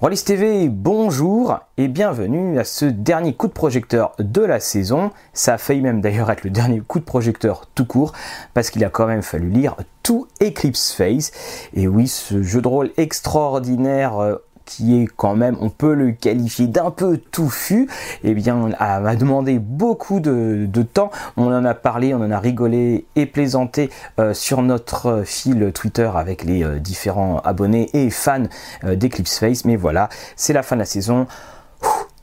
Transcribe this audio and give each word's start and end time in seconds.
Rollis 0.00 0.22
TV, 0.22 0.68
bonjour 0.68 1.58
et 1.76 1.88
bienvenue 1.88 2.60
à 2.60 2.62
ce 2.62 2.84
dernier 2.84 3.34
coup 3.34 3.48
de 3.48 3.52
projecteur 3.52 4.12
de 4.20 4.42
la 4.42 4.60
saison. 4.60 5.10
Ça 5.32 5.54
a 5.54 5.58
failli 5.58 5.80
même 5.80 6.00
d'ailleurs 6.00 6.30
être 6.30 6.44
le 6.44 6.50
dernier 6.50 6.80
coup 6.80 7.00
de 7.00 7.04
projecteur 7.04 7.66
tout 7.74 7.84
court 7.84 8.12
parce 8.54 8.70
qu'il 8.70 8.84
a 8.84 8.90
quand 8.90 9.08
même 9.08 9.22
fallu 9.22 9.50
lire 9.50 9.74
tout 10.04 10.28
Eclipse 10.40 10.92
Phase. 10.92 11.32
Et 11.74 11.88
oui, 11.88 12.06
ce 12.06 12.44
jeu 12.44 12.62
de 12.62 12.68
rôle 12.68 12.92
extraordinaire 12.96 14.18
euh, 14.20 14.36
qui 14.68 15.02
est 15.02 15.08
quand 15.16 15.34
même, 15.34 15.56
on 15.60 15.70
peut 15.70 15.94
le 15.94 16.12
qualifier 16.12 16.66
d'un 16.66 16.90
peu 16.90 17.16
touffu, 17.16 17.88
eh 18.22 18.34
bien, 18.34 18.68
a, 18.78 19.16
demandé 19.16 19.58
beaucoup 19.58 20.20
de, 20.20 20.68
temps. 20.92 21.10
On 21.36 21.46
en 21.46 21.64
a 21.64 21.74
parlé, 21.74 22.12
on 22.12 22.20
en 22.20 22.30
a 22.30 22.38
rigolé 22.38 23.06
et 23.16 23.24
plaisanté 23.24 23.88
euh, 24.20 24.34
sur 24.34 24.60
notre 24.62 25.22
fil 25.24 25.72
Twitter 25.72 26.10
avec 26.14 26.44
les 26.44 26.62
euh, 26.62 26.78
différents 26.78 27.40
abonnés 27.40 27.88
et 27.94 28.10
fans 28.10 28.44
euh, 28.84 28.94
d'Eclipse 28.94 29.38
Face. 29.38 29.64
Mais 29.64 29.76
voilà, 29.76 30.10
c'est 30.36 30.52
la 30.52 30.62
fin 30.62 30.76
de 30.76 30.80
la 30.80 30.86
saison 30.86 31.26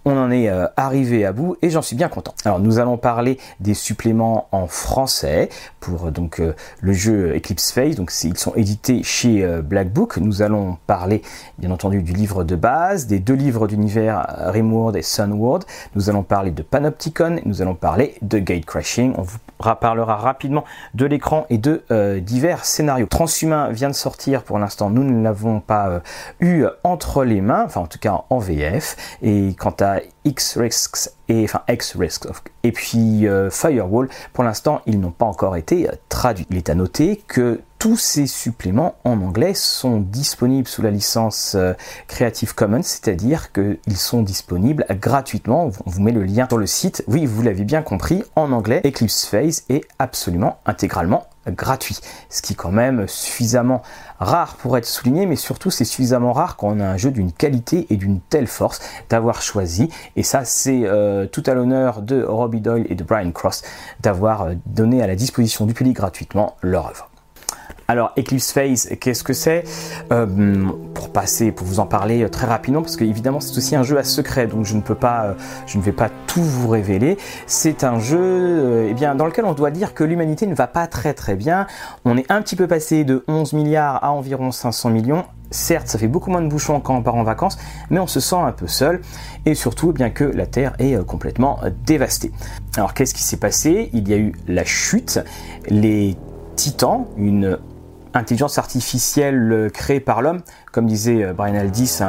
on 0.06 0.18
en 0.18 0.30
est 0.30 0.50
euh, 0.50 0.68
arrivé 0.78 1.26
à 1.26 1.34
bout 1.34 1.58
et 1.64 1.72
j'en 1.72 1.82
suis 1.82 1.96
bien 1.96 2.08
content. 2.08 2.34
Alors 2.46 2.60
nous 2.60 2.78
allons 2.78 2.98
parler 2.98 3.40
des 3.60 3.74
suppléments 3.74 4.48
en 4.52 4.68
français 4.68 5.50
pour 5.80 6.06
euh, 6.06 6.12
donc 6.12 6.40
euh, 6.40 6.54
le 6.80 6.94
jeu 6.94 7.36
Eclipse 7.36 7.72
Phase. 7.72 7.96
Donc 7.96 8.12
ils 8.24 8.38
sont 8.38 8.54
édités 8.56 9.02
chez 9.04 9.46
Black 9.64 9.92
Book. 9.92 10.18
Nous 10.18 10.44
allons 10.44 10.78
parler 10.86 11.24
bien 11.58 11.72
entendu 11.72 12.04
du 12.04 12.14
livre 12.14 12.44
de 12.44 12.56
base, 12.56 13.08
des 13.08 13.20
deux 13.20 13.34
livres 13.34 13.68
d'univers 13.68 14.26
Rimworld 14.48 14.96
et 14.96 15.02
Sunworld. 15.02 15.64
Nous 15.96 16.10
allons 16.10 16.24
parler 16.24 16.52
de 16.52 16.62
Panopticon, 16.62 17.38
nous 17.46 17.64
allons 17.64 17.74
parler 17.76 18.16
de 18.22 18.38
Gate 18.38 18.66
Crashing. 18.66 19.14
On 19.18 19.24
vous 19.24 19.40
parlera 19.58 20.18
rapidement 20.18 20.66
de 20.94 21.06
l'écran 21.06 21.48
et 21.50 21.58
de 21.58 21.84
divers 22.20 22.66
scénarios. 22.66 23.08
Transhumain 23.08 23.70
vient 23.70 23.90
de 23.90 23.96
sortir 23.96 24.44
pour 24.44 24.60
l'instant, 24.60 24.90
nous 24.90 25.04
ne 25.04 25.24
l'avons 25.24 25.62
pas 25.62 26.02
eu 26.40 26.66
entre 26.84 27.24
les 27.24 27.42
mains, 27.42 27.64
enfin 27.66 27.82
en 27.82 27.88
tout 27.88 28.00
cas 28.00 28.24
en 28.30 28.38
VF. 28.38 29.18
Et 29.22 29.56
quant 29.58 29.76
à 29.80 29.95
X-Risks 30.26 31.10
et 31.28 31.44
enfin 31.44 31.62
X-Risks 31.70 32.28
et 32.64 32.72
puis 32.72 33.28
euh, 33.28 33.50
Firewall, 33.50 34.10
pour 34.34 34.44
l'instant, 34.44 34.82
ils 34.86 35.00
n'ont 35.00 35.12
pas 35.12 35.26
encore 35.26 35.56
été 35.56 35.88
euh, 35.88 35.94
traduits. 36.10 36.48
Il 36.50 36.58
est 36.58 36.70
à 36.70 36.76
noter 36.76 37.22
que 37.28 37.62
tous 37.78 37.98
ces 37.98 38.26
suppléments 38.26 38.96
en 39.04 39.22
anglais 39.22 39.54
sont 39.54 40.00
disponibles 40.00 40.68
sous 40.68 40.82
la 40.82 40.90
licence 40.90 41.54
euh, 41.56 41.74
Creative 42.08 42.56
Commons, 42.56 42.82
c'est-à-dire 42.84 43.52
qu'ils 43.52 43.98
sont 43.98 44.24
disponibles 44.24 44.86
gratuitement. 44.90 45.70
On 45.86 45.90
vous 45.90 46.02
met 46.02 46.12
le 46.12 46.24
lien 46.24 46.48
sur 46.48 46.58
le 46.58 46.66
site. 46.66 47.04
Oui, 47.08 47.26
vous 47.26 47.42
l'avez 47.44 47.64
bien 47.64 47.82
compris, 47.82 48.24
en 48.36 48.52
anglais, 48.52 48.82
Eclipse 48.84 49.26
Phase 49.26 49.64
est 49.70 49.86
absolument 50.00 50.58
intégralement 50.66 51.28
gratuit. 51.48 51.98
Ce 52.30 52.42
qui 52.42 52.54
est 52.54 52.56
quand 52.56 52.72
même 52.72 53.08
suffisamment 53.08 53.82
rare 54.20 54.56
pour 54.56 54.78
être 54.78 54.86
souligné, 54.86 55.26
mais 55.26 55.36
surtout 55.36 55.72
c'est 55.72 55.86
suffisamment 55.86 56.34
rare 56.34 56.58
quand 56.58 56.70
on 56.70 56.80
a 56.80 56.86
un 56.86 56.98
jeu 56.98 57.12
d'une 57.12 57.32
qualité 57.32 57.88
et 57.90 57.98
d'une 57.98 58.20
telle 58.20 58.48
force 58.48 58.80
d'avoir 59.10 59.42
choisi. 59.42 59.90
Et 60.16 60.24
ça, 60.24 60.46
c'est 60.46 60.82
euh, 60.86 61.26
tout 61.28 61.44
à 61.46 61.54
l'honneur 61.54 62.02
de 62.02 62.24
Robbie 62.24 62.62
Doyle 62.62 62.86
et 62.90 62.96
de 62.96 63.04
Brian 63.04 63.32
Cross 63.32 63.64
d'avoir 64.02 64.44
euh, 64.44 64.54
donné 64.66 65.02
à 65.02 65.08
la 65.08 65.16
disposition 65.16 65.66
du 65.66 65.74
public 65.74 65.96
gratuitement 65.96 66.56
leur 66.62 66.88
œuvre. 66.88 67.10
Alors 67.88 68.14
Eclipse 68.18 68.52
Phase, 68.52 68.90
qu'est-ce 69.00 69.24
que 69.24 69.34
c'est? 69.34 69.64
Euh, 70.12 70.26
Pour 70.96 71.12
passer, 71.12 71.52
pour 71.52 71.68
vous 71.68 71.80
en 71.80 71.86
parler 71.86 72.24
euh, 72.24 72.30
très 72.30 72.48
rapidement, 72.48 72.82
parce 72.82 72.96
que 72.96 73.04
évidemment 73.04 73.40
c'est 73.40 73.56
aussi 73.56 73.76
un 73.76 73.84
jeu 73.84 74.00
à 74.00 74.04
secret, 74.04 74.48
donc 74.48 74.66
je 74.66 74.76
ne 74.76 74.82
peux 74.82 74.96
pas, 74.96 75.26
euh, 75.26 75.80
vais 75.82 75.92
pas 75.92 76.10
tout 76.26 76.42
vous 76.42 76.68
révéler. 76.68 77.18
C'est 77.46 77.84
un 77.84 78.00
jeu, 78.00 78.88
eh 78.90 78.94
dans 79.16 79.26
lequel 79.28 79.46
on 79.46 79.54
doit 79.54 79.70
dire 79.70 79.94
que 79.94 80.04
l'humanité 80.04 80.48
ne 80.48 80.56
va 80.56 80.66
pas 80.66 80.88
très 80.88 81.14
très 81.14 81.36
bien. 81.36 81.68
On 82.06 82.18
est 82.18 82.30
un 82.32 82.42
petit 82.42 82.56
peu 82.56 82.66
passé 82.66 83.04
de 83.04 83.24
11 83.28 83.54
milliards 83.54 84.04
à 84.04 84.12
environ 84.12 84.52
500 84.52 84.90
millions. 84.90 85.24
Certes, 85.52 85.88
ça 85.88 86.00
fait 86.00 86.08
beaucoup 86.08 86.32
moins 86.32 86.42
de 86.42 86.48
bouchons 86.48 86.80
quand 86.80 86.96
on 86.98 87.04
part 87.04 87.16
en 87.16 87.24
vacances, 87.24 87.60
mais 87.92 88.00
on 88.00 88.08
se 88.08 88.20
sent 88.20 88.36
un 88.36 88.52
peu 88.52 88.66
seul, 88.66 89.02
et 89.46 89.54
surtout 89.54 89.92
eh 89.92 89.94
bien 89.94 90.10
que 90.10 90.24
la 90.24 90.48
Terre 90.48 90.74
est 90.80 90.98
complètement 91.06 91.60
dévastée. 91.86 92.32
Alors 92.78 92.96
qu'est-ce 92.96 93.14
qui 93.14 93.22
s'est 93.22 93.38
passé? 93.38 93.92
Il 93.94 94.10
y 94.10 94.14
a 94.16 94.18
eu 94.18 94.34
la 94.48 94.66
chute, 94.66 95.20
les 95.70 96.18
titans, 96.56 97.06
une 97.18 97.60
intelligence 98.16 98.58
artificielle 98.58 99.52
euh, 99.52 99.70
créée 99.70 100.00
par 100.00 100.22
l'homme. 100.22 100.42
Comme 100.76 100.88
disait 100.88 101.24
euh, 101.24 101.32
Brian 101.32 101.56
Aldiss, 101.56 102.04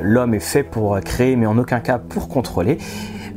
l'homme 0.00 0.32
est 0.32 0.40
fait 0.40 0.62
pour 0.62 0.98
créer, 1.00 1.36
mais 1.36 1.44
en 1.44 1.58
aucun 1.58 1.80
cas 1.80 1.98
pour 1.98 2.28
contrôler 2.30 2.78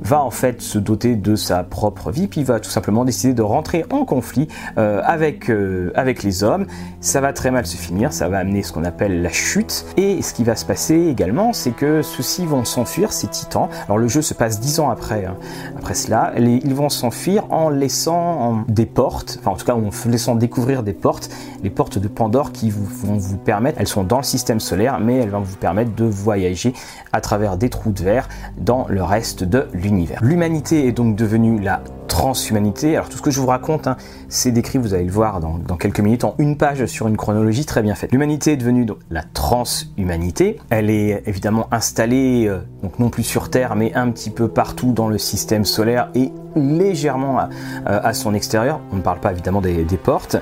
va 0.01 0.23
en 0.23 0.31
fait 0.31 0.61
se 0.61 0.79
doter 0.79 1.15
de 1.15 1.35
sa 1.35 1.63
propre 1.63 2.11
vie, 2.11 2.27
puis 2.27 2.43
va 2.43 2.59
tout 2.59 2.69
simplement 2.69 3.05
décider 3.05 3.33
de 3.33 3.41
rentrer 3.41 3.85
en 3.91 4.05
conflit 4.05 4.47
euh, 4.77 5.01
avec, 5.03 5.49
euh, 5.49 5.91
avec 5.95 6.23
les 6.23 6.43
hommes. 6.43 6.65
Ça 7.01 7.21
va 7.21 7.33
très 7.33 7.51
mal 7.51 7.65
se 7.65 7.77
finir, 7.77 8.13
ça 8.13 8.29
va 8.29 8.39
amener 8.39 8.63
ce 8.63 8.71
qu'on 8.71 8.83
appelle 8.83 9.21
la 9.21 9.29
chute. 9.29 9.85
Et 9.97 10.21
ce 10.21 10.33
qui 10.33 10.43
va 10.43 10.55
se 10.55 10.65
passer 10.65 10.95
également, 10.95 11.53
c'est 11.53 11.71
que 11.71 12.01
ceux-ci 12.01 12.45
vont 12.45 12.65
s'enfuir, 12.65 13.13
ces 13.13 13.27
titans. 13.27 13.69
Alors 13.85 13.97
le 13.97 14.07
jeu 14.07 14.21
se 14.21 14.33
passe 14.33 14.59
dix 14.59 14.79
ans 14.79 14.89
après, 14.89 15.25
hein, 15.25 15.35
après 15.77 15.93
cela. 15.93 16.33
ils 16.37 16.73
vont 16.73 16.89
s'enfuir 16.89 17.45
en 17.51 17.69
laissant 17.69 18.63
des 18.67 18.85
portes, 18.85 19.37
enfin 19.39 19.51
en 19.51 19.55
tout 19.55 19.65
cas 19.65 19.75
en 19.75 19.89
laissant 20.09 20.35
découvrir 20.35 20.83
des 20.83 20.93
portes, 20.93 21.29
les 21.63 21.69
portes 21.69 21.97
de 21.97 22.07
Pandore 22.07 22.51
qui 22.51 22.69
vont 22.69 23.17
vous 23.17 23.37
permettre, 23.37 23.79
elles 23.79 23.87
sont 23.87 24.03
dans 24.03 24.17
le 24.17 24.23
système 24.23 24.59
solaire, 24.59 24.68
mais 24.99 25.17
elles 25.17 25.29
vont 25.29 25.41
vous 25.41 25.57
permettre 25.57 25.95
de 25.95 26.05
voyager 26.05 26.73
à 27.11 27.21
travers 27.21 27.57
des 27.57 27.69
trous 27.69 27.91
de 27.91 28.03
verre 28.03 28.27
dans 28.57 28.85
le 28.89 29.03
reste 29.03 29.43
de 29.43 29.67
l'univers. 29.73 30.19
L'humanité 30.21 30.87
est 30.87 30.91
donc 30.91 31.15
devenue 31.15 31.59
la 31.59 31.81
transhumanité. 32.09 32.97
Alors 32.97 33.07
tout 33.07 33.17
ce 33.17 33.21
que 33.21 33.31
je 33.31 33.39
vous 33.39 33.47
raconte, 33.47 33.87
hein, 33.87 33.95
c'est 34.27 34.51
décrit, 34.51 34.77
vous 34.77 34.93
allez 34.93 35.05
le 35.05 35.11
voir 35.11 35.39
dans, 35.39 35.77
quelques 35.77 36.01
minutes, 36.01 36.25
en 36.25 36.35
une 36.37 36.57
page 36.57 36.85
sur 36.87 37.07
une 37.07 37.15
chronologie 37.15 37.65
très 37.65 37.81
bien 37.81 37.95
faite. 37.95 38.11
L'humanité 38.11 38.51
est 38.51 38.57
devenue 38.57 38.83
donc, 38.83 38.97
la 39.09 39.23
transhumanité. 39.23 40.59
Elle 40.69 40.89
est 40.89 41.23
évidemment 41.25 41.67
installée, 41.71 42.47
euh, 42.47 42.59
donc 42.83 42.99
non 42.99 43.09
plus 43.09 43.23
sur 43.23 43.49
Terre, 43.49 43.75
mais 43.77 43.93
un 43.93 44.11
petit 44.11 44.29
peu 44.29 44.49
partout 44.49 44.91
dans 44.91 45.07
le 45.07 45.17
système 45.17 45.63
solaire 45.63 46.09
et 46.15 46.33
légèrement 46.55 47.39
à, 47.85 48.13
son 48.13 48.33
extérieur. 48.33 48.81
On 48.91 48.97
ne 48.97 49.01
parle 49.01 49.19
pas 49.19 49.31
évidemment 49.31 49.61
des, 49.61 49.85
portes. 50.03 50.37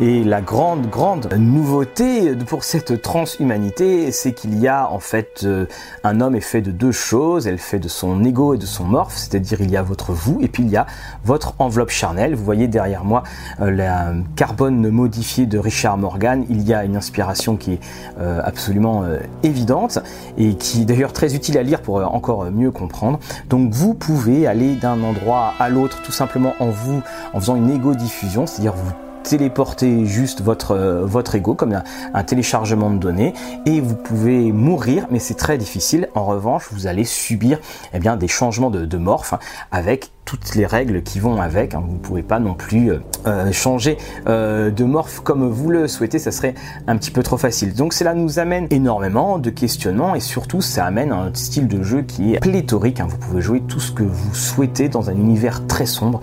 Et 0.00 0.24
la 0.24 0.40
grande, 0.40 0.88
grande 0.90 1.32
nouveauté 1.38 2.34
pour 2.46 2.64
cette 2.64 3.00
transhumanité, 3.00 4.12
c'est 4.12 4.32
qu'il 4.32 4.58
y 4.58 4.68
a 4.68 4.90
en 4.90 4.98
fait 4.98 5.42
euh, 5.44 5.66
un 6.04 6.20
homme 6.20 6.34
est 6.34 6.40
fait 6.40 6.60
de 6.60 6.70
deux 6.70 6.92
choses. 6.92 7.46
Elle 7.46 7.58
fait 7.58 7.78
de 7.78 7.88
son 7.88 8.22
ego 8.24 8.54
et 8.54 8.58
de 8.58 8.66
son 8.66 8.84
morph, 8.84 9.16
c'est-à-dire 9.16 9.60
il 9.60 9.70
y 9.70 9.76
a 9.76 9.82
votre 9.82 10.12
vous 10.12 10.38
et 10.42 10.48
puis 10.48 10.62
il 10.62 10.68
y 10.68 10.76
a 10.76 10.86
votre 11.24 11.54
enveloppe 11.58 11.90
charnelle. 11.90 12.34
Vous 12.34 12.44
voyez 12.44 12.68
derrière 12.68 13.04
moi 13.04 13.22
euh, 13.60 13.70
la 13.70 14.12
carbone 14.36 14.88
modifiée 14.90 15.46
de 15.46 15.58
Richard 15.58 15.98
Morgan. 15.98 16.44
Il 16.48 16.62
y 16.66 16.74
a 16.74 16.84
une 16.84 16.96
inspiration 16.96 17.56
qui 17.56 17.74
est 17.74 17.80
euh, 18.18 18.40
absolument 18.44 19.04
évidente 19.42 19.98
et 20.38 20.54
qui 20.54 20.82
est 20.82 20.84
d'ailleurs 20.84 21.12
très 21.12 21.34
utile 21.34 21.58
à 21.58 21.62
lire 21.62 21.82
pour 21.82 21.96
encore 21.96 22.50
mieux 22.50 22.70
comprendre. 22.70 23.18
Donc 23.48 23.72
vous 23.72 23.94
pouvez 23.94 24.46
aller 24.46 24.76
d'un 24.76 25.02
endroit 25.02 25.54
à 25.58 25.68
l'autre 25.68 26.02
tout 26.02 26.12
simplement 26.12 26.54
en 26.60 26.70
vous, 26.70 27.02
en 27.32 27.40
faisant 27.40 27.56
une 27.56 27.70
égo 27.70 27.94
diffusion, 27.94 28.46
c'est-à-dire 28.46 28.74
vous 28.74 28.92
téléporter 29.26 30.06
juste 30.06 30.40
votre, 30.40 30.70
euh, 30.72 31.04
votre 31.04 31.34
ego 31.34 31.54
comme 31.54 31.82
un, 32.14 32.24
téléchargement 32.24 32.90
de 32.90 32.98
données 32.98 33.34
et 33.66 33.80
vous 33.80 33.96
pouvez 33.96 34.52
mourir 34.52 35.06
mais 35.10 35.18
c'est 35.18 35.34
très 35.34 35.58
difficile 35.58 36.08
en 36.14 36.24
revanche 36.24 36.68
vous 36.70 36.86
allez 36.86 37.04
subir 37.04 37.58
eh 37.92 37.98
bien, 37.98 38.16
des 38.16 38.28
changements 38.28 38.70
de, 38.70 38.84
de 38.84 38.96
morph 38.96 39.32
hein, 39.32 39.38
avec 39.72 40.10
toutes 40.26 40.56
les 40.56 40.66
règles 40.66 41.02
qui 41.02 41.18
vont 41.20 41.40
avec. 41.40 41.74
Hein. 41.74 41.82
Vous 41.86 41.94
ne 41.94 41.98
pouvez 41.98 42.22
pas 42.22 42.38
non 42.38 42.52
plus 42.52 42.90
euh, 42.90 42.98
euh, 43.26 43.52
changer 43.52 43.96
de 44.26 44.84
morph 44.84 45.20
comme 45.20 45.48
vous 45.48 45.70
le 45.70 45.88
souhaitez, 45.88 46.18
ça 46.18 46.30
serait 46.30 46.54
un 46.86 46.96
petit 46.96 47.10
peu 47.10 47.22
trop 47.22 47.38
facile. 47.38 47.72
Donc 47.72 47.94
cela 47.94 48.12
nous 48.12 48.38
amène 48.38 48.66
énormément 48.70 49.38
de 49.38 49.50
questionnements 49.50 50.14
et 50.14 50.20
surtout 50.20 50.60
ça 50.60 50.84
amène 50.84 51.12
un 51.12 51.30
style 51.32 51.68
de 51.68 51.82
jeu 51.82 52.02
qui 52.02 52.34
est 52.34 52.40
pléthorique. 52.40 53.00
Hein. 53.00 53.06
Vous 53.08 53.16
pouvez 53.16 53.40
jouer 53.40 53.62
tout 53.62 53.80
ce 53.80 53.92
que 53.92 54.02
vous 54.02 54.34
souhaitez 54.34 54.88
dans 54.88 55.08
un 55.08 55.14
univers 55.14 55.66
très 55.66 55.86
sombre 55.86 56.20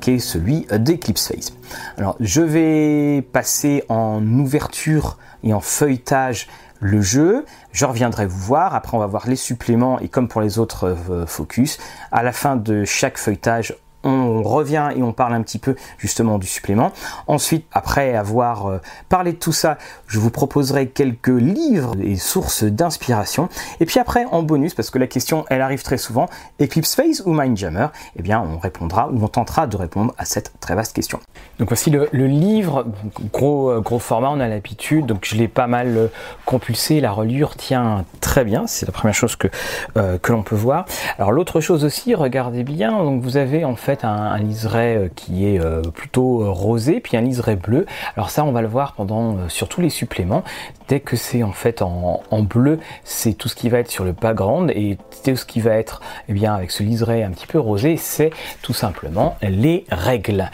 qui 0.00 0.12
est 0.12 0.18
celui 0.18 0.66
d'Eclipse 0.70 1.28
Phase. 1.28 1.52
Alors 1.96 2.16
je 2.20 2.42
vais 2.42 3.22
passer 3.22 3.84
en 3.88 4.20
ouverture 4.38 5.16
et 5.44 5.54
en 5.54 5.60
feuilletage 5.60 6.48
le 6.84 7.00
jeu. 7.00 7.46
Je 7.72 7.86
reviendrai 7.86 8.26
vous 8.26 8.38
voir. 8.38 8.74
Après, 8.74 8.94
on 8.94 9.00
va 9.00 9.06
voir 9.06 9.26
les 9.26 9.36
suppléments 9.36 9.98
et 10.00 10.08
comme 10.08 10.28
pour 10.28 10.42
les 10.42 10.58
autres 10.58 10.94
euh, 11.10 11.26
focus, 11.26 11.78
à 12.12 12.22
la 12.22 12.32
fin 12.32 12.56
de 12.56 12.84
chaque 12.84 13.16
feuilletage, 13.16 13.74
on 14.04 14.42
revient 14.42 14.90
et 14.94 15.02
on 15.02 15.12
parle 15.12 15.34
un 15.34 15.42
petit 15.42 15.58
peu 15.58 15.74
justement 15.98 16.38
du 16.38 16.46
supplément. 16.46 16.92
Ensuite, 17.26 17.66
après 17.72 18.14
avoir 18.14 18.66
euh, 18.66 18.78
parlé 19.08 19.32
de 19.32 19.38
tout 19.38 19.52
ça, 19.52 19.78
je 20.06 20.18
vous 20.18 20.30
proposerai 20.30 20.88
quelques 20.88 21.28
livres 21.28 21.94
et 22.02 22.16
sources 22.16 22.64
d'inspiration. 22.64 23.48
Et 23.80 23.86
puis 23.86 23.98
après, 23.98 24.24
en 24.26 24.42
bonus, 24.42 24.74
parce 24.74 24.90
que 24.90 24.98
la 24.98 25.06
question, 25.06 25.44
elle 25.48 25.60
arrive 25.60 25.82
très 25.82 25.98
souvent, 25.98 26.28
Eclipse 26.60 26.94
Phase 26.94 27.22
ou 27.24 27.32
Mindjammer 27.32 27.88
Eh 28.16 28.22
bien, 28.22 28.40
on 28.40 28.58
répondra 28.58 29.08
ou 29.10 29.22
on 29.22 29.28
tentera 29.28 29.66
de 29.66 29.76
répondre 29.76 30.14
à 30.18 30.24
cette 30.24 30.52
très 30.60 30.74
vaste 30.74 30.94
question. 30.94 31.20
Donc 31.58 31.68
voici 31.68 31.90
le, 31.90 32.08
livre, 32.12 32.86
gros, 33.32 33.70
euh, 33.70 33.80
gros 33.80 33.98
format, 33.98 34.30
on 34.30 34.40
a 34.40 34.48
l'habitude, 34.48 35.06
donc 35.06 35.24
je 35.24 35.36
l'ai 35.36 35.48
pas 35.48 35.66
mal 35.66 35.96
euh, 35.96 36.08
compulsé, 36.44 37.00
la 37.00 37.12
reliure 37.12 37.56
tient 37.56 38.04
très 38.20 38.44
bien, 38.44 38.66
c'est 38.66 38.86
la 38.86 38.92
première 38.92 39.14
chose 39.14 39.36
que, 39.36 39.48
que 39.94 40.32
l'on 40.32 40.42
peut 40.42 40.56
voir. 40.56 40.84
Alors 41.18 41.32
l'autre 41.32 41.60
chose 41.60 41.84
aussi, 41.84 42.14
regardez 42.14 42.64
bien, 42.64 42.90
donc 43.04 43.22
vous 43.22 43.36
avez 43.36 43.64
en 43.64 43.76
fait 43.76 43.93
un, 44.02 44.36
liseré 44.38 45.10
qui 45.14 45.46
est 45.46 45.60
plutôt 45.92 46.52
rosé, 46.52 47.00
puis 47.00 47.16
un 47.16 47.20
liseré 47.20 47.54
bleu. 47.54 47.86
Alors 48.16 48.30
ça, 48.30 48.44
on 48.44 48.50
va 48.50 48.62
le 48.62 48.68
voir 48.68 48.94
pendant 48.94 49.48
sur 49.48 49.68
tous 49.68 49.80
les 49.80 49.90
suppléments. 49.90 50.42
Dès 50.88 51.00
que 51.00 51.16
c'est 51.16 51.42
en 51.42 51.52
fait 51.52 51.82
en, 51.82 52.22
bleu, 52.42 52.80
c'est 53.04 53.34
tout 53.34 53.48
ce 53.48 53.54
qui 53.54 53.68
va 53.68 53.78
être 53.78 53.90
sur 53.90 54.04
le 54.04 54.12
background 54.12 54.70
et 54.74 54.98
tout 55.24 55.36
ce 55.36 55.44
qui 55.44 55.60
va 55.60 55.72
être, 55.72 56.00
eh 56.28 56.32
bien, 56.32 56.54
avec 56.54 56.70
ce 56.70 56.82
liseré 56.82 57.22
un 57.22 57.30
petit 57.30 57.46
peu 57.46 57.58
rosé, 57.58 57.96
c'est 57.96 58.30
tout 58.62 58.74
simplement 58.74 59.36
les 59.42 59.84
règles. 59.90 60.50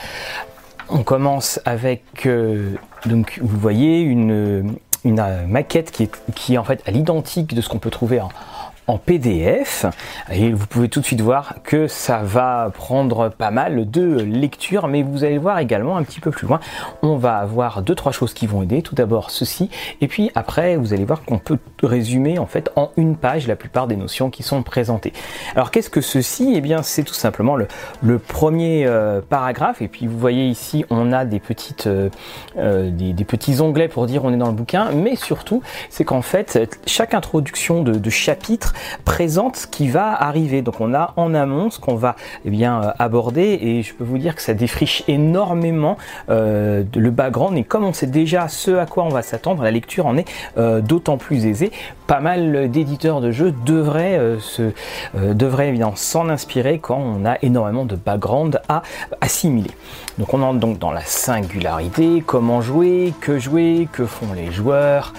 On 0.89 1.03
commence 1.05 1.61
avec, 1.65 2.29
donc 3.07 3.39
vous 3.41 3.59
voyez, 3.59 4.01
une, 4.01 4.77
une 5.05 5.47
maquette 5.47 5.91
qui 5.91 6.05
est, 6.05 6.13
qui 6.35 6.55
est 6.55 6.59
en 6.59 6.65
fait 6.65 6.83
à 6.87 6.91
l'identique 6.91 7.55
de 7.55 7.61
ce 7.61 7.69
qu'on 7.69 7.79
peut 7.79 7.91
trouver 7.91 8.21
en, 8.21 8.29
en 8.91 8.99
PDF 8.99 9.87
et 10.33 10.53
vous 10.53 10.67
pouvez 10.67 10.89
tout 10.89 10.99
de 10.99 11.05
suite 11.05 11.21
voir 11.21 11.55
que 11.63 11.87
ça 11.87 12.23
va 12.25 12.73
prendre 12.75 13.29
pas 13.29 13.53
mal 13.53 13.89
de 13.89 14.21
lecture 14.21 14.89
mais 14.89 15.05
vous 15.05 15.23
allez 15.23 15.39
voir 15.39 15.61
également 15.61 15.97
un 15.97 16.03
petit 16.03 16.19
peu 16.19 16.33
plus 16.33 16.49
loin. 16.49 16.59
On 17.03 17.15
va 17.15 17.37
avoir 17.37 17.83
deux 17.83 17.95
trois 17.95 18.11
choses 18.11 18.35
qui 18.35 18.49
vont 18.49 18.63
aider. 18.63 18.83
Tout 18.83 18.97
d'abord 18.97 19.31
ceci. 19.31 19.71
Et 20.01 20.09
puis 20.09 20.33
après 20.35 20.75
vous 20.75 20.93
allez 20.93 21.05
voir 21.05 21.23
qu'on 21.23 21.39
peut 21.39 21.59
résumer 21.85 22.41
en 22.41 22.47
fait 22.47 22.71
en 22.75 22.91
une 22.97 23.17
page 23.17 23.47
la 23.47 23.55
plupart 23.55 23.87
des 23.87 23.95
notions 23.95 24.29
qui 24.29 24.43
sont 24.43 24.65
présentées. 24.65 25.13
Alors 25.55 25.71
qu'est-ce 25.71 25.91
que 25.91 26.01
ceci? 26.01 26.55
Et 26.55 26.57
eh 26.57 26.61
bien 26.61 26.83
c'est 26.83 27.05
tout 27.05 27.15
simplement 27.15 27.55
le, 27.55 27.69
le 28.03 28.19
premier 28.19 28.87
euh, 28.87 29.21
paragraphe. 29.21 29.83
Et 29.83 29.89
puis 29.89 30.09
vous 30.09 30.19
voyez 30.19 30.49
ici 30.49 30.85
on 30.91 31.13
a 31.13 31.25
des 31.25 31.39
petites 31.39 31.87
euh, 31.87 32.09
euh, 32.59 32.91
des, 32.91 33.25
petits 33.25 33.61
onglets 33.61 33.87
pour 33.87 34.07
dire 34.07 34.25
on 34.25 34.33
est 34.33 34.37
dans 34.37 34.49
le 34.49 34.55
bouquin. 34.55 34.91
Mais 34.91 35.15
surtout 35.15 35.63
c'est 35.91 36.05
qu'en 36.05 36.23
fait 36.23 36.81
chaque 36.87 37.15
introduction 37.15 37.85
de, 37.85 37.93
de 37.93 38.11
chapitre 38.11 38.75
présente 39.05 39.56
ce 39.56 39.67
qui 39.67 39.88
va 39.88 40.12
arriver. 40.12 40.62
Donc 40.62 40.81
on 40.81 40.94
a 40.94 41.12
en 41.17 41.35
amont 41.35 41.71
ce 41.71 41.79
qu'on 41.79 41.94
va 41.94 42.17
eh 42.44 42.50
bien, 42.50 42.82
euh, 42.82 42.91
aborder 42.99 43.59
et 43.61 43.82
je 43.82 43.94
peux 43.94 44.05
vous 44.05 44.19
dire 44.19 44.35
que 44.35 44.43
ça 44.43 44.55
défriche 44.55 45.03
énormément 45.09 45.97
euh, 46.29 46.85
le 46.94 47.11
background 47.11 47.56
et 47.56 47.65
comme 47.65 47.85
on 47.85 47.93
sait 47.93 48.06
déjà 48.06 48.49
ce 48.49 48.73
à 48.73 48.87
quoi 48.87 49.05
on 49.05 49.09
va 49.09 49.23
s'attendre, 49.23 49.62
la 49.62 49.71
lecture 49.71 50.06
en 50.06 50.17
est 50.17 50.29
euh, 50.59 50.81
d'autant 50.81 51.17
plus 51.17 51.47
aisée. 51.47 51.71
Pas 52.11 52.19
mal 52.19 52.69
d'éditeurs 52.73 53.21
de 53.21 53.31
jeux 53.31 53.55
devraient, 53.65 54.19
se, 54.41 54.73
devraient 55.15 55.69
évidemment 55.69 55.95
s'en 55.95 56.29
inspirer 56.29 56.81
quand 56.81 56.99
on 56.99 57.25
a 57.25 57.37
énormément 57.43 57.85
de 57.85 57.95
background 57.95 58.61
à 58.69 58.83
assimiler. 59.21 59.71
Donc 60.19 60.35
on 60.35 60.43
entre 60.43 60.59
donc 60.59 60.79
dans 60.79 60.91
la 60.91 61.01
singularité, 61.01 62.23
comment 62.27 62.61
jouer, 62.61 63.15
que 63.21 63.39
jouer, 63.39 63.89
que 63.91 64.05
font 64.05 64.35
les 64.35 64.53
joueurs. 64.53 65.15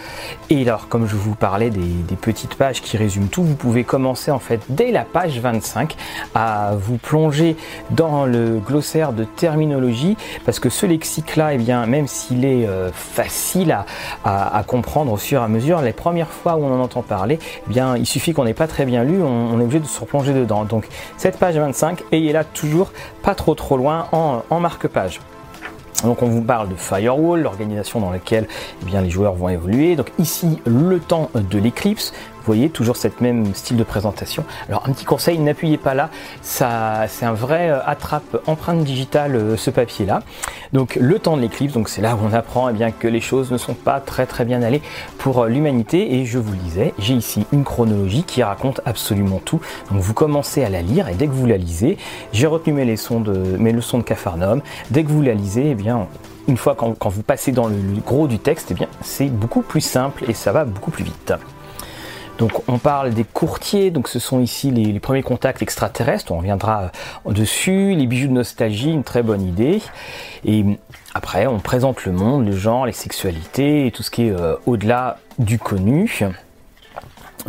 Et 0.51 0.61
alors 0.61 0.89
comme 0.89 1.07
je 1.07 1.15
vous 1.15 1.33
parlais 1.33 1.71
des, 1.71 1.81
petites 2.21 2.53
pages 2.53 2.81
qui 2.81 2.97
résument 2.97 3.27
tout, 3.27 3.41
vous 3.41 3.55
pouvez 3.55 3.83
commencer 3.83 4.29
en 4.29 4.37
fait 4.37 4.61
dès 4.69 4.91
la 4.91 5.03
page 5.03 5.39
25 5.39 5.95
à 6.35 6.73
vous 6.77 6.97
plonger 6.97 7.55
dans 7.89 8.25
le 8.25 8.59
glossaire 8.59 9.11
de 9.13 9.23
terminologie 9.23 10.17
parce 10.45 10.59
que 10.59 10.69
ce 10.69 10.85
lexique 10.85 11.35
là, 11.35 11.51
et 11.51 11.55
eh 11.55 11.57
bien, 11.57 11.87
même 11.87 12.05
s'il 12.07 12.45
est 12.45 12.67
euh, 12.67 12.91
facile 12.91 13.75
à, 14.23 14.63
comprendre 14.67 15.11
au 15.13 15.17
fur 15.17 15.41
et 15.41 15.43
à 15.43 15.47
mesure, 15.47 15.81
les 15.81 15.93
premières 15.93 16.29
fois 16.29 16.57
où 16.57 16.63
on 16.63 16.79
en 16.79 16.80
entend 16.81 17.01
parler, 17.01 17.39
eh 17.67 17.69
bien, 17.69 17.95
il 17.95 18.05
suffit 18.05 18.33
qu'on 18.33 18.45
n'ait 18.45 18.53
pas 18.53 18.67
très 18.67 18.85
bien 18.85 19.03
lu, 19.03 19.21
on, 19.21 19.59
est 19.59 19.63
obligé 19.63 19.79
de 19.79 19.87
se 19.87 19.99
replonger 19.99 20.33
dedans. 20.33 20.65
Donc 20.65 20.87
cette 21.17 21.37
page 21.37 21.55
25, 21.55 22.03
ayez 22.11 22.33
là 22.33 22.43
toujours 22.43 22.91
pas 23.23 23.35
trop 23.35 23.55
trop 23.55 23.77
loin 23.77 24.07
en, 24.11 24.43
en 24.49 24.59
marque-page. 24.59 25.19
Donc 26.03 26.23
on 26.23 26.27
vous 26.27 26.41
parle 26.41 26.69
de 26.69 26.75
Firewall, 26.75 27.41
l'organisation 27.41 27.99
dans 27.99 28.11
laquelle 28.11 28.47
eh 28.81 28.85
bien, 28.85 29.01
les 29.01 29.09
joueurs 29.09 29.35
vont 29.35 29.49
évoluer. 29.49 29.95
Donc 29.95 30.11
ici 30.19 30.59
le 30.65 30.99
temps 30.99 31.29
de 31.35 31.59
l'éclipse. 31.59 32.13
Vous 32.41 32.47
voyez 32.47 32.69
toujours 32.69 32.97
cette 32.97 33.21
même 33.21 33.53
style 33.53 33.77
de 33.77 33.83
présentation. 33.83 34.43
Alors 34.67 34.83
un 34.87 34.93
petit 34.93 35.05
conseil, 35.05 35.37
n'appuyez 35.37 35.77
pas 35.77 35.93
là, 35.93 36.09
ça 36.41 37.05
c'est 37.07 37.25
un 37.25 37.33
vrai 37.33 37.69
euh, 37.69 37.79
attrape 37.85 38.41
empreinte 38.47 38.83
digitale 38.83 39.35
euh, 39.35 39.57
ce 39.57 39.69
papier 39.69 40.05
là. 40.05 40.23
Donc 40.73 40.95
le 40.99 41.19
temps 41.19 41.37
de 41.37 41.41
l'éclipse, 41.41 41.73
donc 41.73 41.89
c'est 41.89 42.01
là 42.01 42.15
où 42.15 42.19
on 42.25 42.33
apprend 42.33 42.69
eh 42.69 42.73
bien, 42.73 42.91
que 42.91 43.07
les 43.07 43.21
choses 43.21 43.51
ne 43.51 43.57
sont 43.57 43.73
pas 43.73 43.99
très 43.99 44.25
bien 44.45 44.63
allées 44.63 44.81
pour 45.17 45.43
euh, 45.43 45.47
l'humanité 45.49 46.15
et 46.15 46.25
je 46.25 46.39
vous 46.39 46.51
le 46.51 46.57
disais, 46.57 46.93
j'ai 46.97 47.13
ici 47.13 47.45
une 47.51 47.63
chronologie 47.63 48.23
qui 48.23 48.41
raconte 48.41 48.81
absolument 48.85 49.41
tout. 49.43 49.61
Donc 49.91 50.01
vous 50.01 50.13
commencez 50.13 50.63
à 50.63 50.69
la 50.69 50.81
lire 50.81 51.09
et 51.09 51.13
dès 51.13 51.27
que 51.27 51.33
vous 51.33 51.45
la 51.45 51.57
lisez, 51.57 51.97
j'ai 52.33 52.47
retenu 52.47 52.73
mes 52.73 52.85
leçons 52.85 53.19
de 53.19 53.57
mes. 53.57 53.71
Dès 54.91 55.03
que 55.03 55.09
vous 55.09 55.21
la 55.21 55.33
lisez, 55.33 55.71
eh 55.71 55.75
bien 55.75 56.07
une 56.47 56.57
fois 56.57 56.75
quand, 56.75 57.09
vous 57.09 57.23
passez 57.23 57.51
dans 57.51 57.67
le, 57.67 57.77
gros 58.05 58.27
du 58.27 58.39
texte, 58.39 58.69
eh 58.71 58.73
bien 58.73 58.87
c'est 59.01 59.29
beaucoup 59.29 59.61
plus 59.61 59.81
simple 59.81 60.25
et 60.27 60.33
ça 60.33 60.51
va 60.51 60.65
beaucoup 60.65 60.91
plus 60.91 61.03
vite. 61.03 61.33
Donc 62.41 62.67
on 62.67 62.79
parle 62.79 63.13
des 63.13 63.23
courtiers, 63.23 63.91
donc 63.91 64.07
ce 64.07 64.17
sont 64.17 64.39
ici 64.39 64.71
les, 64.71 64.99
premiers 64.99 65.21
contacts 65.21 65.61
extraterrestres, 65.61 66.31
on 66.31 66.39
reviendra 66.39 66.89
euh, 67.27 67.33
dessus, 67.33 67.93
les 67.93 68.07
bijoux 68.07 68.29
de 68.29 68.33
nostalgie, 68.33 68.89
une 68.89 69.03
très 69.03 69.21
bonne 69.21 69.43
idée. 69.43 69.79
Et 70.43 70.65
après 71.13 71.45
on 71.45 71.59
présente 71.59 72.03
le 72.03 72.13
monde, 72.13 72.47
le 72.47 72.53
genre, 72.53 72.87
les 72.87 72.93
sexualités 72.93 73.91
tout 73.93 74.01
ce 74.01 74.09
qui 74.09 74.23
est 74.23 74.31
euh, 74.31 74.55
au-delà 74.65 75.19
du 75.37 75.59
connu 75.59 76.23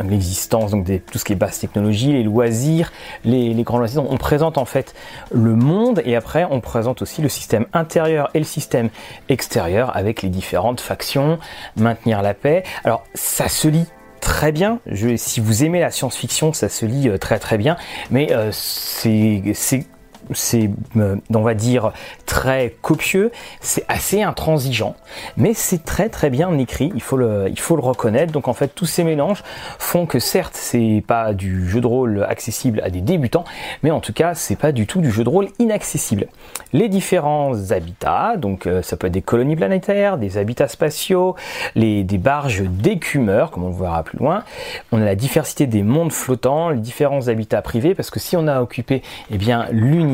l'existence 0.03 0.71
donc 0.71 0.85
des, 0.85 1.01
tout 1.01 1.19
ce 1.19 1.25
qui 1.25 1.33
est 1.33 1.37
basse 1.37 1.59
technologie, 1.59 2.13
les 2.13 2.23
loisirs, 2.23 2.93
les, 3.25 3.53
les 3.53 3.63
grands 3.63 3.79
loisirs. 3.79 4.05
On 4.11 4.17
présente 4.19 4.59
en 4.59 4.65
fait 4.67 4.95
le 5.31 5.55
monde 5.55 6.03
et 6.05 6.17
après 6.17 6.47
on 6.51 6.61
présente 6.61 7.01
aussi 7.01 7.23
le 7.23 7.29
système 7.31 7.65
intérieur 7.73 8.29
et 8.35 8.39
le 8.39 8.45
système 8.45 8.91
extérieur 9.31 9.95
avec 9.97 10.21
les 10.21 10.29
différentes 10.29 10.81
factions, 10.81 11.39
maintenir 11.77 12.21
la 12.21 12.35
paix. 12.35 12.63
Alors 12.85 13.05
ça 13.15 13.49
se 13.49 13.69
lit 13.69 13.87
très 14.33 14.51
bien. 14.51 14.81
Si 15.17 15.41
vous 15.41 15.63
aimez 15.63 15.79
la 15.79 15.91
science-fiction, 15.91 16.55
ça 16.55 16.71
se 16.71 16.87
lit 16.87 17.11
euh, 17.11 17.19
très 17.19 17.39
très 17.39 17.59
bien. 17.59 17.77
Mais 18.11 18.33
euh, 18.33 18.49
c'est 18.51 19.85
c'est, 20.33 20.71
euh, 20.97 21.17
on 21.35 21.43
va 21.43 21.55
dire, 21.55 21.93
très 22.27 22.75
copieux, 22.81 23.31
c'est 23.61 23.85
assez 23.89 24.23
intransigeant, 24.23 24.95
mais 25.37 25.55
c'est 25.55 25.85
très 25.85 26.09
très 26.09 26.31
bien 26.31 26.57
écrit, 26.59 26.93
il 26.95 27.03
faut, 27.03 27.17
le, 27.17 27.47
il 27.49 27.59
faut 27.59 27.77
le 27.77 27.83
reconnaître. 27.83 28.33
Donc 28.33 28.49
en 28.49 28.53
fait, 28.53 28.69
tous 28.69 28.87
ces 28.87 29.05
mélanges 29.05 29.43
font 29.79 30.07
que 30.07 30.19
certes, 30.19 30.55
c'est 30.55 31.03
pas 31.07 31.33
du 31.33 31.69
jeu 31.69 31.81
de 31.81 31.87
rôle 31.87 32.25
accessible 32.29 32.81
à 32.85 32.91
des 32.91 33.01
débutants, 33.01 33.45
mais 33.83 33.91
en 33.91 34.01
tout 34.01 34.13
cas, 34.13 34.35
c'est 34.35 34.57
pas 34.57 34.73
du 34.73 34.87
tout 34.87 35.01
du 35.01 35.11
jeu 35.11 35.25
de 35.25 35.29
rôle 35.29 35.49
inaccessible. 35.59 36.27
Les 36.73 36.89
différents 36.89 37.71
habitats, 37.71 38.37
donc 38.37 38.67
euh, 38.67 38.83
ça 38.83 38.97
peut 38.97 39.09
être 39.09 39.13
des 39.13 39.23
colonies 39.23 39.57
planétaires, 39.57 40.19
des 40.19 40.39
habitats 40.39 40.69
spatiaux, 40.69 41.37
les, 41.75 42.05
des 42.05 42.19
barges 42.19 42.63
d'écumeurs, 42.63 43.51
comme 43.51 43.65
on 43.65 43.69
le 43.69 43.77
verra 43.77 44.03
plus 44.03 44.19
loin. 44.19 44.45
On 44.91 45.01
a 45.01 45.05
la 45.05 45.15
diversité 45.15 45.67
des 45.67 45.83
mondes 45.83 46.13
flottants, 46.13 46.71
les 46.71 46.81
différents 46.81 47.29
habitats 47.29 47.63
privés, 47.63 47.95
parce 47.95 48.11
que 48.11 48.21
si 48.21 48.37
on 48.37 48.47
a 48.47 48.61
occupé 48.61 49.03
eh 49.31 49.39
l'univers 49.71 50.12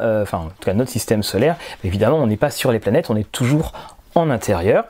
euh, 0.00 0.22
enfin 0.22 0.38
en 0.38 0.46
tout 0.46 0.64
cas 0.64 0.74
notre 0.74 0.90
système 0.90 1.22
solaire, 1.22 1.56
évidemment 1.84 2.18
on 2.18 2.26
n'est 2.26 2.36
pas 2.36 2.50
sur 2.50 2.72
les 2.72 2.78
planètes, 2.78 3.10
on 3.10 3.16
est 3.16 3.30
toujours 3.30 3.72
en 4.14 4.30
intérieur. 4.30 4.84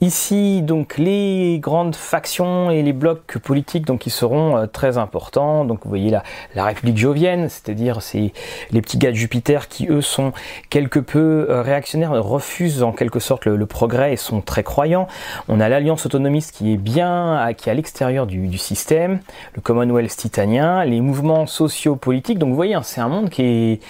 Ici, 0.00 0.62
donc, 0.62 0.96
les 0.96 1.58
grandes 1.58 1.96
factions 1.96 2.70
et 2.70 2.82
les 2.82 2.92
blocs 2.92 3.38
politiques 3.38 3.84
donc, 3.84 3.98
qui 3.98 4.10
seront 4.10 4.56
euh, 4.56 4.66
très 4.66 4.96
importants. 4.96 5.64
Donc, 5.64 5.80
vous 5.82 5.88
voyez 5.88 6.10
la, 6.10 6.22
la 6.54 6.64
République 6.66 6.96
jovienne, 6.96 7.48
c'est-à-dire 7.48 8.00
c'est 8.00 8.32
les 8.70 8.80
petits 8.80 8.96
gars 8.96 9.10
de 9.10 9.16
Jupiter 9.16 9.66
qui, 9.66 9.88
eux, 9.88 10.00
sont 10.00 10.32
quelque 10.70 11.00
peu 11.00 11.46
euh, 11.50 11.62
réactionnaires, 11.62 12.12
refusent 12.12 12.84
en 12.84 12.92
quelque 12.92 13.18
sorte 13.18 13.46
le, 13.46 13.66
progrès 13.66 14.12
et 14.12 14.16
sont 14.16 14.40
très 14.40 14.62
croyants. 14.62 15.08
On 15.48 15.58
a 15.58 15.68
l'Alliance 15.68 16.06
autonomiste 16.06 16.54
qui 16.54 16.72
est 16.72 16.76
bien, 16.76 17.52
qui 17.56 17.68
est 17.68 17.72
à 17.72 17.74
l'extérieur 17.74 18.28
du, 18.28 18.46
du, 18.46 18.58
système, 18.58 19.18
le 19.54 19.60
Commonwealth 19.60 20.16
titanien, 20.16 20.84
les 20.84 21.00
mouvements 21.00 21.46
sociaux-politiques. 21.46 22.38
Donc, 22.38 22.50
vous 22.50 22.54
voyez, 22.54 22.74
hein, 22.74 22.82
c'est 22.84 23.00
un 23.00 23.08
monde 23.08 23.30
qui 23.30 23.42
est, 23.42 23.80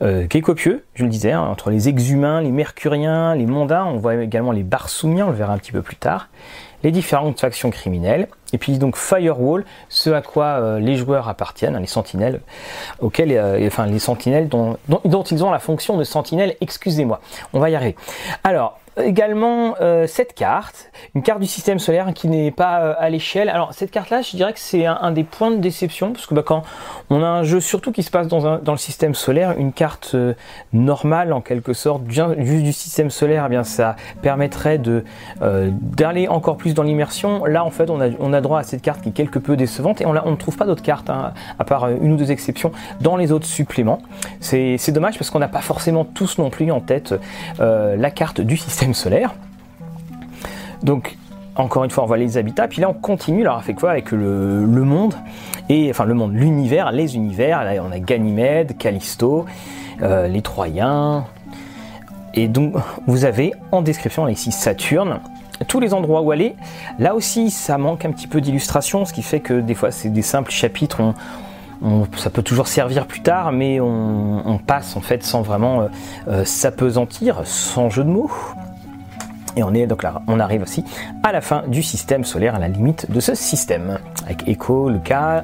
euh, 0.00 0.26
qui 0.26 0.38
est 0.38 0.40
copieux, 0.40 0.84
je 0.98 1.04
le 1.04 1.10
disais, 1.10 1.30
hein, 1.30 1.42
entre 1.42 1.70
les 1.70 1.88
exhumains, 1.88 2.42
les 2.42 2.50
mercuriens, 2.50 3.36
les 3.36 3.46
mondains. 3.46 3.84
On 3.84 3.98
voit 3.98 4.16
également 4.16 4.50
les 4.50 4.64
barsoumiens, 4.64 5.26
on 5.26 5.30
le 5.30 5.36
verra 5.36 5.52
un 5.52 5.58
petit 5.58 5.70
peu 5.70 5.80
plus 5.80 5.94
tard, 5.94 6.28
les 6.82 6.90
différentes 6.90 7.38
factions 7.38 7.70
criminelles, 7.70 8.26
et 8.52 8.58
puis 8.58 8.78
donc 8.78 8.96
Firewall, 8.96 9.64
ce 9.88 10.10
à 10.10 10.22
quoi 10.22 10.44
euh, 10.44 10.80
les 10.80 10.96
joueurs 10.96 11.28
appartiennent, 11.28 11.76
hein, 11.76 11.80
les 11.80 11.86
sentinelles, 11.86 12.40
auxquels, 12.98 13.30
euh, 13.30 13.64
enfin 13.68 13.86
les 13.86 14.00
sentinelles 14.00 14.48
dont, 14.48 14.76
ils 15.30 15.44
ont 15.44 15.52
la 15.52 15.60
fonction 15.60 15.96
de 15.96 16.02
sentinelle, 16.02 16.56
excusez-moi, 16.60 17.20
on 17.52 17.60
va 17.60 17.70
y 17.70 17.76
arriver. 17.76 17.94
Alors, 18.42 18.80
également 19.02 19.74
euh, 19.80 20.06
cette 20.06 20.34
carte, 20.34 20.90
une 21.14 21.22
carte 21.22 21.40
du 21.40 21.46
système 21.46 21.78
solaire 21.78 22.12
qui 22.14 22.28
n'est 22.28 22.50
pas 22.50 22.80
euh, 22.80 22.94
à 22.98 23.10
l'échelle. 23.10 23.48
Alors 23.48 23.72
cette 23.72 23.90
carte-là, 23.90 24.22
je 24.22 24.36
dirais 24.36 24.52
que 24.52 24.58
c'est 24.58 24.86
un, 24.86 25.10
des 25.12 25.24
points 25.24 25.50
de 25.50 25.58
déception 25.58 26.12
parce 26.12 26.26
que 26.26 26.34
bah, 26.34 26.42
quand 26.44 26.62
on 27.10 27.22
a 27.22 27.26
un 27.26 27.42
jeu 27.42 27.60
surtout 27.60 27.92
qui 27.92 28.02
se 28.02 28.10
passe 28.10 28.28
dans, 28.28 28.60
le 28.60 28.76
système 28.76 29.14
solaire, 29.14 29.54
une 29.58 29.72
carte 29.72 30.12
euh, 30.14 30.34
normale 30.72 31.32
en 31.32 31.40
quelque 31.40 31.72
sorte, 31.72 32.02
juste 32.08 32.38
du 32.38 32.72
système 32.72 33.10
solaire, 33.10 33.44
eh 33.46 33.50
bien 33.50 33.64
ça 33.64 33.96
permettrait 34.22 34.80
d'aller 35.40 36.28
encore 36.28 36.56
plus 36.56 36.74
dans 36.74 36.82
l'immersion. 36.82 37.44
Là, 37.44 37.64
en 37.64 37.70
fait, 37.70 37.90
on 37.90 38.00
a, 38.00 38.40
droit 38.40 38.60
à 38.60 38.62
cette 38.62 38.82
carte 38.82 39.02
qui 39.02 39.08
est 39.08 39.12
quelque 39.12 39.38
peu 39.38 39.56
décevante 39.56 40.00
et 40.00 40.06
on, 40.06 40.14
on 40.24 40.30
ne 40.30 40.36
trouve 40.36 40.56
pas 40.56 40.66
d'autres 40.66 40.82
cartes, 40.82 41.10
hein, 41.10 41.32
à 41.58 41.64
part 41.64 41.88
une 41.88 42.12
ou 42.12 42.16
deux 42.16 42.30
exceptions, 42.30 42.72
dans 43.00 43.16
les 43.16 43.32
autres 43.32 43.46
suppléments. 43.46 44.00
C'est 44.40 44.92
dommage 44.92 45.18
parce 45.18 45.30
qu'on 45.30 45.38
n'a 45.38 45.48
pas 45.48 45.60
forcément 45.60 46.04
tous 46.04 46.38
non 46.38 46.50
plus 46.50 46.70
en 46.70 46.80
tête 46.80 47.14
la 47.58 48.10
carte 48.10 48.40
du 48.40 48.56
système 48.56 48.87
solaire. 48.94 49.34
Donc 50.82 51.16
encore 51.56 51.82
une 51.84 51.90
fois, 51.90 52.04
on 52.04 52.06
voit 52.06 52.18
les 52.18 52.38
habitats, 52.38 52.68
puis 52.68 52.80
là 52.80 52.88
on 52.88 52.94
continue, 52.94 53.42
alors 53.42 53.58
avec 53.58 53.76
quoi 53.76 53.90
Avec 53.90 54.12
le, 54.12 54.64
monde, 54.66 55.14
et 55.68 55.90
enfin 55.90 56.04
le 56.04 56.14
monde, 56.14 56.32
l'univers, 56.32 56.92
les 56.92 57.16
univers, 57.16 57.64
là 57.64 57.82
on 57.82 57.90
a 57.90 57.98
Ganymède, 57.98 58.78
Callisto, 58.78 59.44
euh, 60.02 60.28
les 60.28 60.40
Troyens, 60.40 61.24
et 62.34 62.46
donc 62.46 62.74
vous 63.08 63.24
avez 63.24 63.54
en 63.72 63.82
description 63.82 64.28
ici 64.28 64.52
Saturne, 64.52 65.18
tous 65.66 65.80
les 65.80 65.94
endroits 65.94 66.20
où 66.20 66.30
aller. 66.30 66.54
Là 67.00 67.14
aussi, 67.14 67.50
ça 67.50 67.78
manque 67.78 68.04
un 68.04 68.12
petit 68.12 68.28
peu 68.28 68.40
d'illustration, 68.40 69.04
ce 69.04 69.12
qui 69.12 69.22
fait 69.22 69.40
que 69.40 69.60
des 69.60 69.74
fois, 69.74 69.90
c'est 69.90 70.10
des 70.10 70.22
simples 70.22 70.52
chapitres. 70.52 71.14
ça 72.16 72.30
peut 72.30 72.42
toujours 72.42 72.68
servir 72.68 73.06
plus 73.06 73.22
tard, 73.22 73.50
mais 73.50 73.80
on, 73.80 74.60
passe 74.64 74.96
en 74.96 75.00
fait 75.00 75.24
sans 75.24 75.42
vraiment 75.42 75.80
euh, 75.80 75.88
euh, 76.28 76.44
s'apesantir, 76.44 77.40
sans 77.44 77.90
jeu 77.90 78.04
de 78.04 78.10
mots. 78.10 78.30
Et 79.58 79.64
on 79.64 79.74
est 79.74 79.88
donc 79.88 80.04
là, 80.04 80.22
on 80.28 80.38
arrive 80.38 80.62
aussi 80.62 80.84
à 81.24 81.32
la 81.32 81.40
fin 81.40 81.64
du 81.66 81.82
système 81.82 82.22
solaire, 82.22 82.54
à 82.54 82.60
la 82.60 82.68
limite 82.68 83.10
de 83.10 83.18
ce 83.18 83.34
système, 83.34 83.98
avec 84.24 84.46
Echo, 84.46 84.88
le 84.88 85.00
cas, 85.00 85.42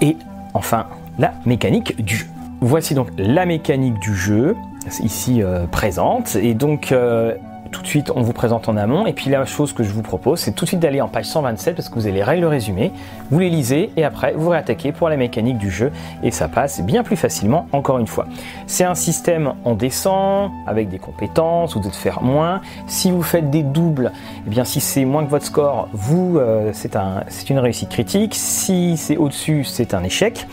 et 0.00 0.16
enfin 0.54 0.86
la 1.18 1.34
mécanique 1.44 2.02
du 2.02 2.16
jeu. 2.16 2.26
Voici 2.62 2.94
donc 2.94 3.08
la 3.18 3.44
mécanique 3.44 3.98
du 3.98 4.14
jeu, 4.14 4.56
ici 5.02 5.42
euh, 5.42 5.66
présente, 5.66 6.36
et 6.36 6.54
donc 6.54 6.90
euh, 6.90 7.34
tout 7.74 7.82
de 7.82 7.86
suite 7.88 8.12
on 8.14 8.22
vous 8.22 8.32
présente 8.32 8.68
en 8.68 8.76
amont 8.76 9.04
et 9.04 9.12
puis 9.12 9.30
la 9.30 9.44
chose 9.44 9.72
que 9.72 9.82
je 9.82 9.92
vous 9.92 10.02
propose 10.02 10.38
c'est 10.38 10.52
tout 10.52 10.64
de 10.64 10.68
suite 10.68 10.80
d'aller 10.80 11.00
en 11.00 11.08
page 11.08 11.24
127 11.24 11.74
parce 11.74 11.88
que 11.88 11.94
vous 11.96 12.06
avez 12.06 12.14
les 12.14 12.22
règles 12.22 12.44
résumées, 12.44 12.92
vous 13.30 13.40
les 13.40 13.50
lisez 13.50 13.90
et 13.96 14.04
après 14.04 14.32
vous 14.36 14.48
réattaquez 14.48 14.92
pour 14.92 15.08
la 15.08 15.16
mécanique 15.16 15.58
du 15.58 15.70
jeu 15.70 15.90
et 16.22 16.30
ça 16.30 16.46
passe 16.46 16.80
bien 16.82 17.02
plus 17.02 17.16
facilement 17.16 17.66
encore 17.72 17.98
une 17.98 18.06
fois. 18.06 18.26
C'est 18.68 18.84
un 18.84 18.94
système 18.94 19.54
en 19.64 19.74
descend 19.74 20.52
avec 20.68 20.88
des 20.88 20.98
compétences, 20.98 21.74
vous 21.74 21.80
devez 21.80 21.92
faire 21.92 22.22
moins. 22.22 22.60
Si 22.86 23.10
vous 23.10 23.22
faites 23.22 23.50
des 23.50 23.64
doubles, 23.64 24.12
et 24.14 24.42
eh 24.46 24.50
bien 24.50 24.64
si 24.64 24.80
c'est 24.80 25.04
moins 25.04 25.24
que 25.24 25.30
votre 25.30 25.46
score, 25.46 25.88
vous 25.92 26.38
euh, 26.38 26.70
c'est 26.72 26.94
un, 26.94 27.24
une 27.50 27.58
réussite 27.58 27.88
critique. 27.88 28.34
Si 28.34 28.96
c'est 28.96 29.16
au-dessus, 29.16 29.64
c'est 29.64 29.94
un 29.94 30.04
échec. 30.04 30.46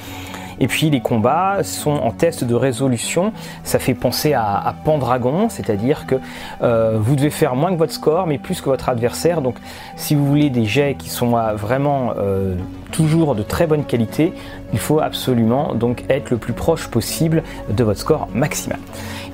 Et 0.61 0.67
puis 0.67 0.91
les 0.91 1.01
combats 1.01 1.63
sont 1.63 1.89
en 1.89 2.11
test 2.11 2.43
de 2.43 2.53
résolution. 2.53 3.33
Ça 3.63 3.79
fait 3.79 3.95
penser 3.95 4.33
à, 4.33 4.73
Pendragon, 4.85 5.49
c'est-à-dire 5.49 6.05
que 6.05 6.15
euh, 6.61 6.97
vous 6.99 7.15
devez 7.15 7.31
faire 7.31 7.55
moins 7.55 7.71
que 7.71 7.77
votre 7.77 7.91
score, 7.91 8.27
mais 8.27 8.37
plus 8.37 8.61
que 8.61 8.69
votre 8.69 8.87
adversaire. 8.87 9.41
Donc 9.41 9.55
si 9.95 10.13
vous 10.13 10.25
voulez 10.25 10.51
des 10.51 10.65
jets 10.65 10.95
qui 10.97 11.09
sont 11.09 11.35
euh, 11.35 11.55
vraiment 11.55 12.13
euh, 12.17 12.55
toujours 12.91 13.33
de 13.33 13.41
très 13.41 13.65
bonne 13.65 13.85
qualité, 13.85 14.33
il 14.71 14.79
faut 14.79 14.99
absolument 14.99 15.73
donc 15.73 16.03
être 16.09 16.29
le 16.29 16.37
plus 16.37 16.53
proche 16.53 16.87
possible 16.87 17.41
de 17.69 17.83
votre 17.83 17.99
score 17.99 18.27
maximal. 18.33 18.79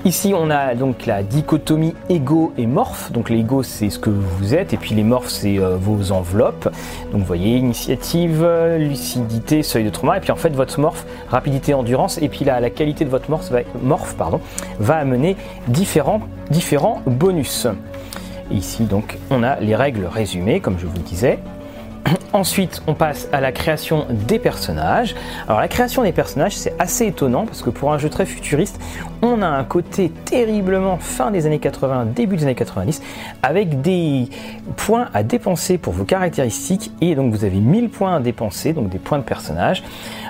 Ici, 0.04 0.32
on 0.34 0.48
a 0.48 0.76
donc 0.76 1.06
la 1.06 1.24
dichotomie 1.24 1.94
ego 2.08 2.52
et 2.56 2.66
morph. 2.66 3.10
Donc 3.10 3.30
l'ego, 3.30 3.64
c'est 3.64 3.90
ce 3.90 3.98
que 3.98 4.10
vous 4.10 4.54
êtes, 4.54 4.72
et 4.72 4.76
puis 4.76 4.94
les 4.94 5.02
morphes, 5.02 5.28
c'est 5.28 5.58
euh, 5.58 5.76
vos 5.76 6.12
enveloppes. 6.12 6.68
Donc 7.10 7.20
vous 7.20 7.26
voyez, 7.26 7.56
initiative, 7.56 8.46
lucidité, 8.78 9.62
seuil 9.64 9.84
de 9.84 9.90
trauma, 9.90 10.16
et 10.16 10.20
puis 10.20 10.30
en 10.30 10.36
fait, 10.36 10.50
votre 10.50 10.78
morph, 10.78 11.04
rapidité, 11.28 11.74
endurance, 11.74 12.18
et 12.22 12.28
puis 12.28 12.44
la 12.44 12.70
qualité 12.70 13.04
de 13.04 13.10
votre 13.10 13.28
morph 13.28 14.16
va, 14.78 14.96
amener 14.96 15.36
différents, 15.66 16.20
différents 16.50 17.02
bonus. 17.04 17.66
ici, 18.52 18.84
donc, 18.84 19.18
on 19.30 19.42
a 19.42 19.58
les 19.60 19.74
règles 19.74 20.06
résumées, 20.06 20.60
comme 20.60 20.78
je 20.78 20.86
vous 20.86 20.96
le 20.96 21.02
disais. 21.02 21.40
Ensuite, 22.32 22.82
on 22.86 22.94
passe 22.94 23.28
à 23.32 23.40
la 23.40 23.52
création 23.52 24.06
des 24.10 24.38
personnages. 24.38 25.14
Alors 25.46 25.60
la 25.60 25.68
création 25.68 26.02
des 26.02 26.12
personnages, 26.12 26.56
c'est 26.56 26.74
assez 26.78 27.06
étonnant 27.06 27.46
parce 27.46 27.62
que 27.62 27.70
pour 27.70 27.92
un 27.92 27.98
jeu 27.98 28.10
très 28.10 28.26
futuriste, 28.26 28.78
on 29.22 29.42
a 29.42 29.46
un 29.46 29.64
côté 29.64 30.10
terriblement 30.10 30.98
fin 30.98 31.30
des 31.30 31.46
années 31.46 31.58
80, 31.58 32.06
début 32.14 32.36
des 32.36 32.44
années 32.44 32.54
90, 32.54 33.02
avec 33.42 33.80
des 33.80 34.28
points 34.76 35.08
à 35.14 35.22
dépenser 35.22 35.78
pour 35.78 35.92
vos 35.92 36.04
caractéristiques. 36.04 36.92
Et 37.00 37.14
donc 37.14 37.32
vous 37.32 37.44
avez 37.44 37.58
1000 37.58 37.88
points 37.88 38.16
à 38.16 38.20
dépenser, 38.20 38.72
donc 38.72 38.88
des 38.90 38.98
points 38.98 39.18
de 39.18 39.24
personnage. 39.24 39.82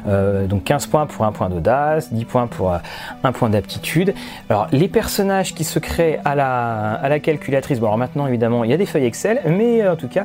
Euh, 0.06 0.46
donc 0.46 0.64
15 0.64 0.86
points 0.86 1.06
pour 1.06 1.24
un 1.24 1.32
point 1.32 1.48
d'audace, 1.48 2.12
10 2.12 2.24
points 2.24 2.46
pour 2.46 2.72
euh, 2.72 2.78
un 3.24 3.32
point 3.32 3.50
d'aptitude. 3.50 4.14
Alors 4.48 4.68
les 4.72 4.88
personnages 4.88 5.54
qui 5.54 5.64
se 5.64 5.78
créent 5.78 6.20
à 6.24 6.34
la, 6.34 6.94
à 6.94 7.08
la 7.08 7.18
calculatrice, 7.18 7.80
bon 7.80 7.86
alors 7.86 7.98
maintenant 7.98 8.26
évidemment 8.26 8.64
il 8.64 8.70
y 8.70 8.74
a 8.74 8.76
des 8.76 8.86
feuilles 8.86 9.06
Excel, 9.06 9.40
mais 9.46 9.82
euh, 9.82 9.92
en 9.92 9.96
tout 9.96 10.08
cas 10.08 10.24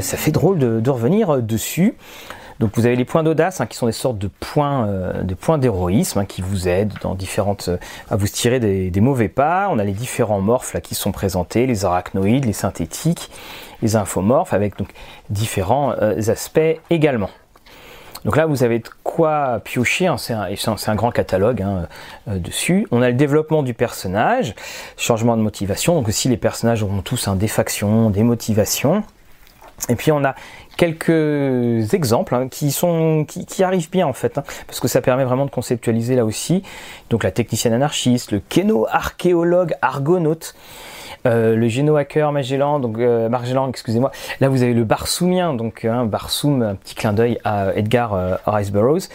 ça 0.00 0.16
fait 0.16 0.30
drôle 0.30 0.58
de, 0.58 0.80
revenir 0.92 1.42
dessus. 1.42 1.94
Donc 2.60 2.72
vous 2.76 2.86
avez 2.86 2.94
les 2.94 3.04
points 3.04 3.22
d'audace 3.24 3.60
hein, 3.60 3.66
qui 3.66 3.76
sont 3.76 3.86
des 3.86 3.92
sortes 3.92 4.18
de 4.18 4.28
points 4.28 4.86
de 5.22 5.34
points 5.34 5.58
d'héroïsme 5.58 6.20
hein, 6.20 6.24
qui 6.24 6.42
vous 6.42 6.68
aident 6.68 6.92
dans 7.02 7.14
différentes 7.14 7.70
à 8.08 8.16
vous 8.16 8.28
tirer 8.28 8.60
des, 8.60 9.00
mauvais 9.00 9.28
pas. 9.28 9.68
On 9.70 9.78
a 9.78 9.84
les 9.84 9.92
différents 9.92 10.40
morphes 10.40 10.74
là 10.74 10.80
qui 10.80 10.94
sont 10.94 11.10
présentés, 11.10 11.66
les 11.66 11.84
arachnoïdes, 11.84 12.44
les 12.44 12.52
synthétiques, 12.52 13.30
les 13.80 13.96
infomorphes 13.96 14.54
avec 14.54 14.78
donc 14.78 14.90
différents 15.28 15.90
aspects 15.92 16.78
également. 16.90 17.30
Donc 18.24 18.36
là, 18.36 18.46
vous 18.46 18.62
avez 18.62 18.78
de 18.78 18.88
quoi 19.02 19.60
piocher, 19.64 20.06
hein, 20.06 20.16
c'est 20.16 20.32
un, 20.32 20.94
grand 20.94 21.10
catalogue 21.10 21.62
hein, 21.62 21.88
euh, 22.28 22.38
dessus. 22.38 22.86
On 22.90 23.02
a 23.02 23.08
le 23.08 23.14
développement 23.14 23.62
du 23.62 23.74
personnage, 23.74 24.54
changement 24.96 25.36
de 25.36 25.42
motivation, 25.42 25.94
donc 25.94 26.08
aussi 26.08 26.28
les 26.28 26.36
personnages 26.36 26.82
auront 26.82 27.02
tous 27.02 27.26
un 27.26 27.34
des 27.34 27.48
factions, 27.48 28.10
des 28.10 28.22
motivations. 28.22 29.02
Et 29.88 29.96
puis 29.96 30.12
on 30.12 30.24
a 30.24 30.36
quelques 30.76 31.94
exemples 31.94 32.34
hein, 32.34 32.48
qui 32.48 32.70
sont 32.70 33.24
qui, 33.26 33.62
arrivent 33.62 33.90
bien 33.90 34.06
en 34.06 34.12
fait, 34.12 34.40
parce 34.66 34.80
que 34.80 34.88
ça 34.88 35.00
permet 35.00 35.24
vraiment 35.24 35.44
de 35.46 35.50
conceptualiser 35.50 36.16
là 36.16 36.24
aussi. 36.24 36.62
Donc 37.10 37.24
la 37.24 37.30
technicienne 37.30 37.72
anarchiste, 37.72 38.32
le 38.32 38.40
kéno 38.40 38.86
archéologue 38.90 39.74
argonaute, 39.82 40.54
euh, 41.24 41.54
le 41.54 41.68
géno-hacker 41.68 42.32
Magellan, 42.32 42.80
donc 42.80 42.98
euh, 42.98 43.28
Magellan, 43.28 43.68
excusez-moi. 43.68 44.10
Là, 44.40 44.48
vous 44.48 44.62
avez 44.62 44.74
le 44.74 44.84
Barsoumien, 44.84 45.54
donc 45.54 45.84
un 45.84 46.04
Barsoum, 46.04 46.76
petit 46.82 46.96
clin 46.96 47.12
d'œil 47.12 47.38
à 47.44 47.72
Edgar 47.76 48.14
euh, 48.14 48.34
Rice 48.46 48.72
Burroughs. 48.72 49.08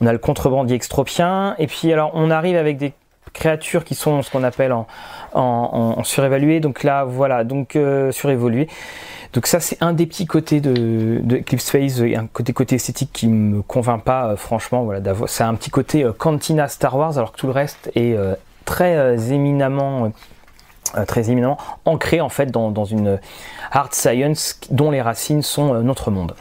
On 0.00 0.06
a 0.06 0.12
le 0.12 0.18
contrebandier 0.18 0.76
extropien, 0.76 1.56
et 1.58 1.66
puis 1.66 1.92
alors 1.92 2.12
on 2.14 2.30
arrive 2.30 2.56
avec 2.56 2.76
des 2.76 2.92
créatures 3.32 3.84
qui 3.84 3.94
sont 3.94 4.22
ce 4.22 4.30
qu'on 4.30 4.44
appelle 4.44 4.72
en, 4.72 4.86
en, 5.32 6.02
surévalué. 6.04 6.60
Donc 6.60 6.82
là, 6.82 7.04
voilà, 7.04 7.44
donc 7.44 7.76
euh, 7.76 8.12
surévolué. 8.12 8.68
Donc 9.32 9.46
ça, 9.46 9.60
c'est 9.60 9.82
un 9.82 9.92
des 9.92 10.06
petits 10.06 10.26
côtés 10.26 10.60
de, 10.60 11.20
de 11.22 11.36
Eclipse 11.36 11.70
Phase, 11.70 12.02
un 12.02 12.26
côté 12.26 12.52
côté 12.52 12.76
esthétique 12.76 13.10
qui 13.12 13.28
me 13.28 13.62
convainc 13.62 14.02
pas, 14.02 14.36
franchement. 14.36 14.84
Voilà, 14.84 15.14
c'est 15.26 15.44
un 15.44 15.54
petit 15.54 15.70
côté 15.70 16.06
Cantina 16.16 16.68
Star 16.68 16.96
Wars, 16.96 17.18
alors 17.18 17.32
que 17.32 17.38
tout 17.38 17.46
le 17.46 17.52
reste 17.52 17.90
est 17.94 18.16
très 18.64 19.32
éminemment 19.32 20.10
euh, 20.96 21.04
très 21.04 21.30
éminemment 21.30 21.58
ancré 21.84 22.22
en 22.22 22.30
fait 22.30 22.50
dans, 22.50 22.84
une 22.84 23.20
hard 23.70 23.92
science 23.92 24.58
dont 24.70 24.90
les 24.90 25.02
racines 25.02 25.42
sont 25.42 25.74
euh, 25.74 25.82
notre 25.82 26.10
monde. 26.10 26.34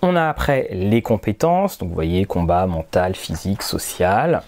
On 0.00 0.14
a 0.14 0.28
après 0.28 0.68
les 0.70 1.02
compétences, 1.02 1.78
donc 1.78 1.88
vous 1.88 1.94
voyez 1.94 2.24
combat 2.24 2.66
mental, 2.66 3.16
physique, 3.16 3.62
social, 3.62 4.42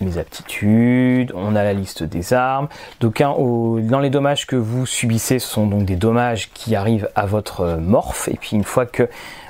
les 0.00 0.18
aptitudes, 0.18 1.32
on 1.34 1.56
a 1.56 1.64
la 1.64 1.72
liste 1.72 2.02
des 2.02 2.32
armes. 2.32 2.68
Donc 3.00 3.20
dans 3.20 4.00
les 4.00 4.10
dommages 4.10 4.46
que 4.46 4.56
vous 4.56 4.86
subissez, 4.86 5.38
ce 5.38 5.48
sont 5.48 5.66
donc 5.66 5.84
des 5.84 5.96
dommages 5.96 6.50
qui 6.52 6.76
arrivent 6.76 7.08
à 7.14 7.26
votre 7.26 7.60
euh, 7.60 7.76
morph, 7.78 8.28
et 8.28 8.36
puis 8.40 8.56
une 8.56 8.64
fois 8.64 8.86
que 8.86 9.08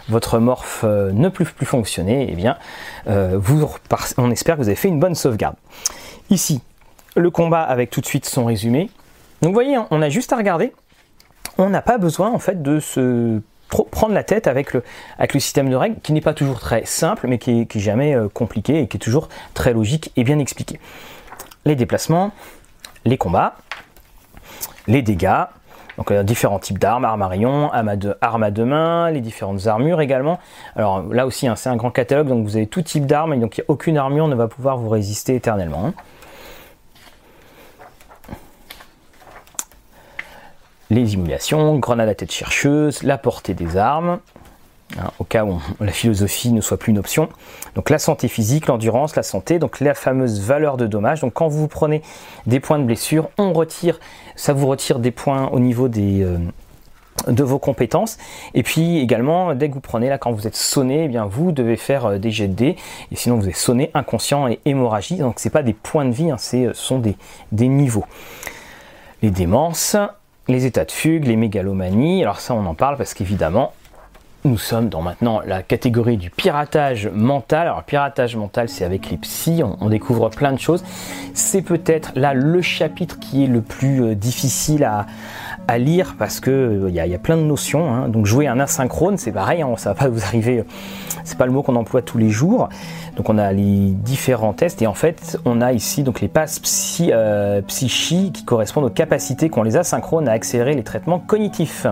votre 0.09 0.39
morph 0.39 0.85
ne 0.85 1.29
peut 1.29 1.45
plus 1.45 1.67
fonctionner, 1.67 2.29
eh 2.31 2.35
bien, 2.35 2.57
vous, 3.07 3.69
on 4.17 4.31
espère 4.31 4.57
que 4.57 4.63
vous 4.63 4.69
avez 4.69 4.75
fait 4.75 4.89
une 4.89 5.01
bonne 5.01 5.15
sauvegarde. 5.15 5.57
Ici, 6.31 6.63
le 7.15 7.31
combat 7.31 7.63
avec 7.63 7.91
tout 7.91 8.01
de 8.01 8.07
suite 8.07 8.25
son 8.25 8.47
résumé. 8.47 8.91
Donc 9.43 9.51
vous 9.51 9.55
voyez, 9.55 9.79
on 9.91 10.01
a 10.01 10.09
juste 10.09 10.33
à 10.33 10.37
regarder. 10.37 10.73
On 11.59 11.69
n'a 11.69 11.83
pas 11.83 11.99
besoin 11.99 12.31
en 12.31 12.39
fait 12.39 12.63
de 12.63 12.81
se 12.81 13.41
prendre 13.69 14.15
la 14.15 14.25
tête 14.25 14.47
avec 14.47 14.73
le, 14.73 14.83
système 15.39 15.71
de 15.71 15.77
règles 15.77 15.97
qui 16.03 16.13
n'est 16.13 16.21
pas 16.21 16.35
toujours 16.35 16.59
très 16.59 16.85
simple 16.85 17.27
mais 17.29 17.39
qui 17.39 17.61
est, 17.61 17.79
jamais 17.79 18.15
euh, 18.15 18.29
compliqué 18.29 18.81
et 18.81 18.89
qui 18.89 18.97
est 18.97 19.01
toujours 19.01 19.29
très 19.55 19.73
logique 19.73 20.13
et 20.17 20.25
bien 20.25 20.39
expliqué. 20.39 20.81
Les 21.65 21.77
déplacements, 21.77 22.33
les 23.05 23.19
combats, 23.19 23.57
les 24.87 25.03
dégâts, 25.03 25.45
donc 25.99 26.13
a 26.13 26.23
différents 26.23 26.61
types 26.61 26.79
d'armes, 26.79 27.05
armes 27.05 27.23
à 27.23 27.29
rayon, 27.29 27.71
armes 27.73 28.43
à 28.43 28.51
deux 28.51 28.65
mains, 28.65 29.11
les 29.11 29.21
différentes 29.21 29.67
armures 29.67 30.01
également. 30.01 30.39
Alors 30.77 31.03
là 31.13 31.27
aussi 31.27 31.47
hein, 31.47 31.57
c'est 31.57 31.69
un 31.69 31.77
grand 31.77 31.91
catalogue 31.91 32.29
donc 32.29 32.45
vous 32.45 32.57
avez 32.57 32.69
tout 32.69 32.83
type 32.83 33.05
d'armes 33.05 33.35
et 33.35 33.37
donc 33.37 33.63
aucune 33.69 33.99
armure 33.99 34.29
ne 34.29 34.35
va 34.35 34.49
pouvoir 34.49 34.79
vous 34.79 34.89
résister 34.89 35.35
éternellement. 35.35 35.93
Les 40.91 41.15
immunisations, 41.15 41.79
grenade 41.79 42.09
à 42.09 42.15
tête 42.15 42.33
chercheuse, 42.33 43.03
la 43.03 43.19
portée 43.19 43.55
des 43.55 43.77
armes, 43.77 44.21
hein, 44.99 45.11
au 45.19 45.25
cas 45.25 45.45
où 45.45 45.61
la 45.81 45.93
philosophie 45.93 46.51
ne 46.53 46.61
soit 46.61 46.79
plus 46.79 46.91
une 46.91 46.99
option. 46.99 47.29
Donc 47.75 47.91
la 47.91 47.99
santé 47.99 48.29
physique, 48.29 48.67
l'endurance, 48.67 49.15
la 49.17 49.23
santé, 49.23 49.59
donc 49.59 49.81
la 49.81 49.95
fameuse 49.95 50.41
valeur 50.41 50.77
de 50.77 50.87
dommage. 50.87 51.21
Donc 51.21 51.35
quand 51.35 51.49
vous 51.49 51.69
prenez 51.69 52.03
des 52.47 52.61
points 52.61 52.79
de 52.79 52.85
blessure, 52.85 53.31
on 53.37 53.53
retire, 53.53 54.01
ça 54.37 54.53
vous 54.53 54.67
retire 54.67 54.99
des 54.99 55.11
points 55.11 55.49
au 55.49 55.61
niveau 55.61 55.89
euh, 55.89 56.39
de 57.27 57.43
vos 57.43 57.59
compétences 57.59 58.17
et 58.55 58.63
puis 58.63 58.99
également 58.99 59.55
dès 59.55 59.69
que 59.69 59.75
vous 59.75 59.81
prenez 59.81 60.09
là 60.09 60.19
quand 60.19 60.31
vous 60.31 60.47
êtes 60.47 60.55
sonné 60.55 61.05
eh 61.05 61.09
bien 61.09 61.27
vous 61.27 61.51
devez 61.51 61.77
faire 61.77 62.07
euh, 62.07 62.19
des 62.19 62.31
jets 62.31 62.47
de 62.47 62.55
dés 62.55 62.77
et 63.11 63.17
sinon 63.17 63.37
vous 63.37 63.49
êtes 63.49 63.57
sonné 63.57 63.91
inconscient 63.93 64.47
et 64.47 64.61
hémorragie 64.65 65.17
donc 65.17 65.35
c'est 65.39 65.51
pas 65.51 65.65
des 65.65 65.73
points 65.73 66.05
de 66.05 66.13
vie 66.13 66.31
hein, 66.31 66.37
euh, 66.55 66.73
ce 66.73 66.81
sont 66.81 67.01
des, 67.01 67.17
des 67.51 67.67
niveaux 67.67 68.05
les 69.23 69.31
démences 69.31 69.97
les 70.49 70.67
états 70.67 70.85
de 70.85 70.91
fugue, 70.91 71.27
les 71.27 71.37
mégalomanies. 71.37 72.23
Alors 72.23 72.41
ça, 72.41 72.55
on 72.55 72.67
en 72.67 72.75
parle 72.75 72.97
parce 72.97 73.15
qu'évidemment, 73.15 73.73
nous 74.45 74.59
sommes 74.59 74.89
dans 74.89 75.03
maintenant 75.03 75.41
la 75.45 75.63
catégorie 75.63 76.17
du 76.17 76.31
piratage 76.31 77.09
mental. 77.09 77.67
Alors 77.67 77.83
piratage 77.83 78.37
mental, 78.37 78.69
c'est 78.69 78.85
avec 78.85 79.11
les 79.11 79.17
psys, 79.19 79.63
on, 79.63 79.89
découvre 79.89 80.31
plein 80.31 80.53
de 80.53 80.59
choses. 80.59 80.85
C'est 81.35 81.63
peut-être 81.63 82.13
là 82.15 82.35
le 82.35 82.63
chapitre 82.63 83.19
qui 83.19 83.45
est 83.45 83.49
le 83.49 83.61
plus 83.61 84.03
euh, 84.03 84.15
difficile 84.15 84.85
à, 84.85 85.07
lire 85.77 86.15
parce 86.19 86.41
que 86.41 86.51
euh, 86.51 86.89
il 86.89 86.95
y, 86.95 87.15
a 87.15 87.19
plein 87.19 87.37
de 87.37 87.43
notions. 87.43 87.93
Hein. 87.93 88.09
Donc 88.09 88.25
jouer 88.25 88.47
un 88.47 88.59
asynchrone, 88.59 89.19
c'est 89.19 89.33
pareil, 89.33 89.61
hein, 89.61 89.75
ça 89.77 89.91
va 89.91 89.95
pas 89.95 90.09
vous 90.09 90.23
arriver. 90.25 90.65
C'est 91.25 91.37
pas 91.37 91.45
le 91.45 91.53
mot 91.53 91.63
qu'on 91.63 91.77
emploie 91.77 92.01
tous 92.01 92.17
les 92.17 92.31
jours. 92.31 92.71
Donc 93.17 93.29
on 93.29 93.37
a 93.37 93.53
les 93.53 93.91
différents 93.91 94.53
tests 94.55 94.81
et 94.81 94.87
en 94.87 94.95
fait 94.95 95.39
on 95.45 95.61
a 95.61 95.73
ici 95.73 96.05
donc 96.05 96.21
les 96.21 96.29
passes 96.29 96.61
psy, 96.61 97.11
euh, 97.13 97.61
qui 97.63 98.45
correspondent 98.47 98.85
aux 98.85 98.91
capacités 98.91 99.51
qu'ont 99.51 99.65
les 99.65 99.77
asynchrones 99.77 100.29
à 100.29 100.33
accélérer 100.33 100.75
les 100.75 100.85
traitements 100.85 101.19
cognitifs, 101.19 101.87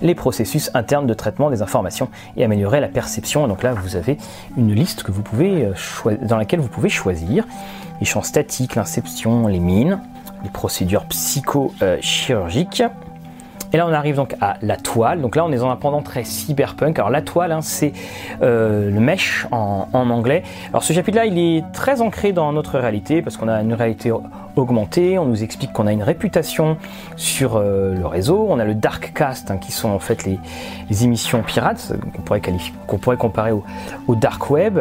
les 0.00 0.14
processus 0.14 0.70
internes 0.72 1.06
de 1.06 1.14
traitement 1.14 1.50
des 1.50 1.60
informations 1.62 2.08
et 2.36 2.44
améliorer 2.44 2.80
la 2.80 2.88
perception. 2.88 3.46
donc 3.46 3.62
là 3.62 3.74
vous 3.74 3.94
avez 3.94 4.16
une 4.56 4.74
liste 4.74 5.02
que 5.02 5.12
vous 5.12 5.22
pouvez 5.22 5.66
euh, 5.66 6.16
dans 6.22 6.38
laquelle 6.38 6.60
vous 6.60 6.68
pouvez 6.68 6.88
choisir 6.88 7.46
les 8.00 8.06
champs 8.06 8.22
statiques, 8.22 8.74
l'inception, 8.74 9.46
les 9.46 9.60
mines, 9.60 10.00
les 10.42 10.50
procédures 10.50 11.04
psychochirurgiques. 11.04 12.82
Et 13.72 13.76
là, 13.76 13.86
on 13.86 13.92
arrive 13.92 14.16
donc 14.16 14.34
à 14.40 14.56
la 14.62 14.76
toile. 14.76 15.20
Donc 15.20 15.36
là, 15.36 15.44
on 15.44 15.52
est 15.52 15.58
dans 15.58 15.70
un 15.70 15.76
pendant 15.76 16.02
très 16.02 16.24
cyberpunk. 16.24 16.98
Alors 16.98 17.10
la 17.10 17.22
toile, 17.22 17.52
hein, 17.52 17.62
c'est 17.62 17.92
euh, 18.42 18.90
le 18.90 19.00
mesh 19.00 19.46
en, 19.52 19.88
en, 19.92 20.10
anglais. 20.10 20.42
Alors 20.70 20.82
ce 20.82 20.92
chapitre-là, 20.92 21.26
il 21.26 21.38
est 21.38 21.64
très 21.72 22.00
ancré 22.00 22.32
dans 22.32 22.52
notre 22.52 22.78
réalité 22.78 23.22
parce 23.22 23.36
qu'on 23.36 23.48
a 23.48 23.60
une 23.60 23.74
réalité 23.74 24.12
augmenté. 24.60 25.18
On 25.18 25.26
nous 25.26 25.42
explique 25.42 25.72
qu'on 25.72 25.86
a 25.86 25.92
une 25.92 26.02
réputation 26.02 26.76
sur 27.16 27.56
euh, 27.56 27.94
le 27.94 28.06
réseau. 28.06 28.46
On 28.48 28.58
a 28.58 28.64
le 28.64 28.74
Darkcast, 28.74 29.50
hein, 29.50 29.56
qui 29.56 29.72
sont 29.72 29.88
en 29.88 29.98
fait 29.98 30.24
les, 30.24 30.38
émissions 31.04 31.42
pirates 31.42 31.92
qu'on 32.86 32.98
pourrait, 32.98 33.16
comparer 33.16 33.52
au, 33.52 33.64
Dark 34.14 34.50
Web. 34.50 34.80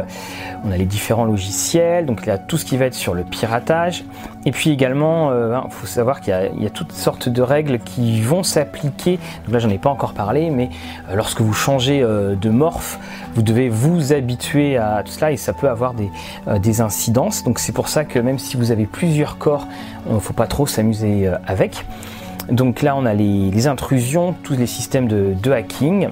On 0.65 0.71
a 0.71 0.77
les 0.77 0.85
différents 0.85 1.25
logiciels, 1.25 2.05
donc 2.05 2.21
il 2.23 2.27
y 2.27 2.31
a 2.31 2.37
tout 2.37 2.57
ce 2.57 2.65
qui 2.65 2.77
va 2.77 2.85
être 2.85 2.95
sur 2.95 3.13
le 3.13 3.23
piratage. 3.23 4.03
Et 4.45 4.51
puis 4.51 4.71
également, 4.71 5.31
il 5.31 5.35
euh, 5.35 5.55
hein, 5.55 5.67
faut 5.69 5.85
savoir 5.85 6.21
qu'il 6.21 6.33
y, 6.57 6.65
a 6.65 6.69
toutes 6.69 6.91
sortes 6.91 7.29
de 7.29 7.41
règles 7.41 7.79
qui 7.79 8.21
vont 8.21 8.43
s'appliquer. 8.43 9.19
Donc 9.45 9.53
là, 9.53 9.59
j'en 9.59 9.69
ai 9.69 9.77
pas 9.77 9.89
encore 9.89 10.13
parlé, 10.13 10.49
mais 10.49 10.69
euh, 11.09 11.15
lorsque 11.15 11.41
vous 11.41 11.53
changez 11.53 12.01
de 12.01 12.49
morph, 12.49 12.99
vous 13.35 13.41
devez 13.41 13.69
vous 13.69 14.13
habituer 14.13 14.77
à 14.77 15.03
tout 15.03 15.11
cela 15.11 15.31
et 15.31 15.37
ça 15.37 15.53
peut 15.53 15.69
avoir 15.69 15.93
des 15.93 16.81
incidences. 16.81 17.43
Donc 17.43 17.59
c'est 17.59 17.71
pour 17.71 17.87
ça 17.87 18.03
que 18.03 18.19
même 18.19 18.39
si 18.39 18.57
vous 18.57 18.71
avez 18.71 18.85
plusieurs 18.85 19.37
corps 19.37 19.67
il 20.07 20.15
ne 20.15 20.19
faut 20.19 20.33
pas 20.33 20.47
trop 20.47 20.67
s'amuser 20.67 21.27
euh, 21.27 21.35
avec. 21.47 21.85
Donc 22.51 22.81
là, 22.81 22.95
on 22.95 23.05
a 23.05 23.13
les, 23.13 23.67
intrusions, 23.67 24.33
tous 24.43 24.55
les 24.55 24.67
systèmes 24.67 25.07
de, 25.07 25.51
hacking. 25.51 26.09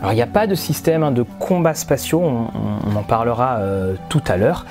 Alors 0.00 0.12
il 0.12 0.16
n'y 0.16 0.22
a 0.22 0.26
pas 0.26 0.46
de 0.46 0.54
système 0.54 1.02
hein, 1.02 1.12
de 1.12 1.22
combat 1.22 1.74
spatiaux, 1.74 2.20
on, 2.20 2.96
en 2.96 3.02
parlera 3.02 3.58
euh, 3.58 3.94
tout 4.08 4.22
à 4.26 4.36
l'heure. 4.36 4.66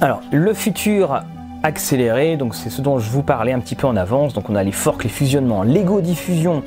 Alors 0.00 0.20
le 0.30 0.54
futur 0.54 1.22
accéléré, 1.62 2.36
donc 2.36 2.54
c'est 2.54 2.70
ce 2.70 2.80
dont 2.80 2.98
je 2.98 3.10
vous 3.10 3.22
parlais 3.22 3.52
un 3.52 3.60
petit 3.60 3.74
peu 3.74 3.86
en 3.86 3.96
avance. 3.96 4.32
Donc 4.32 4.48
on 4.48 4.54
a 4.54 4.62
les 4.62 4.72
forks, 4.72 5.04
les 5.04 5.10
fusionnements, 5.10 5.62
l'ego-diffusion, 5.62 6.62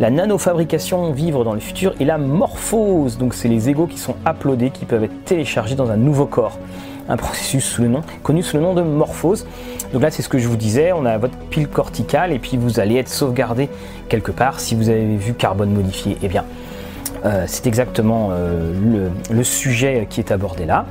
la 0.00 0.10
nanofabrication, 0.10 1.10
vivre 1.12 1.44
dans 1.44 1.54
le 1.54 1.60
futur, 1.60 1.94
et 2.00 2.04
la 2.04 2.18
morphose. 2.18 3.18
Donc 3.18 3.34
c'est 3.34 3.48
les 3.48 3.68
égos 3.68 3.86
qui 3.86 3.98
sont 3.98 4.16
uploadés, 4.26 4.70
qui 4.70 4.84
peuvent 4.84 5.04
être 5.04 5.24
téléchargés 5.24 5.74
dans 5.74 5.90
un 5.90 5.96
nouveau 5.96 6.26
corps 6.26 6.58
un 7.08 7.16
processus 7.16 7.80
connu 8.22 8.42
sous 8.42 8.56
le 8.56 8.62
nom 8.62 8.74
de 8.74 8.82
morphose. 8.82 9.46
Donc 9.92 10.02
là, 10.02 10.10
c'est 10.10 10.22
ce 10.22 10.28
que 10.28 10.38
je 10.38 10.48
vous 10.48 10.56
disais, 10.56 10.92
on 10.92 11.04
a 11.04 11.18
votre 11.18 11.36
pile 11.50 11.68
corticale 11.68 12.32
et 12.32 12.38
puis 12.38 12.56
vous 12.56 12.80
allez 12.80 12.96
être 12.96 13.08
sauvegardé 13.08 13.68
quelque 14.08 14.32
part. 14.32 14.60
Si 14.60 14.74
vous 14.74 14.88
avez 14.88 15.16
vu 15.16 15.34
carbone 15.34 15.70
modifié, 15.70 16.16
eh 16.22 16.28
bien, 16.28 16.44
euh, 17.24 17.44
c'est 17.46 17.66
exactement 17.66 18.30
euh, 18.32 19.10
le, 19.30 19.44
sujet 19.44 20.06
qui 20.10 20.20
est 20.20 20.32
abordé 20.32 20.66
là. 20.66 20.86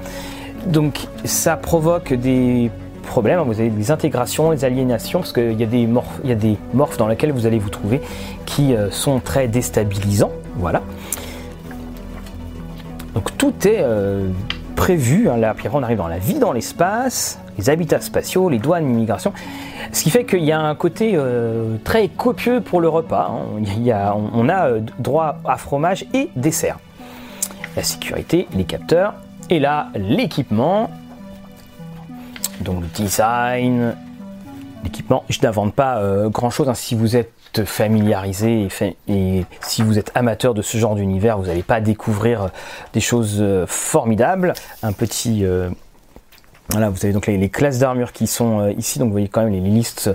Donc 0.65 1.07
ça 1.23 1.57
provoque 1.57 2.13
des 2.13 2.71
problèmes, 3.03 3.39
vous 3.41 3.59
avez 3.59 3.69
des 3.69 3.91
intégrations, 3.91 4.51
des 4.51 4.65
aliénations, 4.65 5.19
parce 5.19 5.33
qu'il 5.33 5.59
y, 5.59 5.63
a 5.63 5.67
des 5.67 5.85
morphes, 5.85 6.19
y 6.23 6.31
a 6.31 6.35
des 6.35 6.57
morphes 6.73 6.97
dans 6.97 7.07
lesquels 7.07 7.31
vous 7.31 7.45
allez 7.45 7.59
vous 7.59 7.69
trouver 7.69 8.01
qui 8.45 8.73
euh, 8.73 8.89
sont 8.89 9.19
très 9.19 9.47
déstabilisants. 9.47 10.31
Voilà. 10.55 10.81
Donc 13.13 13.37
tout 13.37 13.53
est 13.65 13.83
prévu. 14.75 15.29
Hein, 15.29 15.37
là, 15.37 15.49
après, 15.49 15.69
on 15.73 15.81
arrive 15.81 15.97
dans 15.97 16.07
la 16.07 16.19
vie 16.19 16.39
dans 16.39 16.51
l'espace, 16.51 17.39
les 17.57 17.69
habitats 17.69 18.01
spatiaux, 18.01 18.49
les 18.49 18.59
douanes, 18.59 18.87
l'immigration. 18.87 19.33
Ce 19.91 20.03
qui 20.03 20.09
fait 20.09 20.25
qu'il 20.25 20.43
y 20.43 20.51
a 20.51 20.59
un 20.59 20.75
côté 20.75 21.13
euh, 21.15 21.77
très 21.83 22.07
copieux 22.09 22.61
pour 22.61 22.81
le 22.81 22.89
repas. 22.89 23.31
Hein. 23.31 23.63
On 24.33 24.49
a 24.49 24.67
euh, 24.67 24.81
droit 24.99 25.37
à 25.45 25.57
fromage 25.57 26.05
et 26.13 26.29
dessert. 26.35 26.77
La 27.75 27.83
sécurité, 27.83 28.47
les 28.53 28.63
capteurs, 28.63 29.13
et 29.49 29.59
là, 29.59 29.89
l'équipement. 29.95 30.89
Donc 32.61 32.81
le 32.81 32.87
design, 32.87 33.95
l'équipement. 34.83 35.23
Je 35.29 35.39
n'invente 35.41 35.73
pas 35.73 35.97
euh, 35.97 36.29
grand 36.29 36.49
chose. 36.49 36.69
Hein. 36.69 36.73
Si 36.73 36.95
vous 36.95 37.15
êtes 37.15 37.31
familiarisé 37.63 38.67
et, 39.07 39.45
si 39.61 39.83
vous 39.83 39.97
êtes 39.97 40.11
amateur 40.15 40.53
de 40.53 40.61
ce 40.61 40.77
genre 40.77 40.95
d'univers, 40.95 41.37
vous 41.37 41.45
n'allez 41.45 41.63
pas 41.63 41.79
découvrir 41.79 42.43
euh, 42.43 42.47
des 42.93 42.99
choses 42.99 43.37
euh, 43.39 43.65
formidables. 43.67 44.53
Un 44.83 44.91
petit 44.91 45.45
euh, 45.45 45.69
voilà, 46.69 46.89
vous 46.89 47.05
avez 47.05 47.13
donc 47.13 47.27
les, 47.27 47.49
classes 47.49 47.79
d'armure 47.79 48.11
qui 48.11 48.27
sont 48.27 48.67
ici, 48.77 48.99
donc 48.99 49.07
vous 49.07 49.13
voyez 49.13 49.27
quand 49.27 49.43
même 49.43 49.53
les, 49.53 49.61
listes 49.61 50.09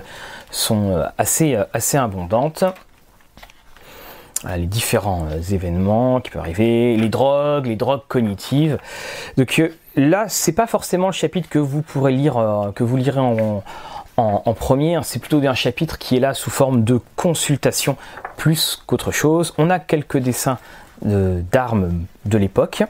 sont 0.51 1.01
assez, 1.17 1.57
assez 1.71 1.97
abondantes. 1.97 2.65
les 4.57 4.65
différents 4.65 5.27
événements 5.49 6.19
qui 6.19 6.29
peuvent 6.29 6.41
arriver, 6.41 6.97
les 6.97 7.07
drogues, 7.07 7.67
les 7.67 7.77
drogues 7.77 8.01
cognitives. 8.09 8.77
Donc 9.37 9.63
là, 9.95 10.25
c'est 10.27 10.51
pas 10.51 10.67
forcément 10.67 11.07
le 11.07 11.13
chapitre 11.13 11.47
que 11.47 11.57
vous 11.57 11.81
pourrez 11.81 12.11
lire, 12.11 12.73
que 12.75 12.83
vous 12.83 12.97
lirez 12.97 13.21
en, 13.21 13.63
en, 14.21 14.53
premier, 14.53 14.99
c'est 15.03 15.19
plutôt 15.19 15.39
un 15.45 15.55
chapitre 15.55 15.97
qui 15.97 16.17
est 16.17 16.19
là 16.19 16.33
sous 16.33 16.49
forme 16.49 16.83
de 16.83 16.99
consultation 17.15 17.97
plus 18.37 18.81
qu'autre 18.85 19.11
chose. 19.11 19.53
On 19.57 19.69
a 19.69 19.79
quelques 19.79 20.17
dessins 20.17 20.57
d'armes 21.01 22.05
de, 22.25 22.37
l'époque 22.37 22.83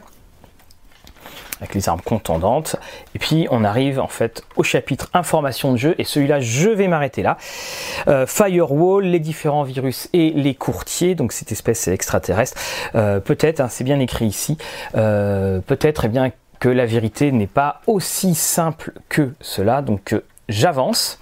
avec 1.61 1.75
les 1.75 1.87
armes 1.87 2.01
contendantes. 2.01 2.75
Et 3.15 3.19
puis 3.19 3.47
on 3.51 3.63
arrive 3.63 3.99
en 3.99 4.07
fait 4.07 4.43
au 4.55 4.63
chapitre 4.63 5.09
information 5.13 5.71
de 5.71 5.77
jeu, 5.77 5.95
et 5.99 6.03
celui-là 6.03 6.39
je 6.39 6.69
vais 6.69 6.87
m'arrêter 6.87 7.21
là. 7.21 7.37
Euh, 8.07 8.25
firewall, 8.25 9.05
les 9.05 9.19
différents 9.19 9.63
virus 9.63 10.09
et 10.13 10.31
les 10.31 10.55
courtiers, 10.55 11.15
donc 11.15 11.31
cette 11.31 11.51
espèce 11.51 11.87
extraterrestre. 11.87 12.59
Euh, 12.95 13.19
peut-être, 13.19 13.59
hein, 13.59 13.67
c'est 13.69 13.83
bien 13.83 13.99
écrit 13.99 14.25
ici, 14.25 14.57
euh, 14.95 15.59
peut-être 15.61 16.05
eh 16.05 16.09
bien 16.09 16.31
que 16.59 16.69
la 16.69 16.85
vérité 16.85 17.31
n'est 17.31 17.47
pas 17.47 17.81
aussi 17.87 18.35
simple 18.35 18.93
que 19.09 19.33
cela, 19.39 19.81
donc 19.81 20.15
j'avance. 20.51 21.19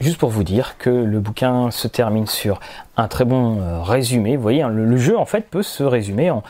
Juste 0.00 0.16
pour 0.16 0.30
vous 0.30 0.44
dire 0.44 0.78
que 0.78 0.88
le 0.88 1.20
bouquin 1.20 1.70
se 1.70 1.86
termine 1.86 2.26
sur 2.26 2.58
un 2.96 3.06
très 3.06 3.26
bon 3.26 3.60
euh, 3.60 3.82
résumé. 3.82 4.36
Vous 4.36 4.42
voyez, 4.42 4.62
hein, 4.62 4.70
le, 4.70 4.96
jeu 4.96 5.18
en 5.18 5.26
fait 5.26 5.42
peut 5.50 5.62
se 5.62 5.82
résumer 5.82 6.30
en, 6.30 6.42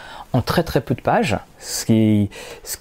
très 0.42 0.62
très 0.62 0.80
peu 0.80 0.94
de 0.94 1.00
pages. 1.00 1.36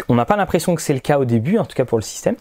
On 0.08 0.16
n'a 0.16 0.26
pas 0.26 0.36
l'impression 0.36 0.76
que 0.76 0.84
c'est 0.84 0.94
le 0.94 1.00
cas 1.00 1.18
au 1.18 1.26
début, 1.26 1.58
en 1.58 1.66
tout 1.66 1.76
cas 1.76 1.86
pour 1.86 1.98
le 1.98 2.04
système. 2.04 2.36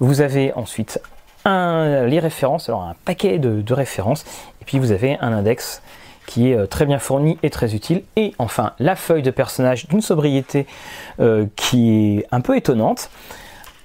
Vous 0.00 0.20
avez 0.20 0.52
ensuite 0.52 1.00
les 1.46 2.20
références, 2.20 2.68
alors 2.68 2.82
un 2.82 2.94
paquet 3.06 3.38
de, 3.38 3.72
références, 3.72 4.24
et 4.60 4.64
puis 4.66 4.78
vous 4.78 4.92
avez 4.92 5.16
un 5.20 5.32
index 5.32 5.82
qui 6.26 6.50
est 6.50 6.56
euh, 6.56 6.66
très 6.66 6.86
bien 6.86 6.98
fourni 6.98 7.38
et 7.42 7.50
très 7.50 7.74
utile. 7.74 8.02
Et 8.16 8.32
enfin, 8.38 8.74
la 8.78 8.96
feuille 8.96 9.22
de 9.22 9.30
personnage 9.30 9.88
d'une 9.88 10.02
sobriété 10.02 10.66
euh, 11.20 11.46
qui 11.56 12.18
est 12.18 12.26
un 12.30 12.40
peu 12.40 12.56
étonnante. 12.56 13.10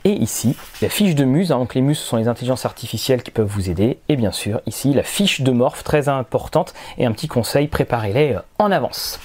Et 0.07 0.13
ici, 0.21 0.55
la 0.81 0.87
fiche 0.87 1.15
de 1.15 1.25
muse, 1.25 1.51
hein, 1.51 1.57
donc 1.57 1.75
les 1.75 1.81
muses 1.81 1.99
sont 1.99 2.15
les 2.15 2.29
intelligences 2.29 2.65
artificielles 2.65 3.23
qui 3.23 3.31
peuvent 3.31 3.45
vous 3.45 3.69
aider. 3.69 3.99
Et 4.07 4.15
bien 4.15 4.31
sûr, 4.31 4.61
ici, 4.65 4.93
la 4.93 5.03
fiche 5.03 5.41
de 5.41 5.51
morph, 5.51 5.83
très 5.83 6.07
importante, 6.07 6.73
et 6.97 7.05
un 7.05 7.11
petit 7.11 7.27
conseil, 7.27 7.67
préparez-les 7.67 8.35
euh, 8.35 8.39
en 8.57 8.71
avance. 8.71 9.19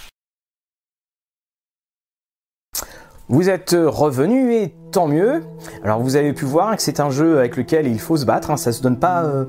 Vous 3.29 3.49
êtes 3.49 3.77
revenu 3.79 4.55
et 4.55 4.75
tant 4.91 5.07
mieux. 5.07 5.45
Alors 5.85 6.01
vous 6.01 6.17
avez 6.17 6.33
pu 6.33 6.47
voir 6.47 6.75
que 6.75 6.83
c'est 6.83 6.99
un 6.99 7.11
jeu 7.11 7.39
avec 7.39 7.57
lequel 7.57 7.87
il 7.87 8.01
faut 8.01 8.17
se 8.17 8.25
battre, 8.25 8.51
hein. 8.51 8.57
ça 8.57 8.73
se 8.73 8.83
donne 8.83 8.99
pas, 8.99 9.23
euh, 9.23 9.45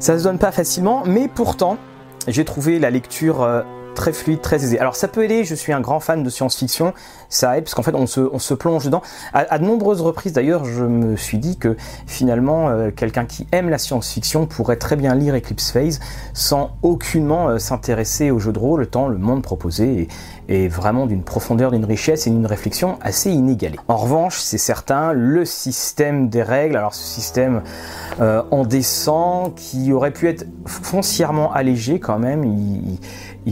ça 0.00 0.18
se 0.18 0.24
donne 0.24 0.38
pas 0.38 0.52
facilement, 0.52 1.02
mais 1.06 1.28
pourtant 1.28 1.78
j'ai 2.28 2.44
trouvé 2.44 2.78
la 2.78 2.90
lecture 2.90 3.42
euh, 3.42 3.62
très 3.94 4.12
fluide, 4.12 4.40
très 4.40 4.56
aisé. 4.56 4.78
Alors 4.78 4.96
ça 4.96 5.08
peut 5.08 5.24
aider, 5.24 5.44
je 5.44 5.54
suis 5.54 5.72
un 5.72 5.80
grand 5.80 6.00
fan 6.00 6.22
de 6.22 6.30
science-fiction, 6.30 6.92
ça 7.28 7.56
aide 7.56 7.64
parce 7.64 7.74
qu'en 7.74 7.82
fait 7.82 7.94
on 7.94 8.06
se, 8.06 8.54
plonge 8.54 8.84
dedans. 8.84 9.02
À, 9.32 9.58
de 9.58 9.64
nombreuses 9.64 10.00
reprises 10.00 10.32
d'ailleurs, 10.32 10.64
je 10.64 10.84
me 10.84 11.16
suis 11.16 11.38
dit 11.38 11.56
que 11.56 11.76
finalement 12.06 12.68
euh, 12.68 12.90
quelqu'un 12.90 13.24
qui 13.24 13.46
aime 13.52 13.70
la 13.70 13.78
science-fiction 13.78 14.46
pourrait 14.46 14.76
très 14.76 14.96
bien 14.96 15.14
lire 15.14 15.34
Eclipse 15.34 15.70
Phase 15.70 16.00
sans 16.34 16.76
aucunement 16.82 17.48
euh, 17.48 17.58
s'intéresser 17.58 18.30
au 18.30 18.38
jeu 18.38 18.52
de 18.52 18.58
rôle, 18.58 18.86
tant 18.86 19.08
le 19.08 19.18
monde 19.18 19.42
proposé 19.42 20.08
est, 20.48 20.68
vraiment 20.68 21.06
d'une 21.06 21.22
profondeur, 21.22 21.70
d'une 21.70 21.84
richesse 21.84 22.26
et 22.26 22.30
d'une 22.30 22.46
réflexion 22.46 22.98
assez 23.00 23.30
inégalée. 23.30 23.78
En 23.88 23.96
revanche, 23.96 24.38
c'est 24.40 24.58
certain, 24.58 25.12
le 25.12 25.44
système 25.44 26.28
des 26.28 26.42
règles, 26.42 26.76
alors 26.76 26.94
ce 26.94 27.04
système 27.04 27.62
euh, 28.20 28.42
en 28.50 28.64
descend 28.64 29.54
qui 29.54 29.92
aurait 29.92 30.10
pu 30.10 30.28
être 30.28 30.46
foncièrement 30.66 31.52
allégé 31.52 31.98
quand 32.00 32.18
même, 32.18 32.44
il 32.44 32.98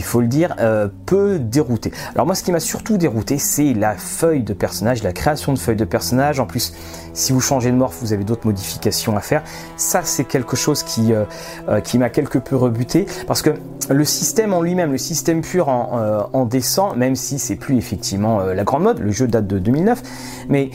faut 0.00 0.20
le 0.20 0.26
dire, 0.26 0.54
euh, 0.58 0.88
peu 1.04 1.38
dérouté. 1.38 1.92
Alors 2.14 2.24
moi, 2.24 2.34
ce 2.34 2.42
qui 2.42 2.52
m'a 2.52 2.60
surtout 2.60 2.96
dérouté, 2.96 3.36
c'est 3.36 3.74
la 3.74 3.94
feuille 3.94 4.42
de 4.42 4.54
personnage, 4.54 5.02
la 5.02 5.12
création 5.12 5.52
de 5.52 5.58
feuille 5.58 5.76
de 5.76 5.84
personnage. 5.84 6.40
En 6.40 6.46
plus, 6.46 6.72
si 7.12 7.32
vous 7.32 7.40
changez 7.40 7.70
de 7.70 7.76
morph, 7.76 7.98
vous 8.00 8.14
avez 8.14 8.24
d'autres 8.24 8.46
modifications 8.46 9.16
à 9.16 9.20
faire. 9.20 9.42
Ça, 9.76 10.00
c'est 10.04 10.24
quelque 10.24 10.56
chose 10.56 10.82
qui, 10.82 11.12
euh, 11.12 11.24
euh, 11.68 11.80
m'a 11.98 12.08
quelque 12.08 12.38
peu 12.38 12.56
rebuté, 12.56 13.06
parce 13.26 13.42
que 13.42 13.50
le 13.90 14.04
système 14.04 14.54
en 14.54 14.62
lui-même, 14.62 14.92
le 14.92 14.98
système 14.98 15.42
pur 15.42 15.68
en, 15.68 16.28
en 16.32 16.46
descend, 16.46 16.96
même 16.96 17.16
si 17.16 17.38
c'est 17.38 17.56
plus 17.56 17.76
effectivement 17.76 18.40
la 18.40 18.64
grande 18.64 18.84
mode, 18.84 19.00
le 19.00 19.10
jeu 19.10 19.26
date 19.26 19.46
de 19.46 19.58
2009, 19.58 20.02
mais 20.48 20.70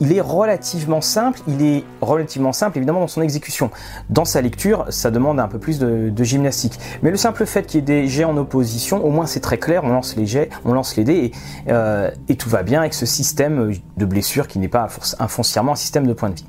il 0.00 0.12
est 0.12 0.20
relativement 0.20 1.02
simple. 1.02 1.40
Il 1.46 1.62
est 1.62 1.84
relativement 2.00 2.52
simple, 2.52 2.78
évidemment, 2.78 3.00
dans 3.00 3.06
son 3.06 3.20
exécution. 3.20 3.70
Dans 4.08 4.24
sa 4.24 4.40
lecture, 4.40 4.86
ça 4.88 5.10
demande 5.10 5.40
un 5.40 5.48
peu 5.48 5.58
plus 5.58 5.78
de 5.78 6.24
gymnastique. 6.24 6.78
Mais 7.02 7.10
le 7.10 7.16
simple 7.18 7.44
fait 7.46 7.66
qu'il 7.66 7.80
y 7.80 7.82
ait 7.82 8.02
des 8.02 8.08
géants 8.08 8.31
opposition, 8.36 9.04
au 9.04 9.10
moins 9.10 9.26
c'est 9.26 9.40
très 9.40 9.58
clair, 9.58 9.84
on 9.84 9.88
lance 9.88 10.16
les 10.16 10.26
jets, 10.26 10.50
on 10.64 10.72
lance 10.72 10.96
les 10.96 11.04
dés 11.04 11.32
euh, 11.68 12.10
et, 12.28 12.36
tout 12.36 12.48
va 12.48 12.62
bien 12.62 12.80
avec 12.80 12.94
ce 12.94 13.06
système 13.06 13.72
de 13.96 14.04
blessure 14.04 14.48
qui 14.48 14.58
n'est 14.58 14.68
pas 14.68 14.88
foncièrement 14.88 15.72
un 15.72 15.76
système 15.76 16.06
de 16.06 16.12
points 16.12 16.30
de 16.30 16.36
vie. 16.36 16.46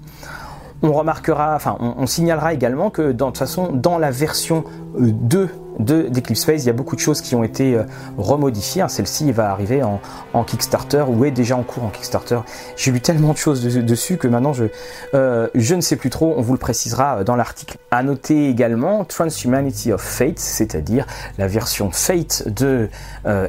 On 0.81 0.91
remarquera, 0.91 1.55
enfin 1.55 1.77
on, 1.79 2.05
signalera 2.07 2.53
également 2.53 2.89
que 2.89 3.13
de 3.13 3.23
toute 3.23 3.37
façon 3.37 3.71
dans 3.71 3.97
la 3.97 4.11
version 4.11 4.65
2 4.99 5.49
de 5.79 6.03
d'Eclipse 6.03 6.45
Phase. 6.45 6.63
Il 6.63 6.67
y 6.67 6.69
a 6.69 6.73
beaucoup 6.73 6.95
de 6.95 7.01
choses 7.01 7.21
qui 7.21 7.35
ont 7.35 7.43
été 7.43 7.75
euh, 7.75 7.83
remodifiées. 8.17 8.81
Hein. 8.81 8.87
Celle-ci 8.87 9.31
va 9.31 9.51
arriver 9.51 9.81
en, 9.83 9.99
Kickstarter 10.43 11.05
ou 11.07 11.25
est 11.25 11.31
déjà 11.31 11.55
en 11.55 11.63
cours 11.63 11.83
en 11.83 11.89
Kickstarter. 11.89 12.39
J'ai 12.75 12.91
lu 12.91 13.01
tellement 13.01 13.33
de 13.33 13.37
choses 13.37 13.63
dessus 13.63 14.17
que 14.17 14.27
maintenant 14.27 14.53
je, 14.53 14.65
euh, 15.13 15.47
je 15.55 15.75
ne 15.75 15.81
sais 15.81 15.95
plus 15.95 16.09
trop. 16.09 16.33
On 16.37 16.41
vous 16.41 16.53
le 16.53 16.59
précisera 16.59 17.19
euh, 17.19 17.23
dans 17.23 17.35
l'article. 17.35 17.77
À 17.91 18.03
noter 18.03 18.49
également 18.49 19.05
Transhumanity 19.05 19.91
of 19.91 20.01
Fate, 20.01 20.39
c'est-à-dire 20.39 21.05
la 21.37 21.47
version 21.47 21.91
Fate 21.91 22.47
de 22.47 22.89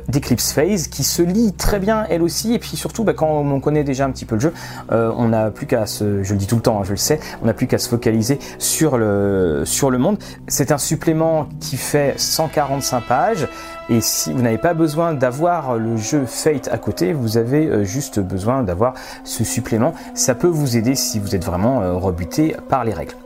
d'Eclipse 0.09 0.53
Phase 0.53 0.89
qui 0.89 1.03
se 1.03 1.23
lit 1.23 1.53
très 1.53 1.79
bien 1.79 2.07
elle 2.09 2.23
aussi. 2.23 2.55
Et 2.55 2.59
puis 2.59 2.77
surtout, 2.77 3.05
bah, 3.05 3.13
quand 3.15 3.29
on 3.29 3.61
connaît 3.61 3.85
déjà 3.85 4.05
un 4.05 4.11
petit 4.11 4.25
peu 4.25 4.37
le 4.37 4.41
jeu, 4.41 4.53
on 4.91 5.29
n'a 5.29 5.51
plus 5.51 5.67
qu'à 5.67 5.87
se, 5.87 6.23
je 6.23 6.33
le 6.33 6.39
dis 6.39 6.47
tout 6.47 6.57
le 6.57 6.63
temps, 6.63 6.81
hein, 6.81 6.85
je 6.85 6.93
le 6.93 6.97
sais, 6.97 7.19
on 7.43 7.47
n'a 7.47 7.55
plus 7.55 7.67
qu'à 7.67 7.79
se 7.79 7.89
focaliser 7.89 8.39
sur 8.59 8.99
le 8.99 9.65
monde. 9.99 10.19
C'est 10.47 10.73
un 10.73 10.79
supplément 10.79 11.49
qui 11.61 11.77
fait 11.77 12.14
145 12.17 13.01
pages. 13.03 13.49
Et 13.89 14.01
si 14.01 14.33
vous 14.33 14.43
n'avez 14.43 14.59
pas 14.59 14.75
besoin 14.75 15.15
d'avoir 15.15 15.77
le 15.77 15.97
jeu 15.97 16.25
Fate 16.27 16.69
à 16.73 16.79
côté, 16.79 17.13
vous 17.13 17.37
avez 17.37 17.67
euh, 17.67 17.85
juste 17.85 18.19
besoin 18.21 18.63
d'avoir 18.63 18.95
ce 19.25 19.45
supplément. 19.45 19.95
Ça 20.15 20.35
peut 20.35 20.49
vous 20.49 20.77
aider 20.77 20.95
si 20.95 21.19
vous 21.19 21.35
êtes 21.35 21.45
vraiment 21.45 21.83
euh, 21.83 21.95
rebuté 21.95 22.57
par 22.69 22.85
les 22.85 22.93
règles. 22.93 23.17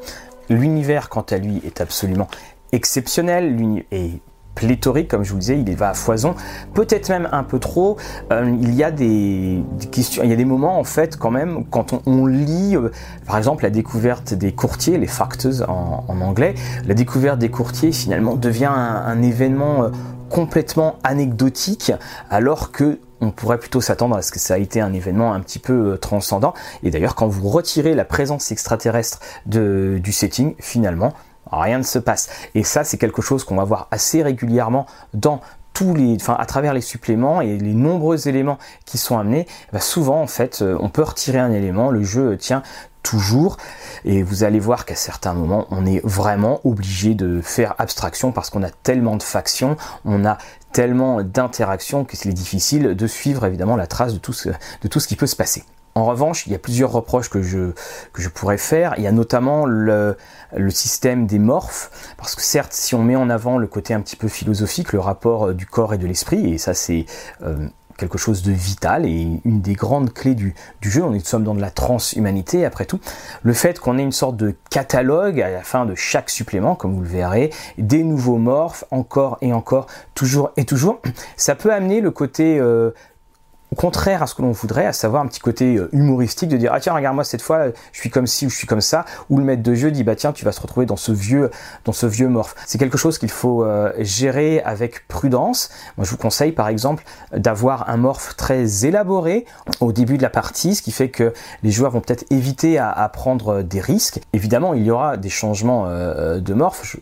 L'univers, 0.48 1.08
quant 1.08 1.26
à 1.30 1.36
lui, 1.36 1.60
est 1.64 1.80
absolument 1.80 2.28
exceptionnel 2.72 3.84
et 3.92 4.20
pléthorique, 4.54 5.08
comme 5.08 5.24
je 5.24 5.32
vous 5.32 5.38
disais, 5.38 5.58
il 5.58 5.76
va 5.76 5.90
à 5.90 5.94
foison, 5.94 6.34
peut-être 6.74 7.08
même 7.08 7.28
un 7.30 7.44
peu 7.44 7.58
trop. 7.58 7.96
Euh, 8.32 8.56
il 8.60 8.74
y 8.74 8.82
a 8.82 8.90
des, 8.90 9.62
questions, 9.92 10.22
il 10.24 10.30
y 10.30 10.32
a 10.32 10.36
des 10.36 10.44
moments 10.44 10.78
en 10.78 10.84
fait 10.84 11.16
quand 11.16 11.30
même 11.30 11.64
quand 11.70 11.94
on, 12.06 12.26
lit, 12.26 12.76
euh, 12.76 12.90
par 13.26 13.38
exemple 13.38 13.62
la 13.62 13.70
découverte 13.70 14.34
des 14.34 14.52
courtiers, 14.52 14.98
les 14.98 15.06
factors 15.06 15.68
en, 15.68 16.20
anglais, 16.20 16.54
la 16.86 16.94
découverte 16.94 17.38
des 17.38 17.50
courtiers 17.50 17.92
finalement 17.92 18.34
devient 18.34 18.70
un, 18.72 19.22
événement 19.22 19.84
euh, 19.84 19.88
complètement 20.28 20.96
anecdotique, 21.04 21.92
alors 22.30 22.72
que 22.72 22.98
on 23.20 23.30
pourrait 23.30 23.58
plutôt 23.58 23.80
s'attendre 23.80 24.16
à 24.16 24.22
ce 24.22 24.30
que 24.30 24.38
ça 24.38 24.54
a 24.54 24.58
été 24.58 24.80
un 24.80 24.92
événement 24.92 25.32
un 25.32 25.40
petit 25.40 25.58
peu 25.58 25.98
transcendant. 26.00 26.54
Et 26.84 26.90
d'ailleurs, 26.90 27.16
quand 27.16 27.26
vous 27.26 27.48
retirez 27.48 27.94
la 27.94 28.04
présence 28.04 28.52
extraterrestre 28.52 29.18
de, 29.46 29.98
du 30.00 30.12
setting, 30.12 30.54
finalement, 30.60 31.14
rien 31.52 31.78
ne 31.78 31.82
se 31.82 31.98
passe. 31.98 32.28
Et 32.54 32.64
ça, 32.64 32.84
c'est 32.84 32.98
quelque 32.98 33.22
chose 33.22 33.44
qu'on 33.44 33.56
va 33.56 33.64
voir 33.64 33.88
assez 33.90 34.22
régulièrement 34.22 34.86
dans 35.14 35.40
tous 35.74 35.94
les, 35.94 36.16
enfin, 36.16 36.36
à 36.38 36.44
travers 36.44 36.74
les 36.74 36.80
suppléments 36.80 37.40
et 37.40 37.56
les 37.56 37.74
nombreux 37.74 38.26
éléments 38.26 38.58
qui 38.84 38.98
sont 38.98 39.16
amenés. 39.16 39.46
Bah, 39.72 39.80
souvent, 39.80 40.20
en 40.20 40.26
fait, 40.26 40.60
euh, 40.60 40.76
on 40.80 40.88
peut 40.88 41.02
retirer 41.02 41.38
un 41.38 41.52
élément, 41.52 41.90
le 41.90 42.02
jeu 42.02 42.36
tient 42.36 42.62
toujours 43.04 43.56
et 44.04 44.22
vous 44.22 44.42
allez 44.44 44.58
voir 44.58 44.84
qu'à 44.84 44.96
certains 44.96 45.32
moments 45.32 45.66
on 45.70 45.86
est 45.86 46.04
vraiment 46.04 46.60
obligé 46.64 47.14
de 47.14 47.40
faire 47.40 47.74
abstraction 47.78 48.32
parce 48.32 48.50
qu'on 48.50 48.62
a 48.62 48.70
tellement 48.70 49.16
de 49.16 49.22
factions, 49.22 49.76
on 50.04 50.24
a 50.26 50.36
tellement 50.72 51.22
d'interactions 51.22 52.04
que 52.04 52.16
c'est 52.16 52.32
difficile 52.32 52.94
de 52.94 53.06
suivre 53.06 53.46
évidemment 53.46 53.76
la 53.76 53.86
trace 53.86 54.12
de 54.12 54.18
tout 54.18 54.32
ce, 54.32 54.50
de 54.50 54.88
tout 54.88 55.00
ce 55.00 55.08
qui 55.08 55.16
peut 55.16 55.26
se 55.26 55.36
passer. 55.36 55.64
En 55.98 56.04
revanche, 56.04 56.46
il 56.46 56.52
y 56.52 56.54
a 56.54 56.60
plusieurs 56.60 56.92
reproches 56.92 57.28
que 57.28 57.42
je, 57.42 57.72
pourrais 58.32 58.56
faire. 58.56 58.94
Il 58.98 59.02
y 59.02 59.08
a 59.08 59.12
notamment 59.12 59.66
le, 59.66 60.16
système 60.68 61.26
des 61.26 61.40
morphes, 61.40 62.14
parce 62.16 62.36
que 62.36 62.42
certes, 62.42 62.72
si 62.72 62.94
on 62.94 63.02
met 63.02 63.16
en 63.16 63.28
avant 63.28 63.58
le 63.58 63.66
côté 63.66 63.94
un 63.94 64.00
petit 64.00 64.14
peu 64.14 64.28
philosophique, 64.28 64.92
le 64.92 65.00
rapport 65.00 65.48
euh, 65.48 65.54
du 65.54 65.66
corps 65.66 65.94
et 65.94 65.98
de 65.98 66.06
l'esprit, 66.06 66.54
et 66.54 66.58
ça 66.58 66.72
c'est 66.72 67.04
euh, 67.42 67.68
quelque 67.96 68.16
chose 68.16 68.42
de 68.42 68.52
vital 68.52 69.06
et 69.06 69.40
une 69.44 69.60
des 69.60 69.72
grandes 69.72 70.12
clés 70.12 70.36
du, 70.36 70.54
jeu, 70.82 71.02
on 71.02 71.12
est 71.14 71.26
sommes 71.26 71.42
dans 71.42 71.54
de 71.54 71.60
la 71.60 71.72
transhumanité 71.72 72.64
après 72.64 72.84
tout, 72.84 73.00
le 73.42 73.52
fait 73.52 73.80
qu'on 73.80 73.98
ait 73.98 74.02
une 74.02 74.12
sorte 74.12 74.36
de 74.36 74.54
catalogue 74.70 75.40
à 75.40 75.50
la 75.50 75.62
fin 75.62 75.84
de 75.84 75.96
chaque 75.96 76.30
supplément, 76.30 76.76
comme 76.76 76.94
vous 76.94 77.02
le 77.02 77.08
verrez, 77.08 77.50
des 77.76 78.04
nouveaux 78.04 78.38
morphes, 78.38 78.84
encore 78.92 79.36
et 79.40 79.52
encore, 79.52 79.88
toujours 80.14 80.52
et 80.56 80.64
toujours, 80.64 81.00
ça 81.36 81.56
peut 81.56 81.72
amener 81.72 82.00
le 82.00 82.12
côté 82.12 82.60
euh, 82.60 82.92
contraire 83.76 84.22
à 84.22 84.26
ce 84.26 84.34
que 84.34 84.42
l'on 84.42 84.52
voudrait, 84.52 84.86
à 84.86 84.92
savoir 84.92 85.22
un 85.22 85.26
petit 85.26 85.40
côté 85.40 85.76
euh, 85.76 85.88
humoristique 85.92 86.48
de 86.48 86.56
dire 86.56 86.72
ah 86.72 86.80
tiens 86.80 86.94
regarde-moi 86.94 87.24
cette 87.24 87.42
fois 87.42 87.66
je 87.92 88.00
suis 88.00 88.10
comme 88.10 88.26
ci 88.26 88.46
ou 88.46 88.50
je 88.50 88.56
suis 88.56 88.66
comme 88.66 88.80
ça, 88.80 89.04
ou 89.30 89.38
le 89.38 89.44
maître 89.44 89.62
de 89.62 89.74
jeu 89.74 89.90
dit 89.90 90.04
bah 90.04 90.16
tiens 90.16 90.32
tu 90.32 90.44
vas 90.44 90.52
se 90.52 90.60
retrouver 90.60 90.86
dans 90.86 90.96
ce 90.96 91.12
vieux 91.12 91.50
dans 91.84 91.92
ce 91.92 92.06
vieux 92.06 92.28
morph. 92.28 92.54
C'est 92.66 92.78
quelque 92.78 92.98
chose 92.98 93.18
qu'il 93.18 93.30
faut 93.30 93.64
euh, 93.64 93.92
gérer 93.98 94.60
avec 94.62 95.06
prudence. 95.08 95.70
Moi 95.96 96.04
je 96.04 96.10
vous 96.10 96.16
conseille 96.16 96.52
par 96.52 96.68
exemple 96.68 97.04
d'avoir 97.32 97.88
un 97.90 97.96
morph 97.96 98.36
très 98.36 98.86
élaboré 98.86 99.44
au 99.80 99.92
début 99.92 100.16
de 100.16 100.22
la 100.22 100.30
partie, 100.30 100.74
ce 100.74 100.82
qui 100.82 100.92
fait 100.92 101.10
que 101.10 101.32
les 101.62 101.70
joueurs 101.70 101.90
vont 101.90 102.00
peut-être 102.00 102.24
éviter 102.30 102.78
à, 102.78 103.08
prendre 103.12 103.62
des 103.62 103.80
risques. 103.80 104.20
Évidemment 104.32 104.74
il 104.74 104.84
y 104.84 104.90
aura 104.90 105.16
des 105.16 105.30
changements 105.30 105.86
euh, 105.86 106.40
de 106.40 106.54
morph 106.54 106.96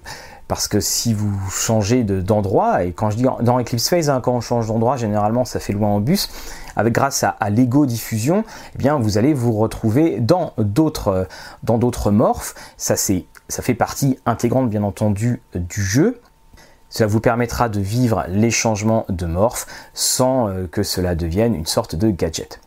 parce 0.49 0.69
que 0.69 0.81
si 0.81 1.13
vous 1.13 1.33
changez 1.51 2.05
d'endroit, 2.05 2.85
et 2.85 2.93
quand 2.93 3.11
je 3.11 3.17
dis 3.17 3.27
dans 3.41 3.61
Eclipse 3.61 3.89
Phase, 3.89 4.11
hein, 4.11 4.21
quand 4.21 4.33
on 4.33 4.41
change 4.41 4.69
d'endroit, 4.69 4.97
généralement 4.97 5.45
ça 5.45 5.59
fait 5.59 5.73
loin 5.73 5.89
en 5.89 6.01
bus, 6.01 6.29
avec 6.77 6.93
grâce 6.93 7.25
à, 7.25 7.37
l'ego 7.51 7.87
diffusion, 7.87 8.45
eh 8.75 8.79
bien 8.79 8.99
vous 8.99 9.19
allez 9.19 9.35
vous 9.35 9.53
retrouver 9.53 10.21
dans 10.21 10.53
d'autres 10.59 11.27
d'autres 11.63 12.11
morphes. 12.11 12.55
Ça 12.77 12.95
ça 12.97 13.63
fait 13.63 13.75
partie 13.75 14.19
intégrante 14.27 14.71
bien 14.71 14.83
entendu 14.83 15.41
du 15.55 15.83
jeu. 15.83 16.21
Cela 16.89 17.09
vous 17.09 17.21
permettra 17.21 17.69
de 17.69 17.81
vivre 17.81 18.25
les 18.29 18.51
changements 18.51 19.07
de 19.09 19.27
morph 19.27 19.67
sans 19.93 20.49
euh, 20.49 20.67
que 20.67 20.83
cela 20.83 21.15
devienne 21.15 21.55
une 21.55 21.67
sorte 21.67 21.97
de 21.97 22.11
gadget. 22.11 22.61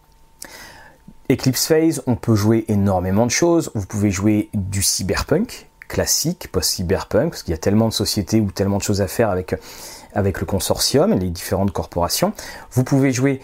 Eclipse 1.32 1.68
Phase, 1.68 2.04
on 2.06 2.16
peut 2.16 2.36
jouer 2.36 2.66
énormément 2.68 3.26
de 3.26 3.32
choses. 3.32 3.72
Vous 3.76 3.86
pouvez 3.86 4.12
jouer 4.12 4.50
du 4.54 4.82
cyberpunk, 4.82 5.69
classique, 5.90 6.50
post-cyberpunk, 6.54 7.32
parce 7.32 7.44
qu'il 7.44 7.52
y 7.52 7.56
a 7.56 7.58
tellement 7.58 7.90
de 7.90 7.94
sociétés 7.94 8.40
ou 8.40 8.52
tellement 8.52 8.78
de 8.78 8.84
choses 8.84 9.02
à 9.02 9.08
faire 9.08 9.30
avec, 9.30 9.52
le 10.16 10.46
consortium, 10.46 11.14
les 11.14 11.30
différentes 11.30 11.72
corporations. 11.72 12.32
Vous 12.72 12.86
pouvez 12.86 13.12
jouer 13.12 13.42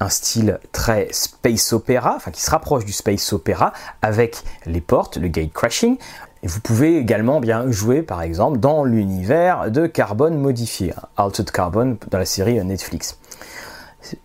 un 0.00 0.08
style 0.08 0.60
très 0.72 1.08
space 1.10 1.72
opéra, 1.74 2.14
enfin 2.16 2.30
qui 2.30 2.40
se 2.40 2.50
rapproche 2.50 2.86
du 2.86 2.92
space 2.92 3.32
opéra, 3.34 3.74
avec 4.00 4.42
les 4.64 4.80
portes, 4.80 5.18
le 5.18 5.28
gate 5.28 5.52
crashing. 5.52 5.98
Et 6.44 6.46
vous 6.46 6.60
pouvez 6.60 6.96
également 6.96 7.40
bien 7.40 7.68
jouer 7.70 8.02
par 8.02 8.22
exemple 8.22 8.58
dans 8.58 8.84
l'univers 8.84 9.72
de 9.72 9.88
carbone 9.88 10.38
modifié, 10.38 10.94
Altered 11.16 11.50
Carbon 11.50 11.98
dans 12.10 12.18
la 12.18 12.24
série 12.24 12.64
Netflix 12.64 13.18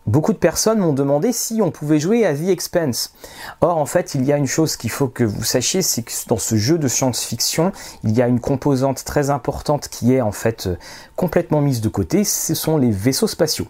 beaucoup 0.06 0.34
de 0.34 0.38
personnes 0.38 0.80
m'ont 0.80 0.94
demandé 0.94 1.32
si 1.32 1.62
on 1.62 1.72
pouvait 1.72 2.00
jouer 2.00 2.26
à 2.26 2.34
The 2.34 2.50
Expense. 2.50 3.14
Or, 3.62 3.78
en 3.78 3.86
fait, 3.86 4.16
il 4.16 4.24
y 4.26 4.32
a 4.32 4.38
une 4.38 4.48
chose 4.48 4.76
qu'il 4.76 4.92
faut 4.92 5.08
que 5.08 5.24
vous 5.24 5.44
sachiez, 5.44 5.82
c'est 5.82 6.04
que 6.04 6.12
dans 6.28 6.38
ce 6.38 6.56
jeu 6.56 6.78
de 6.78 6.88
science-fiction, 6.88 7.72
il 8.04 8.12
y 8.12 8.22
a 8.22 8.28
une 8.28 8.40
composante 8.40 9.04
très 9.04 9.30
importante 9.30 9.88
qui 9.90 10.14
est 10.14 10.22
en 10.22 10.32
fait 10.32 10.68
euh, 10.68 10.76
complètement 11.16 11.62
mise 11.62 11.82
de 11.82 11.90
côté, 11.90 12.24
ce 12.24 12.54
sont 12.54 12.78
les 12.78 12.92
vaisseaux 12.92 13.28
spatiaux. 13.28 13.68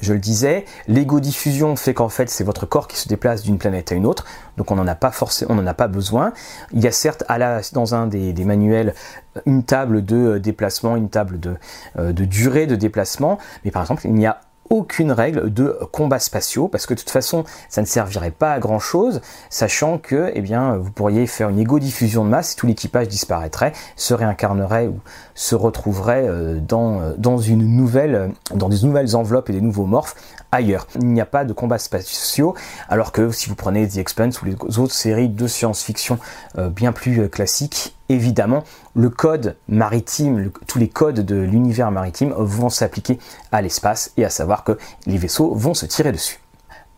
je 0.00 0.12
le 0.12 0.18
disais, 0.18 0.64
l'ego-diffusion 0.88 1.76
fait 1.76 1.94
qu'en 1.94 2.08
fait 2.08 2.30
c'est 2.30 2.44
votre 2.44 2.64
corps 2.64 2.86
qui 2.86 2.96
se 2.96 3.08
déplace 3.08 3.42
d'une 3.42 3.58
planète 3.58 3.92
à 3.92 3.96
une 3.96 4.06
autre, 4.06 4.24
donc 4.56 4.70
on 4.70 4.76
n'en 4.76 4.86
a 4.86 4.94
pas 4.94 5.10
forcément, 5.10 5.52
on 5.52 5.56
n'en 5.56 5.66
a 5.66 5.74
pas 5.74 5.88
besoin. 5.88 6.32
Il 6.72 6.80
y 6.80 6.86
a 6.86 6.92
certes 6.92 7.24
dans 7.72 7.94
un 7.94 8.06
des, 8.06 8.32
manuels 8.44 8.94
une 9.46 9.64
table 9.64 10.04
de 10.04 10.16
euh, 10.16 10.38
déplacement, 10.38 10.96
une 10.96 11.08
table 11.08 11.40
de, 11.40 11.56
euh, 11.98 12.12
de 12.12 12.24
durée 12.24 12.66
de 12.66 12.76
déplacement, 12.76 13.38
mais 13.64 13.70
par 13.70 13.82
exemple 13.82 14.02
il 14.04 14.14
n'y 14.14 14.26
a 14.26 14.40
aucune 14.70 15.10
règle 15.10 15.52
de 15.52 15.76
combat 15.92 16.20
spatiaux 16.20 16.68
parce 16.68 16.86
que 16.86 16.94
de 16.94 17.00
toute 17.00 17.10
façon 17.10 17.44
ça 17.68 17.80
ne 17.82 17.86
servirait 17.86 18.30
pas 18.30 18.52
à 18.52 18.58
grand 18.60 18.78
chose 18.78 19.20
sachant 19.50 19.98
que 19.98 20.30
eh 20.34 20.40
bien 20.40 20.76
vous 20.76 20.92
pourriez 20.92 21.26
faire 21.26 21.48
une 21.48 21.58
égo-diffusion 21.58 22.24
de 22.24 22.30
masse 22.30 22.52
et 22.52 22.56
tout 22.56 22.66
l'équipage 22.68 23.08
disparaîtrait 23.08 23.72
se 23.96 24.14
réincarnerait 24.14 24.86
ou 24.86 25.00
se 25.40 25.54
retrouverait 25.54 26.28
euh, 26.28 26.60
dans, 26.60 27.00
euh, 27.00 27.14
dans 27.16 27.38
une 27.38 27.64
nouvelle 27.64 28.32
dans 28.54 28.68
des 28.68 28.82
nouvelles 28.82 29.16
enveloppes 29.16 29.48
et 29.48 29.54
des 29.54 29.62
nouveaux 29.62 29.86
morphes 29.86 30.14
ailleurs. 30.52 30.86
Il 30.96 31.06
n'y 31.06 31.20
a 31.20 31.26
pas 31.26 31.46
de 31.46 31.54
combats 31.54 31.78
spatiaux 31.78 32.54
alors 32.90 33.10
que 33.10 33.30
si 33.30 33.48
vous 33.48 33.54
prenez 33.54 33.88
The 33.88 33.96
Expanse 33.96 34.42
ou 34.42 34.44
les 34.44 34.54
autres 34.78 34.92
séries 34.92 35.30
de 35.30 35.46
science-fiction 35.46 36.18
euh, 36.58 36.68
bien 36.68 36.92
plus 36.92 37.30
classiques 37.30 37.96
évidemment, 38.10 38.64
le 38.94 39.08
code 39.08 39.56
maritime, 39.66 40.50
tous 40.66 40.78
les 40.78 40.88
codes 40.88 41.20
de 41.20 41.36
l'univers 41.36 41.90
maritime 41.90 42.34
vont 42.36 42.68
s'appliquer 42.68 43.18
à 43.50 43.62
l'espace 43.62 44.12
et 44.18 44.26
à 44.26 44.30
savoir 44.30 44.62
que 44.62 44.76
les 45.06 45.16
vaisseaux 45.16 45.54
vont 45.54 45.72
se 45.72 45.86
tirer 45.86 46.12
dessus. 46.12 46.39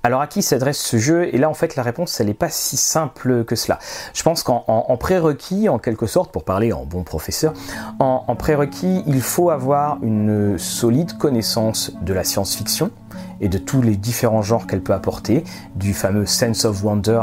Alors 0.05 0.21
à 0.21 0.27
qui 0.27 0.43
s'adresse 0.43 0.79
ce 0.79 0.99
jeu? 0.99 1.33
Et 1.33 1.39
là 1.39 1.49
en 1.49 1.55
fait 1.55 1.77
la 1.77 1.83
réponse 1.83 2.21
elle 2.21 2.27
n'est 2.27 2.35
pas 2.35 2.49
si 2.49 2.77
simple 2.77 3.45
que 3.45 3.55
cela. 3.55 3.79
Je 4.15 4.23
pense 4.23 4.43
qu'en 4.43 4.97
prérequis 4.99 5.69
en 5.69 5.79
quelque 5.79 6.07
sorte, 6.07 6.33
pour 6.33 6.45
parler 6.45 6.73
en 6.73 6.85
bon 6.85 7.05
professeur, 7.05 7.53
en 8.01 8.35
prérequis 8.35 9.05
il 9.07 9.23
faut 9.23 9.51
avoir 9.51 9.99
une 10.03 10.59
solide 10.59 11.17
connaissance 11.19 11.93
de 12.03 12.13
la 12.13 12.25
science-fiction, 12.25 12.91
et 13.41 13.49
de 13.49 13.59
tous 13.59 13.83
les 13.83 13.97
différents 13.97 14.43
genres 14.43 14.67
qu'elle 14.67 14.83
peut 14.83 14.95
apporter, 14.95 15.45
du 15.75 15.95
fameux 15.95 16.27
sense 16.27 16.65
of 16.65 16.83
wonder 16.85 17.21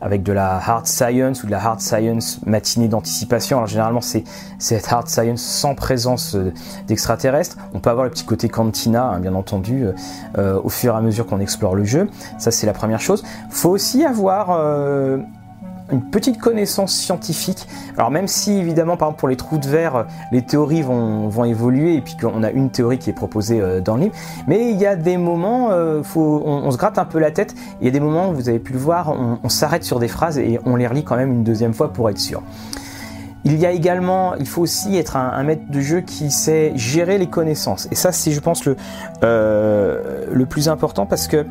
avec 0.00 0.22
de 0.22 0.32
la 0.32 0.56
hard 0.56 0.86
science 0.86 1.42
ou 1.42 1.46
de 1.46 1.50
la 1.50 1.64
hard 1.64 1.80
science 1.80 2.40
matinée 2.46 2.88
d'anticipation. 2.88 3.58
Alors 3.58 3.68
généralement 3.68 4.00
c'est 4.00 4.24
cette 4.58 4.92
hard 4.92 5.08
science 5.08 5.42
sans 5.42 5.74
présence 5.74 6.34
euh, 6.34 6.52
d'extraterrestres. 6.86 7.56
On 7.74 7.80
peut 7.80 7.90
avoir 7.90 8.04
le 8.04 8.10
petit 8.10 8.24
côté 8.24 8.48
cantina, 8.48 9.04
hein, 9.04 9.20
bien 9.20 9.34
entendu, 9.34 9.84
euh, 9.84 9.92
euh, 10.38 10.60
au 10.62 10.68
fur 10.68 10.94
et 10.94 10.96
à 10.96 11.00
mesure 11.00 11.26
qu'on 11.26 11.40
explore 11.40 11.74
le 11.74 11.84
jeu. 11.84 12.08
Ça 12.38 12.50
c'est 12.50 12.66
la 12.66 12.72
première 12.72 13.00
chose. 13.00 13.24
Faut 13.50 13.70
aussi 13.70 14.04
avoir 14.04 14.50
une 15.92 16.02
petite 16.02 16.38
connaissance 16.38 16.92
scientifique. 16.94 17.66
Alors 17.96 18.10
même 18.10 18.28
si 18.28 18.52
évidemment 18.52 18.96
par 18.96 19.08
exemple 19.08 19.20
pour 19.20 19.28
les 19.28 19.36
trous 19.36 19.58
de 19.58 19.68
verre, 19.68 20.06
les 20.32 20.42
théories 20.42 20.82
vont, 20.82 21.28
vont 21.28 21.44
évoluer 21.44 21.94
et 21.94 22.00
puis 22.00 22.16
qu'on 22.16 22.42
a 22.42 22.50
une 22.50 22.70
théorie 22.70 22.98
qui 22.98 23.10
est 23.10 23.14
proposée 23.14 23.60
euh, 23.60 23.80
dans 23.80 23.96
le 23.96 24.02
livre, 24.02 24.14
mais 24.46 24.70
il 24.70 24.76
y 24.76 24.86
a 24.86 24.96
des 24.96 25.16
moments, 25.16 25.70
euh, 25.70 26.02
faut, 26.02 26.42
on, 26.44 26.70
se 26.70 26.76
gratte 26.76 26.98
un 26.98 27.04
peu 27.04 27.18
la 27.18 27.30
tête, 27.30 27.54
il 27.80 27.86
y 27.86 27.88
a 27.88 27.90
des 27.90 28.00
moments 28.00 28.30
où 28.30 28.34
vous 28.34 28.48
avez 28.48 28.58
pu 28.58 28.72
le 28.72 28.78
voir, 28.78 29.14
on, 29.42 29.48
s'arrête 29.48 29.84
sur 29.84 29.98
des 29.98 30.08
phrases 30.08 30.38
et 30.38 30.60
on 30.64 30.76
les 30.76 30.86
relit 30.86 31.04
quand 31.04 31.16
même 31.16 31.32
une 31.32 31.44
deuxième 31.44 31.74
fois 31.74 31.92
pour 31.92 32.08
être 32.08 32.18
sûr. 32.18 32.42
Il 33.44 33.58
y 33.58 33.64
a 33.64 33.72
également, 33.72 34.34
il 34.36 34.46
faut 34.46 34.60
aussi 34.60 34.96
être 34.96 35.16
un, 35.16 35.42
maître 35.42 35.62
de 35.68 35.80
jeu 35.80 36.02
qui 36.02 36.30
sait 36.30 36.72
gérer 36.76 37.16
les 37.16 37.26
connaissances. 37.26 37.88
Et 37.90 37.94
ça, 37.94 38.12
c'est, 38.12 38.32
je 38.32 38.40
pense, 38.40 38.64
le, 38.66 38.76
euh, 39.24 40.26
le 40.30 40.46
plus 40.46 40.68
important 40.68 41.06
parce 41.06 41.26
que 41.26 41.46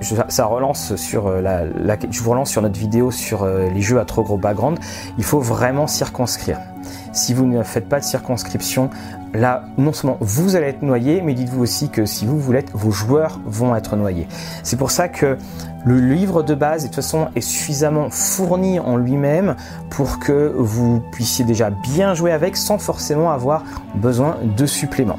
ça 0.00 0.44
relance 0.46 0.96
sur 0.96 1.26
euh, 1.26 1.40
la, 1.40 1.64
je 2.10 2.22
vous 2.22 2.30
relance 2.30 2.50
sur 2.50 2.62
notre 2.62 2.78
vidéo 2.78 3.10
sur 3.10 3.42
euh, 3.42 3.68
les 3.70 3.80
jeux 3.80 4.00
à 4.00 4.04
trop 4.04 4.22
gros 4.22 4.36
background. 4.36 4.78
Il 5.18 5.24
faut 5.24 5.40
vraiment 5.40 5.86
circonscrire. 5.86 6.58
Si 7.12 7.32
vous 7.32 7.46
ne 7.46 7.62
faites 7.62 7.88
pas 7.88 8.00
de 8.00 8.04
circonscription, 8.04 8.90
là, 9.32 9.64
non 9.78 9.92
seulement 9.92 10.16
vous 10.20 10.56
allez 10.56 10.66
être 10.66 10.82
noyé, 10.82 11.22
mais 11.22 11.34
dites-vous 11.34 11.62
aussi 11.62 11.88
que 11.88 12.06
si 12.06 12.26
vous 12.26 12.38
voulez, 12.38 12.64
vos 12.72 12.90
joueurs 12.90 13.40
vont 13.46 13.74
être 13.76 13.96
noyés. 13.96 14.26
C'est 14.62 14.76
pour 14.76 14.90
ça 14.90 15.08
que 15.08 15.38
le 15.86 16.00
livre 16.00 16.42
de 16.42 16.54
base, 16.54 16.82
de 16.82 16.88
toute 16.88 16.96
façon, 16.96 17.28
est 17.36 17.40
suffisamment 17.40 18.10
fourni 18.10 18.80
en 18.80 18.96
lui-même 18.96 19.54
pour 19.90 20.18
que 20.18 20.52
vous 20.56 21.00
puissiez 21.12 21.44
déjà 21.44 21.70
bien 21.70 22.14
jouer 22.14 22.32
avec 22.32 22.56
sans 22.56 22.78
forcément 22.78 23.30
avoir 23.30 23.62
besoin 23.94 24.36
de 24.56 24.66
suppléments. 24.66 25.18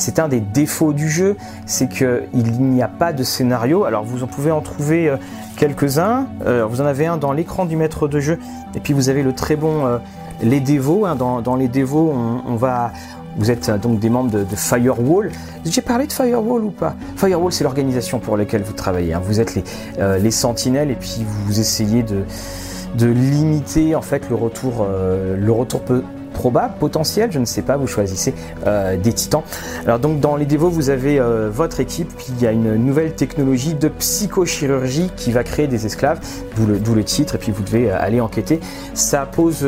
C'est 0.00 0.18
un 0.18 0.28
des 0.28 0.40
défauts 0.40 0.94
du 0.94 1.10
jeu, 1.10 1.36
c'est 1.66 1.86
qu'il 1.86 2.22
n'y 2.32 2.82
a 2.82 2.88
pas 2.88 3.12
de 3.12 3.22
scénario. 3.22 3.84
Alors 3.84 4.02
vous 4.02 4.22
en 4.22 4.26
pouvez 4.26 4.50
en 4.50 4.62
trouver 4.62 5.10
euh, 5.10 5.16
quelques-uns. 5.58 6.26
Euh, 6.46 6.64
vous 6.64 6.80
en 6.80 6.86
avez 6.86 7.06
un 7.06 7.18
dans 7.18 7.32
l'écran 7.32 7.66
du 7.66 7.76
maître 7.76 8.08
de 8.08 8.18
jeu, 8.18 8.38
et 8.74 8.80
puis 8.80 8.94
vous 8.94 9.10
avez 9.10 9.22
le 9.22 9.34
très 9.34 9.56
bon 9.56 9.84
euh, 9.84 9.98
Les 10.40 10.60
Dévots. 10.60 11.04
Hein. 11.04 11.16
Dans, 11.16 11.54
Les 11.54 11.68
Dévots, 11.68 12.14
on, 12.46 12.56
va, 12.56 12.92
vous 13.36 13.50
êtes 13.50 13.70
donc 13.82 13.98
des 13.98 14.08
membres 14.08 14.30
de, 14.30 14.56
Firewall. 14.56 15.32
J'ai 15.66 15.82
parlé 15.82 16.06
de 16.06 16.12
Firewall 16.14 16.64
ou 16.64 16.70
pas? 16.70 16.94
Firewall, 17.16 17.52
c'est 17.52 17.64
l'organisation 17.64 18.20
pour 18.20 18.38
laquelle 18.38 18.62
vous 18.62 18.72
travaillez. 18.72 19.12
Hein. 19.12 19.20
Vous 19.22 19.38
êtes 19.38 19.54
les, 19.54 19.64
les, 20.18 20.30
sentinelles 20.30 20.90
et 20.90 20.96
puis 20.96 21.26
vous 21.44 21.60
essayez 21.60 22.02
de, 22.02 22.24
limiter 23.06 23.94
en 23.94 24.02
fait 24.02 24.30
le 24.30 24.34
retour, 24.34 24.86
le 24.88 25.52
retour 25.52 25.82
probable, 26.40 26.72
potentiel, 26.80 27.30
je 27.30 27.38
ne 27.38 27.44
sais 27.44 27.60
pas, 27.60 27.76
vous 27.76 27.86
choisissez 27.86 28.32
euh, 28.66 28.96
des 28.96 29.12
titans. 29.12 29.42
Alors 29.84 29.98
donc 29.98 30.20
dans 30.20 30.36
les 30.36 30.46
dévots, 30.46 30.70
vous 30.70 30.88
avez 30.88 31.20
euh, 31.20 31.50
votre 31.52 31.80
équipe, 31.80 32.08
puis 32.16 32.28
il 32.30 32.42
y 32.42 32.46
a 32.46 32.50
une 32.50 32.76
nouvelle 32.76 33.14
technologie 33.14 33.74
de 33.74 33.88
psychochirurgie 33.88 35.10
qui 35.16 35.32
va 35.32 35.44
créer 35.44 35.66
des 35.66 35.84
esclaves, 35.84 36.18
d'où 36.56 36.64
le, 36.64 36.80
le, 36.94 37.04
titre, 37.04 37.34
et 37.34 37.38
puis 37.38 37.52
vous 37.52 37.62
devez 37.62 37.90
euh, 37.90 38.00
aller 38.00 38.22
enquêter. 38.22 38.58
Ça 38.94 39.26
pose 39.26 39.66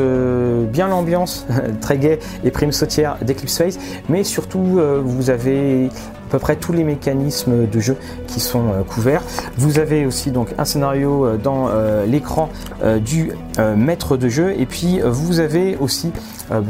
bien 0.71 0.87
l'ambiance, 0.87 1.45
très 1.81 1.99
gai 1.99 2.17
et 2.43 2.49
prime 2.49 2.71
sautière 2.71 3.17
d'Eclipse 3.21 3.55
Phase, 3.55 3.77
mais 4.09 4.23
surtout 4.23 4.79
vous 5.03 5.29
avez 5.29 5.89
peu 6.33 6.39
près 6.39 6.55
tous 6.55 6.73
les 6.73 6.83
mécanismes 6.83 7.67
de 7.67 7.79
jeu 7.79 7.95
qui 8.25 8.39
sont 8.39 8.69
euh, 8.69 8.81
couverts. 8.81 9.21
Vous 9.55 9.77
avez 9.77 10.07
aussi 10.07 10.31
donc 10.31 10.47
un 10.57 10.65
scénario 10.65 11.27
euh, 11.27 11.37
dans 11.37 11.67
euh, 11.69 12.07
l'écran 12.07 12.49
du 13.05 13.31
maître 13.77 14.17
de 14.17 14.27
jeu 14.27 14.53
et 14.59 14.65
puis 14.65 14.99
vous 15.05 15.39
avez 15.39 15.77
aussi 15.77 16.11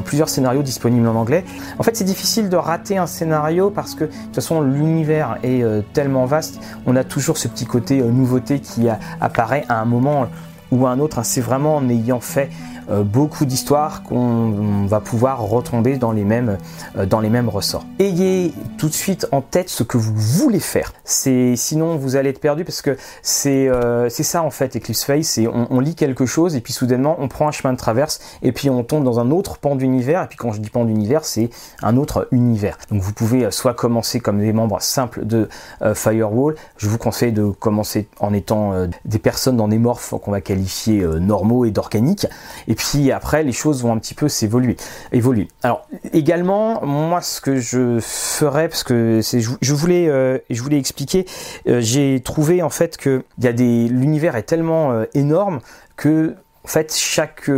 plusieurs 0.06 0.30
scénarios 0.30 0.62
disponibles 0.62 1.08
en 1.08 1.15
anglais. 1.15 1.43
En 1.80 1.84
fait, 1.84 1.95
c'est 1.95 2.04
difficile 2.04 2.49
de 2.49 2.56
rater 2.56 2.97
un 2.97 3.08
scénario 3.08 3.71
parce 3.71 3.95
que 3.95 4.04
de 4.04 4.10
toute 4.10 4.36
façon 4.36 4.62
l'univers 4.62 5.38
est 5.41 5.63
tellement 5.93 6.26
vaste, 6.26 6.60
on 6.86 6.95
a 6.95 7.04
toujours 7.04 7.38
ce 7.38 7.47
petit 7.47 7.65
côté 7.65 8.02
nouveauté 8.04 8.60
qui 8.60 8.88
apparaît 9.19 9.65
à 9.69 9.82
un 9.82 9.86
moment 9.86 10.28
ou 10.71 10.86
à 10.86 10.91
un 10.91 10.99
autre. 10.99 11.17
Hein. 11.19 11.23
C'est 11.23 11.41
vraiment 11.41 11.78
en 11.78 11.89
ayant 11.89 12.19
fait 12.19 12.49
beaucoup 12.89 13.46
d'histoires 13.46 14.04
qu'on 14.04 14.86
va 14.86 15.00
pouvoir 15.00 15.41
retomber 15.41 15.98
dans 15.98 16.12
les 16.12 16.24
mêmes 16.24 16.58
euh, 16.98 17.06
dans 17.06 17.19
les 17.19 17.30
mêmes 17.30 17.50
ressorts. 17.50 17.86
Ayez 18.00 18.54
tout 18.78 18.88
de 18.88 18.93
suite 18.93 19.28
en 19.32 19.41
tête 19.41 19.69
ce 19.69 19.84
que 19.84 19.98
vous 19.98 20.13
voulez 20.15 20.60
faire. 20.60 20.93
Sinon 21.06 21.98
vous 21.98 22.15
allez 22.15 22.30
être 22.30 22.39
perdu 22.39 22.63
parce 22.63 22.82
que 22.82 22.98
c'est 23.22 23.67
euh, 23.67 24.10
ça 24.10 24.41
en 24.43 24.52
fait 24.52 24.78
Eclipse 24.78 25.04
Face, 25.04 25.39
on, 25.52 25.80
lit 25.80 25.96
quelque 25.96 26.26
chose 26.26 26.56
et 26.56 26.62
puis 26.62 26.72
soudainement 26.72 27.17
on 27.19 27.28
prend 27.28 27.48
un 27.48 27.52
chemin 27.52 27.74
de 27.74 27.78
traverse 27.78 28.22
et 28.41 28.54
puis 28.54 28.69
on 28.69 28.84
tombe 28.84 29.04
dans 29.04 29.19
un 29.19 29.32
autre 29.32 29.58
pan 29.58 29.76
d'univers 29.76 30.24
et 30.24 30.28
puis 30.28 30.38
quand 30.38 30.54
je 30.54 30.62
dis 30.62 30.69
pan 30.69 30.86
d'univers 30.86 31.26
c'est 31.26 31.50
un 31.82 31.98
autre 31.98 32.28
univers. 32.32 32.78
Donc 32.89 33.02
vous 33.02 33.12
pouvez 33.12 33.52
soit 33.52 33.74
commencer 33.74 34.19
comme 34.22 34.39
des 34.39 34.54
membres 34.54 34.82
simples 34.82 35.26
de 35.26 35.50
Firewall, 35.93 36.56
je 36.78 36.88
vous 36.88 36.98
conseille 36.98 37.34
de 37.34 37.48
commencer 37.48 38.08
en 38.19 38.34
étant 38.34 38.88
des 39.04 39.19
personnes 39.19 39.58
dans 39.58 39.67
des 39.67 39.78
morphes 39.78 40.13
qu'on 40.22 40.32
va 40.32 40.41
qualifier 40.41 41.06
normaux 41.19 41.65
et 41.65 41.72
d'organiques 41.72 42.28
puis 42.75 43.12
après, 43.12 43.43
les 43.43 43.51
choses 43.51 43.83
vont 43.83 43.91
un 43.91 43.97
petit 43.97 44.13
peu 44.13 44.27
s'évoluer, 44.27 44.77
évoluer. 45.12 45.47
Alors 45.63 45.88
également, 46.13 46.86
moi, 46.86 47.21
ce 47.21 47.41
que 47.41 47.57
je 47.57 47.99
ferais, 47.99 48.69
parce 48.69 48.83
que 48.83 49.21
c'est, 49.21 49.41
je, 49.41 49.73
voulais, 49.73 50.07
euh, 50.07 50.39
voulais 50.51 50.79
expliquer, 50.79 51.25
euh, 51.67 51.81
j'ai 51.81 52.21
trouvé 52.21 52.62
en 52.62 52.69
fait 52.69 52.97
que 52.97 53.23
l'univers 53.38 54.36
est 54.36 54.43
tellement 54.43 54.91
euh, 54.91 55.05
énorme 55.13 55.59
que 55.95 56.36
fait 56.65 56.95
chaque 56.95 57.51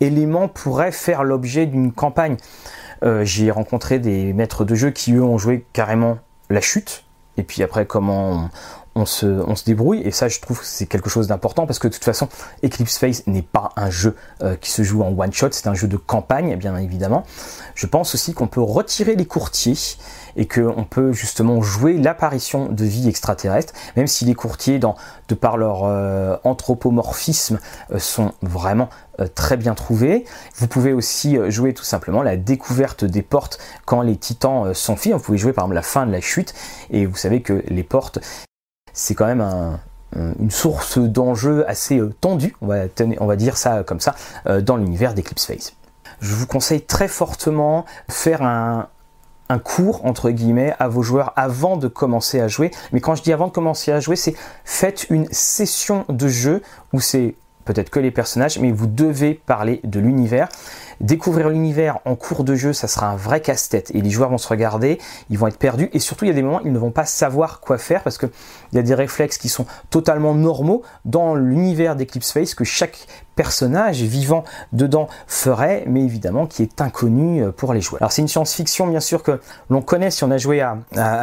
élément 0.00 0.48
pourrait 0.48 0.92
faire 0.92 1.24
l'objet 1.24 1.66
d'une 1.66 1.92
campagne. 1.92 2.36
j'ai 3.22 3.50
rencontré 3.50 3.98
des 3.98 4.34
maîtres 4.34 4.64
de 4.64 4.74
jeu 4.74 4.90
qui 4.90 5.14
eux 5.14 5.22
ont 5.22 5.38
joué 5.38 5.64
carrément 5.72 6.18
la 6.50 6.60
chute, 6.60 7.04
et 7.38 7.42
puis 7.42 7.62
après 7.62 7.86
comment 7.86 8.50
on 8.94 9.06
se, 9.06 9.64
débrouille 9.64 10.00
et 10.04 10.10
ça 10.10 10.28
je 10.28 10.40
trouve 10.40 10.60
que 10.60 10.66
c'est 10.66 10.86
quelque 10.86 11.08
chose 11.08 11.26
d'important 11.26 11.66
parce 11.66 11.78
que 11.78 11.88
de 11.88 11.92
toute 11.92 12.04
façon 12.04 12.28
Eclipse 12.64 12.98
Face 12.98 13.26
n'est 13.26 13.42
pas 13.42 13.70
un 13.76 13.90
jeu 13.90 14.16
euh, 14.42 14.56
qui 14.56 14.70
se 14.70 14.82
joue 14.82 15.02
en 15.02 15.16
one 15.16 15.32
shot, 15.32 15.48
c'est 15.52 15.68
un 15.68 15.74
jeu 15.74 15.86
de 15.86 15.96
campagne 15.96 16.56
bien 16.56 16.76
évidemment. 16.76 17.24
Je 17.74 17.86
pense 17.86 18.14
aussi 18.14 18.34
qu'on 18.34 18.48
peut 18.48 18.60
retirer 18.60 19.14
les 19.14 19.26
courtiers 19.26 19.76
et 20.36 20.46
qu'on 20.46 20.84
peut 20.84 21.12
justement 21.12 21.60
jouer 21.62 21.94
l'apparition 21.94 22.66
de 22.66 22.84
vie 22.84 23.08
extraterrestre, 23.08 23.72
même 23.96 24.06
si 24.06 24.24
les 24.24 24.34
courtiers, 24.34 24.78
dans, 24.78 24.94
de 25.28 25.34
par 25.34 25.56
leur 25.56 25.84
euh, 25.84 26.36
anthropomorphisme, 26.44 27.58
euh, 27.92 27.98
sont 27.98 28.32
vraiment 28.42 28.88
très 29.34 29.58
bien 29.58 29.74
trouvés. 29.74 30.24
Vous 30.54 30.66
pouvez 30.66 30.94
aussi 30.94 31.36
jouer 31.50 31.74
tout 31.74 31.84
simplement 31.84 32.22
la 32.22 32.38
découverte 32.38 33.04
des 33.04 33.20
portes 33.20 33.58
quand 33.84 34.00
les 34.00 34.16
titans 34.16 34.72
sont 34.72 34.96
faits. 34.96 35.12
Vous 35.12 35.18
pouvez 35.18 35.36
jouer 35.36 35.52
par 35.52 35.64
exemple 35.64 35.74
la 35.74 35.82
fin 35.82 36.06
de 36.06 36.12
la 36.12 36.22
chute 36.22 36.54
et 36.88 37.04
vous 37.04 37.16
savez 37.16 37.42
que 37.42 37.62
les 37.68 37.82
portes 37.82 38.18
c'est 38.92 39.14
quand 39.14 39.26
même 39.26 39.78
une 40.14 40.50
source 40.50 40.98
d'enjeux 40.98 41.64
assez 41.68 41.98
euh, 41.98 42.12
tendue, 42.20 42.56
on 42.60 42.66
va, 42.66 42.84
on 43.20 43.26
va 43.26 43.36
dire 43.36 43.56
ça 43.56 43.84
comme 43.84 44.00
ça, 44.00 44.14
euh, 44.46 44.60
dans 44.60 44.76
l'univers 44.76 45.14
d'Eclipse 45.14 45.46
Phase. 45.46 45.74
Je 46.20 46.34
vous 46.34 46.46
conseille 46.46 46.82
très 46.82 47.08
fortement 47.08 47.84
de 48.08 48.12
faire 48.12 48.42
un, 48.42 48.88
un 49.48 49.58
cours 49.58 50.04
entre 50.04 50.30
guillemets 50.30 50.74
à 50.78 50.88
vos 50.88 51.02
joueurs 51.02 51.32
avant 51.36 51.76
de 51.76 51.88
commencer 51.88 52.40
à 52.40 52.48
jouer. 52.48 52.70
Mais 52.92 53.00
quand 53.00 53.14
je 53.14 53.22
dis 53.22 53.32
avant 53.32 53.46
de 53.48 53.52
commencer 53.52 53.92
à 53.92 54.00
jouer, 54.00 54.16
c'est 54.16 54.34
faites 54.64 55.06
une 55.10 55.26
session 55.30 56.04
de 56.08 56.28
jeu 56.28 56.62
où 56.92 57.00
c'est 57.00 57.36
peut-être 57.64 57.90
que 57.90 58.00
les 58.00 58.10
personnages, 58.10 58.58
mais 58.58 58.72
vous 58.72 58.86
devez 58.86 59.34
parler 59.34 59.80
de 59.84 60.00
l'univers. 60.00 60.48
Découvrir 61.00 61.48
l'univers 61.48 61.98
en 62.04 62.14
cours 62.14 62.44
de 62.44 62.54
jeu, 62.54 62.72
ça 62.74 62.86
sera 62.86 63.06
un 63.06 63.16
vrai 63.16 63.40
casse-tête. 63.40 63.90
Et 63.94 64.02
les 64.02 64.10
joueurs 64.10 64.28
vont 64.28 64.38
se 64.38 64.48
regarder, 64.48 64.98
ils 65.30 65.38
vont 65.38 65.46
être 65.46 65.58
perdus. 65.58 65.88
Et 65.92 65.98
surtout 65.98 66.26
il 66.26 66.28
y 66.28 66.30
a 66.30 66.34
des 66.34 66.42
moments 66.42 66.60
ils 66.64 66.72
ne 66.72 66.78
vont 66.78 66.90
pas 66.90 67.06
savoir 67.06 67.60
quoi 67.60 67.78
faire 67.78 68.02
parce 68.02 68.18
que 68.18 68.26
il 68.72 68.76
y 68.76 68.78
a 68.78 68.82
des 68.82 68.94
réflexes 68.94 69.38
qui 69.38 69.48
sont 69.48 69.66
totalement 69.88 70.34
normaux 70.34 70.82
dans 71.04 71.34
l'univers 71.34 71.96
d'Eclipse 71.96 72.32
Face 72.32 72.54
que 72.54 72.64
chaque 72.64 73.06
personnage 73.40 74.02
vivant 74.02 74.44
dedans 74.74 75.08
ferait, 75.26 75.84
mais 75.86 76.02
évidemment 76.02 76.46
qui 76.46 76.62
est 76.62 76.82
inconnu 76.82 77.42
euh, 77.42 77.52
pour 77.52 77.72
les 77.72 77.80
joueurs. 77.80 78.02
Alors 78.02 78.12
c'est 78.12 78.20
une 78.20 78.28
science-fiction 78.28 78.86
bien 78.86 79.00
sûr 79.00 79.22
que 79.22 79.40
l'on 79.70 79.80
connaît 79.80 80.10
si 80.10 80.24
on 80.24 80.30
a 80.30 80.36
joué 80.36 80.60
à, 80.60 80.76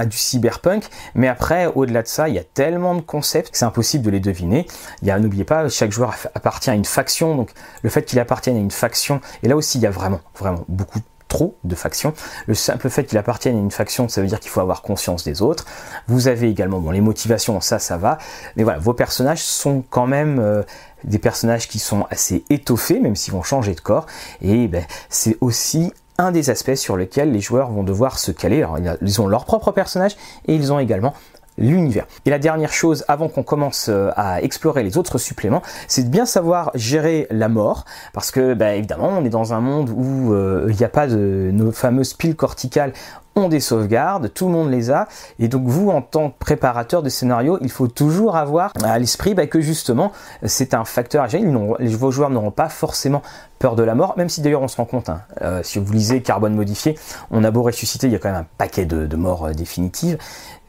du 0.05 0.17
cyberpunk, 0.17 0.85
mais 1.13 1.27
après 1.27 1.67
au-delà 1.67 2.01
de 2.01 2.07
ça, 2.07 2.27
il 2.27 2.33
y 2.33 2.39
a 2.39 2.43
tellement 2.43 2.95
de 2.95 3.01
concepts 3.01 3.51
que 3.51 3.57
c'est 3.59 3.65
impossible 3.65 4.03
de 4.03 4.09
les 4.09 4.19
deviner. 4.19 4.65
Il 5.03 5.07
y 5.07 5.11
a, 5.11 5.19
n'oubliez 5.19 5.43
pas, 5.43 5.69
chaque 5.69 5.91
joueur 5.91 6.15
appartient 6.33 6.71
à 6.71 6.73
une 6.73 6.85
faction, 6.85 7.35
donc 7.35 7.51
le 7.83 7.89
fait 7.91 8.01
qu'il 8.01 8.19
appartienne 8.19 8.55
à 8.55 8.59
une 8.59 8.71
faction, 8.71 9.21
et 9.43 9.47
là 9.47 9.55
aussi 9.55 9.77
il 9.77 9.81
y 9.81 9.87
a 9.87 9.91
vraiment, 9.91 10.21
vraiment 10.39 10.65
beaucoup 10.67 10.99
trop 11.27 11.57
de 11.63 11.75
factions. 11.75 12.13
Le 12.45 12.53
simple 12.53 12.89
fait 12.89 13.03
qu'il 13.05 13.17
appartienne 13.17 13.55
à 13.55 13.59
une 13.59 13.71
faction, 13.71 14.07
ça 14.07 14.21
veut 14.21 14.27
dire 14.27 14.39
qu'il 14.39 14.51
faut 14.51 14.61
avoir 14.61 14.81
conscience 14.81 15.23
des 15.23 15.41
autres. 15.41 15.65
Vous 16.07 16.27
avez 16.27 16.49
également 16.49 16.79
bon, 16.79 16.91
les 16.91 17.01
motivations, 17.01 17.59
ça, 17.61 17.79
ça 17.79 17.97
va. 17.97 18.17
Mais 18.55 18.63
voilà, 18.63 18.79
vos 18.79 18.93
personnages 18.93 19.43
sont 19.43 19.83
quand 19.89 20.07
même 20.07 20.39
euh, 20.39 20.63
des 21.03 21.19
personnages 21.19 21.67
qui 21.67 21.79
sont 21.79 22.05
assez 22.09 22.43
étoffés, 22.49 22.99
même 22.99 23.15
s'ils 23.15 23.33
vont 23.33 23.43
changer 23.43 23.73
de 23.73 23.81
corps. 23.81 24.05
Et 24.41 24.67
ben, 24.67 24.83
c'est 25.09 25.37
aussi 25.41 25.91
un 26.17 26.31
des 26.31 26.49
aspects 26.49 26.75
sur 26.75 26.97
lesquels 26.97 27.31
les 27.31 27.41
joueurs 27.41 27.69
vont 27.69 27.83
devoir 27.83 28.17
se 28.17 28.31
caler. 28.31 28.63
Alors, 28.63 28.77
ils 29.01 29.21
ont 29.21 29.27
leur 29.27 29.45
propre 29.45 29.71
personnage 29.71 30.15
et 30.47 30.55
ils 30.55 30.73
ont 30.73 30.79
également 30.79 31.13
l'univers. 31.57 32.05
Et 32.25 32.29
la 32.29 32.39
dernière 32.39 32.73
chose, 32.73 33.03
avant 33.07 33.29
qu'on 33.29 33.43
commence 33.43 33.87
euh, 33.89 34.11
à 34.15 34.41
explorer 34.41 34.83
les 34.83 34.97
autres 34.97 35.17
suppléments, 35.17 35.61
c'est 35.87 36.03
de 36.03 36.09
bien 36.09 36.25
savoir 36.25 36.71
gérer 36.75 37.27
la 37.29 37.49
mort, 37.49 37.85
parce 38.13 38.31
que 38.31 38.53
bah, 38.53 38.75
évidemment, 38.75 39.09
on 39.17 39.25
est 39.25 39.29
dans 39.29 39.53
un 39.53 39.61
monde 39.61 39.89
où 39.89 40.33
euh, 40.33 40.67
il 40.69 40.75
n'y 40.75 40.83
a 40.83 40.89
pas 40.89 41.07
de 41.07 41.49
nos 41.51 41.71
fameuses 41.71 42.13
piles 42.13 42.35
corticales 42.35 42.93
ont 43.37 43.49
des 43.49 43.59
sauvegardes, 43.59 44.33
tout 44.33 44.45
le 44.45 44.51
monde 44.51 44.71
les 44.71 44.91
a, 44.91 45.07
et 45.39 45.47
donc 45.47 45.67
vous, 45.67 45.89
en 45.89 46.01
tant 46.01 46.31
que 46.31 46.37
préparateur 46.39 47.03
de 47.03 47.09
scénario, 47.09 47.57
il 47.61 47.69
faut 47.69 47.87
toujours 47.87 48.35
avoir 48.35 48.73
à 48.83 48.97
l'esprit 48.99 49.33
bah, 49.33 49.47
que 49.47 49.61
justement, 49.61 50.11
c'est 50.43 50.73
un 50.73 50.85
facteur 50.85 51.23
à 51.23 51.27
gérer. 51.27 51.45
Vos 51.45 52.11
joueurs 52.11 52.29
n'auront 52.29 52.51
pas 52.51 52.69
forcément 52.69 53.21
peur 53.59 53.75
de 53.75 53.83
la 53.83 53.95
mort, 53.95 54.15
même 54.17 54.29
si 54.29 54.41
d'ailleurs 54.41 54.61
on 54.61 54.67
se 54.67 54.77
rend 54.77 54.85
compte, 54.85 55.09
hein, 55.09 55.21
euh, 55.41 55.61
si 55.63 55.79
vous 55.79 55.91
lisez 55.91 56.21
Carbone 56.21 56.55
modifié, 56.55 56.97
on 57.31 57.43
a 57.43 57.51
beau 57.51 57.63
ressusciter, 57.63 58.07
il 58.07 58.13
y 58.13 58.15
a 58.15 58.19
quand 58.19 58.29
même 58.29 58.41
un 58.41 58.47
paquet 58.57 58.85
de, 58.85 59.15
morts 59.15 59.49
définitives, 59.51 60.17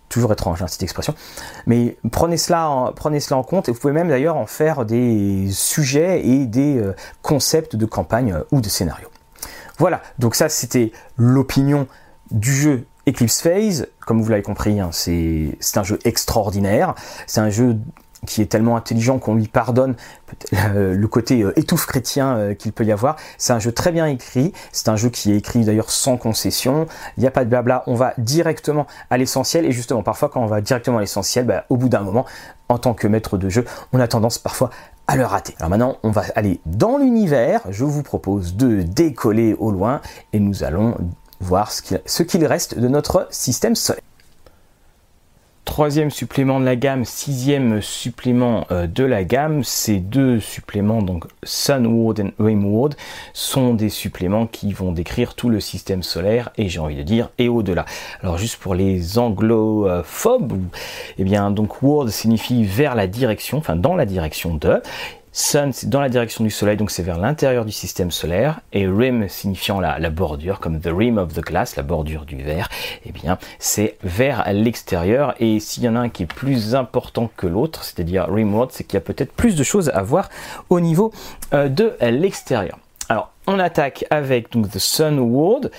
toujours 0.09 0.33
étrange 0.33 0.63
hein, 0.63 0.67
cette 0.67 0.83
expression. 0.83 1.15
Mais 1.67 1.97
prenez 2.11 2.37
cela, 2.37 2.69
en, 2.69 3.43
compte 3.43 3.69
et 3.69 3.73
vous 3.73 3.79
pouvez 3.79 3.93
même 3.93 4.09
d'ailleurs 4.09 4.37
en 4.37 4.47
faire 4.47 4.85
des 4.85 5.49
sujets 5.51 6.27
et 6.27 6.47
des 6.47 6.79
euh, 6.79 6.95
concepts 7.23 7.77
de 7.77 7.87
campagne 7.87 8.33
euh, 8.33 8.43
ou 8.51 8.61
de 8.61 8.69
scénario. 8.69 9.09
Voilà, 9.79 10.03
donc 10.19 10.35
ça 10.35 10.49
c'était 10.49 10.93
l'opinion 11.17 11.87
du 12.31 12.53
jeu 12.53 12.87
Eclipse 13.09 13.41
Phase. 13.41 13.87
Comme 14.01 14.23
vous 14.23 14.31
l'avez 14.31 14.43
compris, 14.43 14.81
hein, 14.81 14.91
c'est 14.93 15.57
un 15.77 15.83
jeu 15.83 15.99
extraordinaire. 16.05 16.95
C'est 17.27 17.41
un 17.41 17.51
jeu 17.51 17.77
qui 18.27 18.43
est 18.43 18.47
tellement 18.47 18.77
intelligent 18.77 19.19
qu'on 19.19 19.35
lui 19.35 19.49
pardonne 19.49 19.95
le 20.75 21.07
côté 21.07 21.43
euh, 21.43 21.59
étouffe 21.59 21.87
chrétien 21.87 22.37
euh, 22.37 22.55
qu'il 22.55 22.73
peut 22.73 22.85
y 22.85 22.93
avoir. 22.93 23.17
C'est 23.39 23.53
un 23.53 23.59
jeu 23.59 23.73
très 23.73 23.93
bien 23.93 24.07
écrit, 24.07 24.53
c'est 24.73 24.89
un 24.89 24.97
jeu 24.97 25.09
qui 25.09 25.33
est 25.33 25.37
écrit 25.37 25.65
d'ailleurs 25.65 25.91
sans 25.91 26.17
concession, 26.17 26.87
il 27.17 27.21
n'y 27.21 27.27
a 27.27 27.31
pas 27.31 27.45
de 27.45 27.51
blabla, 27.51 27.85
on 27.87 27.95
va 27.95 28.15
directement 28.19 28.87
à 29.11 29.19
l'essentiel. 29.19 29.65
Et 29.65 29.73
justement 29.73 30.03
parfois 30.03 30.29
quand 30.29 30.43
on 30.43 30.47
va 30.47 30.61
directement 30.61 30.99
à 30.99 31.01
l'essentiel, 31.01 31.47
bah, 31.47 31.65
au 31.69 31.77
bout 31.77 31.89
d'un 31.89 32.01
moment, 32.01 32.27
en 32.69 32.79
tant 32.79 32.95
que 32.95 33.07
maître 33.07 33.39
de 33.39 33.49
jeu, 33.49 33.65
on 33.93 34.01
a 34.01 34.09
tendance 34.09 34.39
parfois 34.39 34.71
à 35.07 35.17
le 35.17 35.25
rater. 35.25 35.55
Alors 35.59 35.71
maintenant, 35.71 35.97
on 36.03 36.11
va 36.11 36.25
aller 36.35 36.61
dans 36.67 36.99
l'univers, 36.99 37.63
je 37.71 37.85
vous 37.85 38.03
propose 38.03 38.57
de 38.57 38.83
décoller 38.83 39.55
au 39.59 39.71
loin 39.71 40.03
et 40.33 40.41
nous 40.41 40.65
allons 40.65 40.97
voir 41.41 41.71
ce 41.73 42.23
qu'il 42.23 42.45
reste 42.45 42.79
de 42.79 42.89
notre 42.89 43.27
système 43.31 43.75
solaire 43.75 44.03
troisième 45.69 46.11
supplément 46.11 46.61
de 46.61 46.65
la 46.65 46.77
gamme, 46.77 47.05
sixième 47.05 47.83
supplément 47.83 48.67
euh, 48.71 48.87
de 48.87 49.05
la 49.05 49.23
gamme. 49.23 49.63
Ces 49.63 49.99
deux 49.99 50.41
suppléments, 50.41 51.03
donc 51.03 51.27
Sunward 51.43 52.19
et 52.21 52.33
Rimworld, 52.39 52.97
sont 53.35 53.75
des 53.75 53.91
suppléments 53.91 54.47
qui 54.47 54.73
vont 54.73 54.93
décrire 54.93 55.35
tout 55.35 55.51
le 55.51 55.61
système 55.61 56.03
solaire 56.03 56.49
et 56.57 56.71
j'ai 56.71 56.81
envie 56.81 56.97
de 56.97 57.03
dire 57.03 57.29
et 57.37 57.51
au-delà. 57.51 57.85
Alors 58.23 58.39
juste 58.39 58.57
pour 58.57 58.75
les 58.75 59.19
anglophobes, 59.19 60.59
eh 61.19 61.25
bien 61.25 61.51
donc 61.51 61.83
World 61.83 62.11
signifie 62.11 62.65
vers 62.65 62.95
la 62.95 63.07
direction, 63.07 63.59
enfin 63.59 63.77
dans 63.77 63.95
la 63.95 64.07
direction 64.07 64.55
de, 64.55 64.81
Sun, 65.33 65.73
c'est 65.73 65.89
dans 65.89 66.01
la 66.01 66.09
direction 66.09 66.43
du 66.43 66.51
Soleil, 66.51 66.77
donc 66.77 66.91
c'est 66.91 67.03
vers 67.03 67.19
l'intérieur 67.19 67.65
du 67.65 67.73
système 67.73 68.11
solaire. 68.11 68.61
Et 68.73 68.87
rim, 68.87 69.29
signifiant 69.29 69.81
la, 69.81 69.99
bordure, 70.11 70.61
comme 70.61 70.81
the 70.81 70.91
rim 70.93 71.19
of 71.19 71.35
the 71.35 71.41
glass, 71.41 71.77
la 71.77 71.83
bordure 71.83 72.25
du 72.25 72.37
verre, 72.37 72.69
eh 73.07 73.13
bien, 73.13 73.39
c'est 73.59 73.97
vers 74.03 74.45
l'extérieur. 74.53 75.35
Et 75.41 75.61
s'il 75.61 75.85
y 75.85 75.89
en 75.89 75.97
a 75.97 76.01
un 76.01 76.09
qui 76.09 76.25
est 76.25 76.27
plus 76.27 76.75
important 76.75 77.31
que 77.37 77.47
l'autre, 77.47 77.85
c'est-à-dire 77.85 78.27
rimworld, 78.29 78.71
c'est 78.73 78.85
qu'il 78.85 78.95
y 78.95 78.99
a 78.99 79.03
peut-être 79.03 79.33
plus 79.33 79.55
de 79.55 79.63
choses 79.63 79.91
à 79.91 80.03
voir 80.03 80.29
au 80.71 80.81
niveau 80.81 81.13
euh, 81.53 81.69
de 81.69 81.93
l'extérieur. 82.01 82.79
Alors, 83.09 83.33
on 83.47 83.59
attaque 83.59 84.05
avec 84.11 84.53
donc 84.53 84.71
the 84.71 84.79
Sun 84.79 85.19
World. 85.19 85.71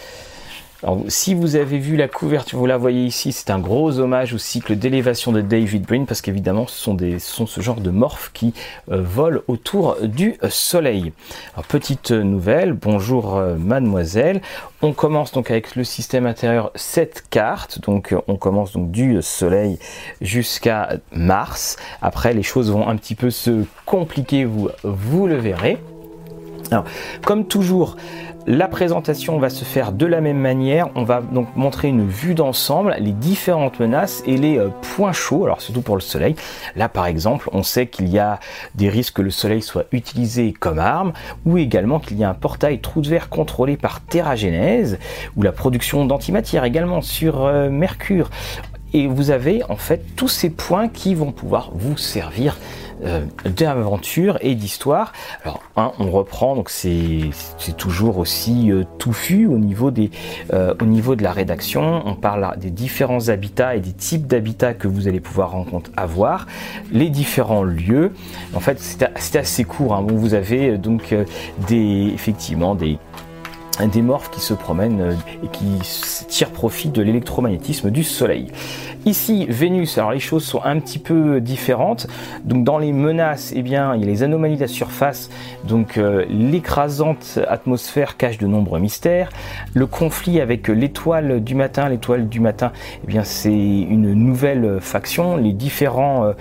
Si 1.10 1.34
vous 1.34 1.58
avez 1.58 1.78
vu 1.78 1.98
la 1.98 2.08
couverture, 2.08 2.58
vous 2.58 2.66
la 2.66 2.78
voyez 2.78 3.04
ici, 3.04 3.34
c'est 3.34 3.50
un 3.50 3.60
gros 3.60 4.00
hommage 4.00 4.34
au 4.34 4.38
cycle 4.38 4.78
d'élévation 4.78 5.34
de 5.34 5.42
David 5.42 5.86
Brin, 5.86 6.06
parce 6.06 6.22
qu'évidemment, 6.22 6.68
ce 6.68 6.78
sont, 7.20 7.46
ce 7.48 7.60
genre 7.60 7.82
de 7.82 7.90
morphes 7.90 8.32
qui 8.34 8.54
euh, 8.90 9.02
volent 9.02 9.42
autour 9.50 9.98
du 10.02 10.38
Soleil. 10.50 11.12
Alors, 11.54 11.66
petite 11.66 12.12
nouvelle, 12.12 12.72
bonjour 12.72 13.36
euh, 13.36 13.58
mademoiselle. 13.58 14.42
On 14.82 14.94
commence 14.94 15.34
donc 15.34 15.52
avec 15.52 15.76
le 15.76 15.84
système 15.84 16.26
intérieur 16.26 16.72
7 16.76 17.26
cartes, 17.30 17.82
donc 17.82 18.16
on 18.28 18.38
commence 18.38 18.72
donc 18.72 18.90
du 18.90 19.22
Soleil 19.22 19.80
jusqu'à 20.22 20.92
Mars. 21.12 21.76
Après, 22.02 22.34
les 22.34 22.44
choses 22.44 22.72
vont 22.72 22.88
un 22.88 22.96
petit 22.96 23.16
peu 23.16 23.32
se 23.32 23.66
compliquer, 23.86 24.46
vous, 24.46 24.70
vous 24.84 25.28
le 25.28 25.36
verrez. 25.36 25.78
Alors, 26.72 26.86
comme 27.26 27.46
toujours, 27.46 27.96
la 28.46 28.68
présentation 28.68 29.38
va 29.40 29.50
se 29.50 29.64
faire 29.66 29.92
de 29.92 30.06
la 30.06 30.22
même 30.22 30.38
manière. 30.38 30.90
On 30.96 31.04
va 31.04 31.22
donc 31.22 31.48
montrer 31.56 31.88
une 31.88 32.08
vue 32.08 32.36
d'ensemble, 32.36 32.96
les 33.00 33.12
différentes 33.12 33.80
menaces 33.80 34.24
et 34.26 34.38
les 34.38 34.58
euh, 34.58 34.70
points 34.96 35.12
chauds, 35.12 35.46
alors 35.46 35.62
surtout 35.62 35.82
pour 35.82 35.96
le 35.96 36.02
soleil. 36.02 36.36
Là 36.76 36.90
par 36.90 37.06
exemple, 37.08 37.50
on 37.54 37.64
sait 37.64 37.88
qu'il 37.88 38.08
y 38.10 38.20
a 38.20 38.40
des 38.76 38.90
risques 38.90 39.16
que 39.16 39.22
le 39.22 39.30
soleil 39.30 39.62
soit 39.62 39.86
utilisé 39.92 40.54
comme 40.54 40.80
arme, 40.80 41.14
ou 41.46 41.58
également 41.58 42.00
qu'il 42.00 42.18
y 42.18 42.24
a 42.24 42.30
un 42.30 42.34
portail 42.34 42.80
trou 42.80 43.02
de 43.02 43.10
verre 43.10 43.30
contrôlé 43.30 43.78
par 43.78 44.02
Terragénèse, 44.02 45.00
ou 45.36 45.42
la 45.42 45.52
production 45.52 46.06
d'antimatière 46.06 46.64
également 46.64 47.02
sur 47.02 47.46
euh, 47.46 47.70
Mercure. 47.70 48.30
Et 48.94 49.06
vous 49.06 49.30
avez 49.30 49.64
en 49.70 49.76
fait 49.76 50.04
tous 50.16 50.28
ces 50.28 50.50
points 50.50 50.88
qui 50.88 51.14
vont 51.14 51.32
pouvoir 51.32 51.70
vous 51.76 51.98
servir 51.98 52.58
d'aventure 53.46 54.38
et 54.42 54.56
d'histoire. 54.56 55.14
Alors, 55.44 55.62
on 56.00 56.12
reprend, 56.12 56.56
donc 56.56 56.70
c'est 56.70 57.32
toujours 57.78 58.18
aussi 58.18 58.72
euh, 58.72 58.84
touffu 58.98 59.48
au 59.48 59.58
niveau, 59.58 59.92
des, 59.92 60.12
euh, 60.54 60.74
au 60.82 60.86
niveau 60.86 61.16
de 61.16 61.24
la 61.24 61.32
rédaction. 61.32 62.02
On 62.06 62.16
parle 62.16 62.58
des 62.58 62.72
différents 62.72 63.30
habitats 63.30 63.76
et 63.76 63.80
des 63.80 63.94
types 63.94 64.28
d'habitats 64.28 64.74
que 64.74 64.88
vous 64.88 65.08
allez 65.08 65.20
pouvoir 65.20 65.52
rencontrer, 65.52 65.94
avoir, 65.96 66.48
les 66.92 67.10
différents 67.10 67.64
lieux. 67.64 68.12
En 68.54 68.60
fait, 68.60 68.80
c'est 68.80 69.38
assez 69.38 69.64
court. 69.64 69.94
Hein. 69.94 70.06
Vous 70.08 70.34
avez 70.34 70.78
donc 70.78 71.16
des, 71.68 72.12
effectivement 72.14 72.76
des 72.76 72.98
des 73.88 74.02
morphes 74.02 74.30
qui 74.30 74.42
se 74.42 74.54
promènent 74.54 75.18
et 75.44 75.48
qui 75.48 75.80
tirent 76.28 76.52
profit 76.52 76.90
de 76.90 77.02
l'électromagnétisme 77.02 77.92
du 77.92 78.04
Soleil. 78.04 78.48
Ici, 79.06 79.46
Vénus, 79.48 79.98
alors 79.98 80.12
les 80.12 80.20
choses 80.20 80.44
sont 80.44 80.62
un 80.64 80.78
petit 80.80 81.00
peu 81.00 81.40
différentes. 81.40 82.08
Donc 82.44 82.66
dans 82.66 82.78
les 82.78 82.92
menaces, 82.92 83.54
eh 83.56 83.62
bien, 83.62 83.96
il 83.96 84.02
y 84.02 84.04
a 84.04 84.08
les 84.08 84.24
anomalies 84.24 84.58
de 84.58 84.62
la 84.62 84.68
surface. 84.68 85.30
Donc 85.64 85.98
euh, 85.98 86.26
l'écrasante 86.30 87.40
atmosphère 87.48 88.18
cache 88.18 88.38
de 88.38 88.46
nombreux 88.46 88.80
mystères. 88.80 89.30
Le 89.74 89.88
conflit 89.88 90.42
avec 90.42 90.68
l'étoile 90.68 91.42
du 91.42 91.56
matin, 91.56 91.88
l'étoile 91.88 92.28
du 92.28 92.42
matin, 92.42 92.74
eh 93.04 93.08
bien, 93.08 93.24
c'est 93.24 93.52
une 93.52 94.14
nouvelle 94.14 94.80
faction. 94.82 95.38
Les 95.38 95.54
différents 95.54 96.26
euh, 96.26 96.34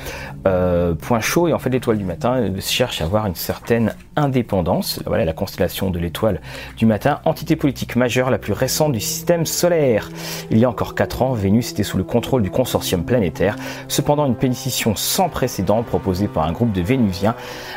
euh, 0.47 0.95
points 0.95 1.21
chauds 1.21 1.49
et 1.49 1.53
en 1.53 1.59
fait 1.59 1.71
l'étoile 1.71 1.99
du 1.99 2.05
matin 2.05 2.51
cherche 2.61 3.01
à 3.01 3.05
avoir 3.05 3.27
une 3.27 3.37
certaine 3.37 3.95
indépendance. 4.17 5.01
Voilà 5.07 5.25
la 5.25 5.33
constellation 5.33 5.91
de 5.91 5.99
l'étoile 5.99 6.41
du 6.77 6.87
matin, 6.87 7.21
entité 7.25 7.55
politique 7.55 7.97
majeure 7.97 8.31
la 8.31 8.39
plus 8.39 8.53
récente 8.53 8.93
du 8.93 9.01
système 9.01 9.47
solaire. 9.47 10.11
Il 10.51 10.59
y 10.59 10.65
a 10.65 10.71
encore 10.71 10.95
4 10.95 11.23
ans, 11.23 11.33
Vénus 11.33 11.71
était 11.73 11.83
sous 11.85 11.99
le 11.99 12.05
contrôle 12.05 12.43
du 12.43 12.48
consortium 12.49 13.05
planétaire. 13.05 13.57
Cependant, 13.89 14.27
une 14.27 14.37
pétition 14.37 14.95
sans 14.97 15.29
précédent 15.29 15.83
proposée 15.83 16.29
par 16.29 16.45
un 16.45 16.53
groupe 16.53 16.73
de 16.73 16.81
Vénusiens 16.81 17.35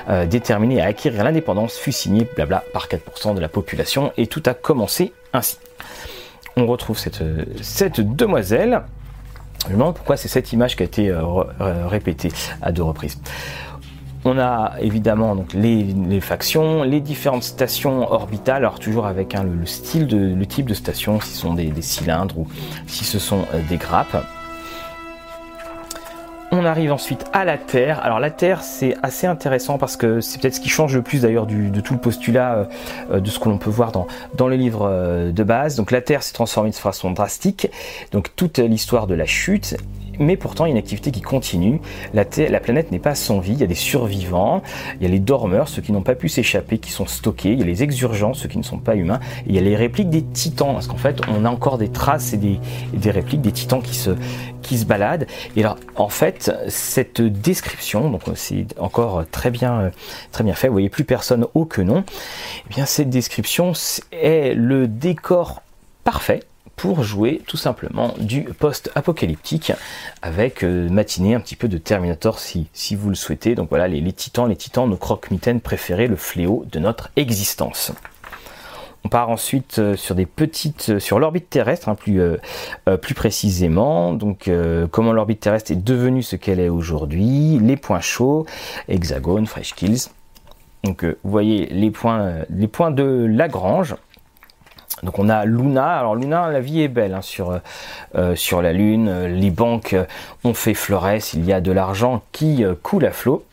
euh, 0.09 0.25
déterminés 0.25 0.81
à 0.81 0.85
acquérir 0.85 1.23
l'indépendance 1.23 1.77
fut 1.77 1.91
signée 1.91 2.27
blabla 2.35 2.63
par 2.73 2.87
4% 2.87 3.35
de 3.35 3.39
la 3.39 3.49
population 3.49 4.11
et 4.17 4.27
tout 4.27 4.43
a 4.45 4.53
commencé 4.53 5.13
ainsi. 5.33 5.57
on 6.57 6.65
retrouve 6.65 6.97
cette, 6.97 7.23
cette 7.61 8.01
demoiselle. 8.01 8.81
Je 9.65 9.69
me 9.69 9.73
demande 9.73 9.95
pourquoi 9.95 10.17
c'est 10.17 10.27
cette 10.27 10.51
image 10.53 10.75
qui 10.75 10.83
a 10.83 10.85
été 10.85 11.13
répétée 11.59 12.31
à 12.61 12.71
deux 12.71 12.81
reprises. 12.81 13.19
On 14.23 14.37
a 14.37 14.73
évidemment 14.79 15.35
donc 15.35 15.53
les, 15.53 16.21
factions, 16.21 16.83
les 16.83 17.01
différentes 17.01 17.43
stations 17.43 18.11
orbitales, 18.11 18.57
alors 18.57 18.79
toujours 18.79 19.07
avec 19.07 19.33
hein, 19.33 19.43
le, 19.43 19.65
style 19.65 20.05
de 20.05 20.35
le 20.35 20.45
type 20.45 20.67
de 20.67 20.75
station, 20.75 21.19
si 21.19 21.31
ce 21.31 21.39
sont 21.39 21.55
des, 21.55 21.73
cylindres 21.81 22.37
ou 22.37 22.47
si 22.85 23.03
ce 23.03 23.17
sont 23.17 23.45
euh, 23.53 23.61
des 23.67 23.77
grappes. 23.77 24.23
On 26.53 26.65
arrive 26.65 26.91
ensuite 26.91 27.25
à 27.31 27.45
la 27.45 27.57
Terre. 27.57 28.03
Alors 28.03 28.19
la 28.19 28.29
Terre, 28.29 28.61
c'est 28.61 28.95
assez 29.03 29.25
intéressant 29.25 29.77
parce 29.77 29.95
que 29.95 30.19
c'est 30.19 30.41
peut-être 30.41 30.55
ce 30.55 30.59
qui 30.59 30.67
change 30.67 30.93
le 30.95 31.01
plus 31.01 31.21
d'ailleurs 31.21 31.45
de 31.45 31.79
tout 31.79 31.93
le 31.93 31.99
postulat 31.99 32.55
euh, 32.55 32.65
euh, 33.11 33.19
de 33.21 33.29
ce 33.29 33.39
que 33.39 33.47
l'on 33.47 33.57
peut 33.57 33.69
voir 33.69 33.93
dans, 33.93 34.05
dans 34.35 34.49
le 34.49 34.57
livre 34.57 35.31
de 35.31 35.43
base. 35.43 35.75
Donc 35.77 35.91
la 35.91 36.01
Terre 36.01 36.23
s'est 36.23 36.33
transformée 36.33 36.71
de 36.71 36.75
façon 36.75 37.11
drastique. 37.11 37.69
Donc 38.11 38.35
toute 38.35 38.59
l'histoire 38.59 39.07
de 39.07 39.15
la 39.15 39.25
chute 39.25 39.77
mais 40.21 40.37
pourtant 40.37 40.65
il 40.65 40.69
y 40.69 40.71
a 40.71 40.75
une 40.75 40.77
activité 40.77 41.11
qui 41.11 41.21
continue. 41.21 41.81
La, 42.13 42.23
la 42.49 42.59
planète 42.59 42.91
n'est 42.91 42.99
pas 42.99 43.15
sans 43.15 43.39
vie, 43.39 43.53
il 43.53 43.59
y 43.59 43.63
a 43.63 43.67
des 43.67 43.75
survivants, 43.75 44.61
il 44.99 45.03
y 45.03 45.05
a 45.05 45.09
les 45.09 45.19
dormeurs, 45.19 45.67
ceux 45.67 45.81
qui 45.81 45.91
n'ont 45.91 46.03
pas 46.03 46.15
pu 46.15 46.29
s'échapper, 46.29 46.77
qui 46.77 46.91
sont 46.91 47.05
stockés, 47.05 47.51
il 47.51 47.59
y 47.59 47.63
a 47.63 47.65
les 47.65 47.83
exurgents, 47.83 48.33
ceux 48.33 48.47
qui 48.47 48.57
ne 48.57 48.63
sont 48.63 48.77
pas 48.77 48.95
humains, 48.95 49.19
et 49.45 49.49
il 49.49 49.55
y 49.55 49.57
a 49.57 49.61
les 49.61 49.75
répliques 49.75 50.09
des 50.09 50.23
titans, 50.23 50.73
parce 50.73 50.87
qu'en 50.87 50.97
fait 50.97 51.21
on 51.27 51.45
a 51.45 51.49
encore 51.49 51.77
des 51.77 51.89
traces 51.89 52.33
et 52.33 52.37
des, 52.37 53.11
répliques 53.11 53.41
des 53.41 53.51
titans 53.51 53.81
qui 53.81 53.95
se, 53.95 54.11
baladent. 54.85 55.27
Et 55.57 55.63
alors 55.63 55.77
en 55.95 56.07
fait 56.07 56.51
cette 56.69 57.21
description, 57.21 58.09
donc 58.09 58.21
c'est 58.35 58.67
encore 58.79 59.25
très 59.29 59.51
bien, 59.51 59.91
très 60.31 60.43
bien 60.43 60.53
fait, 60.53 60.67
vous 60.67 60.73
voyez 60.73 60.89
plus 60.89 61.03
personne 61.03 61.45
haut 61.53 61.65
que 61.65 61.81
non, 61.81 62.05
eh 62.65 62.69
bien 62.69 62.85
cette 62.85 63.09
description 63.09 63.73
est 64.11 64.53
le 64.53 64.87
décor 64.87 65.61
parfait 66.03 66.41
pour 66.81 67.03
jouer 67.03 67.43
tout 67.45 67.57
simplement 67.57 68.15
du 68.17 68.41
post-apocalyptique 68.41 69.71
avec 70.23 70.63
euh, 70.63 70.89
matinée 70.89 71.35
un 71.35 71.39
petit 71.39 71.55
peu 71.55 71.67
de 71.67 71.77
Terminator 71.77 72.39
si, 72.39 72.95
vous 72.95 73.09
le 73.09 73.15
souhaitez. 73.15 73.53
Donc 73.53 73.69
voilà, 73.69 73.87
les, 73.87 74.13
titans, 74.13 74.49
les 74.49 74.55
titans, 74.55 74.89
nos 74.89 74.97
croque-mitaines 74.97 75.61
préférés, 75.61 76.07
le 76.07 76.15
fléau 76.15 76.65
de 76.71 76.79
notre 76.79 77.11
existence. 77.17 77.91
On 79.03 79.09
part 79.09 79.29
ensuite 79.29 79.77
euh, 79.77 79.95
sur 79.95 80.15
des 80.15 80.25
petites, 80.25 80.89
euh, 80.89 80.99
sur 80.99 81.19
l'orbite 81.19 81.51
terrestre, 81.51 81.87
hein, 81.87 81.93
plus, 81.93 82.19
plus 82.99 83.13
précisément. 83.13 84.13
Donc, 84.13 84.49
comment 84.89 85.13
l'orbite 85.13 85.39
terrestre 85.39 85.71
est 85.71 85.83
devenue 85.83 86.23
ce 86.23 86.35
qu'elle 86.35 86.59
est 86.59 86.69
aujourd'hui, 86.69 87.59
les 87.59 87.77
points 87.77 88.01
chauds, 88.01 88.47
hexagone, 88.87 89.45
fresh 89.45 89.75
kills. 89.75 90.09
Donc, 90.83 91.03
vous 91.05 91.29
voyez 91.29 91.67
les 91.67 91.91
points, 91.91 92.37
les 92.49 92.67
points 92.67 92.89
de 92.89 93.27
Lagrange. 93.29 93.95
Donc 95.03 95.19
on 95.19 95.29
a 95.29 95.45
Luna. 95.45 95.97
Alors 95.97 96.15
Luna, 96.15 96.49
la 96.49 96.59
vie 96.59 96.81
est 96.81 96.87
belle 96.87 97.13
hein, 97.13 97.21
sur, 97.21 97.59
euh, 98.15 98.35
sur 98.35 98.61
la 98.61 98.73
Lune. 98.73 99.25
Les 99.25 99.51
banques 99.51 99.95
ont 100.43 100.53
fait 100.53 100.73
florès. 100.73 101.33
Il 101.33 101.45
y 101.45 101.53
a 101.53 101.61
de 101.61 101.71
l'argent 101.71 102.23
qui 102.31 102.63
euh, 102.63 102.75
coule 102.81 103.05
à 103.05 103.11
flot. 103.11 103.45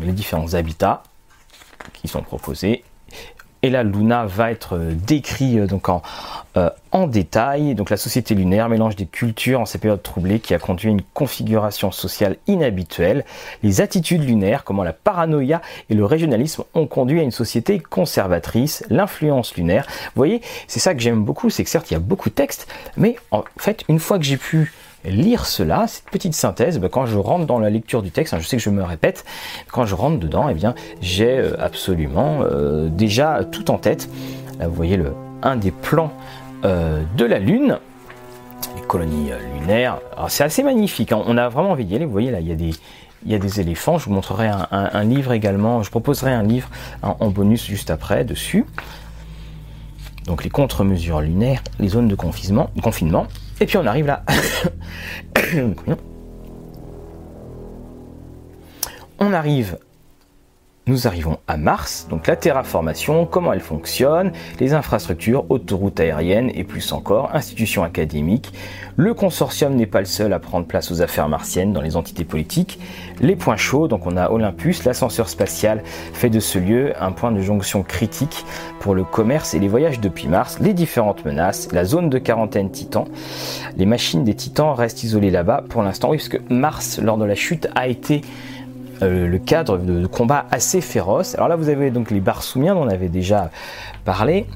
les 0.00 0.12
différents 0.12 0.54
habitats 0.54 1.02
qui 1.94 2.08
sont 2.08 2.22
proposés. 2.22 2.84
Et 3.64 3.70
là, 3.70 3.84
Luna 3.84 4.26
va 4.26 4.50
être 4.50 4.76
euh, 4.76 4.92
décrit 4.92 5.60
euh, 5.60 5.66
donc 5.68 5.88
en, 5.88 6.02
euh, 6.56 6.68
en 6.90 7.06
détail. 7.06 7.76
Donc 7.76 7.90
la 7.90 7.96
société 7.96 8.34
lunaire, 8.34 8.68
mélange 8.68 8.96
des 8.96 9.06
cultures 9.06 9.60
en 9.60 9.66
ces 9.66 9.78
périodes 9.78 10.02
troublées 10.02 10.40
qui 10.40 10.52
a 10.52 10.58
conduit 10.58 10.88
à 10.88 10.90
une 10.90 11.02
configuration 11.14 11.92
sociale 11.92 12.36
inhabituelle. 12.48 13.24
Les 13.62 13.80
attitudes 13.80 14.24
lunaires, 14.24 14.64
comment 14.64 14.82
la 14.82 14.92
paranoïa 14.92 15.62
et 15.90 15.94
le 15.94 16.04
régionalisme 16.04 16.64
ont 16.74 16.86
conduit 16.86 17.20
à 17.20 17.22
une 17.22 17.30
société 17.30 17.78
conservatrice. 17.78 18.84
L'influence 18.90 19.54
lunaire. 19.54 19.86
Vous 19.88 20.16
voyez, 20.16 20.42
c'est 20.66 20.80
ça 20.80 20.92
que 20.94 21.00
j'aime 21.00 21.22
beaucoup, 21.22 21.48
c'est 21.48 21.62
que 21.62 21.70
certes 21.70 21.90
il 21.90 21.94
y 21.94 21.96
a 21.96 22.00
beaucoup 22.00 22.30
de 22.30 22.34
textes, 22.34 22.66
mais 22.96 23.14
en 23.30 23.44
fait, 23.58 23.84
une 23.88 24.00
fois 24.00 24.18
que 24.18 24.24
j'ai 24.24 24.36
pu 24.36 24.72
lire 25.04 25.46
cela, 25.46 25.86
cette 25.86 26.04
petite 26.10 26.34
synthèse, 26.34 26.78
ben, 26.78 26.88
quand 26.88 27.06
je 27.06 27.18
rentre 27.18 27.46
dans 27.46 27.58
la 27.58 27.70
lecture 27.70 28.02
du 28.02 28.10
texte, 28.10 28.34
hein, 28.34 28.38
je 28.40 28.46
sais 28.46 28.56
que 28.56 28.62
je 28.62 28.70
me 28.70 28.82
répète, 28.82 29.24
quand 29.70 29.86
je 29.86 29.94
rentre 29.94 30.18
dedans, 30.18 30.48
eh 30.48 30.54
bien, 30.54 30.74
j'ai 31.00 31.38
euh, 31.38 31.56
absolument 31.60 32.40
euh, 32.42 32.88
déjà 32.88 33.44
tout 33.50 33.70
en 33.70 33.78
tête. 33.78 34.08
Là, 34.58 34.68
vous 34.68 34.74
voyez 34.74 34.96
le, 34.96 35.14
un 35.42 35.56
des 35.56 35.70
plans 35.70 36.12
euh, 36.64 37.02
de 37.16 37.24
la 37.24 37.38
Lune, 37.38 37.78
les 38.76 38.82
colonies 38.82 39.30
lunaires. 39.58 39.98
c'est 40.28 40.44
assez 40.44 40.62
magnifique, 40.62 41.12
hein. 41.12 41.22
on 41.26 41.36
a 41.36 41.48
vraiment 41.48 41.70
envie 41.72 41.84
d'y 41.84 41.96
aller. 41.96 42.04
Vous 42.04 42.12
voyez 42.12 42.30
là, 42.30 42.40
il 42.40 42.48
y 42.48 42.52
a 42.52 42.56
des, 42.56 42.70
il 43.24 43.32
y 43.32 43.34
a 43.34 43.38
des 43.38 43.60
éléphants. 43.60 43.98
Je 43.98 44.04
vous 44.04 44.12
montrerai 44.12 44.48
un, 44.48 45.04
livre 45.04 45.32
également. 45.32 45.82
Je 45.82 45.90
proposerai 45.90 46.30
un 46.30 46.44
livre 46.44 46.68
en 47.02 47.28
bonus 47.28 47.64
juste 47.64 47.90
après 47.90 48.24
dessus. 48.24 48.64
Donc 50.26 50.44
les 50.44 50.50
contre-mesures 50.50 51.20
lunaires, 51.20 51.62
les 51.80 51.88
zones 51.88 52.08
de 52.08 52.14
confinement. 52.14 52.70
confinement. 52.82 53.26
Et 53.62 53.66
puis 53.66 53.76
on 53.76 53.86
arrive 53.86 54.06
là. 54.06 54.24
on 59.20 59.32
arrive 59.32 59.78
nous 60.86 61.06
arrivons 61.06 61.38
à 61.46 61.56
Mars, 61.56 62.08
donc 62.10 62.26
la 62.26 62.34
terraformation, 62.34 63.24
comment 63.24 63.52
elle 63.52 63.60
fonctionne, 63.60 64.32
les 64.58 64.74
infrastructures, 64.74 65.44
autoroutes 65.48 66.00
aériennes 66.00 66.50
et 66.54 66.64
plus 66.64 66.90
encore, 66.90 67.30
institutions 67.34 67.84
académiques. 67.84 68.52
Le 68.96 69.14
consortium 69.14 69.76
n'est 69.76 69.86
pas 69.86 70.00
le 70.00 70.06
seul 70.06 70.32
à 70.32 70.40
prendre 70.40 70.66
place 70.66 70.90
aux 70.90 71.00
affaires 71.00 71.28
martiennes 71.28 71.72
dans 71.72 71.80
les 71.80 71.96
entités 71.96 72.24
politiques. 72.24 72.80
Les 73.20 73.36
points 73.36 73.56
chauds, 73.56 73.86
donc 73.86 74.06
on 74.06 74.16
a 74.16 74.30
Olympus, 74.30 74.84
l'ascenseur 74.84 75.28
spatial 75.28 75.82
fait 75.84 76.30
de 76.30 76.40
ce 76.40 76.58
lieu 76.58 76.92
un 77.00 77.12
point 77.12 77.30
de 77.30 77.40
jonction 77.40 77.84
critique 77.84 78.44
pour 78.80 78.96
le 78.96 79.04
commerce 79.04 79.54
et 79.54 79.60
les 79.60 79.68
voyages 79.68 80.00
depuis 80.00 80.26
Mars, 80.26 80.58
les 80.60 80.74
différentes 80.74 81.24
menaces, 81.24 81.70
la 81.70 81.84
zone 81.84 82.10
de 82.10 82.18
quarantaine 82.18 82.72
Titan. 82.72 83.04
Les 83.76 83.86
machines 83.86 84.24
des 84.24 84.34
Titans 84.34 84.74
restent 84.74 85.04
isolées 85.04 85.30
là-bas 85.30 85.62
pour 85.68 85.84
l'instant, 85.84 86.10
oui, 86.10 86.20
Mars, 86.50 86.98
lors 87.00 87.18
de 87.18 87.24
la 87.24 87.36
chute, 87.36 87.68
a 87.76 87.86
été 87.86 88.22
euh, 89.02 89.26
le 89.26 89.38
cadre 89.38 89.78
de, 89.78 90.06
combat 90.06 90.46
assez 90.50 90.80
féroce. 90.80 91.34
Alors 91.34 91.48
là, 91.48 91.56
vous 91.56 91.68
avez 91.68 91.90
donc 91.90 92.10
les 92.10 92.20
barsoumiens 92.20 92.74
dont 92.74 92.82
on 92.82 92.88
avait 92.88 93.08
déjà 93.08 93.50
parlé. 94.04 94.46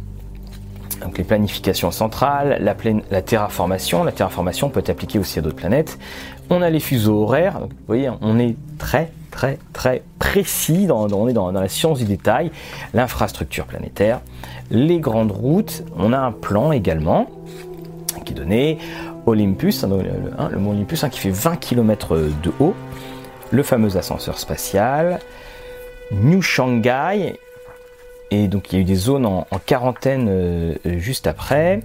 Donc 1.03 1.19
les 1.19 1.25
planifications 1.25 1.91
centrales, 1.91 2.59
la, 2.61 2.75
la 3.11 3.23
terraformation. 3.23 4.05
La 4.05 4.13
terraformation 4.13 4.71
peut 4.71 4.81
être 4.81 4.91
appliquée 4.91 5.19
aussi 5.19 5.39
à 5.39 5.43
d'autres 5.43 5.57
planètes. 5.57 5.99
On 6.49 6.63
a 6.63 6.71
les 6.71 6.81
fuseaux 6.81 7.23
horaires. 7.23 7.61
vous 7.61 7.69
voyez, 7.87 8.11
on 8.23 8.39
est 8.39 8.57
très 8.79 9.11
très 9.37 9.59
très 9.73 10.03
précis, 10.19 10.87
dans, 10.87 11.13
on 11.13 11.29
est 11.29 11.35
dans, 11.35 11.53
la 11.53 11.69
science 11.69 11.99
du 11.99 12.07
détail, 12.07 12.51
l'infrastructure 12.95 13.67
planétaire, 13.67 14.21
les 14.71 14.99
grandes 14.99 15.31
routes, 15.31 15.85
on 15.99 16.15
a 16.15 16.19
un 16.19 16.33
plan 16.33 16.73
également 16.73 17.27
qui 18.25 18.33
est 18.33 18.37
donné, 18.37 18.79
Olympus, 19.27 19.85
hein, 19.85 19.91
le, 20.51 20.59
mont 20.59 20.71
Olympus 20.71 21.05
hein, 21.05 21.11
qui 21.11 21.21
fait 21.21 21.31
20 21.31 21.57
km 21.57 22.17
de 22.17 22.53
haut, 22.59 22.75
le 23.51 23.63
fameux 23.63 23.97
ascenseur 23.97 24.39
spatial, 24.39 25.21
New 26.13 26.43
Shanghai, 26.43 27.39
et 28.31 28.49
donc 28.49 28.73
il 28.73 28.77
y 28.77 28.79
a 28.79 28.81
eu 28.83 28.85
des 28.85 28.95
zones 28.97 29.27
en, 29.27 29.47
quarantaine 29.65 30.27
euh, 30.29 30.75
juste 30.99 31.27
après. 31.27 31.81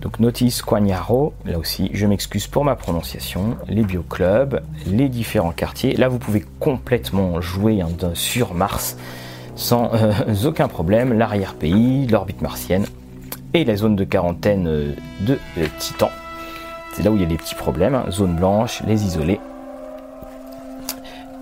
Donc 0.00 0.18
Notice 0.20 0.62
Quagnaro, 0.62 1.32
là 1.44 1.58
aussi 1.58 1.90
je 1.94 2.06
m'excuse 2.06 2.46
pour 2.46 2.64
ma 2.64 2.76
prononciation, 2.76 3.56
les 3.68 3.82
bioclubs, 3.82 4.60
les 4.86 5.08
différents 5.08 5.52
quartiers. 5.52 5.96
Là 5.96 6.08
vous 6.08 6.18
pouvez 6.18 6.44
complètement 6.60 7.40
jouer 7.40 7.80
hein, 7.80 7.88
sur 8.14 8.54
Mars 8.54 8.96
sans 9.56 9.92
euh, 9.94 10.12
aucun 10.44 10.68
problème. 10.68 11.12
L'arrière-pays, 11.12 12.06
l'orbite 12.06 12.42
martienne 12.42 12.86
et 13.52 13.64
la 13.64 13.76
zone 13.76 13.96
de 13.96 14.04
quarantaine 14.04 14.66
euh, 14.66 14.94
de 15.20 15.38
Titan. 15.78 16.10
C'est 16.92 17.02
là 17.02 17.10
où 17.10 17.16
il 17.16 17.22
y 17.22 17.24
a 17.24 17.28
des 17.28 17.36
petits 17.36 17.56
problèmes, 17.56 17.94
hein. 17.94 18.04
zone 18.10 18.36
blanche, 18.36 18.82
les 18.86 19.04
isolés 19.04 19.40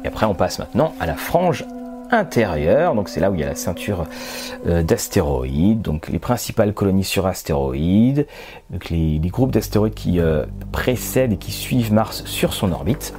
et 0.04 0.08
après, 0.08 0.26
on 0.26 0.34
passe 0.34 0.58
maintenant 0.58 0.94
à 1.00 1.06
la 1.06 1.14
frange 1.14 1.64
intérieure. 2.12 2.94
Donc 2.94 3.08
c'est 3.08 3.20
là 3.20 3.30
où 3.30 3.34
il 3.34 3.40
y 3.40 3.44
a 3.44 3.46
la 3.46 3.54
ceinture 3.54 4.04
euh, 4.66 4.82
d'astéroïdes, 4.82 5.82
donc 5.82 6.08
les 6.08 6.18
principales 6.18 6.74
colonies 6.74 7.04
sur 7.04 7.26
astéroïdes, 7.26 8.26
donc 8.70 8.90
les, 8.90 9.18
groupes 9.24 9.50
d'astéroïdes 9.50 9.94
qui 9.94 10.20
euh, 10.20 10.44
précèdent 10.70 11.32
et 11.32 11.36
qui 11.36 11.52
suivent 11.52 11.92
Mars 11.92 12.24
sur 12.26 12.52
son 12.52 12.72
orbite. 12.72 13.14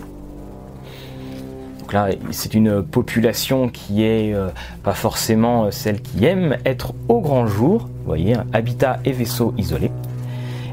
Donc 1.80 1.94
là, 1.94 2.10
c'est 2.32 2.54
une 2.54 2.84
population 2.84 3.68
qui 3.68 4.04
est 4.04 4.34
euh, 4.34 4.50
pas 4.84 4.94
forcément 4.94 5.72
celle 5.72 6.02
qui 6.02 6.26
aime 6.26 6.58
être 6.66 6.94
au 7.10 7.20
grand 7.20 7.48
jour. 7.48 7.82
Vous 7.82 8.06
voyez, 8.06 8.36
habitat 8.54 9.00
et 9.06 9.12
vaisseaux 9.12 9.54
isolés. 9.58 9.92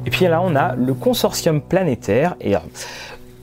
Et 0.06 0.10
puis 0.10 0.26
là, 0.26 0.40
on 0.42 0.56
a 0.56 0.74
le 0.76 0.94
consortium 0.94 1.60
planétaire. 1.60 2.36
Et 2.40 2.54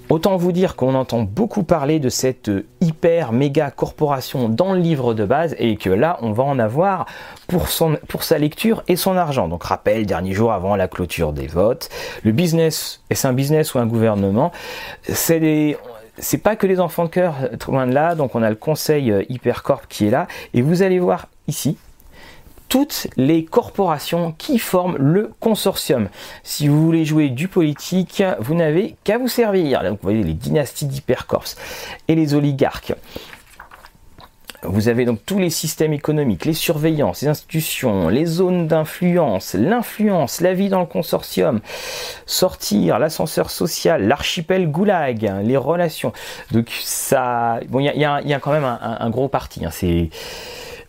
Autant 0.10 0.38
vous 0.38 0.54
dire 0.54 0.78
qu'on 0.78 0.96
entend 0.96 1.24
beaucoup 1.24 1.64
parler 1.64 2.00
de 2.00 2.08
cette 2.08 2.50
hyper 2.80 3.34
méga 3.34 3.72
corporation 3.72 4.48
dans 4.48 4.72
le 4.74 4.80
livre 4.80 5.14
de 5.14 5.26
base 5.26 5.54
et 5.60 5.76
que 5.76 5.90
là 5.90 6.18
on 6.22 6.32
va 6.32 6.44
en 6.44 6.60
avoir 6.60 7.08
pour, 7.48 7.68
son, 7.68 7.98
pour 8.08 8.24
sa 8.24 8.38
lecture 8.38 8.84
et 8.88 8.96
son 8.96 9.18
argent. 9.18 9.50
Donc 9.50 9.64
rappel, 9.64 10.06
dernier 10.06 10.32
jour 10.32 10.54
avant 10.54 10.78
la 10.78 10.88
clôture 10.88 11.34
des 11.34 11.48
votes, 11.48 11.90
le 12.24 12.32
business, 12.32 13.02
est-ce 13.10 13.28
un 13.28 13.34
business 13.34 13.74
ou 13.74 13.80
un 13.80 13.86
gouvernement 13.86 14.54
C'est 15.04 15.78
c'est 16.20 16.40
pas 16.40 16.56
que 16.56 16.66
les 16.66 16.80
enfants 16.80 17.04
de 17.04 17.10
cœur, 17.10 17.36
loin 17.68 17.86
de 17.86 17.94
là, 17.94 18.16
donc 18.16 18.34
on 18.34 18.42
a 18.42 18.50
le 18.50 18.56
conseil 18.56 19.14
Hypercorp 19.30 19.88
qui 19.88 20.08
est 20.08 20.10
là, 20.10 20.26
et 20.56 20.64
vous 20.64 20.82
allez 20.82 20.98
voir 20.98 21.28
ici, 21.48 21.78
toutes 22.70 23.08
les 23.18 23.46
corporations 23.46 24.34
qui 24.38 24.60
forment 24.60 24.98
le 24.98 25.32
consortium. 25.40 26.10
Si 26.44 26.68
vous 26.68 26.84
voulez 26.84 27.06
jouer 27.06 27.30
du 27.30 27.48
politique, 27.48 28.24
vous 28.40 28.56
n'avez 28.56 28.96
qu'à 29.04 29.18
vous 29.18 29.28
servir. 29.28 29.84
Vous 29.90 29.98
voyez 30.02 30.24
les 30.24 30.34
dynasties 30.34 30.86
d'hypercorps 30.86 31.56
et 32.08 32.16
les 32.16 32.34
oligarques. 32.34 32.94
Vous 34.64 34.90
avez 34.90 35.06
donc 35.06 35.20
tous 35.26 35.38
les 35.38 35.52
systèmes 35.52 35.94
économiques, 35.94 36.44
les 36.46 36.54
surveillances, 36.54 37.22
les 37.22 37.28
institutions, 37.28 38.10
les 38.10 38.26
zones 38.26 38.68
d'influence, 38.68 39.54
l'influence, 39.54 40.42
la 40.42 40.54
vie 40.54 40.70
dans 40.70 40.80
le 40.80 40.88
consortium, 40.88 41.62
sortir, 42.26 42.98
l'ascenseur 42.98 43.52
social, 43.52 44.08
l'archipel 44.08 44.70
goulag, 44.70 45.32
les 45.44 45.58
relations. 45.58 46.12
Donc 46.52 46.70
ça, 46.82 47.60
bon, 47.70 47.80
il 47.80 47.86
y, 47.86 48.04
a, 48.04 48.40
quand 48.40 48.52
même 48.52 48.66
un, 48.66 49.10
gros 49.12 49.28
parti. 49.28 49.64
Hein. 49.64 49.70
c'est 49.72 50.10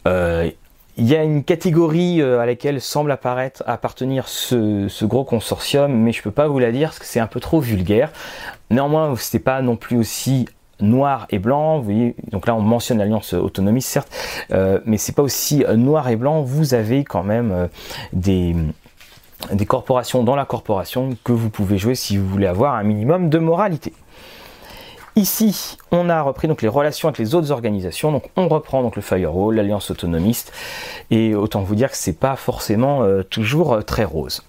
euh, 0.06 0.50
il 0.98 1.08
y 1.08 1.16
a 1.16 1.22
une 1.22 1.44
catégorie 1.44 2.20
euh, 2.20 2.40
à 2.40 2.46
laquelle 2.46 2.80
semble 2.80 3.10
apparaître, 3.12 3.62
appartenir 3.66 4.28
ce, 4.28 5.04
gros 5.04 5.24
consortium, 5.24 5.92
mais 5.92 6.12
je 6.12 6.22
peux 6.22 6.30
pas 6.30 6.48
vous 6.48 6.58
la 6.58 6.72
dire 6.72 6.88
parce 6.88 6.98
que 6.98 7.06
c'est 7.06 7.20
un 7.20 7.26
peu 7.26 7.40
trop 7.40 7.60
vulgaire. 7.60 8.12
Néanmoins, 8.70 9.14
ce 9.16 9.34
n'est 9.34 9.42
pas 9.42 9.62
non 9.62 9.76
plus 9.76 9.96
aussi 9.96 10.46
noir 10.80 11.26
et 11.30 11.38
blanc. 11.38 11.78
Vous 11.78 11.84
voyez, 11.84 12.14
donc 12.30 12.46
là 12.46 12.54
on 12.54 12.60
mentionne 12.60 12.98
l'alliance 12.98 13.32
autonomiste 13.32 13.88
certes, 13.88 14.10
euh, 14.52 14.80
mais 14.84 14.96
c'est 14.96 15.14
pas 15.14 15.22
aussi 15.22 15.64
euh, 15.64 15.76
noir 15.76 16.08
et 16.08 16.16
blanc. 16.16 16.42
Vous 16.42 16.74
avez 16.74 17.04
quand 17.04 17.22
même 17.22 17.52
euh, 17.52 17.66
des 18.12 18.54
des 19.52 19.66
corporations 19.66 20.24
dans 20.24 20.34
la 20.34 20.44
corporation 20.44 21.16
que 21.22 21.30
vous 21.30 21.48
pouvez 21.48 21.78
jouer 21.78 21.94
si 21.94 22.16
vous 22.16 22.26
voulez 22.26 22.48
avoir 22.48 22.74
un 22.74 22.82
minimum 22.82 23.30
de 23.30 23.38
moralité. 23.38 23.92
Ici, 25.18 25.76
on 25.90 26.08
a 26.10 26.22
repris 26.22 26.46
donc 26.46 26.62
les 26.62 26.68
relations 26.68 27.08
avec 27.08 27.18
les 27.18 27.34
autres 27.34 27.50
organisations. 27.50 28.12
Donc, 28.12 28.30
on 28.36 28.46
reprend 28.46 28.82
donc 28.82 28.94
le 28.94 29.02
firewall, 29.02 29.56
l'alliance 29.56 29.90
autonomiste, 29.90 30.52
et 31.10 31.34
autant 31.34 31.62
vous 31.62 31.74
dire 31.74 31.90
que 31.90 31.96
c'est 31.96 32.12
pas 32.12 32.36
forcément 32.36 33.04
toujours 33.28 33.84
très 33.84 34.04
rose. 34.04 34.44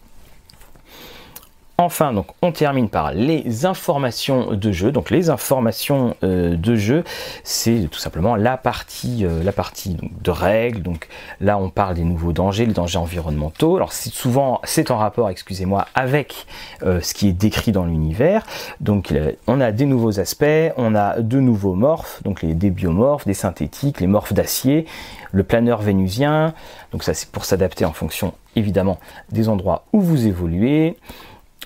Enfin, 1.82 2.12
donc, 2.12 2.28
on 2.42 2.52
termine 2.52 2.90
par 2.90 3.14
les 3.14 3.66
informations 3.66 4.52
de 4.54 4.72
jeu. 4.74 4.92
Donc, 4.92 5.10
les 5.10 5.30
informations 5.30 6.14
euh, 6.26 6.58
de 6.58 6.76
jeu, 6.76 7.06
c'est 7.46 7.88
tout 7.90 8.00
simplement 8.00 8.36
la 8.36 8.58
partie, 8.58 9.26
euh, 9.26 9.42
la 9.46 9.54
partie 9.54 9.96
de 9.96 10.30
règles. 10.30 10.82
Donc, 10.82 11.08
là, 11.40 11.58
on 11.58 11.70
parle 11.70 11.94
des 11.94 12.04
nouveaux 12.04 12.34
dangers, 12.34 12.66
les 12.66 12.74
dangers 12.74 12.98
environnementaux. 12.98 13.78
Alors, 13.78 13.94
c'est 13.94 14.12
souvent, 14.12 14.60
c'est 14.66 14.92
en 14.92 14.98
rapport, 14.98 15.30
excusez-moi, 15.30 15.86
avec 15.96 16.48
euh, 16.84 17.00
ce 17.00 17.14
qui 17.14 17.30
est 17.30 17.32
décrit 17.32 17.72
dans 17.72 17.86
l'univers. 17.86 18.46
Donc, 18.82 19.14
on 19.48 19.62
a 19.62 19.72
des 19.72 19.86
nouveaux 19.86 20.20
aspects, 20.20 20.74
on 20.76 20.96
a 20.96 21.22
de 21.22 21.40
nouveaux 21.40 21.76
morphes, 21.76 22.22
donc 22.24 22.42
les, 22.42 22.56
des 22.56 22.72
biomorphes, 22.72 23.26
des 23.26 23.34
synthétiques, 23.34 24.02
les 24.02 24.08
morphes 24.08 24.34
d'acier, 24.34 24.86
le 25.32 25.44
planeur 25.44 25.82
vénusien. 25.82 26.54
Donc, 26.92 27.04
ça, 27.04 27.14
c'est 27.14 27.30
pour 27.30 27.46
s'adapter 27.46 27.86
en 27.86 27.94
fonction, 27.94 28.34
évidemment, 28.58 29.00
des 29.32 29.48
endroits 29.48 29.86
où 29.94 30.02
vous 30.02 30.28
évoluez 30.28 30.98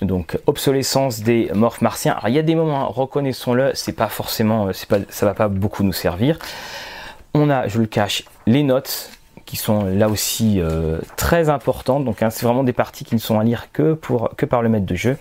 donc 0.02 0.38
obsolescence 0.46 1.20
des 1.20 1.50
morphes 1.54 1.80
martiens. 1.80 2.12
Alors 2.12 2.28
il 2.28 2.34
y 2.34 2.38
a 2.38 2.42
des 2.42 2.54
moments, 2.54 2.88
reconnaissons-le, 2.88 3.72
c'est 3.74 3.92
pas 3.92 4.08
forcément, 4.08 4.70
pas, 4.88 4.98
ça 5.08 5.26
va 5.26 5.34
pas 5.34 5.48
beaucoup 5.48 5.82
nous 5.82 5.92
servir. 5.92 6.38
On 7.34 7.50
a, 7.50 7.68
je 7.68 7.80
le 7.80 7.86
cache, 7.86 8.24
les 8.46 8.62
notes 8.62 9.10
qui 9.44 9.56
sont 9.56 9.84
là 9.84 10.08
aussi 10.08 10.58
euh, 10.58 10.98
très 11.16 11.48
importantes. 11.48 12.04
Donc 12.04 12.22
hein, 12.22 12.30
c'est 12.30 12.46
vraiment 12.46 12.64
des 12.64 12.72
parties 12.72 13.04
qui 13.04 13.14
ne 13.14 13.20
sont 13.20 13.38
à 13.38 13.44
lire 13.44 13.70
que, 13.72 13.94
par 14.48 14.62
le 14.62 14.68
maître 14.68 14.86
de 14.86 14.94
jeu 14.94 15.16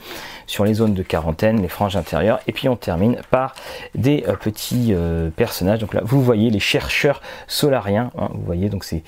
sur 0.47 0.65
les 0.65 0.75
zones 0.75 0.93
de 0.93 1.03
quarantaine, 1.03 1.61
les 1.61 1.67
franges 1.67 1.95
intérieures. 1.95 2.39
Et 2.47 2.51
puis 2.51 2.69
on 2.69 2.75
termine 2.75 3.17
par 3.29 3.55
des 3.95 4.23
euh, 4.27 4.35
petits 4.35 4.89
euh, 4.91 5.29
personnages. 5.29 5.79
Donc 5.79 5.93
là 5.93 6.01
vous 6.03 6.21
voyez 6.21 6.49
les 6.49 6.59
chercheurs 6.59 7.21
solariens. 7.47 8.11
Hein, 8.17 8.29
vous 8.33 8.43
voyez 8.45 8.69
donc 8.69 8.83
c'est 8.83 9.03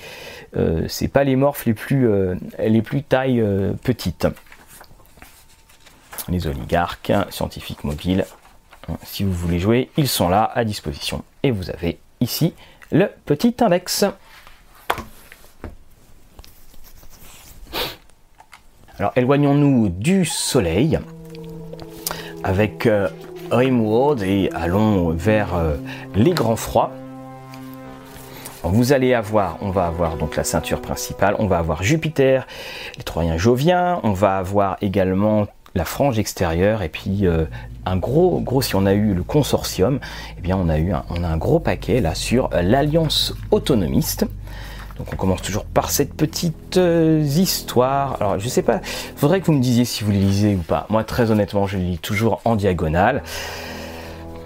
c'est 0.88 1.10
pas 1.10 1.26
les 1.26 1.36
morphes 1.36 1.66
les 1.66 1.74
plus 1.74 2.08
les 2.60 2.82
plus 2.82 3.04
taille 3.04 3.44
petites 3.84 4.26
les 6.30 6.48
oligarques, 6.48 7.12
scientifiques 7.30 7.84
mobiles. 7.84 8.26
Si 9.04 9.24
vous 9.24 9.34
voulez 9.34 9.60
jouer, 9.60 9.90
ils 9.98 10.08
sont 10.08 10.30
là 10.30 10.52
à 10.54 10.64
disposition. 10.64 11.24
Et 11.44 11.52
vous 11.52 11.70
avez 11.70 12.00
ici 12.22 12.54
le 12.92 13.10
petit 13.26 13.56
index. 13.62 14.06
Alors 18.98 19.12
éloignons-nous 19.16 19.90
du 19.90 20.24
soleil 20.24 21.00
avec 22.44 22.86
euh, 22.86 23.10
Rimworld 23.52 24.22
et 24.22 24.50
allons 24.54 25.10
vers 25.10 25.56
euh, 25.56 25.76
les 26.16 26.32
grands 26.32 26.56
froids. 26.56 26.92
vous 28.64 28.94
allez 28.94 29.14
avoir, 29.14 29.58
on 29.62 29.70
va 29.70 29.88
avoir 29.88 30.16
donc 30.16 30.38
la 30.38 30.44
ceinture 30.44 30.82
principale, 30.82 31.36
on 31.40 31.48
va 31.48 31.58
avoir 31.58 31.84
Jupiter, 31.84 32.48
les 32.98 33.04
Troyens 33.04 33.38
Joviens, 33.38 34.00
on 34.04 34.14
va 34.14 34.38
avoir 34.38 34.78
également 34.82 35.48
la 35.76 35.86
frange 35.86 36.18
extérieure 36.18 36.82
et 36.82 36.90
puis 36.90 37.28
euh, 37.28 37.46
un 37.86 37.98
gros, 37.98 38.40
gros, 38.40 38.62
si 38.62 38.76
on 38.76 38.86
a 38.86 38.94
eu 38.94 39.14
le 39.14 39.24
consortium, 39.24 40.00
eh 40.38 40.42
bien 40.42 40.58
on 40.58 40.70
a 40.70 40.78
eu 40.80 40.92
un, 40.92 41.04
on 41.10 41.24
a 41.24 41.28
un 41.28 41.38
gros 41.38 41.60
paquet 41.60 42.02
là 42.02 42.16
sur 42.16 42.50
euh, 42.54 42.62
l'alliance 42.62 43.36
autonomiste. 43.52 44.26
Donc 44.98 45.08
on 45.12 45.18
commence 45.18 45.42
toujours 45.42 45.66
par 45.66 45.92
cette 45.92 46.14
petite 46.14 46.78
euh, 46.78 47.22
histoire. 47.22 48.16
Alors 48.22 48.40
je 48.40 48.48
sais 48.48 48.62
pas, 48.62 48.80
faudrait 49.18 49.42
que 49.42 49.46
vous 49.48 49.54
me 49.54 49.62
disiez 49.62 49.84
si 49.84 50.06
vous 50.06 50.12
les 50.12 50.20
lisez 50.20 50.56
ou 50.56 50.62
pas. 50.62 50.88
Moi 50.90 51.04
très 51.04 51.30
honnêtement 51.30 51.68
je 51.68 51.78
les 51.78 51.84
lis 51.84 51.98
toujours 52.00 52.42
en 52.46 52.56
diagonale. 52.56 53.22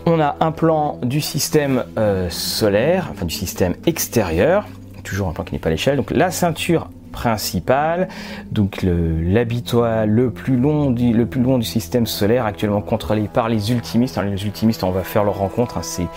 On 0.07 0.19
a 0.19 0.37
un 0.39 0.51
plan 0.51 0.97
du 1.03 1.21
système 1.21 1.83
solaire, 2.29 3.09
enfin 3.11 3.25
du 3.25 3.35
système 3.35 3.75
extérieur, 3.85 4.65
toujours 5.03 5.27
un 5.27 5.33
plan 5.33 5.43
qui 5.43 5.53
n'est 5.53 5.59
pas 5.59 5.69
l'échelle. 5.69 5.97
Donc 5.97 6.09
la 6.09 6.31
ceinture 6.31 6.89
principal, 7.19 8.07
donc 8.49 8.81
l'habituel 8.81 10.09
le, 10.09 10.31
plus 10.31 10.55
long 10.55 10.89
du, 10.89 11.11
le 11.11 11.25
plus 11.25 11.41
long 11.41 11.57
du 11.57 11.65
système 11.65 12.05
solaire, 12.05 12.45
actuellement 12.45 12.81
contrôlé 12.81 13.27
par 13.27 13.49
les 13.49 13.73
ultimistes. 13.73 14.17
les 14.23 14.45
ultimistes, 14.45 14.85
on 14.85 14.91
va 14.91 15.03
faire 15.03 15.25
leur 15.25 15.37
rencontre, 15.37 15.77
hein, 15.77 15.83
c'est 15.83 16.07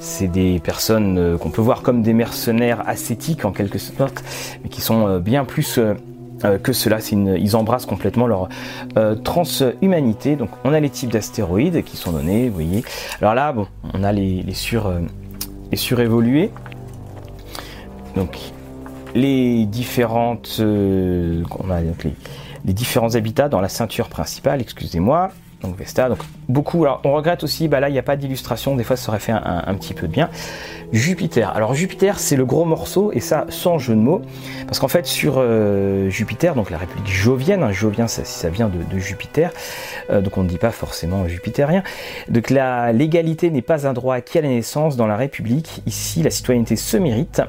c'est 0.00 0.28
des 0.28 0.60
personnes 0.60 1.18
euh, 1.18 1.36
qu'on 1.36 1.50
peut 1.50 1.60
voir 1.60 1.82
comme 1.82 2.02
des 2.02 2.12
mercenaires 2.12 2.88
ascétiques 2.88 3.44
en 3.44 3.50
quelque 3.50 3.78
sorte, 3.78 4.22
mais 4.62 4.68
qui 4.68 4.80
sont 4.80 5.08
euh, 5.08 5.18
bien 5.18 5.44
plus 5.44 5.78
euh, 5.78 6.56
que 6.62 6.72
cela. 6.72 6.98
ils 7.10 7.56
embrassent 7.56 7.84
complètement 7.84 8.28
leur 8.28 8.48
transhumanité. 9.24 10.36
Donc 10.36 10.50
on 10.62 10.72
a 10.72 10.78
les 10.78 10.88
types 10.88 11.10
d'astéroïdes 11.10 11.82
qui 11.82 11.96
sont 11.96 12.12
donnés, 12.12 12.48
vous 12.48 12.54
voyez. 12.54 12.84
Alors 13.20 13.34
là, 13.34 13.50
bon, 13.50 13.66
on 13.92 14.04
a 14.04 14.12
les, 14.12 14.44
les, 14.44 14.54
les 15.72 15.76
surévolués. 15.76 16.52
Donc 18.14 18.38
les 19.18 19.66
différentes 19.66 20.58
euh, 20.60 21.42
différents 22.64 23.14
habitats 23.14 23.48
dans 23.48 23.60
la 23.60 23.68
ceinture 23.68 24.08
principale, 24.08 24.60
excusez-moi. 24.60 25.30
Donc 25.62 25.76
Vesta, 25.76 26.08
donc 26.08 26.18
beaucoup. 26.48 26.84
Alors 26.84 27.00
on 27.02 27.12
regrette 27.14 27.42
aussi, 27.42 27.66
bah 27.66 27.80
là 27.80 27.88
il 27.88 27.92
n'y 27.92 27.98
a 27.98 28.04
pas 28.04 28.14
d'illustration, 28.14 28.76
des 28.76 28.84
fois 28.84 28.94
ça 28.94 29.08
aurait 29.08 29.18
fait 29.18 29.32
un, 29.32 29.74
petit 29.74 29.92
peu 29.92 30.06
de 30.06 30.12
bien. 30.12 30.30
Jupiter. 30.92 31.50
Alors 31.56 31.74
Jupiter 31.74 32.20
c'est 32.20 32.36
le 32.36 32.44
gros 32.44 32.64
morceau 32.64 33.10
et 33.12 33.18
ça 33.18 33.44
sans 33.48 33.76
jeu 33.76 33.96
de 33.96 34.00
mots, 34.00 34.22
parce 34.68 34.78
qu'en 34.78 34.86
fait 34.86 35.04
sur 35.04 35.34
euh, 35.38 36.08
Jupiter, 36.10 36.54
donc 36.54 36.70
la 36.70 36.78
République 36.78 37.08
jovienne, 37.08 37.64
hein, 37.64 37.72
jovien 37.72 38.06
ça, 38.06 38.24
ça 38.24 38.50
vient 38.50 38.68
de, 38.68 38.98
Jupiter, 39.00 39.50
euh, 40.10 40.20
donc 40.20 40.38
on 40.38 40.44
ne 40.44 40.48
dit 40.48 40.58
pas 40.58 40.70
forcément 40.70 41.26
jupitérien. 41.26 41.82
Donc 42.28 42.50
la 42.50 42.92
l'égalité 42.92 43.50
n'est 43.50 43.60
pas 43.60 43.88
un 43.88 43.94
droit 43.94 44.14
acquis 44.14 44.38
à 44.38 44.42
la 44.42 44.48
naissance 44.48 44.96
dans 44.96 45.08
la 45.08 45.16
République. 45.16 45.82
Ici 45.86 46.22
la 46.22 46.30
citoyenneté 46.30 46.76
se 46.76 46.96
mérite 46.96 47.42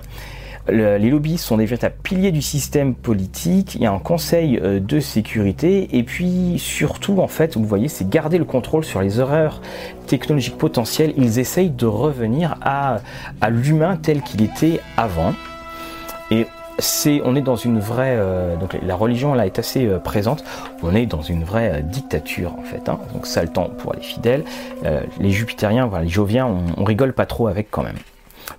les 0.67 1.09
lobbies 1.09 1.37
sont 1.37 1.57
des 1.57 1.65
véritables 1.65 1.95
piliers 2.03 2.31
du 2.31 2.41
système 2.41 2.93
politique, 2.95 3.75
il 3.75 3.81
y 3.81 3.85
a 3.85 3.91
un 3.91 3.99
conseil 3.99 4.59
euh, 4.61 4.79
de 4.79 4.99
sécurité, 4.99 5.87
et 5.97 6.03
puis 6.03 6.55
surtout, 6.57 7.19
en 7.19 7.27
fait, 7.27 7.57
vous 7.57 7.65
voyez, 7.65 7.87
c'est 7.87 8.09
garder 8.09 8.37
le 8.37 8.45
contrôle 8.45 8.83
sur 8.83 9.01
les 9.01 9.19
erreurs 9.19 9.61
technologiques 10.07 10.57
potentielles. 10.57 11.13
Ils 11.17 11.39
essayent 11.39 11.69
de 11.69 11.85
revenir 11.85 12.57
à, 12.61 12.99
l'humain 13.49 13.97
tel 14.01 14.21
qu'il 14.21 14.41
était 14.41 14.79
avant. 14.97 15.33
Et 16.31 16.45
c'est, 16.77 17.21
on 17.25 17.35
est 17.35 17.41
dans 17.41 17.55
une 17.55 17.79
vraie, 17.79 18.15
euh, 18.17 18.55
donc 18.55 18.77
la 18.81 18.95
religion 18.95 19.33
là 19.33 19.45
est 19.45 19.59
assez 19.59 19.85
euh, 19.85 19.97
présente. 19.97 20.43
On 20.83 20.95
est 20.95 21.05
dans 21.05 21.21
une 21.21 21.43
vraie 21.43 21.83
dictature 21.83 22.53
en 22.57 22.63
fait. 22.63 22.87
Hein. 22.89 22.99
donc 23.13 23.25
ça 23.25 23.41
le 23.41 23.49
temps 23.49 23.69
pour 23.69 23.93
les 23.93 24.01
fidèles. 24.01 24.43
les 25.19 25.31
Jupitériens, 25.31 25.87
voilà, 25.87 26.05
les 26.05 26.09
Joviens, 26.09 26.45
on, 26.45 26.81
on 26.81 26.83
rigole 26.83 27.13
pas 27.13 27.25
trop 27.25 27.47
avec 27.47 27.69
quand 27.71 27.83
même. 27.83 27.97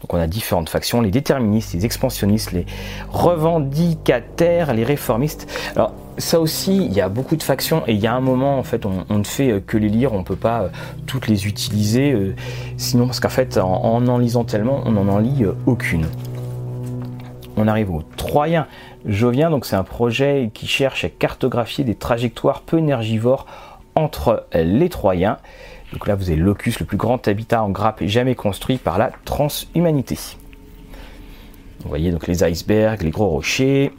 Donc 0.00 0.14
on 0.14 0.18
a 0.18 0.26
différentes 0.26 0.68
factions, 0.68 1.00
les 1.00 1.10
déterministes, 1.10 1.74
les 1.74 1.84
expansionnistes, 1.84 2.52
les 2.52 2.66
revendicataires, 3.10 4.74
les 4.74 4.84
réformistes. 4.84 5.48
Alors 5.76 5.92
ça 6.18 6.40
aussi, 6.40 6.76
il 6.76 6.92
y 6.92 7.00
a 7.00 7.08
beaucoup 7.08 7.36
de 7.36 7.42
factions 7.42 7.82
et 7.86 7.94
il 7.94 8.00
y 8.00 8.06
a 8.06 8.14
un 8.14 8.20
moment 8.20 8.58
en 8.58 8.62
fait, 8.62 8.84
on, 8.86 9.04
ne 9.08 9.24
fait 9.24 9.50
euh, 9.50 9.60
que 9.60 9.76
les 9.76 9.88
lire, 9.88 10.12
on 10.12 10.18
ne 10.18 10.24
peut 10.24 10.36
pas 10.36 10.62
euh, 10.62 10.68
toutes 11.06 11.28
les 11.28 11.46
utiliser, 11.46 12.12
euh, 12.12 12.34
sinon 12.76 13.06
parce 13.06 13.20
qu'en 13.20 13.28
fait, 13.28 13.58
en, 13.58 14.06
en 14.06 14.18
lisant 14.18 14.44
tellement, 14.44 14.82
on 14.84 14.92
n'en 14.92 15.08
en 15.08 15.18
lit 15.18 15.44
aucune. 15.66 16.06
On 17.56 17.66
arrive 17.66 17.90
au 17.90 18.02
Troyen 18.16 18.66
Jovien, 19.06 19.50
donc 19.50 19.66
c'est 19.66 19.76
un 19.76 19.84
projet 19.84 20.50
qui 20.54 20.66
cherche 20.66 21.04
à 21.04 21.08
cartographier 21.08 21.84
des 21.84 21.94
trajectoires 21.94 22.60
peu 22.60 22.78
énergivores 22.78 23.46
entre 23.94 24.46
les 24.54 24.88
Troyens. 24.88 25.38
Donc 25.92 26.06
là, 26.06 26.14
vous 26.14 26.30
avez 26.30 26.36
Locus, 26.36 26.78
le 26.80 26.86
plus 26.86 26.96
grand 26.96 27.26
habitat 27.26 27.62
en 27.62 27.70
grappe 27.70 28.04
jamais 28.04 28.34
construit 28.34 28.78
par 28.78 28.98
la 28.98 29.10
transhumanité. 29.24 30.16
Vous 31.80 31.88
voyez 31.88 32.10
donc 32.10 32.26
les 32.26 32.44
icebergs, 32.44 33.02
les 33.02 33.10
gros 33.10 33.28
rochers, 33.28 33.90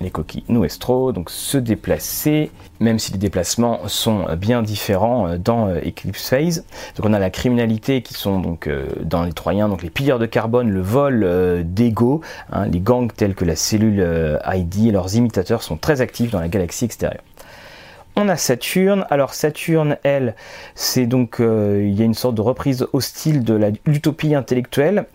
les 0.00 0.10
coquilles 0.10 0.44
Nuestro, 0.48 1.12
donc 1.12 1.30
se 1.30 1.58
déplacer, 1.58 2.50
même 2.80 2.98
si 2.98 3.12
les 3.12 3.18
déplacements 3.18 3.86
sont 3.86 4.24
bien 4.36 4.62
différents 4.62 5.28
euh, 5.28 5.38
dans 5.38 5.68
euh, 5.68 5.80
Eclipse 5.86 6.28
Phase. 6.28 6.64
Donc 6.96 7.06
on 7.06 7.12
a 7.12 7.18
la 7.18 7.30
criminalité 7.30 8.02
qui 8.02 8.14
sont 8.14 8.40
donc 8.40 8.66
euh, 8.66 8.86
dans 9.02 9.24
les 9.24 9.32
Troyens, 9.32 9.68
donc 9.68 9.82
les 9.82 9.90
pilleurs 9.90 10.18
de 10.18 10.26
carbone, 10.26 10.70
le 10.70 10.80
vol 10.80 11.64
d'ego, 11.64 12.22
hein, 12.50 12.66
les 12.66 12.80
gangs 12.80 13.12
tels 13.12 13.34
que 13.34 13.44
la 13.44 13.56
cellule 13.56 14.38
ID 14.46 14.88
et 14.88 14.90
leurs 14.90 15.14
imitateurs 15.14 15.62
sont 15.62 15.76
très 15.76 16.00
actifs 16.00 16.30
dans 16.30 16.40
la 16.40 16.48
galaxie 16.48 16.86
extérieure. 16.86 17.22
On 18.22 18.28
a 18.28 18.36
Saturne. 18.36 19.06
Alors 19.08 19.32
Saturne, 19.32 19.96
elle, 20.02 20.34
c'est 20.74 21.06
donc 21.06 21.36
il 21.40 21.94
y 21.94 22.02
a 22.02 22.04
une 22.04 22.12
sorte 22.12 22.34
de 22.34 22.42
reprise 22.42 22.86
hostile 22.92 23.44
de 23.44 23.72
l'utopie 23.86 24.34
intellectuelle. 24.34 25.06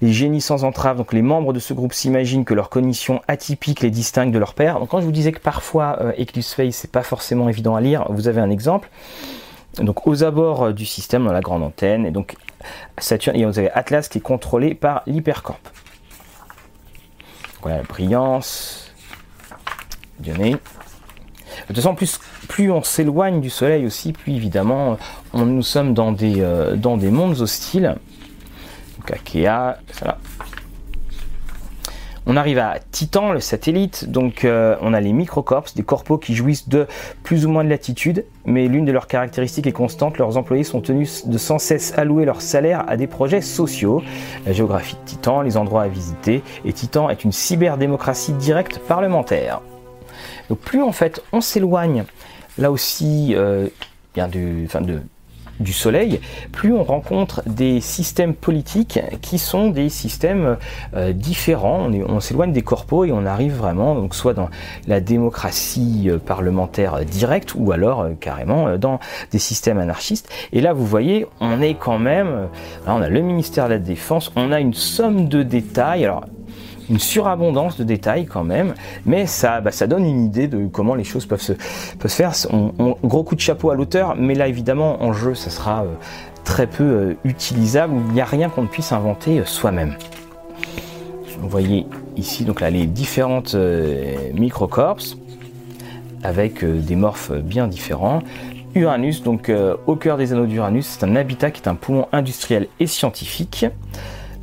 Les 0.00 0.12
génies 0.12 0.40
sans 0.40 0.62
entrave, 0.62 0.96
donc 0.96 1.12
les 1.12 1.22
membres 1.22 1.52
de 1.52 1.58
ce 1.58 1.74
groupe 1.74 1.92
s'imaginent 1.92 2.44
que 2.44 2.54
leur 2.54 2.68
cognition 2.68 3.20
atypique 3.26 3.80
les 3.80 3.90
distingue 3.90 4.30
de 4.30 4.38
leur 4.38 4.54
père. 4.54 4.78
Donc 4.78 4.90
quand 4.90 5.00
je 5.00 5.06
vous 5.06 5.12
disais 5.12 5.32
que 5.32 5.40
parfois 5.40 5.98
euh, 6.00 6.12
Eclipse 6.20 6.54
c'est 6.70 6.90
pas 6.92 7.02
forcément 7.02 7.48
évident 7.48 7.74
à 7.74 7.80
lire, 7.80 8.06
vous 8.10 8.28
avez 8.28 8.40
un 8.40 8.50
exemple. 8.50 8.90
Donc 9.78 10.06
aux 10.06 10.22
abords 10.22 10.66
euh, 10.66 10.72
du 10.72 10.86
système 10.86 11.24
dans 11.24 11.32
la 11.32 11.40
grande 11.40 11.64
antenne 11.64 12.06
et 12.06 12.12
donc 12.12 12.36
Saturne 12.98 13.34
et 13.34 13.44
vous 13.44 13.58
avez 13.58 13.72
Atlas 13.72 14.08
qui 14.08 14.18
est 14.18 14.20
contrôlé 14.20 14.74
par 14.76 15.02
l'hypercorp. 15.06 15.58
Voilà 17.62 17.78
la 17.78 17.82
brillance. 17.82 18.94
Dionée. 20.20 20.52
De 20.52 20.58
toute 21.68 21.76
façon, 21.76 21.94
plus, 21.94 22.20
plus 22.48 22.70
on 22.70 22.82
s'éloigne 22.82 23.40
du 23.40 23.50
Soleil 23.50 23.86
aussi, 23.86 24.12
plus 24.12 24.32
évidemment, 24.34 24.98
on, 25.32 25.44
nous 25.44 25.62
sommes 25.62 25.94
dans 25.94 26.12
des, 26.12 26.40
euh, 26.40 26.76
dans 26.76 26.96
des 26.96 27.10
mondes 27.10 27.40
hostiles. 27.40 27.96
On 32.28 32.36
arrive 32.36 32.58
à 32.58 32.78
Titan, 32.90 33.30
le 33.30 33.38
satellite, 33.38 34.10
donc 34.10 34.44
euh, 34.44 34.74
on 34.80 34.94
a 34.94 35.00
les 35.00 35.12
microcorps, 35.12 35.66
des 35.76 35.84
corpos 35.84 36.18
qui 36.18 36.34
jouissent 36.34 36.68
de 36.68 36.88
plus 37.22 37.46
ou 37.46 37.50
moins 37.50 37.62
de 37.62 37.68
latitude, 37.68 38.24
mais 38.44 38.66
l'une 38.66 38.84
de 38.84 38.90
leurs 38.90 39.06
caractéristiques 39.06 39.68
est 39.68 39.72
constante, 39.72 40.18
leurs 40.18 40.36
employés 40.36 40.64
sont 40.64 40.80
tenus 40.80 41.28
de 41.28 41.38
sans 41.38 41.60
cesse 41.60 41.96
allouer 41.96 42.24
leur 42.24 42.42
salaire 42.42 42.84
à 42.88 42.96
des 42.96 43.06
projets 43.06 43.42
sociaux. 43.42 44.02
La 44.44 44.52
géographie 44.52 44.96
de 44.96 45.08
Titan, 45.08 45.40
les 45.42 45.56
endroits 45.56 45.82
à 45.82 45.88
visiter, 45.88 46.42
et 46.64 46.72
Titan 46.72 47.10
est 47.10 47.22
une 47.22 47.30
cyberdémocratie 47.30 48.32
directe 48.32 48.80
parlementaire. 48.80 49.60
Donc 50.48 50.58
plus 50.58 50.82
en 50.82 50.92
fait 50.92 51.22
on 51.32 51.40
s'éloigne, 51.40 52.04
là 52.58 52.70
aussi, 52.70 53.34
euh, 53.34 53.68
bien 54.14 54.28
de, 54.28 54.66
du 55.60 55.72
Soleil, 55.72 56.20
plus 56.52 56.72
on 56.72 56.82
rencontre 56.82 57.42
des 57.46 57.80
systèmes 57.80 58.34
politiques 58.34 59.00
qui 59.22 59.38
sont 59.38 59.68
des 59.68 59.88
systèmes 59.88 60.56
euh, 60.94 61.12
différents. 61.12 61.90
On, 62.08 62.20
s'éloigne 62.20 62.52
des 62.52 62.62
corpos 62.62 63.04
et 63.04 63.12
on 63.12 63.24
arrive 63.26 63.54
vraiment, 63.54 64.08
soit 64.12 64.34
dans 64.34 64.48
la 64.86 65.00
démocratie 65.00 66.04
euh, 66.08 66.18
parlementaire 66.18 67.04
directe 67.04 67.54
ou 67.54 67.72
alors 67.72 68.02
euh, 68.02 68.12
carrément 68.18 68.76
dans 68.76 69.00
des 69.30 69.38
systèmes 69.38 69.78
anarchistes. 69.78 70.28
Et 70.52 70.60
là, 70.60 70.72
vous 70.72 70.86
voyez, 70.86 71.26
on 71.40 71.60
est 71.60 71.74
quand 71.74 71.98
même, 71.98 72.48
on 72.86 73.00
a 73.00 73.08
le 73.08 73.20
ministère 73.20 73.66
de 73.66 73.74
la 73.74 73.78
Défense, 73.78 74.32
on 74.36 74.52
a 74.52 74.60
une 74.60 74.74
somme 74.74 75.28
de 75.28 75.42
détails. 75.42 76.10
Une 76.90 76.98
surabondance 76.98 77.76
de 77.76 77.84
détails 77.84 78.26
quand 78.26 78.44
même, 78.44 78.74
mais 79.04 79.26
ça, 79.26 79.60
bah, 79.60 79.70
ça 79.70 79.86
donne 79.86 80.04
une 80.04 80.24
idée 80.24 80.48
de 80.48 80.66
comment 80.66 80.94
les 80.94 81.04
choses 81.04 81.26
peuvent 81.26 81.40
se, 81.40 81.52
faire. 82.08 82.32
Gros 83.02 83.24
coup 83.24 83.34
de 83.34 83.40
chapeau 83.40 83.70
à 83.70 83.74
l'auteur, 83.74 84.14
mais 84.16 84.34
là 84.34 84.48
évidemment 84.48 85.02
en 85.02 85.12
jeu 85.12 85.34
ça 85.34 85.50
sera 85.50 85.82
euh, 85.82 85.94
très 86.44 86.66
peu 86.66 86.84
euh, 86.84 87.14
utilisable, 87.24 87.94
il 88.08 88.14
n'y 88.14 88.20
a 88.20 88.24
rien 88.24 88.48
qu'on 88.48 88.62
ne 88.62 88.68
puisse 88.68 88.92
inventer 88.92 89.40
euh, 89.40 89.44
soi-même. 89.44 89.96
Vous 91.40 91.48
voyez 91.48 91.86
ici 92.16 92.44
donc 92.44 92.60
là 92.60 92.70
les 92.70 92.86
différentes 92.86 93.54
microcorps 94.34 95.16
avec 96.22 96.64
des 96.64 96.96
morphes 96.96 97.32
bien 97.32 97.68
différents. 97.68 98.22
Uranus, 98.74 99.22
donc 99.22 99.50
au 99.86 99.96
cœur 99.96 100.16
des 100.16 100.32
anneaux 100.32 100.46
d'Uranus, 100.46 100.86
c'est 100.86 101.04
un 101.04 101.14
habitat 101.14 101.50
qui 101.50 101.62
est 101.62 101.68
un 101.68 101.74
poumon 101.74 102.08
industriel 102.12 102.68
et 102.80 102.86
scientifique 102.86 103.66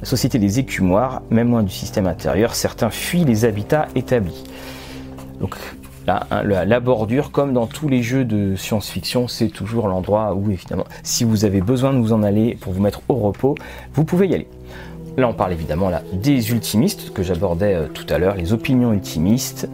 la 0.04 0.10
société 0.10 0.38
des 0.38 0.60
écumoires, 0.60 1.22
même 1.30 1.50
loin 1.50 1.64
du 1.64 1.72
système 1.72 2.08
intérieur, 2.08 2.56
certains 2.56 2.90
fuient 2.90 3.24
les 3.24 3.46
habitats 3.46 3.88
établis. 3.96 4.44
Donc 5.40 5.56
là, 6.06 6.28
hein, 6.30 6.44
la, 6.44 6.80
bordure, 6.82 7.32
comme 7.32 7.54
dans 7.54 7.68
tous 7.68 7.88
les 7.88 8.04
jeux 8.04 8.26
de 8.26 8.58
science-fiction, 8.58 9.30
c'est 9.30 9.48
toujours 9.48 9.88
l'endroit 9.88 10.34
où, 10.34 10.52
évidemment, 10.52 10.84
si 11.04 11.24
vous 11.24 11.46
avez 11.46 11.62
besoin 11.62 11.94
de 11.94 12.00
vous 12.00 12.12
en 12.12 12.22
aller 12.22 12.58
pour 12.60 12.74
vous 12.74 12.82
mettre 12.82 13.00
au 13.08 13.16
repos, 13.16 13.56
vous 13.94 14.04
pouvez 14.04 14.28
y 14.28 14.36
aller. 14.36 14.48
Là, 15.16 15.30
on 15.30 15.34
parle 15.34 15.54
évidemment 15.54 15.90
des 16.12 16.52
ultimistes 16.52 17.14
que 17.14 17.24
j'abordais 17.24 17.74
euh, 17.74 17.88
tout 17.88 18.06
à 18.10 18.18
l'heure, 18.18 18.36
les 18.36 18.52
opinions 18.52 18.92
ultimistes. 18.92 19.70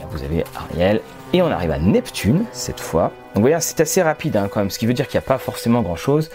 Là, 0.00 0.06
vous 0.08 0.22
avez 0.22 0.44
Ariel. 0.54 1.00
Et 1.32 1.42
on 1.42 1.50
arrive 1.50 1.72
à 1.72 1.80
Neptune 1.80 2.44
cette 2.52 2.78
fois. 2.78 3.10
Donc, 3.34 3.36
vous 3.36 3.40
voyez, 3.40 3.56
c'est 3.58 3.80
assez 3.80 4.02
rapide 4.02 4.36
hein, 4.36 4.46
quand 4.48 4.60
même, 4.60 4.70
ce 4.70 4.78
qui 4.78 4.86
veut 4.86 4.94
dire 4.94 5.08
qu'il 5.08 5.18
n'y 5.18 5.24
a 5.24 5.28
pas 5.28 5.38
forcément 5.38 5.82
grand-chose. 5.82 6.30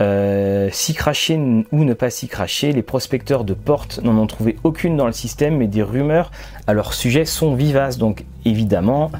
Euh, 0.00 0.68
s'y 0.72 0.94
cracher 0.94 1.36
ou 1.72 1.84
ne 1.84 1.92
pas 1.92 2.08
s'y 2.08 2.26
cracher, 2.26 2.72
les 2.72 2.82
prospecteurs 2.82 3.44
de 3.44 3.52
portes 3.52 4.00
n'en 4.02 4.16
ont 4.16 4.26
trouvé 4.26 4.56
aucune 4.64 4.96
dans 4.96 5.06
le 5.06 5.12
système, 5.12 5.58
mais 5.58 5.66
des 5.66 5.82
rumeurs 5.82 6.30
à 6.66 6.72
leur 6.72 6.94
sujet 6.94 7.26
sont 7.26 7.54
vivaces. 7.54 7.98
Donc 7.98 8.24
évidemment, 8.46 9.10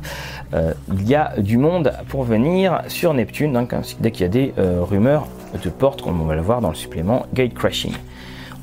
euh, 0.55 0.73
il 0.93 1.07
y 1.09 1.15
a 1.15 1.35
du 1.39 1.59
monde 1.59 1.93
pour 2.09 2.25
venir 2.25 2.83
sur 2.89 3.13
Neptune 3.13 3.53
donc, 3.53 3.75
dès 4.01 4.11
qu'il 4.11 4.23
y 4.23 4.25
a 4.25 4.29
des 4.29 4.55
euh, 4.59 4.81
rumeurs 4.83 5.27
de 5.63 5.69
portes, 5.69 6.01
comme 6.01 6.21
on 6.21 6.25
va 6.25 6.35
le 6.35 6.41
voir 6.41 6.63
dans 6.63 6.71
le 6.71 6.75
supplément 6.75 7.27
Gate 7.35 7.53
Crashing. 7.55 7.93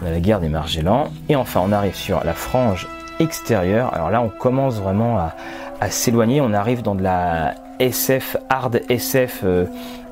On 0.02 0.08
a 0.08 0.12
la 0.12 0.20
guerre 0.20 0.40
des 0.40 0.50
Margellans. 0.50 1.10
Et 1.30 1.36
enfin, 1.36 1.62
on 1.64 1.72
arrive 1.72 1.96
sur 1.96 2.24
la 2.24 2.34
frange 2.34 2.88
extérieure. 3.20 3.94
Alors 3.94 4.10
là, 4.10 4.22
on 4.22 4.30
commence 4.30 4.76
vraiment 4.76 5.18
à, 5.18 5.36
à 5.82 5.90
s'éloigner. 5.92 6.42
On 6.42 6.54
arrive 6.54 6.82
dans 6.82 6.96
de 6.96 7.04
la 7.04 7.56
SF, 7.80 8.38
hard 8.50 8.82
SF 8.90 9.44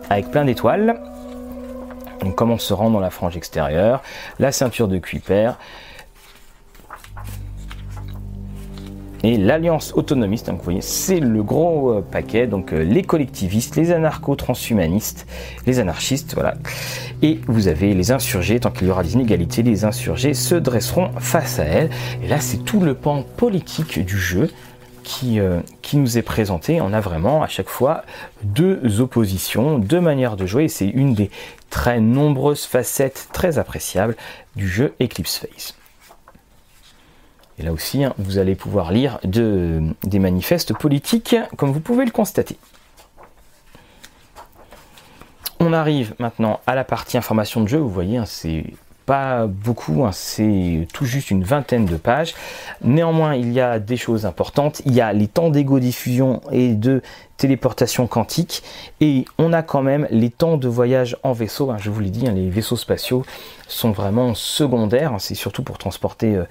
avec 0.09 0.29
plein 0.31 0.45
d'étoiles. 0.45 0.99
Donc 2.21 2.35
comment 2.35 2.57
se 2.57 2.73
rend 2.73 2.89
dans 2.89 2.99
la 2.99 3.09
frange 3.09 3.37
extérieure, 3.37 4.01
la 4.39 4.51
ceinture 4.51 4.87
de 4.87 4.97
Kuiper 4.97 5.51
et 9.25 9.37
l'alliance 9.37 9.93
autonomiste. 9.95 10.47
Donc 10.47 10.61
vous 10.63 10.77
c'est 10.81 11.19
le 11.19 11.43
gros 11.43 11.91
euh, 11.91 12.01
paquet. 12.01 12.47
Donc 12.47 12.73
euh, 12.73 12.83
les 12.83 13.01
collectivistes, 13.01 13.75
les 13.75 13.91
anarcho-transhumanistes, 13.91 15.25
les 15.65 15.79
anarchistes, 15.79 16.33
voilà. 16.35 16.55
Et 17.21 17.39
vous 17.47 17.67
avez 17.67 17.93
les 17.93 18.11
insurgés. 18.11 18.59
Tant 18.59 18.71
qu'il 18.71 18.87
y 18.87 18.91
aura 18.91 19.03
des 19.03 19.13
inégalités, 19.13 19.63
les 19.63 19.83
insurgés 19.83 20.33
se 20.33 20.55
dresseront 20.55 21.09
face 21.17 21.59
à 21.59 21.63
elles. 21.63 21.89
Et 22.23 22.27
là, 22.27 22.39
c'est 22.39 22.57
tout 22.57 22.81
le 22.81 22.93
pan 22.93 23.23
politique 23.37 23.99
du 23.99 24.17
jeu. 24.17 24.49
Qui, 25.05 25.39
euh, 25.39 25.61
qui, 25.83 25.97
nous 25.97 26.17
est 26.17 26.23
présenté. 26.23 26.81
On 26.81 26.91
a 26.91 26.99
vraiment 26.99 27.43
à 27.43 27.47
chaque 27.47 27.69
fois 27.69 28.03
deux 28.41 29.01
oppositions, 29.01 29.77
deux 29.77 30.01
manières 30.01 30.35
de 30.35 30.47
jouer. 30.47 30.67
C'est 30.67 30.87
une 30.87 31.13
des 31.13 31.29
très 31.69 31.99
nombreuses 31.99 32.65
facettes 32.65 33.29
très 33.31 33.59
appréciables 33.59 34.17
du 34.55 34.67
jeu 34.67 34.95
Eclipse 34.99 35.37
Phase. 35.37 35.75
Et 37.59 37.63
là 37.63 37.71
aussi, 37.71 38.03
hein, 38.03 38.13
vous 38.17 38.39
allez 38.39 38.55
pouvoir 38.55 38.91
lire 38.91 39.19
des 39.23 40.19
manifestes 40.19 40.73
politiques, 40.73 41.35
comme 41.55 41.71
vous 41.71 41.79
pouvez 41.79 42.05
le 42.05 42.11
constater. 42.11 42.57
On 45.59 45.71
arrive 45.71 46.15
maintenant 46.19 46.59
à 46.67 46.75
la 46.75 46.83
partie 46.83 47.17
information 47.17 47.61
de 47.61 47.67
jeu. 47.67 47.77
Vous 47.77 47.89
voyez, 47.89 48.17
hein, 48.17 48.25
c'est 48.25 48.65
pas 49.05 49.45
beaucoup, 49.47 50.05
hein, 50.05 50.11
c'est 50.11 50.87
tout 50.93 51.05
juste 51.05 51.31
une 51.31 51.43
vingtaine 51.43 51.85
de 51.85 51.97
pages. 51.97 52.33
Néanmoins, 52.81 53.35
il 53.35 53.51
y 53.53 53.59
a 53.59 53.79
des 53.79 53.97
choses 53.97 54.25
importantes. 54.25 54.81
Il 54.85 54.93
y 54.93 55.01
a 55.01 55.13
les 55.13 55.27
temps 55.27 55.49
d'égo-diffusion 55.49 56.41
et 56.51 56.73
de 56.73 57.01
téléportation 57.37 58.07
quantique. 58.07 58.63
Et 59.01 59.25
on 59.37 59.53
a 59.53 59.61
quand 59.61 59.81
même 59.81 60.07
les 60.09 60.29
temps 60.29 60.57
de 60.57 60.67
voyage 60.67 61.17
en 61.23 61.33
vaisseau. 61.33 61.71
Hein, 61.71 61.77
je 61.79 61.89
vous 61.89 61.99
l'ai 61.99 62.09
dit, 62.09 62.27
hein, 62.27 62.33
les 62.33 62.49
vaisseaux 62.49 62.77
spatiaux 62.77 63.25
sont 63.67 63.91
vraiment 63.91 64.33
secondaires. 64.33 65.15
c'est 65.19 65.35
surtout 65.35 65.63
pour 65.63 65.77
transporter 65.77 66.35
euh, 66.35 66.43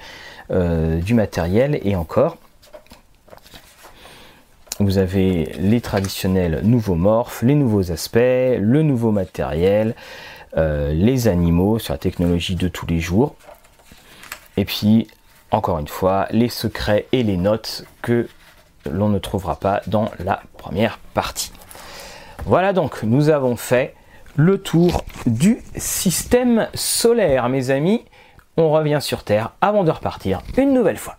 euh, 0.51 1.01
du 1.01 1.15
matériel 1.15 1.81
et 1.83 1.97
encore. 1.97 2.37
Vous 4.81 4.99
avez 4.99 5.53
les 5.61 5.81
traditionnels 5.81 6.61
nouveaux 6.65 6.97
morphes, 6.97 7.43
les 7.43 7.55
nouveaux 7.55 7.93
aspects, 7.93 8.17
le 8.17 8.83
nouveau 8.83 9.13
matériel, 9.13 9.95
euh, 10.57 10.93
les 10.93 11.29
animaux, 11.29 11.79
sur 11.79 11.95
la 11.95 11.99
technologie 11.99 12.57
de 12.57 12.67
tous 12.67 12.85
les 12.87 12.99
jours. 12.99 13.37
Et 14.57 14.65
puis, 14.65 15.07
encore 15.53 15.79
une 15.79 15.87
fois, 15.87 16.27
les 16.33 16.49
secrets 16.49 17.07
et 17.13 17.23
les 17.23 17.37
notes 17.37 17.85
que 18.03 18.29
l'on 18.91 19.09
ne 19.09 19.21
trouvera 19.21 19.57
pas 19.57 19.81
dans 19.87 20.11
la 20.19 20.43
première 20.59 20.99
partie. 21.15 21.53
Voilà 22.45 22.73
donc, 22.73 23.05
nous 23.05 23.29
avons 23.29 23.55
fait 23.55 23.95
le 24.35 24.59
tour 24.59 25.05
du 25.27 25.63
système 25.77 26.69
solaire, 26.75 27.49
mes 27.49 27.71
amis. 27.71 28.05
On 28.57 28.71
revient 28.73 28.99
sur 29.01 29.23
Terre 29.23 29.53
avant 29.61 29.85
de 29.85 29.93
repartir 29.93 30.43
une 30.57 30.73
nouvelle 30.73 30.99
fois. 30.99 31.17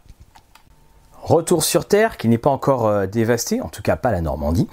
Retour 1.25 1.63
sur 1.63 1.87
Terre, 1.87 2.17
qui 2.17 2.27
n'est 2.27 2.37
pas 2.37 2.51
encore 2.51 2.85
euh, 2.85 3.07
dévasté, 3.07 3.59
en 3.59 3.67
tout 3.67 3.81
cas 3.81 3.95
pas 3.95 4.11
la 4.11 4.21
Normandie. 4.21 4.67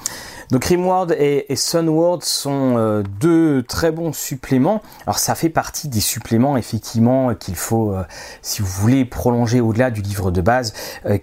Donc 0.50 0.66
Rimworld 0.66 1.16
et, 1.18 1.46
Sunworld 1.56 2.22
sont 2.22 2.74
euh, 2.76 3.02
deux 3.20 3.62
très 3.62 3.90
bons 3.90 4.12
suppléments. 4.12 4.82
Alors 5.06 5.18
ça 5.18 5.34
fait 5.34 5.48
partie 5.48 5.88
des 5.88 6.02
suppléments 6.02 6.58
effectivement 6.58 7.34
qu'il 7.34 7.56
faut, 7.56 7.92
euh, 7.92 8.04
si 8.42 8.60
vous 8.60 8.68
voulez 8.68 9.06
prolonger 9.06 9.62
au-delà 9.62 9.90
du 9.90 10.02
livre 10.02 10.30
de 10.30 10.42
base, 10.42 10.74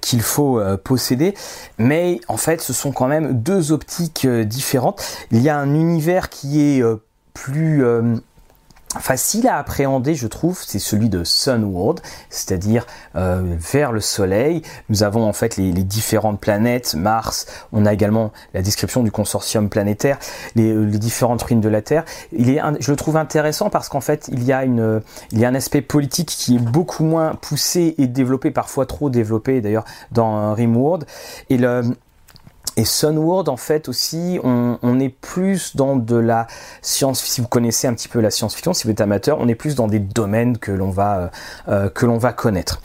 qu'il 0.02 0.24
faut 0.24 0.60
posséder. 0.84 1.36
Mais 1.78 2.20
en 2.28 2.38
fait, 2.38 2.60
ce 2.60 2.74
sont 2.74 2.92
quand 2.92 3.08
même 3.08 3.40
deux 3.40 3.72
optiques 3.72 4.26
différentes. 4.26 5.00
Il 5.32 5.42
y 5.42 5.50
a 5.50 5.58
un 5.60 5.76
univers 5.76 6.30
qui 6.30 6.62
est 6.62 6.84
plus 7.34 7.86
facile 8.98 9.48
à 9.48 9.58
appréhender, 9.58 10.16
je 10.16 10.28
trouve, 10.28 10.60
c'est 10.66 10.80
celui 10.80 11.10
de 11.10 11.24
Sunworld, 11.24 12.02
c'est-à-dire 12.30 12.88
euh, 13.16 13.56
vers 13.60 13.92
le 13.92 14.02
Soleil. 14.02 14.64
Nous 14.90 15.04
avons 15.04 15.28
en 15.28 15.34
fait 15.34 15.58
les, 15.58 15.72
différentes 15.72 16.40
planètes, 16.40 16.96
Mars. 16.96 17.46
On 17.72 17.86
a 17.86 17.94
également 17.94 18.32
la 18.54 18.62
description 18.62 19.04
du 19.04 19.12
consortium 19.12 19.70
planétaire, 19.70 20.18
les, 20.56 20.72
euh, 20.72 20.86
différentes 20.86 21.44
ruines 21.44 21.62
de 21.62 21.70
la 21.70 21.82
Terre. 21.82 22.04
Il 22.32 22.50
est, 22.50 22.62
je 22.80 22.92
le 22.92 22.98
trouve 22.98 23.18
intéressant 23.18 23.70
parce 23.70 23.90
qu'en 23.90 24.02
fait, 24.02 24.30
il 24.32 24.44
y 24.44 24.52
a 24.52 24.64
une, 24.64 25.02
il 25.32 25.40
y 25.40 25.46
a 25.46 25.50
un 25.50 25.56
aspect 25.56 25.82
politique 25.82 26.30
qui 26.30 26.56
est 26.56 26.60
beaucoup 26.60 27.04
moins 27.04 27.36
poussé 27.36 27.96
et 27.98 28.08
développé, 28.08 28.50
parfois 28.52 28.86
trop 28.86 29.10
développé 29.10 29.62
d'ailleurs 29.62 29.86
dans 30.12 30.54
Rimworld. 30.54 31.06
Et 31.50 31.58
le 31.58 31.84
et 32.80 32.86
Sunworld, 32.86 33.50
en 33.50 33.58
fait, 33.58 33.90
aussi, 33.90 34.40
on, 34.42 35.00
est 35.02 35.10
plus 35.10 35.76
dans 35.76 35.98
de 35.98 36.16
la 36.16 36.48
science. 36.82 37.22
Si 37.22 37.42
vous 37.42 37.48
connaissez 37.50 37.88
un 37.88 37.94
petit 37.94 38.08
peu 38.08 38.22
la 38.22 38.32
science-fiction, 38.32 38.74
si 38.74 38.86
vous 38.86 38.92
êtes 38.92 39.02
amateur, 39.02 39.38
on 39.42 39.50
est 39.50 39.56
plus 39.56 39.76
dans 39.76 39.88
des 39.88 40.00
domaines 40.00 40.58
que 40.58 40.72
l'on 40.72 40.90
va 40.90 41.18
euh, 41.18 41.28
euh, 41.68 41.90
que 41.90 42.06
l'on 42.06 42.18
va 42.18 42.32
connaître. 42.32 42.82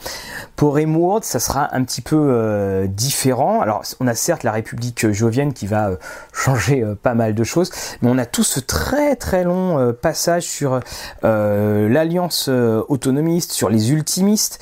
Pour 0.57 0.75
Rimworld, 0.75 1.23
ça 1.23 1.39
sera 1.39 1.73
un 1.73 1.81
petit 1.85 2.01
peu 2.01 2.17
euh, 2.17 2.87
différent. 2.87 3.61
Alors, 3.61 3.83
on 4.01 4.07
a 4.07 4.15
certes 4.15 4.43
la 4.43 4.51
République 4.51 5.13
jovienne 5.13 5.53
qui 5.53 5.65
va 5.65 5.91
changer 6.33 6.83
pas 7.01 7.13
mal 7.13 7.33
de 7.33 7.43
choses, 7.45 7.71
mais 8.01 8.09
on 8.09 8.17
a 8.17 8.25
tout 8.25 8.43
ce 8.43 8.59
très 8.59 9.15
très 9.15 9.45
long 9.45 9.93
passage 9.93 10.43
sur 10.43 10.81
l'alliance 11.23 12.49
autonomiste, 12.49 13.53
sur 13.53 13.69
les 13.69 13.93
ultimistes, 13.93 14.59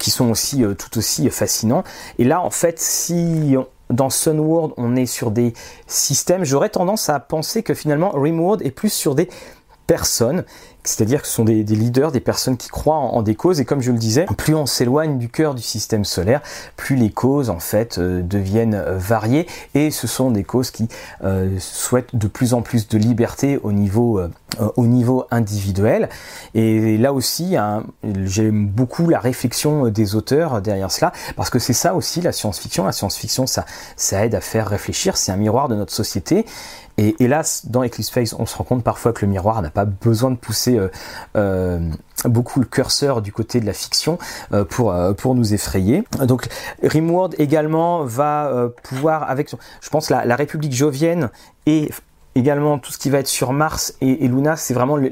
qui 0.00 0.10
sont 0.10 0.28
aussi 0.28 0.64
tout 0.76 0.98
aussi 0.98 1.30
fascinants. 1.30 1.84
Et 2.18 2.24
là, 2.24 2.40
en 2.40 2.50
fait, 2.50 2.80
si 2.80 3.56
dans 3.92 4.10
Sunworld, 4.10 4.72
on 4.76 4.96
est 4.96 5.06
sur 5.06 5.30
des 5.30 5.52
systèmes. 5.86 6.44
J'aurais 6.44 6.70
tendance 6.70 7.08
à 7.08 7.20
penser 7.20 7.62
que 7.62 7.74
finalement 7.74 8.10
Rimworld 8.10 8.62
est 8.62 8.70
plus 8.70 8.92
sur 8.92 9.14
des 9.14 9.28
personnes 9.86 10.44
c'est-à-dire 10.84 11.22
que 11.22 11.28
ce 11.28 11.34
sont 11.34 11.44
des, 11.44 11.62
leaders, 11.62 12.12
des 12.12 12.20
personnes 12.20 12.56
qui 12.56 12.68
croient 12.68 12.96
en, 12.96 13.22
des 13.22 13.34
causes, 13.34 13.60
et 13.60 13.64
comme 13.64 13.80
je 13.80 13.92
le 13.92 13.98
disais, 13.98 14.26
plus 14.36 14.54
on 14.54 14.66
s'éloigne 14.66 15.18
du 15.18 15.28
cœur 15.28 15.54
du 15.54 15.62
système 15.62 16.04
solaire, 16.04 16.42
plus 16.76 16.96
les 16.96 17.10
causes 17.10 17.50
en 17.50 17.60
fait 17.60 17.98
euh, 17.98 18.22
deviennent 18.22 18.74
euh, 18.74 18.96
variées, 18.96 19.46
et 19.74 19.90
ce 19.90 20.06
sont 20.06 20.30
des 20.30 20.44
causes 20.44 20.70
qui 20.70 20.88
euh, 21.22 21.56
souhaitent 21.58 22.16
de 22.16 22.26
plus 22.26 22.54
en 22.54 22.62
plus 22.62 22.88
de 22.88 22.98
liberté 22.98 23.60
au 23.62 23.72
niveau, 23.72 24.20
au 24.76 24.86
niveau 24.86 25.24
individuel. 25.30 26.08
Et 26.54 26.98
là 26.98 27.12
aussi, 27.12 27.56
j'aime 28.24 28.66
beaucoup 28.66 29.08
la 29.08 29.20
réflexion 29.20 29.88
des 29.88 30.14
auteurs 30.14 30.60
derrière 30.60 30.90
cela, 30.90 31.12
parce 31.36 31.50
que 31.50 31.58
c'est 31.58 31.72
ça 31.72 31.94
aussi 31.94 32.20
la 32.20 32.32
science-fiction. 32.32 32.84
La 32.84 32.92
science-fiction, 32.92 33.46
ça 33.46 34.24
aide 34.24 34.34
à 34.34 34.40
faire 34.40 34.68
réfléchir, 34.68 35.16
c'est 35.16 35.32
un 35.32 35.36
miroir 35.36 35.68
de 35.68 35.74
notre 35.74 35.92
société, 35.92 36.44
et 36.98 37.16
hélas, 37.20 37.66
dans 37.66 37.84
Eclipse 37.84 38.10
Phase, 38.10 38.34
on 38.38 38.46
se 38.46 38.56
rend 38.56 38.64
compte 38.64 38.84
parfois 38.84 39.12
que 39.12 39.24
le 39.24 39.30
miroir 39.30 39.62
n'a 39.62 39.70
pas 39.70 39.84
besoin 39.84 40.30
de 40.30 40.36
pousser 40.36 40.76
euh, 40.78 40.88
euh, 41.36 41.80
beaucoup 42.24 42.60
le 42.60 42.66
curseur 42.66 43.22
du 43.22 43.32
côté 43.32 43.60
de 43.60 43.66
la 43.66 43.72
fiction 43.72 44.18
euh, 44.52 44.64
pour, 44.64 45.34
nous 45.34 45.54
effrayer. 45.54 46.04
Donc 46.24 46.48
Rimworld 46.82 47.34
également 47.38 48.04
va 48.04 48.68
pouvoir, 48.82 49.30
avec, 49.30 49.50
je 49.80 49.88
pense, 49.88 50.10
la, 50.10 50.24
la 50.24 50.36
République 50.36 50.74
jovienne 50.74 51.30
et 51.66 51.90
également 52.34 52.78
tout 52.78 52.92
ce 52.92 52.98
qui 52.98 53.10
va 53.10 53.18
être 53.18 53.28
sur 53.28 53.52
Mars 53.52 53.94
et, 54.00 54.28
Luna, 54.28 54.56
c'est 54.56 54.74
vraiment 54.74 54.96
le, 54.96 55.10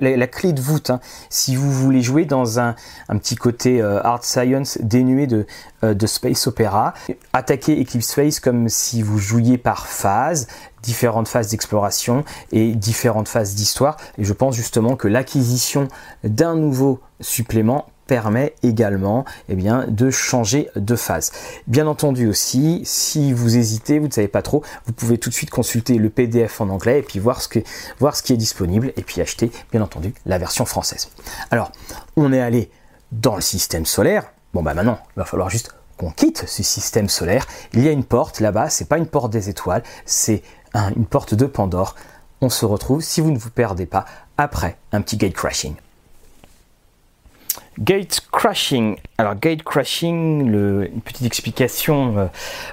la, 0.00 0.26
clé 0.26 0.52
de 0.52 0.60
voûte. 0.60 0.90
Hein. 0.90 1.00
Si 1.30 1.54
vous 1.56 1.70
voulez 1.70 2.02
jouer 2.02 2.24
dans 2.24 2.58
un, 2.58 2.74
un 3.08 3.18
petit 3.18 3.36
côté 3.36 3.80
euh, 3.80 4.02
art 4.02 4.24
science 4.24 4.78
dénué 4.80 5.26
de, 5.26 5.46
euh, 5.84 5.94
de 5.94 6.06
space 6.06 6.46
opéra, 6.46 6.94
attaquer 7.32 7.80
Eclipse 7.80 8.14
Phase 8.14 8.40
comme 8.40 8.68
si 8.68 9.02
vous 9.02 9.18
jouiez 9.18 9.58
par 9.58 9.86
phase, 9.86 10.48
différentes 10.82 11.28
phases 11.28 11.48
d'exploration 11.48 12.24
et 12.50 12.74
différentes 12.74 13.28
phases 13.28 13.54
d'histoire. 13.54 13.96
Et 14.18 14.24
je 14.24 14.32
pense 14.32 14.56
justement 14.56 14.96
que 14.96 15.08
l'acquisition 15.08 15.88
d'un 16.24 16.56
nouveau 16.56 17.00
supplément 17.20 17.86
permet 18.12 18.54
également 18.62 19.24
eh 19.48 19.54
bien, 19.54 19.86
de 19.88 20.10
changer 20.10 20.68
de 20.76 20.96
phase. 20.96 21.32
Bien 21.66 21.86
entendu 21.86 22.28
aussi, 22.28 22.82
si 22.84 23.32
vous 23.32 23.56
hésitez, 23.56 23.98
vous 23.98 24.08
ne 24.08 24.12
savez 24.12 24.28
pas 24.28 24.42
trop, 24.42 24.62
vous 24.84 24.92
pouvez 24.92 25.16
tout 25.16 25.30
de 25.30 25.34
suite 25.34 25.48
consulter 25.48 25.94
le 25.94 26.10
PDF 26.10 26.60
en 26.60 26.68
anglais 26.68 26.98
et 26.98 27.02
puis 27.02 27.18
voir 27.18 27.40
ce, 27.40 27.48
que, 27.48 27.60
voir 28.00 28.14
ce 28.14 28.22
qui 28.22 28.34
est 28.34 28.36
disponible 28.36 28.92
et 28.98 29.02
puis 29.02 29.22
acheter 29.22 29.50
bien 29.70 29.80
entendu 29.80 30.12
la 30.26 30.36
version 30.36 30.66
française. 30.66 31.08
Alors, 31.50 31.72
on 32.16 32.34
est 32.34 32.40
allé 32.42 32.70
dans 33.12 33.34
le 33.34 33.40
système 33.40 33.86
solaire. 33.86 34.30
Bon 34.52 34.62
bah 34.62 34.74
maintenant, 34.74 34.98
il 35.16 35.20
va 35.20 35.24
falloir 35.24 35.48
juste 35.48 35.74
qu'on 35.96 36.10
quitte 36.10 36.44
ce 36.46 36.62
système 36.62 37.08
solaire. 37.08 37.46
Il 37.72 37.82
y 37.82 37.88
a 37.88 37.92
une 37.92 38.04
porte 38.04 38.40
là-bas, 38.40 38.68
c'est 38.68 38.90
pas 38.90 38.98
une 38.98 39.06
porte 39.06 39.32
des 39.32 39.48
étoiles, 39.48 39.84
c'est 40.04 40.42
une 40.74 41.06
porte 41.06 41.32
de 41.32 41.46
Pandore. 41.46 41.94
On 42.42 42.50
se 42.50 42.66
retrouve, 42.66 43.00
si 43.00 43.22
vous 43.22 43.30
ne 43.30 43.38
vous 43.38 43.48
perdez 43.48 43.86
pas, 43.86 44.04
après 44.36 44.76
un 44.92 45.00
petit 45.00 45.16
gate 45.16 45.32
crashing. 45.32 45.76
Gate 47.78 48.20
crashing. 48.30 48.96
Alors 49.16 49.34
gate 49.34 49.62
crashing, 49.62 50.46
une 50.46 51.00
petite 51.00 51.26
explication 51.26 52.18
euh, 52.18 52.26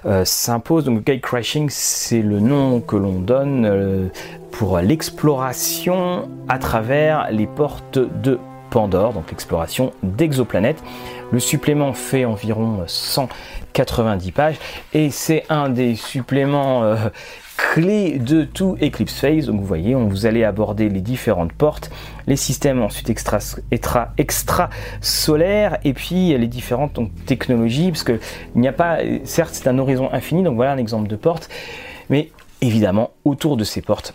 euh, 0.05 0.25
s'impose. 0.25 0.83
Donc 0.83 1.05
gate 1.05 1.21
crashing, 1.21 1.69
c'est 1.69 2.21
le 2.21 2.39
nom 2.39 2.81
que 2.81 2.97
l'on 2.97 3.19
donne 3.19 3.65
euh, 3.65 4.09
pour 4.51 4.77
l'exploration 4.79 6.29
à 6.49 6.59
travers 6.59 7.31
les 7.31 7.47
portes 7.47 7.97
de 7.97 8.39
Pandore, 8.71 9.13
donc 9.13 9.31
l'exploration 9.31 9.93
d'exoplanètes. 10.03 10.83
Le 11.31 11.39
supplément 11.39 11.93
fait 11.93 12.25
environ 12.25 12.83
190 12.85 14.31
pages 14.31 14.59
et 14.93 15.09
c'est 15.09 15.43
un 15.49 15.69
des 15.69 15.95
suppléments 15.95 16.83
clé 17.73 18.19
de 18.19 18.43
tout 18.43 18.77
Eclipse 18.81 19.19
Phase. 19.19 19.45
Donc 19.47 19.59
vous 19.59 19.65
voyez, 19.65 19.95
on 19.95 20.07
vous 20.07 20.25
allez 20.25 20.43
aborder 20.43 20.89
les 20.89 21.01
différentes 21.01 21.53
portes, 21.53 21.91
les 22.27 22.35
systèmes 22.35 22.81
ensuite 22.81 23.09
extra, 23.09 23.39
extra, 23.71 24.13
extra 24.17 24.69
solaires 25.01 25.77
et 25.83 25.93
puis 25.93 26.37
les 26.37 26.47
différentes 26.47 26.99
technologies, 27.25 27.91
parce 27.91 28.03
que 28.03 28.19
il 28.55 28.61
n'y 28.61 28.67
a 28.67 28.73
pas, 28.73 28.99
certes 29.23 29.53
c'est 29.53 29.67
un 29.67 29.77
horizon 29.77 30.11
infini, 30.11 30.43
donc 30.43 30.55
voilà 30.55 30.71
un 30.71 30.77
exemple 30.77 31.07
de 31.07 31.15
porte, 31.15 31.49
mais 32.09 32.31
évidemment 32.61 33.11
autour 33.25 33.57
de 33.57 33.63
ces 33.63 33.81
portes 33.81 34.13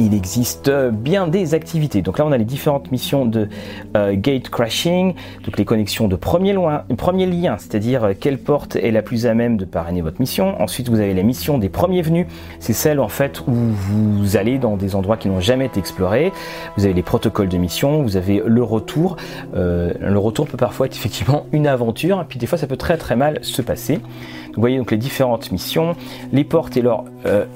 il 0.00 0.14
existe 0.14 0.70
bien 0.70 1.28
des 1.28 1.54
activités. 1.54 2.02
Donc 2.02 2.18
là, 2.18 2.26
on 2.26 2.32
a 2.32 2.38
les 2.38 2.44
différentes 2.44 2.90
missions 2.90 3.26
de 3.26 3.48
euh, 3.96 4.14
gate 4.16 4.48
crashing, 4.48 5.14
donc 5.44 5.58
les 5.58 5.64
connexions 5.64 6.08
de 6.08 6.16
premier, 6.16 6.52
lien, 6.52 7.56
c'est-à-dire 7.58 8.04
euh, 8.04 8.12
quelle 8.18 8.38
porte 8.38 8.76
est 8.76 8.90
la 8.90 9.02
plus 9.02 9.26
à 9.26 9.34
même 9.34 9.56
de 9.56 9.64
parrainer 9.64 10.00
votre 10.00 10.20
mission. 10.20 10.60
Ensuite, 10.60 10.88
vous 10.88 11.00
avez 11.00 11.14
les 11.14 11.22
missions 11.22 11.58
des 11.58 11.68
premiers 11.68 12.02
venus, 12.02 12.26
c'est 12.58 12.72
celle 12.72 12.98
en 13.00 13.08
fait 13.08 13.40
où 13.46 13.52
vous 13.52 14.36
allez 14.36 14.58
dans 14.58 14.76
des 14.76 14.94
endroits 14.96 15.16
qui 15.16 15.28
n'ont 15.28 15.40
jamais 15.40 15.66
été 15.66 15.78
explorés. 15.78 16.32
Vous 16.76 16.84
avez 16.84 16.94
les 16.94 17.02
protocoles 17.02 17.48
de 17.48 17.58
mission, 17.58 18.02
vous 18.02 18.16
avez 18.16 18.42
le 18.44 18.62
retour. 18.62 19.16
Euh, 19.54 19.92
le 20.00 20.18
retour 20.18 20.46
peut 20.46 20.56
parfois 20.56 20.86
être 20.86 20.96
effectivement 20.96 21.46
une 21.52 21.66
aventure, 21.66 22.24
puis 22.28 22.38
des 22.38 22.46
fois 22.46 22.58
ça 22.58 22.66
peut 22.66 22.76
très 22.76 22.96
très 22.96 23.16
mal 23.16 23.38
se 23.42 23.62
passer. 23.62 24.00
vous 24.54 24.60
voyez 24.60 24.78
donc 24.78 24.90
les 24.90 24.96
différentes 24.96 25.52
missions, 25.52 25.94
les 26.32 26.44
portes 26.44 26.76
et 26.76 26.82
leur 26.82 27.04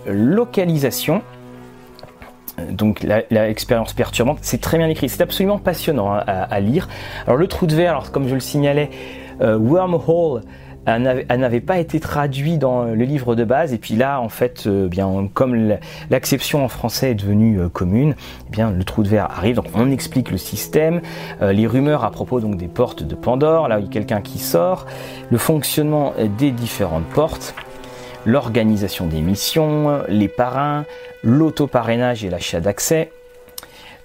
localisation 0.07 1.23
donc 2.71 3.05
l'expérience 3.31 3.93
perturbante, 3.93 4.39
c'est 4.43 4.61
très 4.61 4.79
bien 4.79 4.89
écrit, 4.89 5.09
c'est 5.09 5.23
absolument 5.23 5.59
passionnant 5.59 6.13
hein, 6.13 6.23
à, 6.27 6.61
lire. 6.61 6.89
Alors 7.27 7.37
le 7.37 7.47
trou 7.47 7.67
de 7.67 7.75
verre, 7.75 7.93
alors 7.93 8.13
comme 8.13 8.29
je 8.29 8.35
le 8.35 8.41
signalais, 8.41 8.91
euh, 9.41 9.59
Wormhole 9.59 10.43
n'avait 10.87 11.61
pas 11.61 11.79
été 11.79 11.99
traduit 11.99 12.59
dans 12.59 12.85
le 12.85 13.05
livre 13.05 13.35
de 13.35 13.43
base. 13.45 13.73
Et 13.73 13.79
puis 13.79 13.95
là 13.95 14.21
en 14.21 14.29
fait 14.29 14.67
euh, 14.67 14.87
bien 14.87 15.29
comme 15.33 15.77
l'acception 16.11 16.65
en 16.65 16.69
français 16.69 17.13
est 17.13 17.15
devenue 17.15 17.59
euh, 17.59 17.69
commune 17.69 18.15
eh 18.49 18.51
bien 18.51 18.71
le 18.71 18.85
trou 18.85 19.03
de 19.03 19.09
verre 19.09 19.31
arrive. 19.31 19.57
Donc 19.57 19.67
on 19.75 19.91
explique 19.91 20.31
le 20.31 20.39
système 20.39 21.01
les 21.41 21.67
rumeurs 21.67 22.05
à 22.05 22.11
propos 22.11 22.41
des 22.41 22.69
portes 22.69 23.03
de 23.03 23.15
Pandore. 23.15 23.69
Là 23.69 23.79
où 23.79 23.81
il 23.81 23.87
y 23.87 23.89
a 23.89 23.93
quelqu'un 23.93 24.21
qui 24.21 24.39
sort. 24.39 24.87
Le 25.31 25.39
fonctionnement 25.39 26.13
des 26.39 26.51
différentes 26.51 27.07
portes 27.07 27.55
l'organisation 28.25 29.07
des 29.07 29.21
missions, 29.21 30.03
les 30.09 30.29
parrains, 30.29 30.85
l'auto-parrainage 31.23 32.25
et 32.25 32.31
l'achat 32.31 32.61
d'accès. 32.61 33.11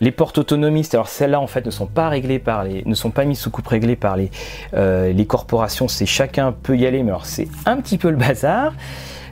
Les 0.02 0.12
portes 0.12 0.38
autonomistes, 0.38 0.94
alors 0.94 1.10
celles-là 1.10 1.42
en 1.42 1.48
fait 1.48 1.66
ne 1.66 1.72
sont 1.72 1.86
pas 1.86 2.08
réglées 2.08 2.40
par 2.40 2.64
les, 2.64 2.84
ne 2.86 2.96
sont 2.96 3.12
pas 3.12 3.26
mises 3.26 3.40
sous 3.40 3.52
coupe 3.52 3.68
réglée 3.68 3.98
par 3.98 4.16
les, 4.16 4.32
euh, 4.74 5.12
les 5.12 5.26
corporations, 5.26 5.90
c'est 5.90 6.06
chacun 6.06 6.54
peut 6.54 6.78
y 6.78 6.86
aller, 6.86 7.04
mais 7.04 7.10
alors 7.10 7.26
c'est 7.26 7.50
un 7.66 7.78
petit 7.78 7.98
peu 7.98 8.10
le 8.10 8.16
bazar. 8.16 8.74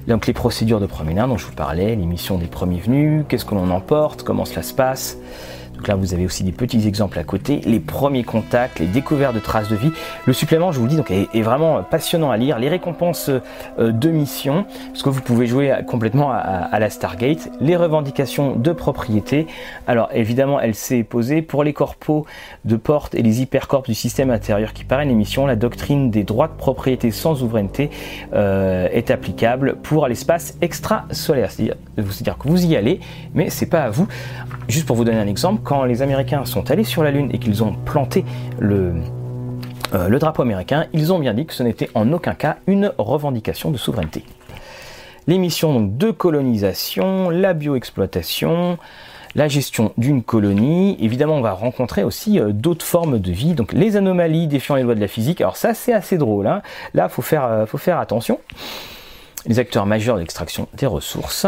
Donc 0.07 0.25
les 0.25 0.33
procédures 0.33 0.79
de 0.79 0.85
promenade 0.85 1.29
dont 1.29 1.37
je 1.37 1.45
vous 1.45 1.53
parlais, 1.53 1.95
les 1.95 2.05
missions 2.05 2.37
des 2.37 2.47
premiers 2.47 2.79
venus, 2.79 3.25
qu'est-ce 3.27 3.45
que 3.45 3.55
l'on 3.55 3.69
emporte, 3.69 4.23
comment 4.23 4.45
cela 4.45 4.63
se 4.63 4.73
passe. 4.73 5.17
Donc 5.77 5.87
là, 5.87 5.95
vous 5.95 6.13
avez 6.13 6.25
aussi 6.25 6.43
des 6.43 6.51
petits 6.51 6.87
exemples 6.87 7.19
à 7.19 7.23
côté, 7.23 7.61
les 7.65 7.79
premiers 7.79 8.23
contacts, 8.23 8.79
les 8.79 8.87
découvertes 8.87 9.35
de 9.35 9.39
traces 9.39 9.69
de 9.69 9.75
vie. 9.75 9.91
Le 10.25 10.33
supplément, 10.33 10.71
je 10.71 10.79
vous 10.79 10.85
le 10.85 10.89
dis, 10.89 10.97
donc, 10.97 11.11
est, 11.11 11.41
vraiment 11.41 11.83
passionnant 11.83 12.31
à 12.31 12.37
lire. 12.37 12.57
Les 12.57 12.67
récompenses 12.67 13.29
euh, 13.29 13.91
de 13.91 14.09
mission, 14.09 14.65
parce 14.87 15.03
que 15.03 15.09
vous 15.09 15.21
pouvez 15.21 15.45
jouer 15.45 15.73
complètement 15.87 16.31
à, 16.31 16.79
la 16.79 16.89
Stargate. 16.89 17.49
Les 17.61 17.75
revendications 17.75 18.55
de 18.55 18.71
propriété. 18.71 19.47
Alors 19.85 20.09
évidemment, 20.13 20.59
elle 20.59 20.73
s'est 20.73 21.03
posée 21.03 21.41
pour 21.41 21.63
les 21.63 21.73
corpos 21.73 22.25
de 22.65 22.75
porte 22.75 23.13
et 23.13 23.21
les 23.21 23.41
hypercorps 23.41 23.83
du 23.83 23.93
système 23.93 24.31
intérieur 24.31 24.73
qui 24.73 24.83
parrainent 24.83 25.09
l'émission. 25.09 25.45
La 25.45 25.55
doctrine 25.55 26.09
des 26.09 26.23
droits 26.23 26.47
de 26.47 26.53
propriété 26.57 27.11
sans 27.11 27.35
souveraineté 27.35 27.91
euh, 28.33 28.87
est 28.91 29.11
applicable 29.11 29.75
pour 29.83 30.07
l'espace 30.07 30.57
extrasolaire. 30.61 31.51
C'est-à-dire 31.51 32.37
que 32.37 32.47
vous 32.47 32.65
y 32.65 32.75
allez, 32.75 32.99
mais 33.35 33.49
c'est 33.49 33.67
pas 33.67 33.83
à 33.83 33.89
vous. 33.89 34.07
Juste 34.67 34.85
pour 34.85 34.95
vous 34.95 35.05
donner 35.05 35.19
un 35.19 35.27
exemple, 35.27 35.61
quand 35.67 35.83
les 35.83 36.01
Américains 36.01 36.45
sont 36.45 36.71
allés 36.71 36.85
sur 36.85 37.03
la 37.03 37.11
Lune 37.11 37.29
et 37.33 37.39
qu'ils 37.39 37.61
ont 37.61 37.73
planté 37.73 38.23
le, 38.57 38.93
euh, 39.93 40.07
le 40.07 40.17
drapeau 40.17 40.41
américain, 40.41 40.85
ils 40.93 41.11
ont 41.11 41.19
bien 41.19 41.33
dit 41.33 41.45
que 41.45 41.53
ce 41.53 41.61
n'était 41.61 41.89
en 41.93 42.13
aucun 42.13 42.35
cas 42.35 42.55
une 42.67 42.93
revendication 42.97 43.69
de 43.69 43.77
souveraineté. 43.77 44.23
Les 45.27 45.37
missions 45.37 45.81
de 45.81 46.09
colonisation, 46.11 47.29
la 47.29 47.53
bioexploitation, 47.53 48.77
la 49.35 49.49
gestion 49.49 49.91
d'une 49.97 50.23
colonie. 50.23 50.95
Évidemment, 51.01 51.35
on 51.35 51.41
va 51.41 51.51
rencontrer 51.51 52.05
aussi 52.05 52.39
euh, 52.39 52.53
d'autres 52.53 52.85
formes 52.85 53.19
de 53.19 53.31
vie, 53.33 53.53
donc 53.53 53.73
les 53.73 53.97
anomalies 53.97 54.47
défiant 54.47 54.75
les 54.75 54.83
lois 54.83 54.95
de 54.95 55.01
la 55.01 55.09
physique. 55.09 55.41
Alors 55.41 55.57
ça, 55.57 55.73
c'est 55.73 55.91
assez 55.91 56.17
drôle. 56.17 56.47
Hein. 56.47 56.61
Là, 56.93 57.09
faut 57.09 57.23
euh, 57.33 57.65
faut 57.65 57.77
faire 57.77 57.99
attention. 57.99 58.39
Les 59.45 59.59
acteurs 59.59 59.85
majeurs 59.85 60.15
de 60.15 60.21
l'extraction 60.21 60.69
des 60.75 60.85
ressources, 60.85 61.45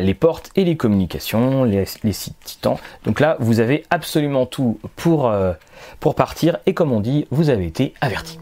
les 0.00 0.14
portes 0.14 0.50
et 0.56 0.64
les 0.64 0.76
communications, 0.76 1.64
les, 1.64 1.84
sites 1.84 2.38
titans. 2.44 2.76
Donc 3.04 3.20
là, 3.20 3.36
vous 3.40 3.60
avez 3.60 3.84
absolument 3.90 4.46
tout 4.46 4.78
pour, 4.96 5.28
euh, 5.28 5.52
pour 6.00 6.14
partir 6.14 6.58
et 6.66 6.74
comme 6.74 6.92
on 6.92 7.00
dit, 7.00 7.26
vous 7.30 7.50
avez 7.50 7.66
été 7.66 7.94
averti. 8.00 8.38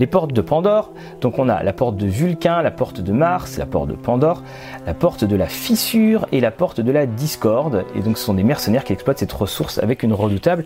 Les 0.00 0.06
portes 0.06 0.32
de 0.32 0.40
Pandore, 0.40 0.92
donc 1.20 1.38
on 1.38 1.50
a 1.50 1.62
la 1.62 1.74
porte 1.74 1.98
de 1.98 2.06
Vulcain, 2.06 2.62
la 2.62 2.70
porte 2.70 3.02
de 3.02 3.12
Mars, 3.12 3.58
la 3.58 3.66
porte 3.66 3.88
de 3.88 3.94
Pandore, 3.94 4.42
la 4.86 4.94
porte 4.94 5.24
de 5.24 5.36
la 5.36 5.46
fissure 5.46 6.26
et 6.32 6.40
la 6.40 6.50
porte 6.50 6.80
de 6.80 6.90
la 6.90 7.04
discorde. 7.04 7.84
Et 7.94 8.00
donc 8.00 8.16
ce 8.16 8.24
sont 8.24 8.32
des 8.32 8.42
mercenaires 8.42 8.84
qui 8.84 8.94
exploitent 8.94 9.18
cette 9.18 9.32
ressource 9.32 9.76
avec 9.76 10.02
une 10.02 10.14
redoutable 10.14 10.64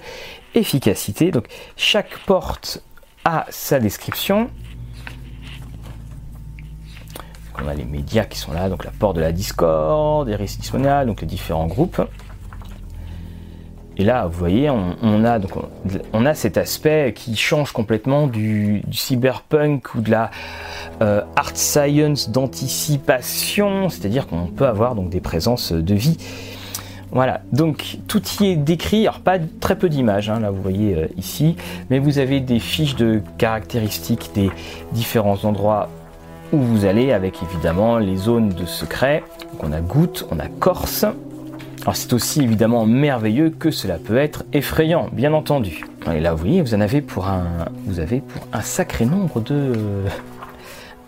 efficacité. 0.55 1.33
Donc 1.33 1.47
chaque 1.77 2.17
porte 2.27 2.81
a 3.25 3.47
sa 3.49 3.81
description 3.81 4.51
on 7.63 7.69
a 7.69 7.75
les 7.75 7.85
médias 7.85 8.25
qui 8.25 8.39
sont 8.39 8.53
là, 8.53 8.69
donc 8.69 8.85
la 8.85 8.91
porte 8.91 9.17
de 9.17 9.21
la 9.21 9.33
Discord, 9.33 10.29
Eris 10.29 10.59
Mondial, 10.73 11.07
donc 11.07 11.21
les 11.21 11.27
différents 11.27 11.67
groupes. 11.67 12.01
Et 13.97 14.03
là, 14.03 14.27
vous 14.27 14.37
voyez, 14.37 14.71
on, 14.71 15.25
a, 15.25 15.39
donc, 15.39 15.53
on, 16.13 16.27
a 16.27 16.35
cet 16.35 16.59
aspect 16.59 17.13
qui 17.15 17.37
change 17.37 17.71
complètement 17.71 18.27
du, 18.27 18.83
cyberpunk 18.91 19.95
ou 19.95 20.01
de 20.01 20.11
la 20.11 20.33
euh, 21.01 21.23
art 21.37 21.57
science 21.57 22.29
d'anticipation, 22.29 23.89
c'est-à-dire 23.89 24.27
qu'on 24.27 24.47
peut 24.47 24.67
avoir 24.67 24.97
donc 24.97 25.11
des 25.11 25.21
présences 25.21 25.73
de 25.73 25.95
vie. 25.95 26.17
Voilà, 27.13 27.43
donc 27.53 27.99
tout 28.09 28.23
y 28.41 28.47
est 28.47 28.57
décrit, 28.57 29.07
alors 29.07 29.21
pas 29.21 29.39
très 29.61 29.79
peu 29.79 29.89
d'images, 29.89 30.29
hein, 30.29 30.41
là 30.41 30.51
vous 30.51 30.61
voyez 30.61 30.97
euh, 30.97 31.07
ici, 31.17 31.55
mais 31.89 32.01
vous 32.01 32.19
avez 32.19 32.41
des 32.41 32.59
fiches 32.59 32.97
de 32.97 33.23
caractéristiques 33.39 34.31
des 34.35 34.51
différents 34.91 35.45
endroits 35.45 35.89
où 36.55 36.61
vous 36.61 36.85
allez 36.85 37.13
avec 37.13 37.43
évidemment 37.43 37.99
les 37.99 38.17
zones 38.17 38.51
de 38.51 38.65
secret. 38.65 39.25
Donc 39.53 39.65
on 39.65 39.73
a 39.73 39.81
Goutte, 39.81 40.27
on 40.31 40.39
a 40.39 40.47
Corse. 40.47 41.05
Alors 41.83 41.97
c'est 41.97 42.13
aussi 42.13 42.43
évidemment 42.43 42.87
merveilleux 42.87 43.51
que 43.51 43.71
cela 43.71 43.99
peut 43.99 44.17
être 44.17 44.45
effrayant, 44.53 45.09
bien 45.13 45.33
entendu. 45.33 45.85
Et 46.13 46.21
là 46.21 46.33
vous 46.33 46.39
voyez, 46.39 46.63
vous 46.63 46.75
en 46.75 46.81
avez 46.81 47.01
pour 47.01 47.27
un, 47.27 47.67
sacré 48.63 49.05
nombre 49.05 49.41
de, 49.41 49.73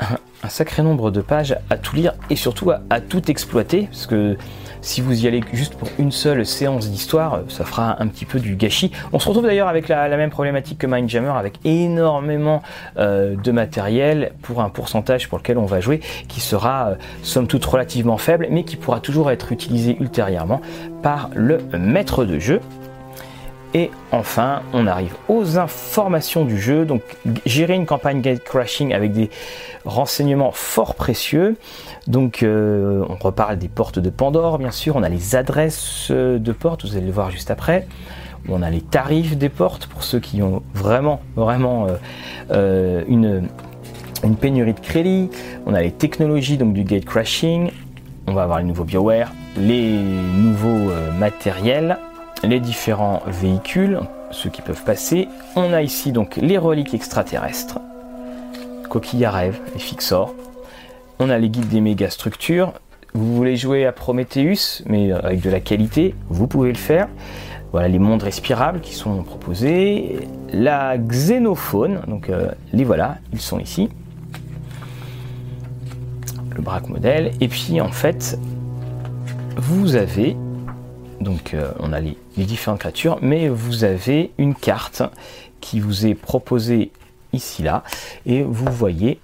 sacré 0.48 0.82
nombre 0.82 1.10
de 1.10 1.20
pages 1.20 1.56
à 1.70 1.76
tout 1.78 1.94
lire 1.94 2.12
et 2.28 2.36
surtout 2.36 2.70
à, 2.70 2.80
à 2.90 3.00
tout 3.00 3.30
exploiter, 3.30 3.88
parce 3.90 4.06
que 4.06 4.36
si 4.80 5.00
vous 5.00 5.24
y 5.24 5.28
allez 5.28 5.42
juste 5.52 5.74
pour 5.74 5.88
une 5.98 6.12
seule 6.12 6.44
séance 6.46 6.90
d'histoire, 6.90 7.40
ça 7.48 7.64
fera 7.64 8.00
un 8.02 8.06
petit 8.08 8.24
peu 8.24 8.40
du 8.40 8.56
gâchis. 8.56 8.92
On 9.12 9.18
se 9.18 9.28
retrouve 9.28 9.46
d'ailleurs 9.46 9.68
avec 9.68 9.88
la, 9.88 10.08
même 10.16 10.30
problématique 10.30 10.78
que 10.78 10.86
Mindjammer, 10.86 11.32
avec 11.36 11.54
énormément 11.64 12.62
euh, 12.98 13.36
de 13.36 13.52
matériel 13.52 14.32
pour 14.42 14.60
un 14.60 14.68
pourcentage 14.68 15.28
pour 15.28 15.38
lequel 15.38 15.58
on 15.58 15.66
va 15.66 15.80
jouer, 15.80 16.00
qui 16.28 16.40
sera 16.40 16.88
euh, 16.88 16.94
somme 17.22 17.46
toute 17.46 17.64
relativement 17.64 18.16
faible, 18.16 18.48
mais 18.50 18.64
qui 18.64 18.76
pourra 18.76 19.00
toujours 19.00 19.30
être 19.30 19.52
utilisé 19.52 19.96
ultérieurement 20.00 20.60
par 21.02 21.30
le 21.34 21.58
maître 21.78 22.24
de 22.24 22.38
jeu. 22.38 22.60
Et 23.74 23.90
enfin, 24.10 24.62
on 24.72 24.86
arrive 24.86 25.14
aux 25.28 25.58
informations 25.58 26.46
du 26.46 26.58
jeu. 26.58 26.86
Donc, 26.86 27.02
gérer 27.44 27.74
une 27.74 27.84
campagne 27.84 28.22
gate 28.22 28.42
crashing 28.42 28.94
avec 28.94 29.12
des 29.12 29.28
renseignements 29.84 30.50
fort 30.50 30.94
précieux. 30.94 31.56
Donc, 32.06 32.42
euh, 32.42 33.04
on 33.08 33.16
reparle 33.16 33.58
des 33.58 33.68
portes 33.68 33.98
de 33.98 34.10
Pandore, 34.10 34.58
bien 34.58 34.70
sûr. 34.70 34.96
On 34.96 35.02
a 35.02 35.08
les 35.08 35.34
adresses 35.34 36.08
euh, 36.10 36.38
de 36.38 36.52
portes, 36.52 36.84
vous 36.84 36.96
allez 36.96 37.06
le 37.06 37.12
voir 37.12 37.30
juste 37.30 37.50
après. 37.50 37.86
On 38.48 38.62
a 38.62 38.70
les 38.70 38.80
tarifs 38.80 39.36
des 39.36 39.48
portes 39.48 39.86
pour 39.86 40.04
ceux 40.04 40.20
qui 40.20 40.40
ont 40.40 40.62
vraiment, 40.72 41.20
vraiment 41.34 41.88
euh, 42.52 43.02
une, 43.08 43.48
pénurie 44.40 44.74
de 44.74 44.80
crédit. 44.80 45.30
On 45.66 45.74
a 45.74 45.82
les 45.82 45.90
technologies 45.90 46.56
donc 46.56 46.72
du 46.72 46.84
gate 46.84 47.04
crashing. 47.04 47.70
On 48.28 48.34
va 48.34 48.44
avoir 48.44 48.58
les 48.58 48.64
nouveaux 48.64 48.84
BioWare, 48.84 49.32
les 49.56 49.98
nouveaux 49.98 50.92
matériels 51.18 51.98
les 52.42 52.60
différents 52.60 53.22
véhicules, 53.26 54.00
ceux 54.30 54.50
qui 54.50 54.62
peuvent 54.62 54.84
passer. 54.84 55.28
On 55.54 55.72
a 55.72 55.82
ici 55.82 56.12
donc 56.12 56.36
les 56.36 56.58
reliques 56.58 56.94
extraterrestres, 56.94 57.80
coquilles 58.88 59.26
rêve, 59.26 59.58
les 59.74 59.80
fixors. 59.80 60.34
On 61.18 61.30
a 61.30 61.38
les 61.38 61.48
guides 61.48 61.68
des 61.68 61.80
méga 61.80 62.10
structures. 62.10 62.74
Vous 63.14 63.34
voulez 63.34 63.56
jouer 63.56 63.86
à 63.86 63.92
Prometheus, 63.92 64.82
mais 64.84 65.12
avec 65.12 65.40
de 65.40 65.48
la 65.48 65.60
qualité, 65.60 66.14
vous 66.28 66.46
pouvez 66.46 66.68
le 66.68 66.78
faire. 66.78 67.08
Voilà 67.72 67.88
les 67.88 67.98
mondes 67.98 68.22
respirables 68.22 68.80
qui 68.80 68.94
sont 68.94 69.22
proposés. 69.22 70.18
La 70.52 70.98
xénophone, 70.98 72.02
donc 72.06 72.28
euh, 72.28 72.50
les 72.72 72.84
voilà, 72.84 73.16
ils 73.32 73.40
sont 73.40 73.58
ici. 73.58 73.88
Le 76.54 76.60
braque 76.60 76.88
modèle. 76.88 77.32
Et 77.40 77.48
puis 77.48 77.80
en 77.80 77.90
fait, 77.90 78.38
vous 79.56 79.96
avez 79.96 80.36
donc 81.20 81.54
euh, 81.54 81.72
on 81.80 81.92
a 81.92 82.00
les, 82.00 82.16
différentes 82.36 82.80
créatures, 82.80 83.18
mais 83.22 83.48
vous 83.48 83.84
avez 83.84 84.32
une 84.38 84.54
carte 84.54 85.02
qui 85.60 85.80
vous 85.80 86.06
est 86.06 86.14
proposée 86.14 86.92
ici 87.32 87.62
là, 87.62 87.82
et 88.26 88.42
vous 88.42 88.70
voyez 88.70 89.18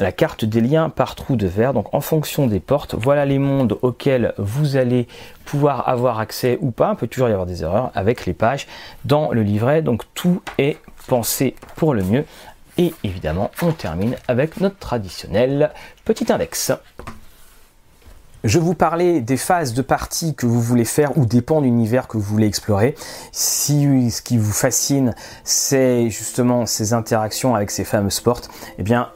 la 0.00 0.12
carte 0.12 0.44
des 0.44 0.60
liens 0.60 0.90
par 0.90 1.14
trou 1.14 1.36
de 1.36 1.46
verre. 1.46 1.74
Donc 1.74 1.92
en 1.94 2.00
fonction 2.00 2.46
des 2.46 2.60
portes, 2.60 2.94
voilà 2.94 3.24
les 3.24 3.38
mondes 3.38 3.78
auxquels 3.82 4.34
vous 4.38 4.76
allez 4.76 5.06
pouvoir 5.44 5.88
avoir 5.88 6.18
accès 6.18 6.58
ou 6.60 6.70
pas. 6.70 6.92
Il 6.92 6.96
peut 6.96 7.06
toujours 7.06 7.28
y 7.28 7.32
avoir 7.32 7.46
des 7.46 7.62
erreurs 7.62 7.90
avec 7.94 8.26
les 8.26 8.34
pages 8.34 8.66
dans 9.04 9.30
le 9.30 9.42
livret. 9.42 9.82
Donc 9.82 10.02
tout 10.14 10.42
est 10.58 10.78
pensé 11.06 11.54
pour 11.76 11.94
le 11.94 12.02
mieux. 12.02 12.24
Et 12.76 12.92
évidemment, 13.04 13.50
on 13.62 13.72
termine 13.72 14.16
avec 14.26 14.60
notre 14.60 14.78
traditionnel 14.78 15.70
petit 16.04 16.32
index. 16.32 16.72
Je 18.42 18.58
vous 18.58 18.74
parlais 18.74 19.22
des 19.22 19.38
phases 19.38 19.72
de 19.72 19.80
partie 19.80 20.34
que 20.34 20.44
vous 20.44 20.60
voulez 20.60 20.84
faire 20.84 21.16
ou 21.16 21.24
des 21.24 21.40
pans 21.40 21.62
d'univers 21.62 22.08
que 22.08 22.18
vous 22.18 22.24
voulez 22.24 22.46
explorer. 22.46 22.94
Si 23.32 24.10
ce 24.10 24.20
qui 24.20 24.36
vous 24.36 24.52
fascine, 24.52 25.14
c'est 25.44 26.10
justement 26.10 26.66
ces 26.66 26.92
interactions 26.92 27.54
avec 27.54 27.70
ces 27.70 27.84
fameux 27.84 28.10
sports, 28.10 28.42
eh 28.76 28.82
bien, 28.82 29.08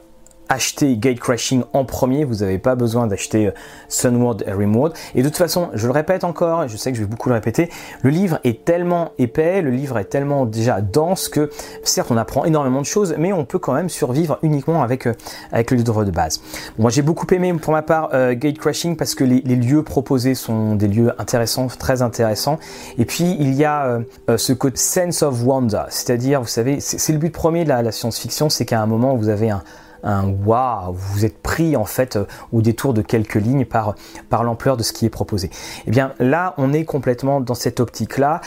acheter 0.49 0.97
Gate 0.97 1.19
Crashing 1.19 1.63
en 1.73 1.85
premier, 1.85 2.25
vous 2.25 2.37
n'avez 2.37 2.57
pas 2.57 2.75
besoin 2.75 3.05
d'acheter 3.07 3.47
euh, 3.47 3.51
Sunward 3.87 4.43
et 4.45 4.51
Rimworld. 4.51 4.95
Et 5.13 5.21
de 5.21 5.27
toute 5.27 5.37
façon, 5.37 5.69
je 5.75 5.85
le 5.85 5.93
répète 5.93 6.23
encore, 6.23 6.67
je 6.67 6.75
sais 6.75 6.91
que 6.91 6.97
je 6.97 7.03
vais 7.03 7.07
beaucoup 7.07 7.29
le 7.29 7.35
répéter, 7.35 7.69
le 8.01 8.09
livre 8.09 8.39
est 8.43 8.65
tellement 8.65 9.11
épais, 9.19 9.61
le 9.61 9.69
livre 9.69 9.99
est 9.99 10.05
tellement 10.05 10.47
déjà 10.47 10.81
dense 10.81 11.29
que 11.29 11.51
certes 11.83 12.09
on 12.09 12.17
apprend 12.17 12.45
énormément 12.45 12.81
de 12.81 12.85
choses, 12.85 13.15
mais 13.17 13.31
on 13.31 13.45
peut 13.45 13.59
quand 13.59 13.73
même 13.73 13.89
survivre 13.89 14.39
uniquement 14.41 14.81
avec, 14.81 15.05
euh, 15.05 15.13
avec 15.51 15.69
le 15.69 15.77
livre 15.77 16.03
de 16.03 16.11
base. 16.11 16.41
moi 16.77 16.89
j'ai 16.89 17.03
beaucoup 17.03 17.27
aimé 17.33 17.53
pour 17.53 17.73
ma 17.73 17.83
part 17.83 18.09
euh, 18.13 18.33
Gate 18.33 18.57
Crashing 18.57 18.97
parce 18.97 19.13
que 19.13 19.23
les, 19.23 19.41
lieux 19.59 19.83
proposés 19.83 20.35
sont 20.35 20.75
des 20.75 20.87
lieux 20.87 21.11
intéressants, 21.19 21.67
très 21.67 22.01
intéressants. 22.01 22.59
Et 22.97 23.05
puis 23.05 23.35
il 23.39 23.53
y 23.53 23.65
a 23.65 23.99
ce 24.37 24.53
côté 24.53 24.77
sense 24.77 25.21
of 25.21 25.43
wonder, 25.43 25.83
c'est-à-dire, 25.89 26.41
vous 26.41 26.47
savez, 26.47 26.79
c'est 26.79 27.11
le 27.11 27.19
but 27.19 27.31
premier 27.31 27.65
de 27.65 27.69
la 27.69 27.91
science-fiction, 27.91 28.49
c'est 28.49 28.65
qu'à 28.65 28.81
un 28.81 28.85
moment 28.85 29.15
vous 29.15 29.27
avez 29.27 29.49
un 29.49 29.63
un 30.03 30.29
waouh, 30.29 30.93
vous 30.93 31.25
êtes 31.25 31.41
pris 31.41 31.75
en 31.75 31.85
fait 31.85 32.15
euh, 32.15 32.25
au 32.51 32.61
détour 32.61 32.93
de 32.93 33.01
quelques 33.01 33.35
lignes 33.35 33.65
par, 33.65 33.95
l'ampleur 34.31 34.77
de 34.77 34.83
ce 34.83 34.93
qui 34.93 35.05
est 35.05 35.09
proposé. 35.09 35.49
Eh 35.85 35.91
bien 35.91 36.13
là, 36.19 36.53
on 36.57 36.73
est 36.73 36.85
complètement 36.85 37.41
dans 37.41 37.55
cette 37.55 37.79
optique-là. 37.79 38.41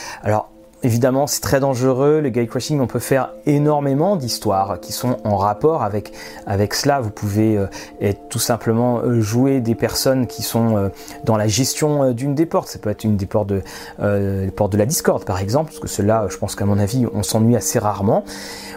Évidemment, 0.82 1.26
c'est 1.26 1.40
très 1.40 1.60
dangereux. 1.60 2.20
Le 2.20 2.30
gatecrashing, 2.30 2.80
on 2.80 2.86
peut 2.86 2.98
faire 2.98 3.30
énormément 3.46 4.16
d'histoires 4.16 4.80
qui 4.80 4.92
sont 4.92 5.16
en 5.24 5.36
rapport 5.36 5.82
avec, 5.82 6.12
avec 6.46 6.74
cela. 6.74 7.00
Vous 7.00 7.10
pouvez 7.10 7.56
euh, 7.56 7.66
être, 8.00 8.28
tout 8.28 8.38
simplement 8.38 8.98
euh, 8.98 9.20
jouer 9.20 9.60
des 9.60 9.74
personnes 9.74 10.26
qui 10.26 10.42
sont 10.42 10.76
euh, 10.76 10.88
dans 11.24 11.36
la 11.36 11.48
gestion 11.48 12.12
d'une 12.12 12.34
des 12.34 12.46
portes. 12.46 12.68
Ça 12.68 12.78
peut 12.78 12.90
être 12.90 13.04
une 13.04 13.16
des 13.16 13.26
portes 13.26 13.48
de, 13.48 13.62
portes 14.50 14.72
de 14.72 14.78
la 14.78 14.86
Discord, 14.86 15.24
par 15.24 15.40
exemple, 15.40 15.70
parce 15.70 15.80
que 15.80 15.88
cela, 15.88 16.26
je 16.28 16.36
pense 16.36 16.54
qu'à 16.54 16.64
mon 16.64 16.78
avis, 16.78 17.06
on 17.12 17.22
s'ennuie 17.22 17.56
assez 17.56 17.78
rarement. 17.78 18.24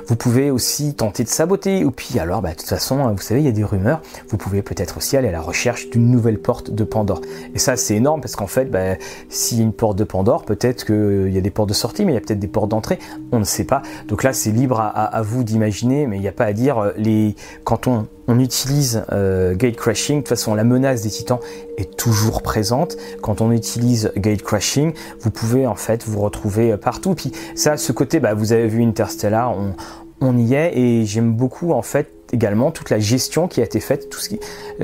Vous 0.08 0.16
pouvez 0.16 0.52
aussi 0.52 0.94
tenter 0.94 1.24
de 1.24 1.30
saboter, 1.30 1.84
ou 1.84 1.92
puis 1.92 2.20
alors, 2.20 2.42
bah, 2.42 2.52
de 2.52 2.56
toute 2.56 2.68
façon, 2.70 3.12
vous 3.12 3.22
savez, 3.22 3.42
il 3.42 3.46
y 3.46 3.50
a 3.50 3.52
des 3.52 3.64
rumeurs. 3.64 4.02
Vous 4.30 4.38
pouvez 4.38 4.62
peut-être 4.62 4.98
aussi 4.98 5.18
aller 5.18 5.30
à 5.30 5.32
la 5.32 5.42
recherche 5.42 5.90
d'une 5.90 6.12
nouvelle 6.12 6.40
porte 6.40 6.70
de 6.72 6.84
Pandore. 6.84 7.22
Et 7.54 7.60
ça, 7.60 7.76
c'est 7.76 7.96
énorme 7.96 8.22
parce 8.22 8.36
qu'en 8.36 8.48
fait, 8.48 8.66
bah, 8.66 8.96
s'il 9.30 9.58
y 9.58 9.62
a 9.62 9.64
une 9.64 9.74
porte 9.74 9.98
de 9.98 10.04
Pandore, 10.04 10.46
peut-être 10.46 10.86
qu'il 10.86 11.34
y 11.34 11.38
a 11.38 11.42
des 11.42 11.50
portes 11.50 11.70
de 11.70 11.74
sortie, 11.74 11.95
mais 12.04 12.12
il 12.12 12.16
y 12.16 12.18
a 12.18 12.22
peut-être 12.22 12.40
des 12.40 12.48
portes 12.48 12.70
d'entrée. 12.70 13.00
On 13.32 13.40
ne 13.40 13.46
sait 13.46 13.64
pas. 13.64 13.82
Donc 14.08 14.24
là, 14.24 14.34
c'est 14.34 14.52
libre 14.52 14.80
à, 14.82 15.22
vous 15.22 15.44
d'imaginer, 15.44 16.08
mais 16.08 16.18
il 16.18 16.22
n'y 16.22 16.28
a 16.28 16.34
pas 16.34 16.46
à 16.46 16.54
dire. 16.54 16.80
Euh, 16.80 16.92
les, 16.98 17.36
quand 17.64 17.88
on, 17.88 18.08
on 18.28 18.40
utilise 18.40 19.04
euh, 19.12 19.56
gate 19.56 19.76
crashing, 19.76 20.18
de 20.18 20.22
toute 20.22 20.30
façon, 20.30 20.56
la 20.56 20.64
menace 20.64 21.02
des 21.02 21.10
titans 21.10 21.40
est 21.78 21.96
toujours 21.96 22.42
présente. 22.42 22.98
Quand 23.22 23.42
on 23.42 23.52
utilise 23.52 24.12
gate 24.18 24.42
crashing, 24.42 24.94
vous 25.22 25.32
pouvez 25.32 25.68
en 25.68 25.76
fait 25.76 26.04
vous 26.06 26.20
retrouver 26.20 26.72
euh, 26.72 26.78
partout. 26.78 27.16
Puis 27.16 27.32
ça, 27.56 27.78
ce 27.78 27.92
côté, 27.92 28.20
bah, 28.20 28.34
vous 28.34 28.52
avez 28.52 28.68
vu 28.68 28.84
Interstellar, 28.84 29.56
on, 29.58 29.74
on 30.22 30.38
y 30.38 30.56
est 30.56 30.78
et 30.78 31.06
j'aime 31.06 31.34
beaucoup 31.34 31.72
en 31.72 31.82
fait 31.82 32.12
également 32.34 32.72
toute 32.72 32.90
la 32.90 33.00
gestion 33.00 33.48
qui 33.48 33.62
a 33.62 33.64
été 33.64 33.80
faite, 33.80 34.10
tout 34.10 34.20
ce 34.20 34.30
qui, 34.30 34.40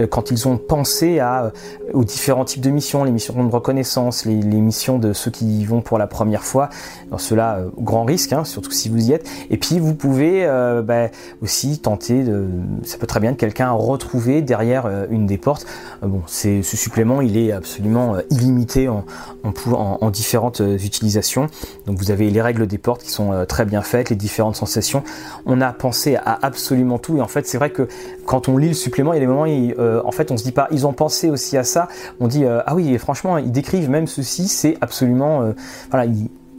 quand 0.10 0.30
ils 0.30 0.48
ont 0.48 0.58
pensé 0.58 1.20
à, 1.20 1.52
aux 1.94 2.04
différents 2.04 2.46
types 2.46 2.62
de 2.62 2.70
missions, 2.70 3.04
les 3.04 3.12
missions 3.12 3.44
de 3.44 3.52
reconnaissance, 3.52 4.26
les, 4.26 4.36
missions 4.36 5.00
de 5.00 5.14
ceux 5.14 5.32
qui 5.32 5.46
y 5.46 5.66
vont 5.66 5.82
pour 5.82 5.98
la 5.98 6.08
première 6.08 6.44
fois, 6.44 6.70
dans 7.10 7.18
cela 7.18 7.58
euh, 7.58 7.70
grand 7.78 8.04
risque, 8.04 8.34
hein, 8.34 8.44
surtout 8.44 8.72
si 8.72 8.90
vous 8.90 9.10
y 9.10 9.14
êtes. 9.14 9.28
Et 9.50 9.58
puis 9.58 9.80
vous 9.80 9.94
pouvez 9.94 10.46
bah, 10.84 11.08
aussi 11.42 11.80
tenter 11.80 12.24
de, 12.24 12.48
ça 12.84 12.98
peut 12.98 13.08
très 13.08 13.20
bien 13.20 13.32
être 13.32 13.38
quelqu'un 13.38 13.72
retrouver 13.72 14.42
derrière 14.42 14.90
une 15.10 15.26
des 15.26 15.38
portes. 15.38 15.66
bon, 16.02 16.22
ce 16.28 16.62
supplément, 16.62 17.22
il 17.22 17.38
est 17.38 17.52
absolument 17.52 18.16
illimité 18.30 18.88
en, 18.88 19.06
en, 19.44 19.98
en, 20.02 20.10
différentes 20.12 20.60
utilisations. 20.60 21.48
Donc 21.86 21.98
vous 21.98 22.12
avez 22.12 22.30
les 22.30 22.42
règles 22.42 22.68
des 22.68 22.78
portes 22.78 23.04
qui 23.04 23.12
sont 23.12 23.46
très 23.48 23.66
bien 23.66 23.82
faites, 23.82 24.10
les 24.10 24.16
différentes 24.16 24.56
sensations. 24.56 25.04
On 25.46 25.62
a 25.62 25.74
pensé 25.74 26.16
à 26.16 26.40
absolument 26.42 27.00
tout 27.00 27.18
et 27.18 27.22
en 27.22 27.28
fait 27.28 27.48
c'est 27.48 27.58
vrai 27.58 27.70
que 27.70 27.88
quand 28.26 28.50
on 28.50 28.58
lit 28.58 28.70
le 28.70 28.74
supplément, 28.74 29.14
il 29.14 29.18
y 29.18 29.18
a 29.18 29.22
des 29.22 29.28
moments, 29.28 29.44
où, 29.44 29.46
euh, 29.48 30.02
en 30.06 30.12
fait 30.12 30.32
on 30.32 30.38
se 30.38 30.44
dit 30.44 30.52
pas, 30.52 30.68
ils 30.72 30.88
ont 30.88 30.94
pensé 30.94 31.30
aussi 31.30 31.58
à 31.58 31.64
ça. 31.64 31.81
On 32.20 32.28
dit 32.28 32.46
euh, 32.46 32.62
ah 32.66 32.76
oui, 32.76 32.98
franchement, 32.98 33.38
ils 33.38 33.52
décrivent 33.52 33.90
même 33.90 34.08
ceci, 34.08 34.48
c'est 34.48 34.78
absolument 34.82 35.42
euh, 35.42 35.54
voilà. 35.90 36.12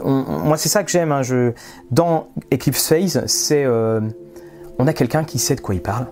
moi 0.04 0.56
c'est 0.56 0.68
ça 0.68 0.82
que 0.84 0.90
j'aime. 0.90 1.12
Hein, 1.12 1.22
je 1.22 1.52
dans 1.90 2.28
Eclipse 2.52 2.86
Phase, 2.86 3.24
c'est 3.26 3.66
on 4.78 4.86
a 4.86 4.92
quelqu'un 4.92 5.24
qui 5.24 5.38
sait 5.38 5.54
de 5.54 5.60
quoi 5.60 5.74
il 5.74 5.82
parle. 5.82 6.06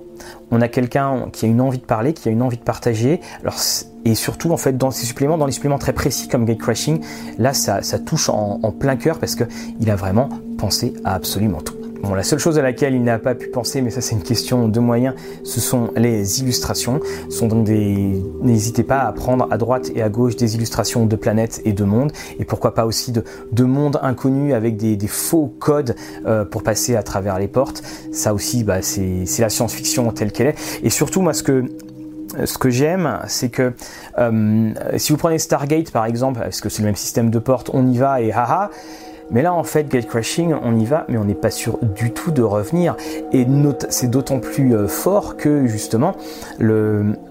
On 0.50 0.60
a 0.60 0.68
quelqu'un 0.68 1.28
qui 1.32 1.46
a 1.46 1.48
une 1.48 1.60
envie 1.60 1.78
de 1.78 1.84
parler, 1.84 2.12
qui 2.12 2.28
a 2.28 2.32
une 2.32 2.42
envie 2.42 2.58
de 2.58 2.62
partager. 2.62 3.20
Alors, 3.40 3.56
et 4.04 4.14
surtout, 4.14 4.52
en 4.52 4.56
fait, 4.56 4.76
dans 4.76 4.90
ces 4.90 5.06
suppléments, 5.06 5.38
dans 5.38 5.46
les 5.46 5.52
suppléments 5.52 5.78
très 5.78 5.92
précis 5.92 6.28
comme 6.28 6.44
Gate 6.44 6.58
Crashing, 6.58 7.00
là, 7.38 7.52
ça, 7.52 7.80
touche 7.98 8.28
en, 8.28 8.60
en 8.62 8.72
plein 8.72 8.96
cœur 8.96 9.18
parce 9.18 9.34
qu'il 9.34 9.90
a 9.90 9.96
vraiment 9.96 10.28
pensé 10.58 10.94
à 11.04 11.14
absolument 11.14 11.60
tout. 11.60 11.79
Bon, 12.02 12.14
la 12.14 12.22
seule 12.22 12.38
chose 12.38 12.58
à 12.58 12.62
laquelle 12.62 12.94
il 12.94 13.02
n'a 13.02 13.18
pas 13.18 13.34
pu 13.34 13.48
penser, 13.48 13.82
mais 13.82 13.90
ça 13.90 14.00
c'est 14.00 14.14
une 14.14 14.22
question 14.22 14.68
de 14.68 14.80
moyens, 14.80 15.14
ce 15.44 15.60
sont 15.60 15.90
les 15.96 16.40
illustrations. 16.40 17.00
Ce 17.28 17.38
sont 17.38 17.46
donc 17.46 17.64
des... 17.64 18.22
N'hésitez 18.40 18.84
pas 18.84 19.00
à 19.00 19.12
prendre 19.12 19.46
à 19.50 19.58
droite 19.58 19.90
et 19.94 20.02
à 20.02 20.08
gauche 20.08 20.36
des 20.36 20.54
illustrations 20.56 21.04
de 21.04 21.16
planètes 21.16 21.60
et 21.66 21.74
de 21.74 21.84
mondes, 21.84 22.12
et 22.38 22.44
pourquoi 22.44 22.74
pas 22.74 22.86
aussi 22.86 23.12
de, 23.12 23.22
de 23.52 23.64
mondes 23.64 23.98
inconnus 24.02 24.54
avec 24.54 24.76
des, 24.76 24.98
faux 25.08 25.52
codes 25.58 25.94
euh, 26.26 26.44
pour 26.44 26.62
passer 26.62 26.96
à 26.96 27.02
travers 27.02 27.38
les 27.38 27.48
portes. 27.48 27.82
Ça 28.12 28.32
aussi, 28.32 28.64
bah, 28.64 28.80
c'est 28.80 29.26
la 29.38 29.50
science-fiction 29.50 30.10
telle 30.12 30.32
qu'elle 30.32 30.48
est. 30.48 30.80
Et 30.82 30.90
surtout, 30.90 31.20
moi, 31.20 31.34
ce 31.34 31.42
que 31.42 31.64
ce 32.44 32.58
que 32.58 32.70
j'aime, 32.70 33.18
c'est 33.26 33.48
que 33.48 33.72
euh, 34.18 34.72
si 34.96 35.10
vous 35.10 35.18
prenez 35.18 35.38
Stargate 35.38 35.90
par 35.90 36.04
exemple, 36.06 36.38
parce 36.38 36.60
que 36.60 36.68
c'est 36.68 36.82
le 36.82 36.86
même 36.86 36.96
système 36.96 37.28
de 37.28 37.38
porte, 37.40 37.70
on 37.72 37.88
y 37.88 37.98
va 37.98 38.20
et 38.20 38.32
haha, 38.32 38.70
mais 39.30 39.42
là, 39.42 39.54
en 39.54 39.62
fait, 39.62 39.88
gate 39.88 40.06
crashing, 40.06 40.54
on 40.62 40.76
y 40.76 40.84
va, 40.84 41.04
mais 41.08 41.18
on 41.18 41.24
n'est 41.24 41.34
pas 41.34 41.50
sûr 41.50 41.78
du 41.82 42.12
tout 42.12 42.30
de 42.30 42.42
revenir. 42.42 42.96
Et 43.32 43.46
c'est 43.88 44.10
d'autant 44.10 44.40
plus 44.40 44.74
euh, 44.74 44.88
fort 44.88 45.36
que 45.36 45.66
justement, 45.66 46.14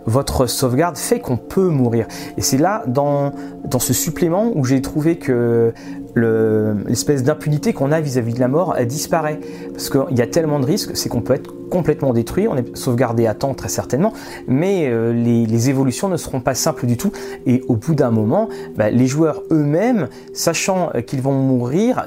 votre 0.05 0.47
sauvegarde 0.47 0.97
fait 0.97 1.19
qu'on 1.19 1.37
peut 1.37 1.69
mourir. 1.69 2.07
Et 2.37 2.41
c'est 2.41 2.57
là, 2.57 2.83
dans 2.87 3.33
ce 3.79 3.93
supplément, 3.93 4.51
où 4.55 4.63
j'ai 4.63 4.81
trouvé 4.81 5.17
que 5.17 5.73
l'espèce 6.15 7.23
d'impunité 7.23 7.73
qu'on 7.73 7.91
a 7.91 8.01
vis-à-vis 8.01 8.33
de 8.33 8.39
la 8.39 8.47
mort 8.47 8.75
disparaît. 8.85 9.39
Parce 9.71 9.89
qu'il 9.89 10.17
y 10.17 10.21
a 10.21 10.27
tellement 10.27 10.59
de 10.59 10.65
risques, 10.65 10.95
c'est 10.95 11.09
qu'on 11.09 11.21
peut 11.21 11.33
être 11.33 11.53
complètement 11.69 12.13
détruit, 12.13 12.47
on 12.47 12.57
est 12.57 12.75
sauvegardé 12.75 13.27
à 13.27 13.33
temps 13.33 13.53
très 13.53 13.69
certainement, 13.69 14.11
mais 14.47 14.87
euh, 14.87 15.13
les, 15.13 15.69
évolutions 15.69 16.09
ne 16.09 16.17
seront 16.17 16.41
pas 16.41 16.55
simples 16.55 16.85
du 16.87 16.97
tout. 16.97 17.11
Et 17.45 17.63
au 17.67 17.75
bout 17.75 17.93
d'un 17.93 18.11
moment, 18.11 18.49
bah, 18.75 18.89
les 18.89 19.07
joueurs 19.07 19.43
eux-mêmes, 19.51 20.09
sachant 20.33 20.91
qu'ils 21.05 21.21
vont 21.21 21.33
mourir, 21.33 22.05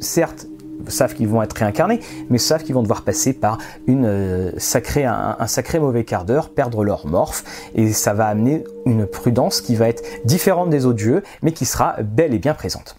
certes 0.00 0.46
savent 0.88 1.14
qu'ils 1.14 1.28
vont 1.28 1.42
être 1.42 1.54
réincarnés, 1.54 2.00
mais 2.30 2.38
savent 2.38 2.62
qu'ils 2.62 2.74
vont 2.74 2.82
devoir 2.82 3.02
passer 3.02 3.32
par 3.32 3.58
une, 3.86 4.06
euh, 4.06 4.52
un, 4.54 5.46
sacré 5.46 5.78
mauvais 5.78 6.04
quart 6.04 6.24
d'heure, 6.24 6.50
perdre 6.50 6.84
leur 6.84 7.06
morph, 7.06 7.44
et 7.74 7.92
ça 7.92 8.14
va 8.14 8.26
amener 8.26 8.64
une 8.84 9.06
prudence 9.06 9.60
qui 9.60 9.74
va 9.74 9.88
être 9.88 10.02
différente 10.24 10.70
des 10.70 10.86
autres 10.86 10.98
jeux, 10.98 11.22
mais 11.42 11.52
qui 11.52 11.64
sera 11.64 11.96
bel 12.02 12.34
et 12.34 12.38
bien 12.38 12.54
présente. 12.54 12.96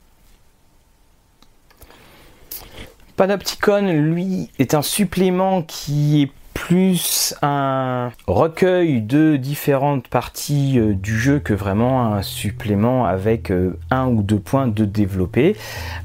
Panopticon, 3.17 3.91
lui, 3.91 4.51
est 4.59 4.75
un 4.75 4.83
supplément 4.83 5.63
qui 5.63 6.21
est 6.21 6.31
plus 6.57 7.35
un 7.43 8.11
recueil 8.25 9.01
de 9.01 9.35
différentes 9.37 10.07
parties 10.07 10.79
euh, 10.79 10.93
du 10.93 11.17
jeu 11.17 11.37
que 11.39 11.53
vraiment 11.53 12.13
un 12.15 12.23
supplément 12.23 13.05
avec 13.05 13.51
euh, 13.51 13.77
un 13.91 14.07
ou 14.07 14.23
deux 14.23 14.39
points 14.39 14.67
de 14.67 14.83
développer. 14.83 15.55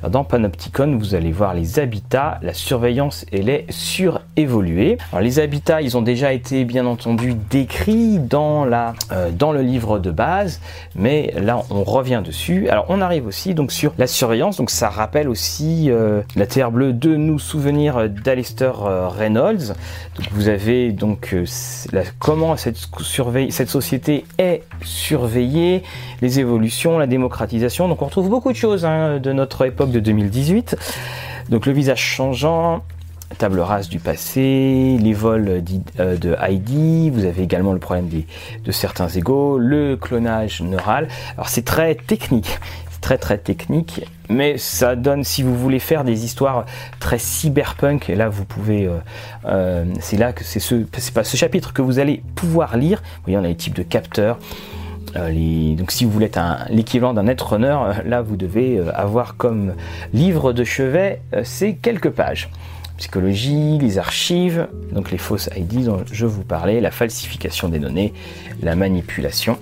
Dans 0.07 0.25
Panopticon, 0.25 0.99
vous 0.99 1.15
allez 1.15 1.33
voir 1.33 1.55
les 1.55 1.79
habitats, 1.79 2.39
la 2.43 2.53
surveillance 2.53 3.25
et 3.33 3.41
les 3.41 3.65
surévolués. 3.71 4.99
Les 5.21 5.39
habitats, 5.39 5.81
ils 5.81 5.97
ont 5.97 6.03
déjà 6.03 6.35
été 6.35 6.65
bien 6.65 6.85
entendu 6.85 7.35
décrits 7.35 8.21
euh, 8.33 9.31
dans 9.31 9.53
le 9.53 9.63
livre 9.63 9.99
de 9.99 10.11
base, 10.11 10.61
mais 10.95 11.33
là 11.41 11.63
on 11.71 11.83
revient 11.83 12.23
dessus. 12.25 12.69
Alors 12.69 12.87
on 12.91 13.01
arrive 13.01 13.27
aussi 13.27 13.55
donc 13.55 13.73
sur 13.73 13.95
la 13.97 14.07
surveillance, 14.07 14.59
donc 14.59 14.71
ça 14.71 14.91
rappelle 14.91 15.29
aussi 15.29 15.91
la 16.37 16.47
Terre 16.47 16.71
bleue 16.71 16.93
de 16.93 17.17
nous 17.17 17.39
souvenir 17.39 18.09
d'Alistair 18.11 18.75
Reynolds. 19.17 19.75
Avez 20.49 20.93
donc 20.93 21.35
euh, 21.35 21.45
comment 22.19 22.57
cette, 22.57 22.77
société 23.69 24.25
est 24.39 24.63
surveillée, 24.85 25.83
les 26.21 26.41
évolutions, 26.41 26.99
la 26.99 27.07
démocratisation. 27.07 27.89
Donc 27.89 28.03
on 28.03 28.07
retrouve 28.07 28.29
beaucoup 28.29 28.53
de 28.53 28.57
choses 28.57 28.85
hein, 28.85 29.19
de 29.19 29.33
notre 29.33 29.67
époque 29.67 29.91
de 29.91 30.01
2018. 30.01 30.77
Donc 31.49 31.67
le 31.67 31.73
visage 31.73 32.01
changeant, 32.01 32.83
table 33.39 33.61
rase 33.61 33.89
du 33.89 33.99
passé, 33.99 34.99
les 35.01 35.13
vols 35.13 35.63
euh, 35.99 36.17
de 36.17 36.37
ID, 36.49 37.13
vous 37.13 37.25
avez 37.25 37.43
également 37.43 37.73
le 37.73 37.79
problème 37.79 38.09
de 38.09 38.73
certains 38.73 39.09
égaux, 39.09 39.59
le 39.59 39.97
clonage 39.97 40.61
neural. 40.63 41.09
Alors 41.35 41.49
c'est 41.49 41.65
très 41.65 41.95
technique 41.95 42.59
très 43.03 43.19
très 43.19 43.37
technique, 43.37 44.07
mais 44.31 44.57
ça 44.57 44.97
donne, 44.97 45.25
si 45.25 45.43
vous 45.43 45.55
voulez 45.55 45.81
faire 45.81 46.05
des 46.05 46.25
histoires 46.25 46.65
très 47.01 47.19
cyberpunk, 47.19 48.09
et 48.09 48.15
là 48.15 48.31
vous 48.31 48.47
pouvez, 48.47 48.87
euh, 48.87 48.99
euh, 49.45 49.85
c'est 50.01 50.17
là 50.17 50.33
que 50.33 50.45
c'est 50.45 50.61
ce, 50.61 50.77
pas 51.13 51.25
ce 51.25 51.37
chapitre 51.37 51.75
que 51.75 51.83
vous 51.83 51.99
allez 51.99 52.23
pouvoir 52.35 52.79
lire. 52.79 53.03
Vous 53.03 53.23
voyez, 53.25 53.37
on 53.37 53.45
a 53.45 53.49
les 53.49 53.57
types 53.57 53.75
de 53.75 53.83
capteurs. 53.83 54.39
Euh, 55.17 55.75
donc 55.75 55.91
si 55.91 56.07
vous 56.07 56.11
voulez 56.11 56.27
être 56.27 56.41
l'équivalent 56.71 57.13
d'un 57.13 57.25
netrunner, 57.25 57.77
là 58.07 58.23
vous 58.23 58.37
devez 58.37 58.81
avoir 58.95 59.37
comme 59.37 59.75
livre 60.15 60.55
de 60.55 60.65
chevet 60.65 61.21
ces 61.43 61.75
quelques 61.75 62.11
pages 62.11 62.49
psychologie, 62.97 63.79
les 63.79 63.99
archives, 63.99 64.69
donc 64.93 65.11
les 65.11 65.19
fausses 65.19 65.51
ID 65.57 65.87
dont 65.87 66.05
je 66.13 66.25
vous 66.25 66.45
parlais, 66.45 66.81
la 66.81 66.93
falsification 66.93 67.69
des 67.69 67.81
données, 67.81 68.13
la 68.63 68.77
manipulation. 68.77 69.59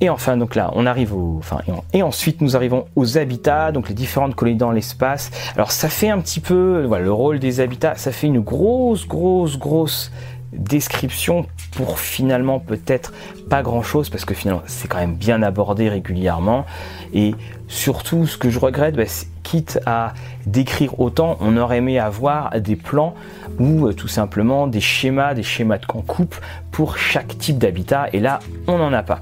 Et 0.00 0.10
enfin, 0.10 0.36
donc 0.36 0.54
là, 0.54 0.70
on 0.74 0.84
arrive 0.84 1.14
au, 1.14 1.36
enfin, 1.38 1.60
et, 1.92 2.02
ensuite 2.02 2.42
nous 2.42 2.54
arrivons 2.54 2.86
aux 2.96 3.16
habitats, 3.16 3.72
donc 3.72 3.88
les 3.88 3.94
différentes 3.94 4.34
colonies 4.34 4.56
dans 4.56 4.70
l'espace. 4.70 5.30
Alors 5.54 5.72
ça 5.72 5.88
fait 5.88 6.10
un 6.10 6.20
petit 6.20 6.40
peu, 6.40 6.84
voilà, 6.86 7.04
le 7.04 7.12
rôle 7.12 7.38
des 7.38 7.60
habitats, 7.60 7.94
ça 7.94 8.12
fait 8.12 8.26
une 8.26 8.40
grosse, 8.40 9.06
grosse, 9.06 9.58
grosse 9.58 10.10
description 10.52 11.46
pour 11.72 11.98
finalement 11.98 12.60
peut-être 12.60 13.12
pas 13.50 13.62
grand 13.62 13.82
chose 13.82 14.08
parce 14.08 14.24
que 14.24 14.32
finalement 14.32 14.62
c'est 14.66 14.88
quand 14.88 14.98
même 14.98 15.16
bien 15.16 15.42
abordé 15.42 15.88
régulièrement. 15.88 16.66
Et 17.12 17.34
surtout 17.68 18.26
ce 18.26 18.38
que 18.38 18.50
je 18.50 18.58
regrette 18.58 18.96
bah, 18.96 19.04
quitte 19.42 19.80
à 19.86 20.14
décrire 20.46 20.98
autant 21.00 21.36
on 21.40 21.56
aurait 21.56 21.78
aimé 21.78 21.98
avoir 21.98 22.58
des 22.60 22.76
plans 22.76 23.14
ou 23.58 23.86
euh, 23.86 23.92
tout 23.92 24.08
simplement 24.08 24.66
des 24.66 24.80
schémas 24.80 25.34
des 25.34 25.42
schémas 25.42 25.78
de 25.78 25.86
camp 25.86 26.02
coupe 26.02 26.36
pour 26.70 26.96
chaque 26.96 27.36
type 27.38 27.58
d'habitat. 27.58 28.08
Et 28.12 28.20
là 28.20 28.38
on 28.66 28.78
n'en 28.78 28.92
a 28.92 29.02
pas 29.02 29.20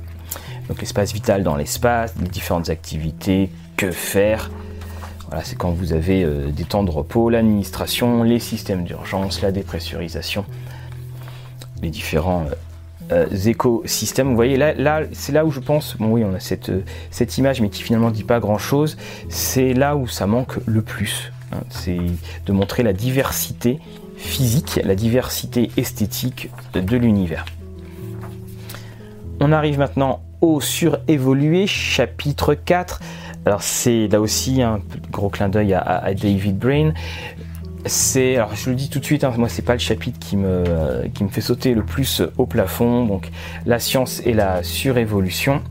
donc 0.68 0.80
l'espace 0.80 1.12
vital 1.12 1.42
dans 1.42 1.56
l'espace, 1.56 2.14
les 2.20 2.28
différentes 2.28 2.70
activités, 2.70 3.50
que 3.76 3.90
faire. 3.90 4.50
Voilà, 5.28 5.44
c'est 5.44 5.56
quand 5.56 5.70
vous 5.70 5.92
avez 5.92 6.26
des 6.52 6.64
temps 6.64 6.84
de 6.84 6.90
repos, 6.90 7.30
l'administration, 7.30 8.22
les 8.22 8.38
systèmes 8.38 8.84
d'urgence, 8.84 9.42
la 9.42 9.52
dépressurisation, 9.52 10.44
les 11.82 11.90
différents 11.90 12.44
écosystèmes. 13.46 14.28
Vous 14.28 14.36
voyez, 14.36 14.56
là, 14.56 14.74
là 14.74 15.02
c'est 15.12 15.32
là 15.32 15.44
où 15.44 15.50
je 15.50 15.60
pense, 15.60 15.96
bon 15.98 16.08
oui, 16.08 16.24
on 16.24 16.34
a 16.34 16.40
cette, 16.40 17.38
image, 17.38 17.60
mais 17.60 17.68
qui 17.68 17.82
finalement 17.82 18.10
dit 18.10 18.24
pas 18.24 18.40
grand-chose, 18.40 18.96
c'est 19.28 19.74
là 19.74 19.96
où 19.96 20.06
ça 20.06 20.26
manque 20.26 20.56
le 20.66 20.82
plus. 20.82 21.32
Hein. 21.52 21.60
c'est 21.68 21.98
de 22.46 22.52
montrer 22.52 22.82
la 22.82 22.92
diversité 22.92 23.78
physique, 24.16 24.80
la 24.82 24.94
diversité 24.94 25.70
esthétique 25.76 26.50
de 26.72 26.96
l'univers. 26.96 27.44
On 29.40 29.52
arrive 29.52 29.78
maintenant 29.78 30.20
au 30.44 30.60
surévolué, 30.60 31.66
chapitre 31.66 32.54
4. 32.54 33.00
Alors 33.46 33.62
c'est 33.62 34.08
là 34.08 34.20
aussi 34.20 34.62
un 34.62 34.80
gros 35.10 35.30
clin 35.30 35.48
d'œil 35.48 35.74
à, 35.74 36.12
David 36.14 36.58
Brain. 36.58 36.92
C'est, 37.86 38.36
alors 38.36 38.54
je 38.54 38.70
le 38.70 38.76
dis 38.76 38.88
tout 38.88 38.98
de 38.98 39.04
suite, 39.04 39.24
hein, 39.24 39.32
moi 39.36 39.48
c'est 39.48 39.62
pas 39.62 39.74
le 39.74 39.78
chapitre 39.78 40.18
qui 40.18 40.36
me, 40.36 41.08
qui 41.12 41.24
me 41.24 41.28
fait 41.28 41.40
sauter 41.40 41.74
le 41.74 41.82
plus 41.82 42.22
au 42.38 42.46
plafond. 42.46 43.06
Donc 43.06 43.30
la 43.66 43.78
science 43.78 44.22
et 44.24 44.34
la 44.34 44.62
surévolution. 44.62 45.62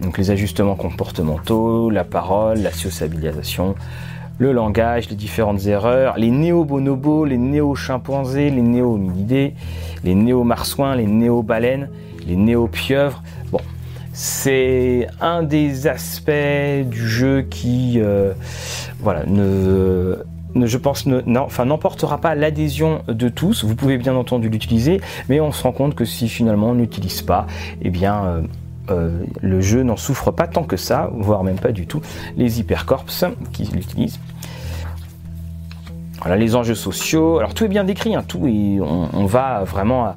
Donc 0.00 0.18
les 0.18 0.30
ajustements 0.30 0.76
comportementaux, 0.76 1.90
la 1.90 2.04
parole, 2.04 2.58
la 2.58 2.72
sociabilisation, 2.72 3.74
le 4.38 4.52
langage, 4.52 5.08
les 5.08 5.16
différentes 5.16 5.66
erreurs, 5.66 6.18
les 6.18 6.30
néo-bonobos, 6.30 7.24
les 7.24 7.38
néo-chimpanzés, 7.38 8.50
les 8.50 8.62
néo-hominidés, 8.62 9.54
les 10.04 10.14
néo-marsouins, 10.14 10.96
les 10.96 11.06
néo-baleines, 11.06 11.88
les 12.26 12.36
néo-pieuvres. 12.36 13.22
Bon, 13.50 13.60
c'est 14.12 15.06
un 15.20 15.42
des 15.42 15.86
aspects 15.86 16.30
du 16.84 17.08
jeu 17.08 17.42
qui, 17.42 18.00
euh, 18.00 18.32
voilà, 19.00 19.24
ne, 19.26 20.16
je 20.54 20.76
pense, 20.78 21.06
n'emportera 21.06 22.18
pas 22.18 22.34
l'adhésion 22.34 23.02
de 23.08 23.28
tous. 23.28 23.64
Vous 23.64 23.74
pouvez 23.74 23.98
bien 23.98 24.14
entendu 24.14 24.48
l'utiliser, 24.48 25.00
mais 25.28 25.40
on 25.40 25.52
se 25.52 25.62
rend 25.62 25.72
compte 25.72 25.94
que 25.94 26.04
si 26.04 26.28
finalement 26.28 26.70
on 26.70 26.74
n'utilise 26.74 27.22
pas, 27.22 27.46
eh 27.80 27.90
bien, 27.90 28.24
euh, 28.24 28.42
euh, 28.90 29.24
le 29.40 29.60
jeu 29.60 29.82
n'en 29.82 29.96
souffre 29.96 30.30
pas 30.30 30.46
tant 30.46 30.64
que 30.64 30.76
ça, 30.76 31.10
voire 31.14 31.44
même 31.44 31.58
pas 31.58 31.72
du 31.72 31.86
tout. 31.86 32.02
Les 32.36 32.60
hypercorps 32.60 33.06
qui 33.52 33.64
l'utilisent. 33.64 34.18
Voilà 36.20 36.36
les 36.36 36.54
enjeux 36.54 36.74
sociaux. 36.76 37.38
Alors 37.38 37.54
tout 37.54 37.64
est 37.64 37.68
bien 37.68 37.84
décrit, 37.84 38.14
hein, 38.14 38.24
tout 38.26 38.46
et 38.46 38.78
on, 38.80 39.26
va 39.26 39.64
vraiment 39.64 40.14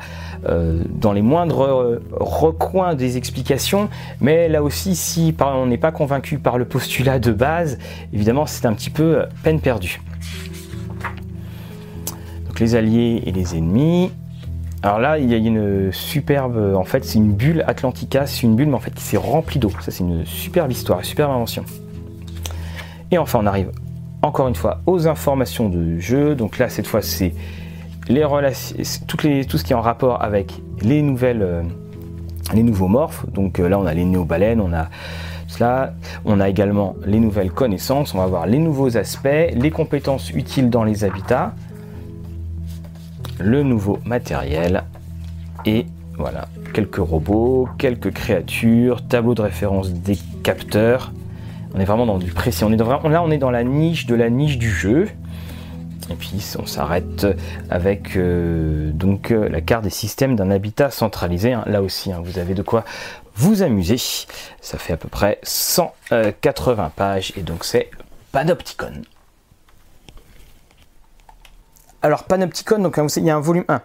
euh, 0.47 0.83
dans 0.89 1.13
les 1.13 1.21
moindres 1.21 1.63
euh, 1.63 2.03
recoins 2.11 2.95
des 2.95 3.17
explications. 3.17 3.89
Mais 4.21 4.49
là 4.49 4.63
aussi, 4.63 4.95
si 4.95 5.35
on 5.39 5.65
n'est 5.65 5.77
pas 5.77 5.91
convaincu 5.91 6.37
par 6.37 6.57
le 6.57 6.65
postulat 6.65 7.19
de 7.19 7.31
base, 7.31 7.77
évidemment, 8.13 8.45
c'est 8.45 8.65
un 8.65 8.73
petit 8.73 8.89
peu 8.89 9.19
euh, 9.19 9.25
peine 9.43 9.59
perdue. 9.59 10.01
Donc 12.47 12.59
les 12.59 12.75
alliés 12.75 13.23
et 13.25 13.31
les 13.31 13.55
ennemis. 13.55 14.11
Alors 14.83 14.99
là, 14.99 15.17
il 15.17 15.29
y 15.29 15.33
a 15.33 15.37
une 15.37 15.91
superbe, 15.91 16.75
en 16.75 16.83
fait, 16.83 17.03
c'est 17.03 17.17
une 17.17 17.33
bulle 17.33 17.63
Atlantica, 17.65 18.27
c'est 18.27 18.43
une 18.43 18.55
bulle, 18.55 18.67
mais 18.67 18.75
en 18.75 18.79
fait, 18.79 18.93
qui 18.93 19.03
s'est 19.03 19.17
remplie 19.17 19.57
d'eau. 19.57 19.71
Ça, 19.81 19.89
c'est 19.89 20.03
une 20.03 20.25
superbe 20.25 20.71
histoire, 20.71 20.99
une 20.99 21.05
superbe 21.05 21.31
invention. 21.31 21.65
Et 23.09 23.17
enfin, 23.17 23.39
on 23.41 23.47
arrive 23.47 23.71
encore 24.21 24.47
une 24.47 24.55
fois 24.55 24.81
aux 24.85 25.07
informations 25.07 25.69
de 25.69 25.99
jeu. 25.99 26.35
Donc 26.35 26.57
là, 26.57 26.69
cette 26.69 26.87
fois, 26.87 27.01
c'est 27.01 27.33
tout 28.07 29.57
ce 29.57 29.63
qui 29.63 29.73
est 29.73 29.75
en 29.75 29.81
rapport 29.81 30.21
avec 30.21 30.53
les 30.81 31.01
nouvelles, 31.01 31.41
euh, 31.41 31.63
les 32.53 32.63
nouveaux 32.63 32.87
morphes. 32.87 33.25
Donc 33.31 33.59
euh, 33.59 33.67
là, 33.67 33.79
on 33.79 33.85
a 33.85 33.93
les 33.93 34.05
néo-baleines, 34.05 34.61
on 34.61 34.73
a 34.73 34.89
cela, 35.47 35.93
on 36.25 36.39
a 36.39 36.49
également 36.49 36.95
les 37.05 37.19
nouvelles 37.19 37.51
connaissances. 37.51 38.13
On 38.13 38.17
va 38.17 38.27
voir 38.27 38.45
les 38.45 38.59
nouveaux 38.59 38.97
aspects, 38.97 39.27
les 39.53 39.71
compétences 39.71 40.31
utiles 40.31 40.69
dans 40.69 40.83
les 40.83 41.03
habitats, 41.03 41.53
le 43.39 43.63
nouveau 43.63 43.99
matériel 44.05 44.83
et 45.65 45.85
voilà 46.17 46.47
quelques 46.73 46.95
robots, 46.97 47.67
quelques 47.77 48.11
créatures, 48.11 49.07
tableau 49.07 49.33
de 49.33 49.41
référence 49.41 49.91
des 49.91 50.17
capteurs 50.43 51.11
on 51.75 51.79
est 51.81 51.85
vraiment 51.85 52.05
dans 52.05 52.17
du 52.17 52.31
précis. 52.31 52.63
On 52.63 52.71
est 52.71 52.77
là, 52.77 53.21
on 53.23 53.31
est 53.31 53.37
dans 53.37 53.51
la 53.51 53.65
niche 53.65 54.05
de 54.05 54.15
la 54.15 54.29
niche 54.29 54.57
du 54.57 54.69
jeu. 54.69 55.09
Et 56.09 56.15
puis 56.15 56.41
on 56.59 56.65
s'arrête 56.65 57.25
avec 57.69 58.15
euh, 58.15 58.91
donc 58.91 59.31
euh, 59.31 59.49
la 59.49 59.61
carte 59.61 59.83
des 59.83 59.89
systèmes 59.89 60.35
d'un 60.35 60.51
habitat 60.51 60.91
centralisé. 60.91 61.53
Hein. 61.53 61.63
Là 61.65 61.81
aussi, 61.81 62.11
hein, 62.11 62.21
vous 62.23 62.37
avez 62.37 62.53
de 62.53 62.61
quoi 62.61 62.85
vous 63.35 63.63
amuser. 63.63 63.97
Ça 64.61 64.77
fait 64.77 64.93
à 64.93 64.97
peu 64.97 65.09
près 65.09 65.39
180 65.43 66.91
pages 66.95 67.33
et 67.35 67.41
donc 67.41 67.65
c'est 67.65 67.89
Panopticon. 68.31 69.01
Alors 72.01 72.25
Panopticon, 72.25 72.79
donc 72.79 72.99
il 73.15 73.23
y 73.23 73.29
a 73.31 73.35
un 73.35 73.39
volume 73.39 73.65
1. 73.67 73.81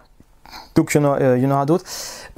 Donc 0.74 0.94
il 0.94 1.01
y 1.01 1.05
en, 1.05 1.16
euh, 1.20 1.51
aura 1.51 1.66
d'autres. 1.66 1.84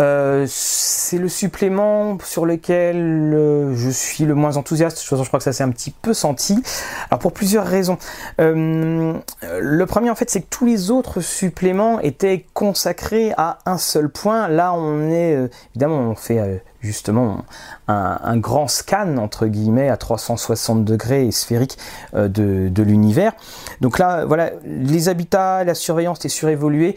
Euh, 0.00 0.46
c'est 0.48 1.18
le 1.18 1.28
supplément 1.28 2.16
sur 2.24 2.46
lequel 2.46 2.96
euh, 2.96 3.76
je 3.76 3.90
suis 3.90 4.24
le 4.24 4.34
moins 4.34 4.56
enthousiaste. 4.56 5.02
Je 5.02 5.14
crois 5.14 5.38
que 5.38 5.44
ça 5.44 5.52
s'est 5.52 5.62
un 5.62 5.70
petit 5.70 5.90
peu 5.90 6.14
senti. 6.14 6.62
Alors 7.10 7.20
pour 7.20 7.32
plusieurs 7.32 7.66
raisons. 7.66 7.98
le 8.38 9.84
premier 9.84 10.10
en 10.10 10.14
fait, 10.14 10.30
c'est 10.30 10.40
que 10.40 10.48
tous 10.50 10.64
les 10.64 10.90
autres 10.90 11.20
suppléments 11.20 12.00
étaient 12.00 12.46
consacrés 12.54 13.32
à 13.36 13.58
un 13.66 13.78
seul 13.78 14.08
point. 14.08 14.48
Là, 14.48 14.72
on 14.72 15.10
est 15.10 15.50
évidemment, 15.74 15.98
on 15.98 16.14
fait 16.14 16.62
justement 16.80 17.44
un, 17.86 18.36
grand 18.38 18.66
scan 18.66 19.18
entre 19.18 19.46
guillemets 19.46 19.88
à 19.88 19.96
360 19.96 20.84
degrés 20.84 21.26
et 21.26 21.32
sphérique 21.32 21.78
de, 22.14 22.68
de 22.68 22.82
l'univers. 22.82 23.34
Donc 23.80 23.98
là, 23.98 24.24
voilà, 24.24 24.50
les 24.64 25.08
habitats, 25.08 25.64
la 25.64 25.74
surveillance 25.74 26.24
est 26.24 26.30
surévoluée. 26.30 26.96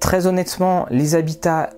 Très 0.00 0.26
honnêtement, 0.26 0.86
les 0.90 1.14
habitats, 1.14 1.70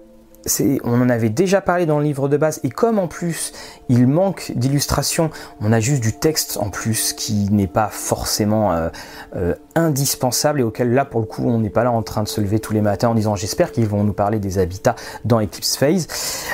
on 0.84 1.00
en 1.00 1.08
avait 1.08 1.30
déjà 1.30 1.60
parlé 1.60 1.86
dans 1.86 1.98
le 1.98 2.04
livre 2.04 2.28
de 2.28 2.36
base, 2.36 2.60
et 2.62 2.70
comme 2.70 2.98
en 2.98 3.08
plus 3.08 3.52
il 3.88 4.06
manque 4.06 4.52
d'illustrations, 4.54 5.30
on 5.60 5.72
a 5.72 5.80
juste 5.80 6.02
du 6.02 6.12
texte 6.12 6.58
en 6.60 6.70
plus 6.70 7.12
qui 7.12 7.50
n'est 7.50 7.66
pas 7.66 7.88
forcément 7.88 8.72
euh, 8.72 8.88
euh, 9.36 9.54
indispensable 9.74 10.60
et 10.60 10.62
auquel 10.62 10.92
là 10.92 11.04
pour 11.04 11.20
le 11.20 11.26
coup 11.26 11.44
on 11.44 11.58
n'est 11.58 11.70
pas 11.70 11.84
là 11.84 11.90
en 11.90 12.02
train 12.02 12.22
de 12.22 12.28
se 12.28 12.40
lever 12.40 12.60
tous 12.60 12.72
les 12.72 12.80
matins 12.80 13.08
en 13.08 13.14
disant 13.14 13.36
j'espère 13.36 13.72
qu'ils 13.72 13.86
vont 13.86 14.04
nous 14.04 14.12
parler 14.12 14.38
des 14.38 14.58
habitats 14.58 14.96
dans 15.24 15.40
Eclipse 15.40 15.76
Phase. 15.76 16.06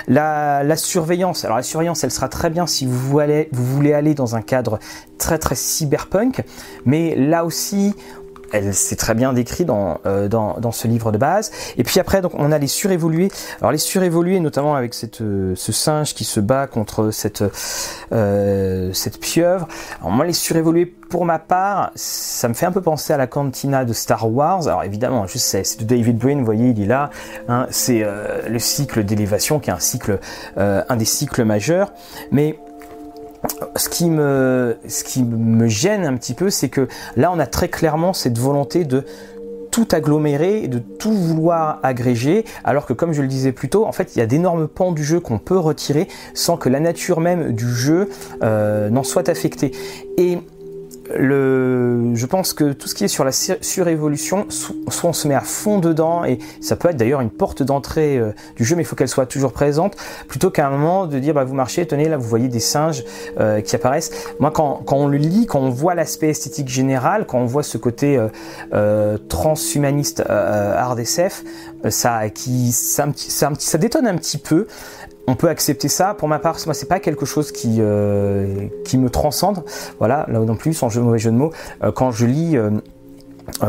La, 0.09 0.63
la, 0.63 0.77
surveillance, 0.77 1.45
alors 1.45 1.57
la 1.57 1.63
surveillance 1.63 2.05
elle 2.05 2.11
sera 2.11 2.29
très 2.29 2.51
bien 2.51 2.67
si 2.67 2.87
vous 2.87 2.99
voulez, 2.99 3.49
vous 3.53 3.65
voulez 3.65 3.93
aller 3.93 4.15
dans 4.15 4.37
un 4.37 4.43
cadre 4.43 4.79
très 5.19 5.39
très 5.39 5.55
cyberpunk, 5.55 6.45
mais 6.85 7.15
là 7.15 7.45
aussi 7.45 7.95
elle 8.55 8.73
c'est 8.73 8.97
très 8.97 9.15
bien 9.15 9.33
décrit 9.33 9.67
euh, 9.69 10.29
dans, 10.29 10.73
ce 10.73 10.89
livre 10.89 11.13
de 11.13 11.19
base. 11.19 11.51
Et 11.77 11.83
puis 11.83 12.01
après, 12.01 12.23
on 12.35 12.53
a 12.53 12.59
les 12.59 12.69
surévolués. 12.69 13.29
Alors 13.61 13.73
les 13.73 13.79
surévolués, 13.79 14.41
notamment 14.41 14.75
avec 14.77 14.95
euh, 15.21 15.55
ce 15.57 15.73
singe 15.73 16.15
qui 16.15 16.25
se 16.25 16.41
bat 16.41 16.67
contre 16.67 17.11
cette, 17.11 17.45
euh, 18.13 18.93
cette 18.93 19.19
pieuvre. 19.19 19.67
Alors 20.01 20.13
moi, 20.13 20.25
les 20.25 20.33
surévolués, 20.33 20.87
pour 20.87 21.25
ma 21.25 21.39
part, 21.39 21.91
ça 21.97 22.49
me 22.49 22.55
fait 22.55 22.67
un 22.67 22.73
peu 22.73 22.81
penser 22.81 23.13
à 23.13 23.17
la 23.17 23.27
cantina 23.27 23.85
de 23.85 23.93
Star 23.93 24.31
Wars. 24.33 24.69
Alors 24.69 24.85
évidemment, 24.85 25.27
je 25.27 25.39
c'est 25.39 25.81
de 25.81 25.85
David 25.85 26.19
Brain, 26.19 26.39
vous 26.39 26.45
voyez, 26.45 26.71
il 26.71 26.81
est 26.81 26.87
là. 26.87 27.11
Hein, 27.49 27.67
c'est 27.71 28.05
le 28.49 28.59
cycle 28.59 29.05
d'élévation 29.05 29.59
qui 29.59 29.71
est 29.71 29.73
un 29.73 29.79
cycle, 29.79 30.19
un 30.57 30.97
des 30.97 31.05
cycles 31.05 31.45
majeurs. 31.45 31.93
Mais 32.31 32.59
ce 33.77 33.89
qui 33.89 34.09
me, 34.09 35.67
gêne 35.67 36.05
un 36.05 36.17
petit 36.17 36.35
peu, 36.35 36.51
c'est 36.51 36.69
que 36.69 36.89
là, 37.17 37.33
on 37.33 37.39
a 37.39 37.47
très 37.47 37.69
clairement 37.69 38.13
cette 38.13 38.39
volonté 38.39 38.85
de 38.85 39.05
tout 39.71 39.89
agglomérer 39.91 40.63
et 40.63 40.69
de 40.69 40.79
tout 40.79 41.13
vouloir 41.13 41.81
agréger, 41.83 42.45
alors 42.63 42.87
que 42.87 42.93
comme 42.93 43.13
je 43.13 43.23
le 43.23 43.27
disais 43.27 43.51
plus 43.51 43.69
tôt, 43.69 43.87
en 43.87 43.93
fait, 43.93 44.15
il 44.15 44.21
y 44.21 44.23
a 44.23 44.27
d'énormes 44.27 44.69
pans 44.69 44.93
du 44.93 45.03
jeu 45.03 45.19
qu'on 45.19 45.39
peut 45.39 45.59
retirer 45.59 46.07
sans 46.33 46.57
que 46.57 46.69
la 46.69 46.79
nature 46.79 47.19
même 47.19 47.53
du 47.53 47.69
jeu 47.69 48.09
euh, 48.45 48.89
n'en 48.89 49.03
soit 49.03 49.29
affectée. 49.29 49.73
Le, 51.15 52.15
je 52.15 52.27
pense 52.27 52.53
que 52.53 52.73
tout 52.73 52.89
ce 52.89 52.95
qui 52.95 53.05
est 53.05 53.09
sur 53.09 53.25
la 53.25 53.33
surévolution, 53.33 54.47
soit 54.49 55.11
on 55.11 55.13
se 55.13 55.29
met 55.29 55.35
à 55.35 55.41
fond 55.41 55.79
dedans, 55.79 56.25
et 56.25 56.39
ça 56.61 56.77
peut 56.77 56.89
être 56.89 56.97
d'ailleurs 56.97 57.21
une 57.21 57.31
porte 57.31 57.63
d'entrée 57.63 58.17
euh, 58.19 58.33
du 58.57 58.65
jeu, 58.65 58.77
mais 58.77 58.83
il 58.83 58.87
faut 58.87 58.97
qu'elle 58.97 59.09
soit 59.09 59.27
toujours 59.27 59.53
présente, 59.53 59.97
plutôt 60.29 60.51
qu'à 60.51 60.67
un 60.67 60.71
moment 60.71 61.07
de 61.07 61.19
dire 61.19 61.35
bah, 61.35 61.45
vous 61.45 61.55
marchez, 61.55 61.87
tenez 61.87 62.09
là 62.09 62.17
vous 62.17 62.29
voyez 62.29 62.49
des 62.49 62.61
singes 62.61 63.05
euh, 63.39 63.61
qui 63.61 63.77
apparaissent. 63.77 64.11
Moi 64.41 64.51
quand, 64.51 64.85
on 64.91 65.07
le 65.07 65.19
lit, 65.19 65.47
quand 65.47 65.61
on 65.61 65.71
voit 65.71 65.95
l'aspect 65.95 66.29
esthétique 66.29 66.69
général, 66.69 67.27
quand 67.27 67.39
on 67.39 67.47
voit 67.47 67.63
ce 67.63 67.79
côté 67.79 68.21
euh, 68.73 69.19
transhumaniste 69.29 70.23
art 70.29 70.97
ça, 71.91 72.23
ça 72.31 73.79
détonne 73.79 74.07
un 74.07 74.17
petit 74.17 74.39
peu 74.39 74.67
on 75.27 75.35
peut 75.35 75.49
accepter 75.49 75.89
ça. 75.89 76.15
Pour 76.15 76.29
ma 76.29 76.39
part, 76.39 76.57
moi, 76.67 76.75
c'est 76.75 76.89
pas 76.89 77.01
quelque 77.01 77.27
chose 77.27 77.53
qui 77.53 77.77
euh, 77.79 78.69
qui 78.85 78.99
me 78.99 79.11
transcende. 79.11 79.65
Voilà, 79.99 80.27
là 80.29 80.39
non 80.41 80.57
plus, 80.57 80.75
sans 80.75 80.95
mauvais 80.99 81.19
jeu 81.19 81.31
de 81.31 81.37
mots. 81.37 81.53
Euh, 81.83 81.93
quand 81.93 82.11
je 82.11 82.27
lis 82.27 82.57
euh, 82.57 82.71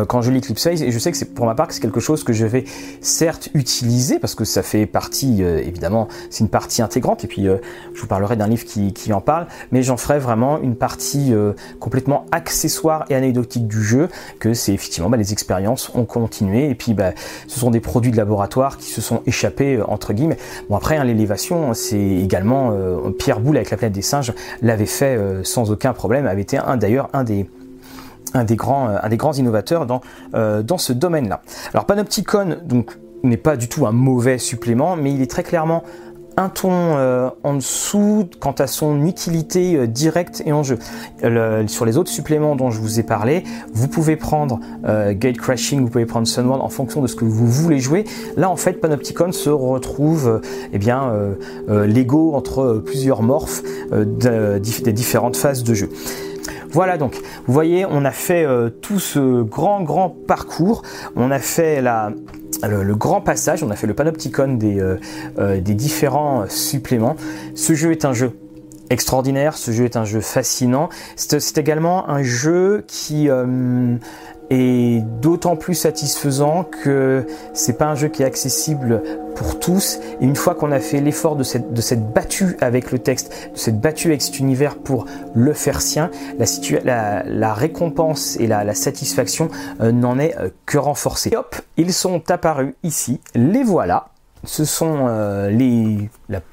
quand 0.07 0.21
je 0.21 0.31
lis 0.31 0.39
Eclipse 0.39 0.63
Phase 0.63 0.81
et 0.81 0.91
je 0.91 0.99
sais 0.99 1.11
que 1.11 1.17
c'est 1.17 1.33
pour 1.33 1.45
ma 1.45 1.55
part 1.55 1.67
que 1.67 1.73
c'est 1.73 1.81
quelque 1.81 1.99
chose 1.99 2.23
que 2.23 2.33
je 2.33 2.45
vais 2.45 2.63
certes 3.01 3.49
utiliser 3.53 4.19
parce 4.19 4.35
que 4.35 4.45
ça 4.45 4.63
fait 4.63 4.85
partie 4.85 5.43
euh, 5.43 5.59
évidemment 5.59 6.07
c'est 6.29 6.43
une 6.43 6.49
partie 6.49 6.81
intégrante 6.81 7.23
et 7.23 7.27
puis 7.27 7.47
euh, 7.47 7.57
je 7.93 8.01
vous 8.01 8.07
parlerai 8.07 8.35
d'un 8.35 8.47
livre 8.47 8.65
qui, 8.65 8.93
qui, 8.93 9.13
en 9.13 9.21
parle 9.21 9.47
mais 9.71 9.83
j'en 9.83 9.97
ferai 9.97 10.19
vraiment 10.19 10.59
une 10.59 10.75
partie 10.75 11.33
complètement 11.79 12.25
accessoire 12.31 13.05
et 13.09 13.15
anecdotique 13.15 13.67
du 13.67 13.83
jeu 13.83 14.09
que 14.39 14.53
c'est 14.53 14.73
effectivement 14.73 15.09
bah, 15.09 15.17
les 15.17 15.31
expériences 15.31 15.91
ont 15.93 16.05
continué 16.05 16.69
et 16.69 16.75
puis 16.75 16.93
bah, 16.93 17.11
ce 17.47 17.59
sont 17.59 17.71
des 17.71 17.79
produits 17.79 18.11
de 18.11 18.17
laboratoire 18.17 18.77
qui 18.77 18.89
se 18.89 19.01
sont 19.01 19.21
échappés 19.25 19.81
entre 19.87 20.13
guillemets. 20.13 20.37
Bon 20.69 20.75
après 20.75 20.97
hein, 20.97 21.03
l'élévation 21.03 21.73
c'est 21.73 21.99
également 21.99 22.73
Pierre 23.17 23.39
Boulle 23.39 23.57
avec 23.57 23.69
la 23.69 23.77
planète 23.77 23.93
des 23.93 24.01
singes 24.01 24.33
l'avait 24.61 24.85
fait 24.85 25.17
sans 25.43 25.71
aucun 25.71 25.93
problème 25.93 26.25
avait 26.25 26.41
été 26.41 26.57
un 26.57 26.77
d'ailleurs 26.77 27.09
un 27.13 27.23
des 27.23 27.47
un 28.35 28.43
des 28.43 28.55
grands, 28.55 28.89
euh, 28.89 28.97
un 29.01 29.09
des 29.09 29.17
grands 29.17 29.33
innovateurs 29.33 29.85
dans, 29.85 30.01
euh, 30.35 30.61
ce 30.77 30.93
domaine-là. 30.93 31.41
Alors 31.73 31.85
Panopticon 31.85 32.57
n'est 33.23 33.37
pas 33.37 33.55
du 33.55 33.69
tout 33.69 33.87
un 33.87 33.91
mauvais 33.91 34.37
supplément, 34.37 34.95
mais 34.95 35.11
il 35.13 35.21
est 35.21 35.31
très 35.31 35.43
clairement 35.43 35.83
un 36.37 36.49
ton 36.49 36.69
euh, 36.69 37.29
en 37.45 37.53
dessous 37.53 38.27
quant 38.41 38.51
à 38.51 38.67
son 38.67 39.05
utilité 39.05 39.87
directe 39.87 40.43
et 40.45 40.51
en 40.51 40.63
jeu. 40.63 40.77
sur 41.67 41.85
les 41.85 41.97
autres 41.97 42.11
suppléments 42.11 42.57
dont 42.57 42.71
je 42.71 42.81
vous 42.81 42.99
ai 42.99 43.03
parlé, 43.03 43.45
vous 43.73 43.87
pouvez 43.87 44.17
prendre 44.17 44.59
Gate 45.11 45.37
Crashing, 45.37 45.79
vous 45.79 45.89
pouvez 45.89 46.05
prendre 46.05 46.27
Sunworld 46.27 46.61
en 46.61 46.67
fonction 46.67 47.01
de 47.01 47.07
ce 47.07 47.15
que 47.15 47.23
vous 47.23 47.47
voulez 47.47 47.79
jouer. 47.79 48.03
Là, 48.35 48.49
en 48.49 48.57
fait, 48.57 48.81
Panopticon 48.81 49.31
se 49.31 49.49
retrouve 49.49 50.41
eh 50.73 50.77
bien 50.77 51.13
l'ego 51.69 52.33
entre 52.35 52.83
plusieurs 52.85 53.23
morphes 53.23 53.63
des 53.93 54.93
différentes 54.93 55.37
phases 55.37 55.63
de 55.63 55.73
jeu. 55.73 55.89
Voilà 56.75 56.97
donc, 56.97 57.15
vous 57.47 57.53
voyez, 57.53 57.85
on 57.89 58.03
a 58.03 58.11
fait 58.11 58.43
euh, 58.43 58.69
tout 58.69 58.99
ce 58.99 59.43
grand 59.43 59.81
grand 59.81 60.09
parcours, 60.09 60.81
on 61.15 61.31
a 61.31 61.39
fait 61.39 61.81
le, 61.81 62.95
grand 62.95 63.21
passage, 63.21 63.63
on 63.63 63.69
a 63.71 63.77
fait 63.77 63.87
le 63.87 63.93
panopticon 63.93 64.59
euh, 64.61 64.97
euh, 65.39 65.61
des 65.61 65.73
différents 65.73 66.43
suppléments. 66.49 67.15
Ce 67.55 67.75
jeu 67.75 67.91
est 67.93 68.03
un 68.03 68.11
jeu 68.11 68.37
extraordinaire, 68.89 69.55
ce 69.55 69.71
jeu 69.71 69.85
est 69.85 69.95
un 69.95 70.03
jeu 70.03 70.19
fascinant. 70.19 70.89
C'est 71.15 71.57
également 71.57 72.09
un 72.09 72.23
jeu 72.23 72.83
qui 72.89 73.29
est 74.49 75.03
d'autant 75.21 75.55
plus 75.55 75.75
satisfaisant 75.75 76.63
que 76.63 77.25
c'est 77.53 77.77
pas 77.77 77.85
un 77.85 77.95
jeu 77.95 78.07
qui 78.07 78.23
est 78.23 78.25
accessible 78.25 79.01
pour 79.35 79.59
tous. 79.59 79.99
Et 80.21 80.25
une 80.25 80.35
fois 80.35 80.55
qu'on 80.55 80.71
a 80.71 80.79
fait 80.79 81.01
l'effort 81.01 81.35
de 81.35 81.43
cette, 81.43 81.73
de 81.73 81.81
cette 81.81 82.13
battue 82.13 82.57
avec 82.61 82.91
le 82.91 82.99
texte, 82.99 83.33
de 83.53 83.57
cette 83.57 83.79
battue 83.79 84.09
avec 84.09 84.21
cet 84.21 84.39
univers 84.39 84.77
pour 84.77 85.05
le 85.33 85.53
faire 85.53 85.81
sien, 85.81 86.09
la, 86.83 87.53
récompense 87.53 88.37
et 88.39 88.47
la, 88.47 88.73
satisfaction 88.73 89.49
euh, 89.81 89.91
n'en 89.91 90.19
est 90.19 90.37
euh, 90.37 90.49
que 90.65 90.77
renforcée. 90.77 91.31
Et 91.33 91.37
hop, 91.37 91.55
ils 91.77 91.93
sont 91.93 92.29
apparus 92.31 92.73
ici. 92.83 93.19
Les 93.35 93.63
voilà. 93.63 94.07
Ce 94.45 94.65
sont 94.65 95.05
euh, 95.07 95.51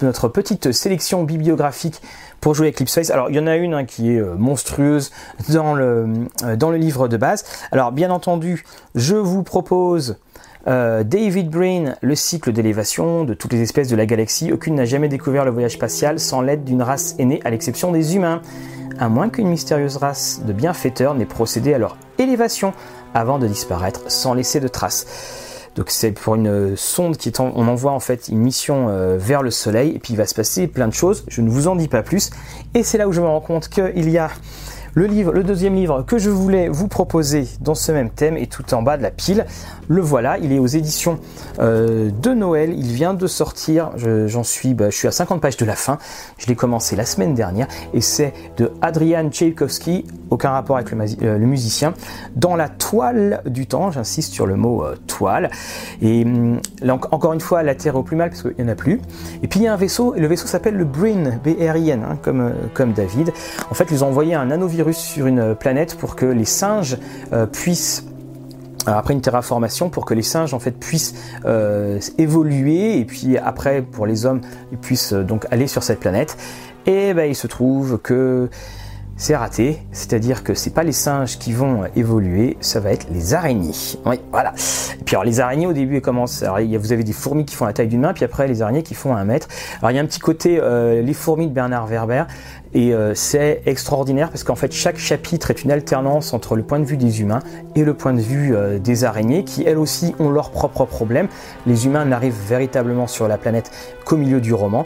notre 0.01 0.29
petite 0.29 0.73
sélection 0.73 1.25
bibliographique 1.25 2.01
pour 2.41 2.55
jouer 2.55 2.71
Eclipse 2.71 2.95
Phase. 2.95 3.11
Alors 3.11 3.31
il 3.31 3.37
y 3.37 3.39
en 3.39 3.47
a 3.47 3.57
une 3.57 3.75
hein, 3.75 3.85
qui 3.85 4.13
est 4.13 4.21
euh, 4.21 4.35
monstrueuse 4.37 5.13
dans 5.51 5.75
le, 5.75 6.07
euh, 6.45 6.57
dans 6.57 6.71
le 6.71 6.77
livre 6.77 7.09
de 7.09 7.17
base. 7.17 7.45
Alors 7.71 7.93
bien 7.93 8.11
entendu, 8.11 8.65
je 8.95 9.17
vous 9.17 9.43
propose 9.43 10.17
David 10.65 11.51
Brain, 11.51 11.97
le 12.03 12.15
cycle 12.15 12.53
d'élévation 12.53 13.25
de 13.25 13.35
toutes 13.35 13.53
les 13.53 13.63
espèces 13.63 13.89
de 13.89 13.97
la 13.97 14.07
galaxie. 14.07 14.53
Aucune 14.53 14.77
n'a 14.77 14.85
jamais 14.85 15.09
découvert 15.09 15.45
le 15.45 15.51
voyage 15.51 15.73
spatial 15.73 16.21
sans 16.21 16.41
l'aide 16.41 16.63
d'une 16.63 16.83
race 16.83 17.17
aînée, 17.19 17.41
à 17.45 17.51
l'exception 17.51 17.91
des 17.91 18.15
humains. 18.15 18.43
À 19.01 19.09
moins 19.09 19.29
qu'une 19.29 19.49
mystérieuse 19.49 19.97
race 19.97 20.43
de 20.47 20.53
bienfaiteurs 20.53 21.17
n'ait 21.17 21.27
procédé 21.27 21.75
à 21.75 21.79
leur 21.79 21.97
élévation 22.19 22.75
avant 23.13 23.41
de 23.41 23.49
disparaître 23.49 24.03
sans 24.07 24.35
laisser 24.35 24.61
de 24.61 24.69
traces. 24.69 25.42
Donc 25.75 25.87
c'est 25.89 26.13
pour 26.13 26.35
une 26.35 26.77
sonde 26.77 27.17
qui 27.17 27.33
on 27.39 27.67
envoie 27.67 27.93
en 27.93 28.01
fait 28.01 28.29
une 28.29 28.39
mission 28.39 28.89
euh, 28.89 29.17
vers 29.19 29.43
le 29.43 29.51
Soleil 29.51 29.93
et 29.95 29.99
puis 29.99 30.13
il 30.13 30.17
va 30.17 30.27
se 30.27 30.35
passer 30.35 30.67
plein 30.67 30.87
de 30.87 30.93
choses. 30.93 31.25
Je 31.29 31.41
ne 31.41 31.49
vous 31.49 31.67
en 31.69 31.77
dis 31.77 31.89
pas 31.89 32.03
plus. 32.03 32.31
Et 32.75 32.83
c'est 32.83 32.99
là 32.99 33.09
où 33.09 33.13
je 33.13 33.21
me 33.21 33.27
rends 33.27 33.41
compte 33.41 33.69
qu'il 33.69 34.11
y 34.11 34.19
a 34.19 34.31
le 34.95 35.07
livre, 35.07 35.33
le 35.33 35.43
deuxième 35.43 35.75
livre 35.75 36.03
que 36.03 36.19
je 36.19 36.29
voulais 36.29 36.69
vous 36.69 36.87
proposer 36.87 37.49
dans 37.61 37.75
ce 37.75 37.93
même 37.93 38.11
thème 38.11 38.37
est 38.37 38.51
tout 38.51 38.75
en 38.75 38.83
bas 38.83 38.99
de 38.99 39.03
la 39.03 39.11
pile. 39.11 39.47
Le 39.89 40.03
voilà, 40.03 40.37
il 40.39 40.53
est 40.53 40.59
aux 40.59 40.67
éditions 40.67 41.19
euh, 41.61 42.11
de 42.11 42.35
Noël. 42.35 42.75
Il 42.77 42.93
vient 42.93 43.15
de 43.15 43.27
sortir. 43.27 43.91
J'en 43.97 44.43
suis, 44.43 44.75
bah, 44.75 44.91
je 44.91 44.97
suis 44.97 45.09
à 45.09 45.11
50 45.11 45.41
pages 45.41 45.57
de 45.57 45.65
la 45.65 45.77
fin. 45.77 45.99
Je 46.37 46.47
l'ai 46.47 46.55
commencé 46.55 46.95
la 46.95 47.07
semaine 47.07 47.35
dernière 47.35 47.69
et 47.95 48.03
c'est 48.03 48.35
de 48.59 48.71
Adrian 48.83 49.31
Tchaikovsky, 49.31 50.05
aucun 50.29 50.51
rapport 50.51 50.77
avec 50.77 50.91
le, 50.91 50.99
euh, 51.23 51.39
musicien, 51.39 51.95
dans 52.37 52.55
la 52.55 52.69
toile 52.69 53.43
du 53.47 53.67
temps. 53.67 53.91
J'insiste 53.91 54.35
sur 54.35 54.47
le 54.47 54.57
mot 54.57 54.85
euh, 54.85 54.97
toile. 55.07 55.51
Et 56.03 56.25
hum, 56.25 56.61
encore 57.11 57.33
une 57.33 57.41
fois, 57.41 57.63
la 57.63 57.75
Terre 57.75 57.97
au 57.97 58.03
plus 58.03 58.17
mal 58.17 58.29
parce 58.29 58.43
qu'il 58.43 58.55
n'y 58.59 58.65
en 58.65 58.69
a 58.69 58.75
plus. 58.75 59.01
Et 59.43 59.49
puis 59.49 59.61
il 59.61 59.63
y 59.63 59.69
a 59.69 59.73
un 59.73 59.77
vaisseau 59.77 60.15
et 60.15 60.21
le 60.21 60.27
vaisseau 60.27 60.47
s'appelle 60.47 60.75
le 60.75 60.85
Brin, 60.85 61.39
B-R-I-N, 61.43 62.05
hein, 62.07 62.19
comme, 62.21 62.53
comme 62.75 62.93
David. 62.93 63.33
En 63.71 63.75
fait, 63.75 63.89
ils 63.91 64.05
ont 64.05 64.09
envoyé 64.09 64.35
un 64.35 64.47
nanovirus 64.47 64.82
sur 64.91 65.27
une 65.27 65.55
planète 65.55 65.97
pour 65.97 66.17
que 66.17 66.27
les 66.27 66.45
singes 66.45 66.99
euh, 67.33 67.47
puissent 67.47 68.05
après 68.87 69.15
une 69.15 69.21
terraformation 69.21 69.91
pour 69.91 70.05
que 70.05 70.15
les 70.15 70.23
singes 70.23 70.55
en 70.55 70.59
fait 70.59 70.73
puissent 70.73 71.15
euh, 71.45 72.01
évoluer 72.19 72.99
et 72.99 73.05
puis 73.05 73.39
après 73.39 73.81
pour 73.83 74.07
les 74.07 74.27
hommes 74.27 74.41
ils 74.73 74.79
puissent 74.79 75.13
euh, 75.13 75.23
donc 75.23 75.47
aller 75.51 75.69
sur 75.69 75.83
cette 75.83 76.01
planète. 76.01 76.37
Et 76.87 77.15
ben 77.15 77.31
il 77.31 77.37
se 77.37 77.47
trouve 77.47 77.99
que 77.99 78.51
c'est 79.23 79.37
raté, 79.37 79.79
c'est-à-dire 79.93 80.43
que 80.43 80.53
c'est 80.53 80.75
pas 80.75 80.83
les 80.83 80.91
singes 80.91 81.39
qui 81.39 81.53
vont 81.53 81.85
évoluer, 81.95 82.57
ça 82.61 82.81
va 82.81 82.91
être 82.91 83.07
les 83.09 83.35
araignées. 83.35 83.71
Oui, 84.05 84.17
voilà. 84.33 84.53
Et 85.01 85.05
puis 85.05 85.15
alors 85.15 85.23
les 85.23 85.39
araignées 85.39 85.69
au 85.69 85.73
début 85.73 85.95
elles 85.95 86.03
commencent, 86.03 86.43
alors 86.43 86.59
vous 86.59 86.93
avez 86.93 87.05
des 87.05 87.13
fourmis 87.13 87.45
qui 87.45 87.55
font 87.55 87.65
la 87.65 87.73
taille 87.73 87.87
d'une 87.87 88.01
main, 88.01 88.15
puis 88.15 88.25
après 88.25 88.49
les 88.49 88.63
araignées 88.63 88.83
qui 88.83 88.95
font 88.95 89.15
un 89.15 89.25
mètre. 89.25 89.47
Alors 89.79 89.93
il 89.93 89.95
y 89.95 90.01
a 90.01 90.03
un 90.03 90.07
petit 90.07 90.19
côté 90.19 90.61
les 90.61 91.15
fourmis 91.15 91.47
de 91.47 91.53
Bernard 91.53 91.87
Werber, 91.87 92.25
et 92.75 92.95
euh, 92.95 93.15
c'est 93.15 93.63
extraordinaire 93.67 94.31
parce 94.31 94.45
qu'en 94.45 94.55
fait 94.55 94.73
chaque 94.73 94.99
chapitre 94.99 95.51
est 95.51 95.63
une 95.63 95.71
alternance 95.71 96.33
entre 96.33 96.57
le 96.57 96.63
point 96.63 96.81
de 96.81 96.85
vue 96.85 96.97
des 96.97 97.21
humains 97.21 97.41
et 97.77 97.85
le 97.85 97.95
point 97.95 98.15
de 98.15 98.21
vue 98.21 98.57
euh, 98.57 98.79
des 98.79 99.05
araignées 99.05 99.45
qui 99.45 99.63
elles 99.63 99.79
aussi 99.79 100.15
ont 100.19 100.31
leurs 100.31 100.51
propres 100.51 100.87
problèmes. 100.87 101.29
Les 101.67 101.87
humains 101.87 102.07
n'arrivent 102.07 102.41
véritablement 102.49 103.07
sur 103.07 103.29
la 103.29 103.39
planète 103.39 103.71
qu'au 104.05 104.17
milieu 104.17 104.41
du 104.41 104.55
roman. 104.55 104.85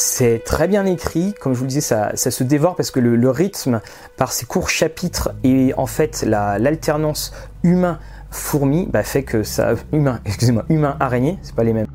C'est 0.00 0.44
très 0.44 0.68
bien 0.68 0.86
écrit, 0.86 1.34
comme 1.40 1.54
je 1.54 1.58
vous 1.58 1.64
le 1.64 1.70
disais, 1.70 1.80
ça, 1.80 2.14
se 2.14 2.44
dévore 2.44 2.76
parce 2.76 2.92
que 2.92 3.00
le, 3.00 3.30
rythme 3.30 3.80
par 4.16 4.30
ces 4.30 4.46
courts 4.46 4.70
chapitres 4.70 5.32
et 5.42 5.74
en 5.76 5.86
fait 5.86 6.22
l'alternance 6.22 7.32
humain 7.64 7.98
fourmi 8.30 8.86
bah, 8.86 9.02
fait 9.02 9.24
que 9.24 9.42
ça 9.42 9.74
humain 9.92 10.20
excusez-moi 10.24 10.64
humain 10.68 10.96
araignée 11.00 11.38
c'est 11.42 11.54
pas 11.54 11.64
les 11.64 11.72
mêmes 11.72 11.86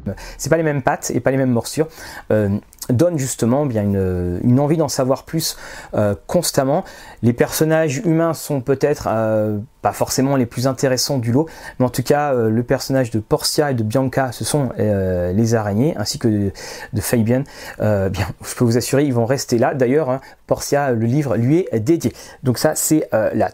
pas 0.50 0.58
les 0.58 0.64
mêmes 0.64 0.82
pattes 0.82 1.12
et 1.16 1.22
pas 1.22 1.32
les 1.32 1.38
mêmes 1.38 1.52
morsures. 1.52 1.88
Euh, 2.32 2.50
donne 2.90 3.18
justement 3.18 3.66
bien 3.66 3.84
une, 3.84 4.60
envie 4.60 4.78
d'en 4.78 4.88
savoir 4.88 5.24
plus 5.24 5.58
euh, 5.94 6.16
constamment. 6.28 6.84
Les 7.22 7.34
personnages 7.34 7.98
humains 7.98 8.34
sont 8.34 8.62
peut-être 8.62 9.08
euh, 9.10 9.60
pas 9.82 9.94
forcément 9.94 10.36
les 10.36 10.46
plus 10.46 10.68
intéressants 10.68 11.18
du 11.18 11.32
lot, 11.32 11.48
mais 11.80 11.86
en 11.86 11.90
tout 11.90 12.04
cas 12.04 12.34
euh, 12.34 12.50
le 12.50 12.64
personnage 12.64 13.12
de 13.12 13.20
Portia 13.20 13.72
et 13.72 13.74
de 13.74 13.84
Bianca, 13.84 14.32
ce 14.32 14.44
sont 14.44 14.70
les 14.78 15.56
araignées, 15.56 15.96
ainsi 15.98 16.20
que 16.20 16.28
de, 16.28 16.52
de 16.94 17.02
Fabian. 17.02 17.44
je 17.80 18.56
peux 18.56 18.66
vous 18.66 18.78
assurer, 18.78 19.04
ils 19.06 19.14
vont 19.14 19.26
rester 19.26 19.58
là. 19.58 19.74
D'ailleurs, 19.74 20.10
hein, 20.10 20.22
Portia, 20.48 20.92
le 20.92 21.06
livre 21.06 21.36
lui 21.38 21.66
est 21.72 21.80
dédié. 21.80 22.14
Donc 22.44 22.58
ça, 22.58 22.76
c'est 22.76 23.10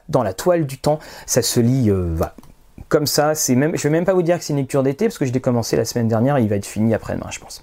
dans 0.09 0.23
la 0.23 0.33
toile 0.33 0.65
du 0.65 0.77
temps, 0.77 0.99
ça 1.25 1.41
se 1.41 1.59
lit. 1.59 1.91
comme 2.87 3.07
ça, 3.07 3.35
c'est 3.35 3.55
même, 3.55 3.75
je 3.75 3.83
vais 3.83 3.89
même 3.89 4.05
pas 4.05 4.13
vous 4.13 4.23
dire 4.23 4.37
que 4.37 4.43
c'est 4.43 4.53
une 4.53 4.59
lecture 4.59 4.83
d'été 4.83 5.05
parce 5.05 5.17
que 5.17 5.25
je 5.25 5.31
l'ai 5.31 5.41
commencé 5.41 5.75
la 5.75 5.85
semaine 5.85 6.07
dernière 6.07 6.37
et 6.37 6.43
il 6.43 6.49
va 6.49 6.55
être 6.55 6.65
fini 6.65 6.93
après-demain, 6.93 7.27
je 7.29 7.39
pense. 7.39 7.61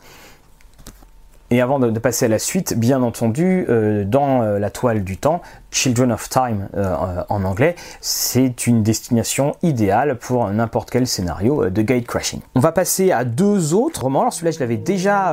Et 1.51 1.61
avant 1.61 1.79
de, 1.79 1.97
passer 1.99 2.25
à 2.25 2.29
la 2.29 2.39
suite, 2.39 2.77
bien 2.77 3.03
entendu, 3.03 3.67
euh, 3.69 4.05
dans 4.05 4.43
euh, 4.43 4.59
la 4.59 4.71
toile 4.71 5.05
du 5.05 5.17
temps, 5.17 5.43
Children 5.71 6.13
of 6.13 6.29
Time 6.29 6.69
euh, 6.77 7.23
en 7.29 7.45
anglais, 7.45 7.77
c'est 8.01 8.67
une 8.67 8.83
destination 8.83 9.55
idéale 9.63 10.19
pour 10.19 10.49
n'importe 10.51 10.91
quel 10.91 11.07
scénario 11.07 11.71
de 11.71 11.83
gate 11.83 12.07
crashing. 12.07 12.41
On 12.57 12.61
va 12.61 12.73
passer 12.73 13.13
à 13.13 13.25
deux 13.25 13.75
autres 13.75 14.03
romans. 14.03 14.23
Alors 14.23 14.33
celui-là, 14.33 14.51
je 14.51 14.61
l'avais 14.61 14.77
déjà, 14.77 15.33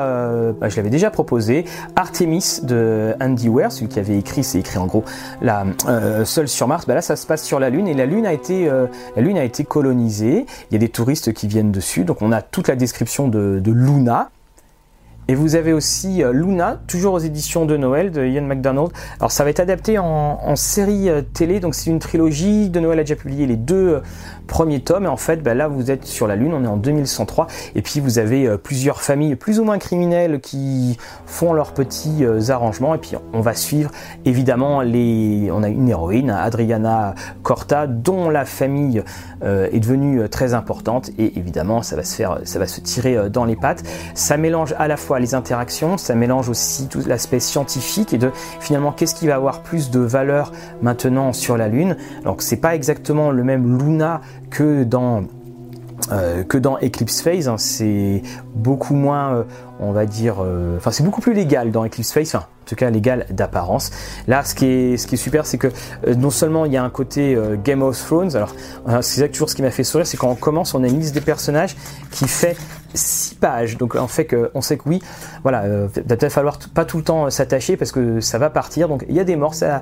bah, 0.59 0.69
je 0.69 0.75
l'avais 0.75 0.89
déjà 0.89 1.09
proposé. 1.09 1.65
Artemis 1.95 2.59
de 2.63 3.15
Andy 3.21 3.49
Ware, 3.49 3.71
celui 3.71 3.87
qui 3.87 3.99
avait 3.99 4.17
écrit, 4.17 4.43
c'est 4.43 4.59
écrit 4.59 4.77
en 4.77 4.85
gros, 4.85 5.03
la 5.41 5.65
seule 6.25 6.47
sur 6.47 6.67
Mars. 6.67 6.85
Bah 6.85 6.95
là, 6.95 7.01
ça 7.01 7.15
se 7.15 7.25
passe 7.25 7.43
sur 7.43 7.59
la 7.59 7.69
Lune 7.69 7.87
et 7.87 7.93
la 7.93 8.05
Lune 8.05 8.25
a 8.25 8.33
été, 8.33 8.65
la 9.15 9.21
Lune 9.21 9.37
a 9.37 9.43
été 9.43 9.63
colonisée. 9.63 10.45
Il 10.69 10.73
y 10.73 10.75
a 10.75 10.79
des 10.79 10.89
touristes 10.89 11.33
qui 11.33 11.47
viennent 11.47 11.71
dessus, 11.71 12.03
donc 12.03 12.21
on 12.21 12.31
a 12.31 12.41
toute 12.41 12.67
la 12.67 12.75
description 12.75 13.27
de, 13.27 13.59
de 13.63 13.71
Luna 13.71 14.29
Et 15.29 15.35
vous 15.35 15.55
avez 15.55 15.71
aussi 15.71 16.21
euh, 16.21 16.33
Luna, 16.33 16.81
toujours 16.85 17.13
aux 17.13 17.19
éditions 17.19 17.65
de 17.65 17.77
Noël 17.77 18.11
de 18.11 18.25
Ian 18.25 18.41
McDonald. 18.41 18.89
Alors 19.19 19.31
ça 19.31 19.45
va 19.45 19.51
être 19.51 19.61
adapté 19.61 19.97
en, 19.97 20.55
série 20.55 21.09
euh, 21.09 21.21
télé, 21.21 21.61
donc 21.61 21.75
c'est 21.75 21.89
une 21.89 21.99
trilogie. 21.99 22.69
De 22.69 22.79
Noël 22.81 22.99
a 22.99 23.03
déjà 23.03 23.15
publié 23.15 23.47
les 23.47 23.55
deux 23.55 23.75
euh, 23.75 23.99
premiers 24.47 24.81
tomes. 24.81 25.05
Et 25.05 25.07
en 25.07 25.17
fait, 25.17 25.37
bah, 25.41 25.53
là 25.53 25.69
vous 25.69 25.91
êtes 25.91 26.05
sur 26.05 26.27
la 26.27 26.35
Lune, 26.35 26.53
on 26.53 26.65
est 26.65 26.67
en 26.67 26.75
2103. 26.75 27.47
Et 27.75 27.81
puis 27.81 28.01
vous 28.01 28.19
avez 28.19 28.57
plusieurs 28.57 29.01
familles 29.01 29.35
plus 29.35 29.59
ou 29.59 29.63
moins 29.63 29.77
criminelles 29.77 30.41
qui 30.41 30.97
font 31.25 31.53
leurs 31.53 31.73
petits 31.73 32.25
arrangements. 32.49 32.93
Et 32.93 32.97
puis 32.97 33.13
on 33.31 33.39
va 33.39 33.53
suivre 33.53 33.91
évidemment 34.25 34.81
les. 34.81 35.49
On 35.53 35.63
a 35.63 35.69
une 35.69 35.87
héroïne, 35.87 36.31
Adriana 36.31 37.15
Corta, 37.43 37.87
dont 37.87 38.29
la 38.29 38.43
famille 38.43 39.03
est 39.43 39.79
devenue 39.79 40.27
très 40.29 40.53
importante. 40.53 41.09
Et 41.17 41.37
évidemment, 41.37 41.81
ça 41.81 41.95
va 41.95 42.03
se 42.03 42.15
faire, 42.15 42.39
ça 42.43 42.59
va 42.59 42.67
se 42.67 42.79
tirer 42.81 43.29
dans 43.29 43.45
les 43.45 43.55
pattes. 43.55 43.83
Ça 44.13 44.37
mélange 44.37 44.73
à 44.77 44.87
la 44.87 44.97
fois 44.97 45.19
les 45.19 45.35
interactions, 45.35 45.97
ça 45.97 46.15
mélange 46.15 46.49
aussi 46.49 46.87
tout 46.87 47.01
l'aspect 47.05 47.39
scientifique 47.39 48.13
et 48.13 48.17
de 48.17 48.31
finalement 48.59 48.91
qu'est-ce 48.91 49.15
qui 49.15 49.27
va 49.27 49.35
avoir 49.35 49.61
plus 49.61 49.91
de 49.91 49.99
valeur 49.99 50.51
maintenant 50.81 51.33
sur 51.33 51.57
la 51.57 51.67
Lune. 51.67 51.97
Donc 52.23 52.41
c'est 52.41 52.57
pas 52.57 52.75
exactement 52.75 53.31
le 53.31 53.43
même 53.43 53.77
Luna 53.77 54.21
que 54.49 54.83
dans 54.83 55.23
euh, 56.11 56.43
Eclipse 56.81 57.21
Phase, 57.21 57.47
hein. 57.47 57.57
c'est 57.57 58.21
beaucoup 58.55 58.93
moins, 58.93 59.35
euh, 59.35 59.43
on 59.79 59.91
va 59.91 60.05
dire, 60.05 60.37
euh, 60.41 60.77
enfin 60.77 60.91
c'est 60.91 61.03
beaucoup 61.03 61.21
plus 61.21 61.33
légal 61.33 61.71
dans 61.71 61.85
Eclipse 61.85 62.11
Phase, 62.11 62.37
cas 62.75 62.89
légal 62.89 63.25
d'apparence. 63.29 63.91
Là, 64.27 64.43
ce 64.43 64.55
qui 64.55 64.65
est, 64.65 64.97
ce 64.97 65.15
super, 65.15 65.45
c'est 65.45 65.57
que 65.57 65.71
non 66.15 66.29
seulement 66.29 66.65
il 66.65 66.73
y 66.73 66.77
a 66.77 66.83
un 66.83 66.89
côté 66.89 67.37
Game 67.63 67.81
of 67.81 67.97
Thrones, 67.97 68.35
alors 68.35 68.53
c'est 69.01 69.29
toujours 69.29 69.49
ce 69.49 69.55
qui 69.55 69.61
m'a 69.61 69.71
fait 69.71 69.83
sourire, 69.83 70.07
c'est 70.07 70.17
quand 70.17 70.29
on 70.29 70.35
commence, 70.35 70.73
on 70.73 70.83
a 70.83 70.87
une 70.87 70.99
liste 70.99 71.13
des 71.13 71.21
personnages 71.21 71.75
qui 72.11 72.27
fait 72.27 72.57
6 72.93 73.35
pages. 73.35 73.77
Donc 73.77 73.95
en 73.95 74.07
fait 74.07 74.35
on 74.53 74.61
sait 74.61 74.77
que 74.77 74.83
oui, 74.87 75.01
voilà, 75.43 75.63
euh, 75.63 75.87
va 76.05 76.29
falloir 76.29 76.59
pas 76.73 76.85
tout 76.85 76.97
le 76.97 77.03
temps 77.03 77.25
euh, 77.25 77.29
s'attacher 77.29 77.77
parce 77.77 77.91
que 77.91 78.19
ça 78.19 78.37
va 78.37 78.49
partir. 78.49 78.87
Donc 78.87 79.05
il 79.09 79.15
y 79.15 79.19
a 79.19 79.23
des 79.23 79.35
morts, 79.35 79.55
ça, 79.55 79.81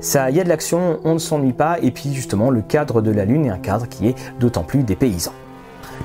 ça, 0.00 0.30
il 0.30 0.36
y 0.36 0.40
a 0.40 0.44
de 0.44 0.48
l'action, 0.48 1.00
on 1.04 1.14
ne 1.14 1.18
s'ennuie 1.18 1.52
pas. 1.52 1.78
Et 1.82 1.90
puis 1.90 2.12
justement 2.12 2.50
le 2.50 2.62
cadre 2.62 3.00
de 3.00 3.10
la 3.10 3.24
lune 3.24 3.46
est 3.46 3.50
un 3.50 3.58
cadre 3.58 3.88
qui 3.88 4.08
est 4.08 4.14
d'autant 4.38 4.62
plus 4.62 4.82
dépaysant. 4.82 5.32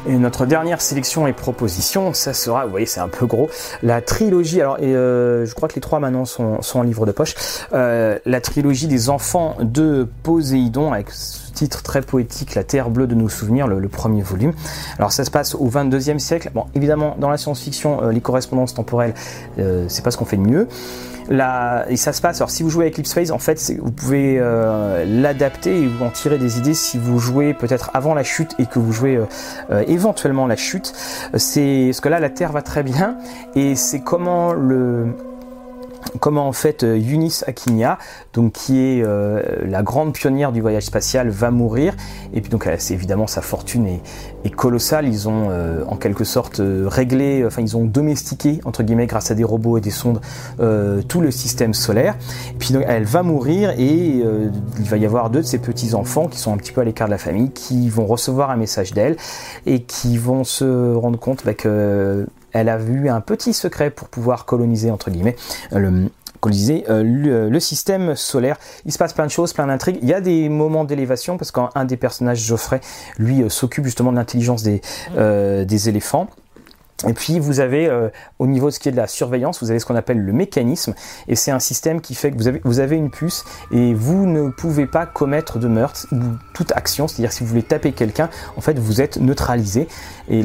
Et 0.07 0.17
notre 0.17 0.45
dernière 0.45 0.81
sélection 0.81 1.27
et 1.27 1.33
proposition, 1.33 2.13
ça 2.13 2.33
sera, 2.33 2.65
vous 2.65 2.71
voyez, 2.71 2.85
c'est 2.85 2.99
un 2.99 3.07
peu 3.07 3.25
gros, 3.25 3.49
la 3.81 4.01
trilogie. 4.01 4.61
Alors, 4.61 4.77
et, 4.79 4.95
euh, 4.95 5.45
je 5.45 5.53
crois 5.53 5.69
que 5.69 5.75
les 5.75 5.81
trois 5.81 5.99
maintenant 5.99 6.25
sont, 6.25 6.61
sont 6.61 6.79
en 6.79 6.83
livre 6.83 7.05
de 7.05 7.11
poche. 7.11 7.35
Euh, 7.73 8.19
la 8.25 8.41
trilogie 8.41 8.87
des 8.87 9.09
enfants 9.09 9.55
de 9.59 10.07
Poséidon, 10.23 10.91
avec 10.91 11.11
ce 11.11 11.51
titre 11.53 11.83
très 11.83 12.01
poétique, 12.01 12.55
La 12.55 12.63
Terre 12.63 12.89
bleue 12.89 13.07
de 13.07 13.15
nos 13.15 13.29
souvenirs, 13.29 13.67
le, 13.67 13.87
premier 13.87 14.21
volume. 14.21 14.53
Alors, 14.97 15.11
ça 15.11 15.23
se 15.23 15.31
passe 15.31 15.55
au 15.55 15.69
22e 15.69 16.19
siècle. 16.19 16.51
Bon, 16.53 16.65
évidemment, 16.75 17.15
dans 17.19 17.29
la 17.29 17.37
science-fiction, 17.37 18.03
euh, 18.03 18.11
les 18.11 18.21
correspondances 18.21 18.73
temporelles, 18.73 19.13
c'est 19.87 20.03
pas 20.03 20.11
ce 20.11 20.17
qu'on 20.17 20.25
fait 20.25 20.37
de 20.37 20.41
mieux 20.41 20.67
et 21.29 21.97
ça 21.97 22.13
se 22.13 22.21
passe. 22.21 22.37
Alors, 22.37 22.49
si 22.49 22.63
vous 22.63 22.69
jouez 22.69 22.85
avec 22.85 23.07
Phase, 23.07 23.31
en 23.31 23.39
fait, 23.39 23.73
vous 23.81 23.91
pouvez 23.91 24.37
euh, 24.39 25.05
l'adapter 25.05 25.83
et 25.83 25.87
vous 25.87 26.03
en 26.03 26.09
tirer 26.09 26.37
des 26.37 26.57
idées 26.57 26.73
si 26.73 26.97
vous 26.97 27.19
jouez 27.19 27.53
peut-être 27.53 27.91
avant 27.93 28.13
la 28.13 28.23
chute 28.23 28.55
et 28.59 28.65
que 28.65 28.79
vous 28.79 28.91
jouez 28.91 29.15
euh, 29.15 29.25
euh, 29.71 29.83
éventuellement 29.87 30.47
la 30.47 30.55
chute. 30.55 30.93
C'est 31.35 31.91
ce 31.93 32.01
que 32.01 32.09
là, 32.09 32.19
la 32.19 32.29
Terre 32.29 32.51
va 32.51 32.61
très 32.61 32.83
bien 32.83 33.17
et 33.55 33.75
c'est 33.75 33.99
comment 33.99 34.53
le 34.53 35.15
comment 36.19 36.47
en 36.47 36.53
fait 36.53 36.83
euh, 36.83 36.95
Eunice 36.95 37.43
Akinya, 37.47 37.97
donc 38.33 38.53
qui 38.53 38.79
est 38.79 39.03
euh, 39.03 39.41
la 39.65 39.83
grande 39.83 40.13
pionnière 40.13 40.51
du 40.51 40.61
voyage 40.61 40.83
spatial, 40.83 41.29
va 41.29 41.51
mourir. 41.51 41.95
Et 42.33 42.41
puis 42.41 42.49
donc 42.49 42.67
c'est 42.77 42.93
évidemment 42.93 43.27
sa 43.27 43.41
fortune 43.41 43.87
est, 43.87 44.49
colossale. 44.51 45.07
Ils 45.07 45.29
ont 45.29 45.47
euh, 45.49 45.83
en 45.87 45.95
quelque 45.95 46.23
sorte 46.23 46.61
réglé, 46.61 47.43
enfin 47.45 47.61
ils 47.61 47.77
ont 47.77 47.85
domestiqué 47.85 48.59
entre 48.65 48.83
guillemets 48.83 49.07
grâce 49.07 49.31
à 49.31 49.35
des 49.35 49.43
robots 49.43 49.77
et 49.77 49.81
des 49.81 49.91
sondes 49.91 50.21
tout 51.07 51.21
le 51.21 51.31
système 51.31 51.73
solaire. 51.73 52.15
Et 52.51 52.57
puis 52.57 52.73
donc 52.73 52.83
elle 52.87 53.05
va 53.05 53.23
mourir 53.23 53.71
et 53.77 54.23
il 54.79 54.85
va 54.85 54.97
y 54.97 55.05
avoir 55.05 55.29
deux 55.29 55.41
de 55.41 55.45
ses 55.45 55.59
petits 55.59 55.93
enfants 55.93 56.27
qui 56.27 56.39
sont 56.39 56.53
un 56.53 56.57
petit 56.57 56.71
peu 56.71 56.81
à 56.81 56.83
l'écart 56.83 57.07
de 57.07 57.11
la 57.11 57.17
famille 57.17 57.51
qui 57.51 57.89
vont 57.89 58.05
recevoir 58.05 58.49
un 58.49 58.57
message 58.57 58.93
d'elle 58.93 59.17
et 59.65 59.81
qui 59.83 60.17
vont 60.17 60.43
se 60.43 60.93
rendre 60.93 61.19
compte 61.19 61.43
bah, 61.45 61.53
que 61.53 62.25
elle 62.53 62.69
a 62.69 62.77
vu 62.77 63.09
un 63.09 63.21
petit 63.21 63.53
secret 63.53 63.89
pour 63.89 64.07
pouvoir 64.07 64.45
coloniser, 64.45 64.91
entre 64.91 65.11
guillemets, 65.11 65.35
le, 65.71 66.09
coloniser 66.43 66.83
euh, 66.89 67.49
le, 67.49 67.59
système 67.59 68.15
solaire. 68.15 68.57
Il 68.85 68.91
se 68.91 68.97
passe 68.97 69.13
plein 69.13 69.25
de 69.25 69.31
choses, 69.31 69.53
plein 69.53 69.67
d'intrigues. 69.67 69.99
Il 70.01 70.09
y 70.09 70.13
a 70.13 70.19
des 70.19 70.49
moments 70.49 70.83
d'élévation 70.83 71.37
parce 71.37 71.51
qu'un 71.51 71.85
des 71.85 71.97
personnages, 71.97 72.39
Geoffrey, 72.39 72.81
lui 73.17 73.41
euh, 73.41 73.49
s'occupe 73.49 73.85
justement 73.85 74.11
de 74.11 74.17
l'intelligence 74.17 74.63
euh, 75.15 75.63
des 75.63 75.89
éléphants. 75.89 76.27
Et 77.07 77.13
puis 77.13 77.39
vous 77.39 77.59
avez 77.59 77.87
euh, 77.87 78.09
au 78.39 78.47
niveau 78.47 78.67
de 78.67 78.71
ce 78.71 78.79
qui 78.79 78.87
est 78.89 78.91
de 78.91 78.97
la 78.97 79.07
surveillance, 79.07 79.61
vous 79.61 79.71
avez 79.71 79.79
ce 79.79 79.85
qu'on 79.85 79.95
appelle 79.95 80.19
le 80.19 80.31
mécanisme, 80.31 80.93
et 81.27 81.35
c'est 81.35 81.51
un 81.51 81.59
système 81.59 81.99
qui 81.99 82.15
fait 82.15 82.31
que 82.31 82.37
vous 82.63 82.79
avez, 82.79 82.95
une 82.95 83.09
puce 83.09 83.43
et 83.71 83.93
vous 83.93 84.25
ne 84.25 84.49
pouvez 84.49 84.85
pas 84.85 85.05
commettre 85.05 85.59
de 85.59 85.67
meurtre 85.67 86.07
ou 86.11 86.21
toute 86.53 86.71
action, 86.71 87.07
c'est-à-dire 87.07 87.31
si 87.31 87.43
vous 87.43 87.49
voulez 87.49 87.63
taper 87.63 87.91
quelqu'un, 87.91 88.29
en 88.55 88.61
fait 88.61 88.77
vous 88.79 89.01
êtes 89.01 89.17
neutralisé. 89.17 89.87
Et 90.29 90.43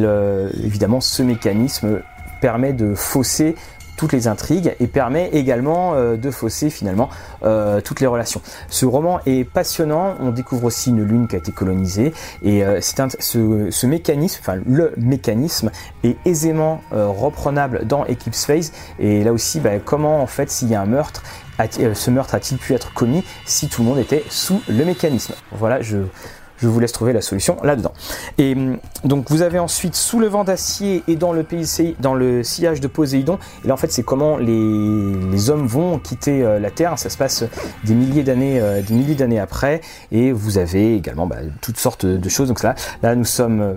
évidemment 0.64 1.00
ce 1.00 1.22
mécanisme 1.22 2.00
permet 2.40 2.72
de 2.72 2.94
fausser 2.94 3.54
toutes 3.98 4.12
les 4.12 4.28
intrigues 4.28 4.74
et 4.80 4.86
permet 4.86 5.28
également 5.32 5.92
euh, 5.94 6.16
de 6.16 6.30
fausser 6.30 6.70
finalement 6.70 7.10
euh, 7.42 7.82
toutes 7.82 8.00
les 8.00 8.06
relations. 8.06 8.40
Ce 8.68 8.86
roman 8.86 9.20
est 9.26 9.44
passionnant, 9.44 10.14
on 10.20 10.30
découvre 10.30 10.64
aussi 10.64 10.90
une 10.90 11.02
lune 11.02 11.28
qui 11.28 11.34
a 11.34 11.38
été 11.38 11.52
colonisée. 11.52 12.14
Et 12.42 12.64
euh, 12.64 12.78
c'est 12.80 12.98
ce, 13.20 13.86
mécanisme, 13.86 14.38
enfin 14.40 14.58
le 14.64 14.92
mécanisme 14.96 15.70
est 16.04 16.16
aisément 16.24 16.80
reprenable 16.92 17.86
dans 17.86 18.04
Eclipse 18.04 18.44
Phase. 18.44 18.72
Et 19.00 19.24
là 19.24 19.32
aussi 19.32 19.60
bah, 19.60 19.78
comment 19.84 20.22
en 20.22 20.26
fait 20.26 20.50
s'il 20.50 20.68
y 20.68 20.74
a 20.74 20.80
un 20.80 20.86
meurtre 20.86 21.22
ce 21.94 22.10
meurtre 22.12 22.36
a-t-il 22.36 22.56
pu 22.56 22.72
être 22.72 22.94
commis 22.94 23.24
si 23.44 23.68
tout 23.68 23.82
le 23.82 23.88
monde 23.88 23.98
était 23.98 24.22
sous 24.28 24.62
le 24.68 24.84
mécanisme? 24.84 25.34
Voilà, 25.50 25.82
je, 25.82 25.98
je 26.58 26.68
vous 26.68 26.80
laisse 26.80 26.92
trouver 26.92 27.12
la 27.12 27.20
solution 27.20 27.56
là-dedans. 27.62 27.92
Et 28.38 28.54
hum, 28.54 28.78
donc 29.04 29.30
vous 29.30 29.42
avez 29.42 29.58
ensuite 29.58 29.94
sous 29.94 30.18
le 30.18 30.26
vent 30.26 30.44
d'acier 30.44 31.02
et 31.08 31.16
dans 31.16 31.32
le, 31.32 31.44
dans 32.00 32.14
le 32.14 32.42
sillage 32.42 32.80
de 32.80 32.88
Poséidon. 32.88 33.38
Et 33.64 33.68
là 33.68 33.74
en 33.74 33.76
fait 33.76 33.92
c'est 33.92 34.02
comment 34.02 34.36
les, 34.36 35.50
hommes 35.50 35.66
vont 35.66 35.98
quitter 35.98 36.42
euh, 36.42 36.58
la 36.58 36.70
Terre. 36.70 36.98
Ça 36.98 37.10
se 37.10 37.16
passe 37.16 37.44
des 37.84 37.94
milliers 37.94 38.22
d'années, 38.22 38.60
euh, 38.60 38.82
des 38.82 38.94
milliers 38.94 39.14
d'années 39.14 39.38
après. 39.38 39.80
Et 40.12 40.32
vous 40.32 40.58
avez 40.58 40.96
également 40.96 41.26
bah, 41.26 41.36
toutes 41.60 41.78
sortes 41.78 42.04
de 42.04 42.28
choses. 42.28 42.48
Donc 42.48 42.62
là, 42.62 42.74
là 43.02 43.14
nous 43.14 43.24
sommes 43.24 43.60
euh, 43.60 43.74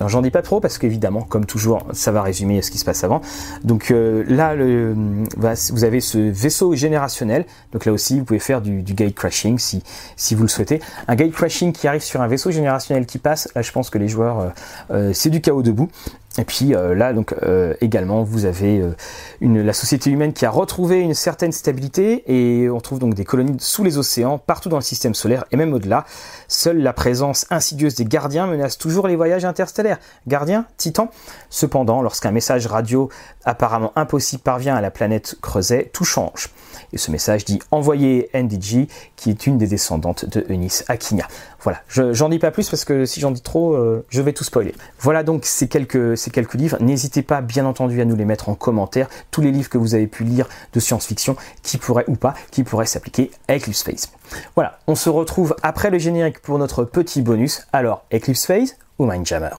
alors 0.00 0.08
j'en 0.08 0.22
dis 0.22 0.30
pas 0.30 0.42
trop 0.42 0.60
parce 0.60 0.78
qu'évidemment, 0.78 1.22
comme 1.22 1.46
toujours, 1.46 1.86
ça 1.92 2.10
va 2.10 2.22
résumer 2.22 2.62
ce 2.62 2.70
qui 2.70 2.78
se 2.78 2.84
passe 2.84 3.04
avant. 3.04 3.20
Donc 3.62 3.90
euh, 3.90 4.24
là, 4.28 4.54
vous 4.56 5.84
avez 5.84 6.00
ce 6.00 6.18
vaisseau 6.18 6.74
générationnel. 6.74 7.46
Donc 7.72 7.84
là 7.84 7.92
aussi, 7.92 8.18
vous 8.18 8.24
pouvez 8.24 8.38
faire 8.38 8.60
du, 8.60 8.82
du 8.82 8.94
gate 8.94 9.14
crashing 9.14 9.58
si, 9.58 9.82
si 10.16 10.34
vous 10.34 10.42
le 10.42 10.48
souhaitez. 10.48 10.80
Un 11.06 11.14
gate 11.14 11.32
crashing 11.32 11.72
qui 11.72 11.86
arrive 11.86 12.02
sur 12.02 12.20
un 12.20 12.26
vaisseau 12.26 12.50
générationnel 12.50 13.06
qui 13.06 13.18
passe, 13.18 13.48
là 13.54 13.62
je 13.62 13.70
pense 13.70 13.90
que 13.90 13.98
les 13.98 14.08
joueurs, 14.08 14.40
euh, 14.40 14.48
euh, 14.90 15.10
c'est 15.12 15.30
du 15.30 15.40
chaos 15.40 15.62
debout. 15.62 15.88
Et 16.36 16.44
puis 16.44 16.74
euh, 16.74 16.94
là, 16.94 17.12
donc 17.12 17.32
euh, 17.42 17.74
également, 17.80 18.24
vous 18.24 18.44
avez 18.44 18.80
euh, 18.80 18.92
la 19.40 19.72
société 19.72 20.10
humaine 20.10 20.32
qui 20.32 20.44
a 20.44 20.50
retrouvé 20.50 20.98
une 20.98 21.14
certaine 21.14 21.52
stabilité 21.52 22.24
et 22.26 22.68
on 22.68 22.80
trouve 22.80 22.98
donc 22.98 23.14
des 23.14 23.24
colonies 23.24 23.56
sous 23.60 23.84
les 23.84 23.98
océans, 23.98 24.38
partout 24.38 24.68
dans 24.68 24.76
le 24.76 24.82
système 24.82 25.14
solaire 25.14 25.44
et 25.52 25.56
même 25.56 25.72
au-delà. 25.72 26.04
Seule 26.48 26.78
la 26.78 26.92
présence 26.92 27.46
insidieuse 27.50 27.94
des 27.94 28.04
gardiens 28.04 28.46
menace 28.48 28.78
toujours 28.78 29.06
les 29.06 29.14
voyages 29.14 29.44
interstellaires. 29.44 29.98
Gardiens, 30.26 30.66
titans. 30.76 31.08
Cependant, 31.50 32.02
lorsqu'un 32.02 32.32
message 32.32 32.66
radio 32.66 33.10
apparemment 33.44 33.92
impossible 33.94 34.42
parvient 34.42 34.74
à 34.74 34.80
la 34.80 34.90
planète 34.90 35.36
Creuset, 35.40 35.90
tout 35.92 36.04
change. 36.04 36.50
Et 36.92 36.98
ce 36.98 37.10
message 37.10 37.44
dit 37.44 37.60
envoyer 37.70 38.30
NDG, 38.34 38.88
qui 39.16 39.30
est 39.30 39.46
une 39.46 39.58
des 39.58 39.66
descendantes 39.66 40.24
de 40.24 40.44
Eunice 40.48 40.84
Akinya. 40.88 41.26
Voilà, 41.64 41.80
j'en 41.88 42.28
dis 42.28 42.38
pas 42.38 42.50
plus 42.50 42.68
parce 42.68 42.84
que 42.84 43.06
si 43.06 43.20
j'en 43.20 43.30
dis 43.30 43.40
trop, 43.40 43.74
euh, 43.74 44.04
je 44.10 44.20
vais 44.20 44.34
tout 44.34 44.44
spoiler. 44.44 44.74
Voilà 45.00 45.22
donc 45.22 45.46
ces 45.46 45.66
quelques, 45.66 46.14
ces 46.18 46.30
quelques 46.30 46.52
livres. 46.52 46.76
N'hésitez 46.80 47.22
pas, 47.22 47.40
bien 47.40 47.64
entendu, 47.64 48.02
à 48.02 48.04
nous 48.04 48.16
les 48.16 48.26
mettre 48.26 48.50
en 48.50 48.54
commentaire. 48.54 49.08
Tous 49.30 49.40
les 49.40 49.50
livres 49.50 49.70
que 49.70 49.78
vous 49.78 49.94
avez 49.94 50.06
pu 50.06 50.24
lire 50.24 50.46
de 50.74 50.80
science-fiction, 50.80 51.36
qui 51.62 51.78
pourraient 51.78 52.04
ou 52.06 52.16
pas, 52.16 52.34
qui 52.50 52.64
pourraient 52.64 52.84
s'appliquer 52.84 53.30
à 53.48 53.56
Eclipse 53.56 53.82
Phase. 53.82 54.10
Voilà, 54.56 54.78
on 54.86 54.94
se 54.94 55.08
retrouve 55.08 55.56
après 55.62 55.88
le 55.88 55.98
générique 55.98 56.42
pour 56.42 56.58
notre 56.58 56.84
petit 56.84 57.22
bonus. 57.22 57.66
Alors, 57.72 58.04
Eclipse 58.12 58.44
Phase 58.44 58.76
ou 58.98 59.06
Mindjammer? 59.06 59.52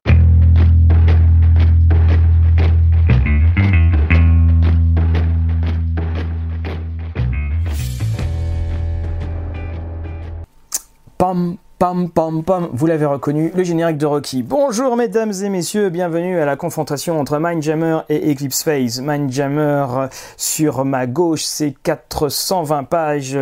Pam 11.17 11.57
Pam 11.77 12.09
pam 12.09 12.41
pam, 12.41 12.69
vous 12.71 12.85
l'avez 12.85 13.05
reconnu, 13.05 13.51
le 13.53 13.65
générique 13.65 13.97
de 13.97 14.05
Rocky. 14.05 14.43
Bonjour 14.43 14.95
mesdames 14.95 15.33
et 15.43 15.49
messieurs, 15.49 15.89
bienvenue 15.89 16.39
à 16.39 16.45
la 16.45 16.55
confrontation 16.55 17.19
entre 17.19 17.37
Mindjammer 17.37 17.99
et 18.07 18.31
Eclipse 18.31 18.63
Phase. 18.63 19.01
Mindjammer 19.01 20.07
sur 20.37 20.85
ma 20.85 21.05
gauche, 21.05 21.43
c'est 21.43 21.73
420 21.83 22.85
pages. 22.85 23.37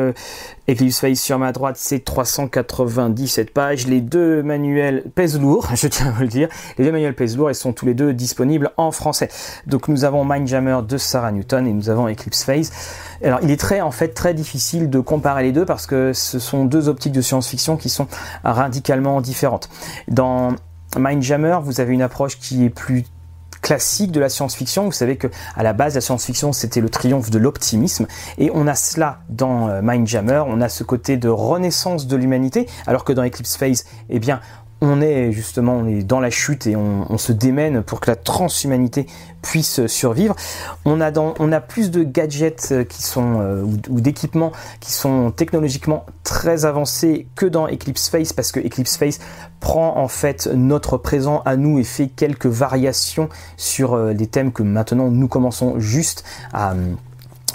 Eclipse 0.67 0.99
Phase 0.99 1.19
sur 1.19 1.37
ma 1.37 1.51
droite, 1.51 1.75
c'est 1.77 2.03
397 2.03 3.53
pages. 3.53 3.85
Les 3.85 4.01
deux 4.01 4.41
manuels 4.41 5.03
pèsent 5.13 5.39
lourd, 5.39 5.69
je 5.75 5.87
tiens 5.87 6.07
à 6.07 6.11
vous 6.11 6.21
le 6.21 6.27
dire. 6.27 6.49
Les 6.79 6.85
deux 6.85 6.91
manuels 6.91 7.15
pèsent 7.15 7.37
lourd 7.37 7.51
et 7.51 7.53
sont 7.53 7.71
tous 7.71 7.85
les 7.85 7.93
deux 7.93 8.13
disponibles 8.13 8.71
en 8.77 8.91
français. 8.91 9.29
Donc 9.67 9.89
nous 9.89 10.05
avons 10.05 10.25
Mindjammer 10.25 10.79
de 10.87 10.97
Sarah 10.97 11.31
Newton 11.31 11.67
et 11.67 11.73
nous 11.73 11.91
avons 11.91 12.09
Eclipse 12.09 12.45
Phase. 12.45 12.71
Alors 13.23 13.39
il 13.43 13.51
est 13.51 13.59
très 13.59 13.81
en 13.81 13.91
fait 13.91 14.09
très 14.09 14.33
difficile 14.33 14.89
de 14.89 14.99
comparer 14.99 15.43
les 15.43 15.51
deux 15.51 15.65
parce 15.65 15.85
que 15.85 16.13
ce 16.13 16.39
sont 16.39 16.65
deux 16.65 16.89
optiques 16.89 17.13
de 17.13 17.21
science-fiction 17.21 17.77
qui 17.77 17.89
sont 17.89 18.07
radicalement 18.43 19.21
différentes. 19.21 19.69
Dans 20.07 20.55
Mindjammer, 20.97 21.59
vous 21.63 21.79
avez 21.79 21.93
une 21.93 22.01
approche 22.01 22.39
qui 22.39 22.65
est 22.65 22.69
plus 22.69 23.05
classique 23.63 24.11
de 24.11 24.19
la 24.19 24.29
science-fiction. 24.29 24.85
Vous 24.85 24.91
savez 24.91 25.15
que 25.15 25.27
à 25.55 25.63
la 25.63 25.73
base, 25.73 25.95
la 25.95 26.01
science-fiction, 26.01 26.51
c'était 26.51 26.81
le 26.81 26.89
triomphe 26.89 27.31
de 27.31 27.39
l'optimisme. 27.39 28.05
Et 28.37 28.51
on 28.53 28.67
a 28.67 28.75
cela 28.75 29.19
dans 29.29 29.69
euh, 29.69 29.81
Mindjammer. 29.81 30.43
On 30.45 30.61
a 30.61 30.69
ce 30.69 30.83
côté 30.83 31.17
de 31.17 31.29
renaissance 31.29 32.05
de 32.05 32.15
l'humanité, 32.15 32.67
alors 32.85 33.05
que 33.05 33.13
dans 33.13 33.25
Eclipse 33.25 33.55
Phase, 33.55 33.85
eh 34.09 34.19
bien, 34.19 34.41
on 34.83 34.99
est 34.99 35.31
justement 35.31 35.77
on 35.77 35.87
est 35.87 36.03
dans 36.03 36.19
la 36.19 36.29
chute 36.29 36.67
et 36.67 36.75
on, 36.75 37.17
se 37.17 37.31
démène 37.31 37.83
pour 37.83 38.01
que 38.01 38.11
la 38.11 38.17
transhumanité 38.17 39.07
puisse 39.41 39.87
survivre. 39.87 40.35
On 40.83 40.99
a, 40.99 41.61
plus 41.61 41.89
de 41.89 42.03
gadgets 42.03 42.69
euh, 42.71 42.83
euh, 43.17 43.63
ou, 43.89 44.01
d'équipements 44.01 44.51
qui 44.81 44.91
sont 44.91 45.31
technologiquement 45.31 46.05
très 46.23 46.65
avancés 46.65 47.27
que 47.35 47.45
dans 47.45 47.67
Eclipse 47.67 48.09
Face 48.09 48.33
parce 48.33 48.51
que 48.51 48.59
Eclipse 48.59 48.97
Face 48.97 49.19
prend 49.61 49.97
en 49.97 50.09
fait 50.09 50.47
notre 50.53 50.97
présent 50.97 51.41
à 51.45 51.55
nous 51.55 51.79
et 51.79 51.85
fait 51.85 52.07
quelques 52.07 52.47
variations 52.47 53.29
sur 53.55 53.93
euh, 53.93 54.13
des 54.13 54.27
thèmes 54.27 54.51
que 54.51 54.63
maintenant 54.63 55.09
nous 55.09 55.29
commençons 55.29 55.79
juste 55.79 56.25
à 56.51 56.73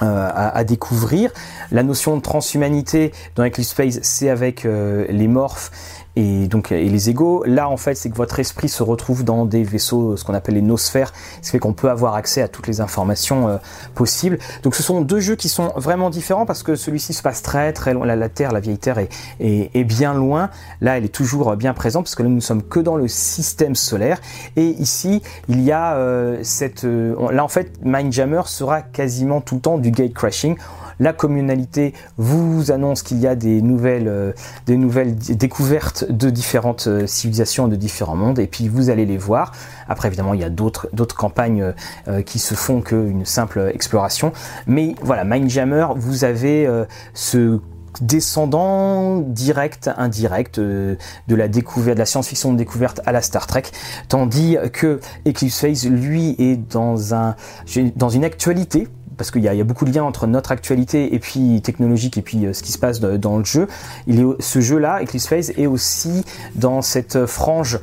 à, 0.00 0.62
découvrir. 0.62 1.32
La 1.72 1.82
notion 1.82 2.16
de 2.16 2.22
transhumanité 2.22 3.10
dans 3.34 3.44
Eclipse 3.44 3.72
Phase, 3.72 3.98
c'est 4.02 4.30
avec 4.30 4.62
les 4.62 5.26
morphes 5.26 5.72
et 6.18 6.48
donc 6.48 6.70
les 6.70 7.10
égaux. 7.10 7.44
Là 7.46 7.68
en 7.68 7.76
fait 7.76 7.94
c'est 7.94 8.10
que 8.10 8.16
votre 8.16 8.40
esprit 8.40 8.68
se 8.68 8.82
retrouve 8.82 9.22
dans 9.22 9.46
des 9.46 9.62
vaisseaux, 9.62 10.16
ce 10.16 10.24
qu'on 10.24 10.34
appelle 10.34 10.56
les 10.56 10.62
nosphères, 10.62 11.12
ce 11.40 11.46
qui 11.46 11.50
fait 11.52 11.58
qu'on 11.60 11.72
peut 11.72 11.90
avoir 11.90 12.16
accès 12.16 12.42
à 12.42 12.48
toutes 12.48 12.66
les 12.66 12.80
informations 12.80 13.48
euh, 13.48 13.56
possibles. 13.94 14.38
Donc 14.64 14.74
ce 14.74 14.82
sont 14.82 15.00
deux 15.00 15.20
jeux 15.20 15.36
qui 15.36 15.48
sont 15.48 15.72
vraiment 15.76 16.10
différents 16.10 16.44
parce 16.44 16.64
que 16.64 16.74
celui-ci 16.74 17.12
se 17.12 17.22
passe 17.22 17.42
très 17.42 17.72
très 17.72 17.94
loin, 17.94 18.04
la, 18.04 18.28
Terre, 18.28 18.50
la 18.50 18.58
vieille 18.58 18.78
Terre 18.78 18.98
est, 18.98 19.84
bien 19.84 20.12
loin. 20.12 20.50
Là 20.80 20.98
elle 20.98 21.04
est 21.04 21.14
toujours 21.14 21.54
bien 21.54 21.72
présente 21.72 22.04
parce 22.04 22.16
que 22.16 22.24
là 22.24 22.28
nous 22.28 22.34
ne 22.34 22.40
sommes 22.40 22.64
que 22.64 22.80
dans 22.80 22.96
le 22.96 23.06
système 23.06 23.76
solaire 23.76 24.20
et 24.56 24.70
ici 24.70 25.22
il 25.48 25.62
y 25.62 25.70
a 25.70 25.94
euh, 25.94 26.40
cette, 26.42 26.84
euh, 26.84 27.14
là 27.30 27.44
en 27.44 27.48
fait 27.48 27.72
Mindjammer 27.84 28.42
sera 28.46 28.82
quasiment 28.82 29.40
tout 29.40 29.54
le 29.54 29.60
temps 29.60 29.78
du 29.78 29.92
gate 29.92 30.14
crashing 30.14 30.56
la 31.00 31.12
communalité 31.12 31.94
vous 32.16 32.70
annonce 32.70 33.02
qu'il 33.02 33.18
y 33.18 33.26
a 33.26 33.34
des 33.34 33.62
nouvelles, 33.62 34.08
euh, 34.08 34.32
découvertes 34.66 36.10
de 36.10 36.30
différentes 36.30 36.86
euh, 36.86 37.06
civilisations, 37.06 37.68
de 37.68 37.76
différents 37.76 38.16
mondes, 38.16 38.38
et 38.38 38.46
puis 38.46 38.68
vous 38.68 38.90
allez 38.90 39.06
les 39.06 39.18
voir. 39.18 39.52
Après, 39.88 40.08
évidemment, 40.08 40.34
il 40.34 40.40
y 40.40 40.44
a 40.44 40.50
d'autres, 40.50 40.88
campagnes 41.16 41.72
euh, 42.06 42.22
qui 42.22 42.38
se 42.38 42.54
font 42.54 42.80
qu'une 42.80 43.24
simple 43.24 43.70
exploration. 43.74 44.32
Mais 44.66 44.94
voilà, 45.02 45.24
Mindjammer, 45.24 45.88
vous 45.96 46.24
avez 46.24 46.68
ce 47.14 47.60
descendant 48.00 49.18
direct, 49.18 49.90
indirect 49.96 50.60
de 50.60 50.96
la 51.28 51.48
découverte, 51.48 51.96
de 51.96 52.00
la 52.00 52.06
science-fiction 52.06 52.52
de 52.52 52.58
découverte 52.58 53.00
à 53.06 53.12
la 53.12 53.22
Star 53.22 53.46
Trek, 53.46 53.64
tandis 54.08 54.56
que 54.72 55.00
Eclipse 55.26 55.58
Phase, 55.58 55.88
lui, 55.88 56.36
est 56.38 56.56
dans 56.56 56.96
une 56.96 58.24
actualité 58.24 58.86
parce 59.18 59.30
qu'il 59.30 59.42
y, 59.42 59.48
a 59.48 59.64
beaucoup 59.64 59.84
de 59.84 59.92
liens 59.92 60.04
entre 60.04 60.26
notre 60.26 60.52
actualité 60.52 61.14
et 61.14 61.18
puis 61.18 61.60
technologique 61.60 62.16
et 62.16 62.22
puis 62.22 62.46
euh, 62.46 62.52
ce 62.52 62.62
qui 62.62 62.72
se 62.72 62.78
passe 62.78 63.00
dans 63.00 63.36
le 63.38 63.44
jeu. 63.44 63.66
Il 64.06 64.34
ce 64.38 64.60
jeu-là, 64.60 65.02
Eclipse 65.02 65.26
Phase, 65.26 65.52
est 65.58 65.66
aussi 65.66 66.24
dans 66.54 66.80
cette 66.80 67.26
frange. 67.26 67.80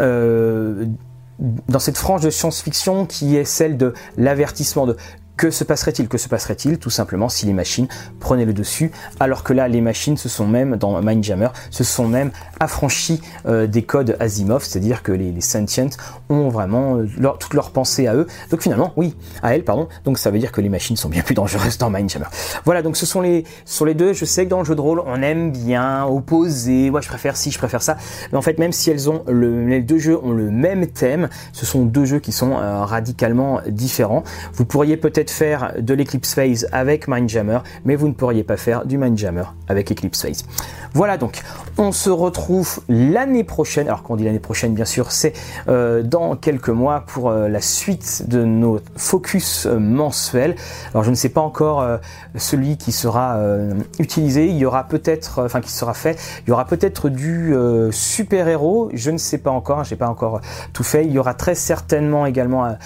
Euh, 0.00 0.86
dans 1.68 1.80
cette 1.80 1.98
frange 1.98 2.20
de 2.22 2.30
science-fiction 2.30 3.04
qui 3.04 3.36
est 3.36 3.44
celle 3.44 3.76
de 3.76 3.94
l'avertissement 4.16 4.86
de 4.86 4.96
que 5.42 5.50
se 5.50 5.64
passerait-il 5.64 6.06
Que 6.06 6.18
se 6.18 6.28
passerait-il 6.28 6.78
tout 6.78 6.88
simplement 6.88 7.28
si 7.28 7.46
les 7.46 7.52
machines 7.52 7.88
prenaient 8.20 8.44
le 8.44 8.52
dessus 8.52 8.92
Alors 9.18 9.42
que 9.42 9.52
là, 9.52 9.66
les 9.66 9.80
machines 9.80 10.16
se 10.16 10.28
sont 10.28 10.46
même, 10.46 10.76
dans 10.76 11.02
Mindjammer, 11.02 11.48
se 11.72 11.82
sont 11.82 12.06
même 12.06 12.30
affranchies 12.60 13.20
euh, 13.46 13.66
des 13.66 13.82
codes 13.82 14.16
Asimov, 14.20 14.62
c'est-à-dire 14.62 15.02
que 15.02 15.10
les, 15.10 15.40
sentients 15.40 15.90
ont 16.28 16.48
vraiment 16.48 16.98
euh, 16.98 17.08
leur, 17.18 17.38
toute 17.38 17.54
leur 17.54 17.72
pensée 17.72 18.06
à 18.06 18.14
eux. 18.14 18.28
Donc 18.52 18.62
finalement, 18.62 18.92
oui, 18.94 19.16
à 19.42 19.56
elles, 19.56 19.64
pardon. 19.64 19.88
Donc 20.04 20.16
ça 20.16 20.30
veut 20.30 20.38
dire 20.38 20.52
que 20.52 20.60
les 20.60 20.68
machines 20.68 20.96
sont 20.96 21.08
bien 21.08 21.22
plus 21.22 21.34
dangereuses 21.34 21.76
dans 21.76 21.90
Mindjammer. 21.90 22.26
Voilà, 22.64 22.82
donc 22.82 22.96
ce 22.96 23.04
sont 23.04 23.20
les, 23.20 23.42
sur 23.64 23.84
les 23.84 23.94
deux. 23.94 24.12
Je 24.12 24.24
sais 24.24 24.44
que 24.44 24.50
dans 24.50 24.60
le 24.60 24.64
jeu 24.64 24.76
de 24.76 24.80
rôle, 24.80 25.02
on 25.04 25.22
aime 25.22 25.50
bien 25.50 26.04
opposer. 26.04 26.92
Moi, 26.92 27.00
je 27.00 27.08
préfère 27.08 27.36
ci, 27.36 27.50
je 27.50 27.58
préfère 27.58 27.82
ça. 27.82 27.96
Mais 28.30 28.38
en 28.38 28.42
fait, 28.42 28.60
même 28.60 28.70
si 28.70 28.92
elles 28.92 29.10
ont 29.10 29.24
le, 29.26 29.66
les 29.66 29.80
deux 29.80 29.98
jeux 29.98 30.20
ont 30.22 30.30
le 30.30 30.52
même 30.52 30.86
thème, 30.86 31.28
ce 31.52 31.66
sont 31.66 31.84
deux 31.84 32.04
jeux 32.04 32.20
qui 32.20 32.30
sont 32.30 32.52
euh, 32.52 32.84
radicalement 32.84 33.60
différents. 33.66 34.22
Vous 34.52 34.64
pourriez 34.64 34.96
peut-être 34.96 35.31
faire 35.32 35.74
de 35.78 35.94
l'Eclipse 35.94 36.34
Phase 36.34 36.68
avec 36.72 37.08
Mindjammer, 37.08 37.58
mais 37.84 37.96
vous 37.96 38.08
ne 38.08 38.12
pourriez 38.12 38.44
pas 38.44 38.56
faire 38.56 38.84
du 38.84 38.98
Mindjammer 38.98 39.44
avec 39.68 39.90
Eclipse 39.90 40.22
Phase. 40.22 40.44
Voilà 40.94 41.16
donc, 41.16 41.42
on 41.78 41.90
se 41.90 42.10
retrouve 42.10 42.80
l'année 42.88 43.44
prochaine, 43.44 43.86
alors 43.88 44.02
qu'on 44.02 44.16
dit 44.16 44.24
l'année 44.24 44.38
prochaine 44.38 44.74
bien 44.74 44.84
sûr, 44.84 45.10
c'est 45.10 45.32
euh, 45.68 46.02
dans 46.02 46.36
quelques 46.36 46.68
mois 46.68 47.04
pour 47.06 47.30
euh, 47.30 47.48
la 47.48 47.62
suite 47.62 48.28
de 48.28 48.44
nos 48.44 48.78
focus 48.96 49.64
euh, 49.64 49.78
mensuels. 49.78 50.54
Alors 50.90 51.02
je 51.02 51.10
ne 51.10 51.14
sais 51.14 51.30
pas 51.30 51.40
encore 51.40 51.86
celui 52.36 52.76
qui 52.76 52.92
sera 52.92 53.38
utilisé, 53.98 54.46
il 54.46 54.56
y 54.56 54.64
aura 54.64 54.84
peut-être, 54.84 55.42
enfin 55.44 55.60
qui 55.60 55.70
sera 55.70 55.94
fait, 55.94 56.18
il 56.46 56.50
y 56.50 56.52
aura 56.52 56.66
peut-être 56.66 57.08
du 57.08 57.54
super-héros, 57.90 58.90
je 58.92 59.10
ne 59.10 59.18
sais 59.18 59.38
pas 59.38 59.50
encore, 59.50 59.84
j'ai 59.84 59.96
pas 59.96 60.08
encore 60.08 60.40
tout 60.72 60.84
fait, 60.84 61.04
il 61.04 61.12
y 61.12 61.18
aura 61.18 61.34
très 61.34 61.54
certainement 61.54 62.26
également 62.26 62.64
à 62.64 62.78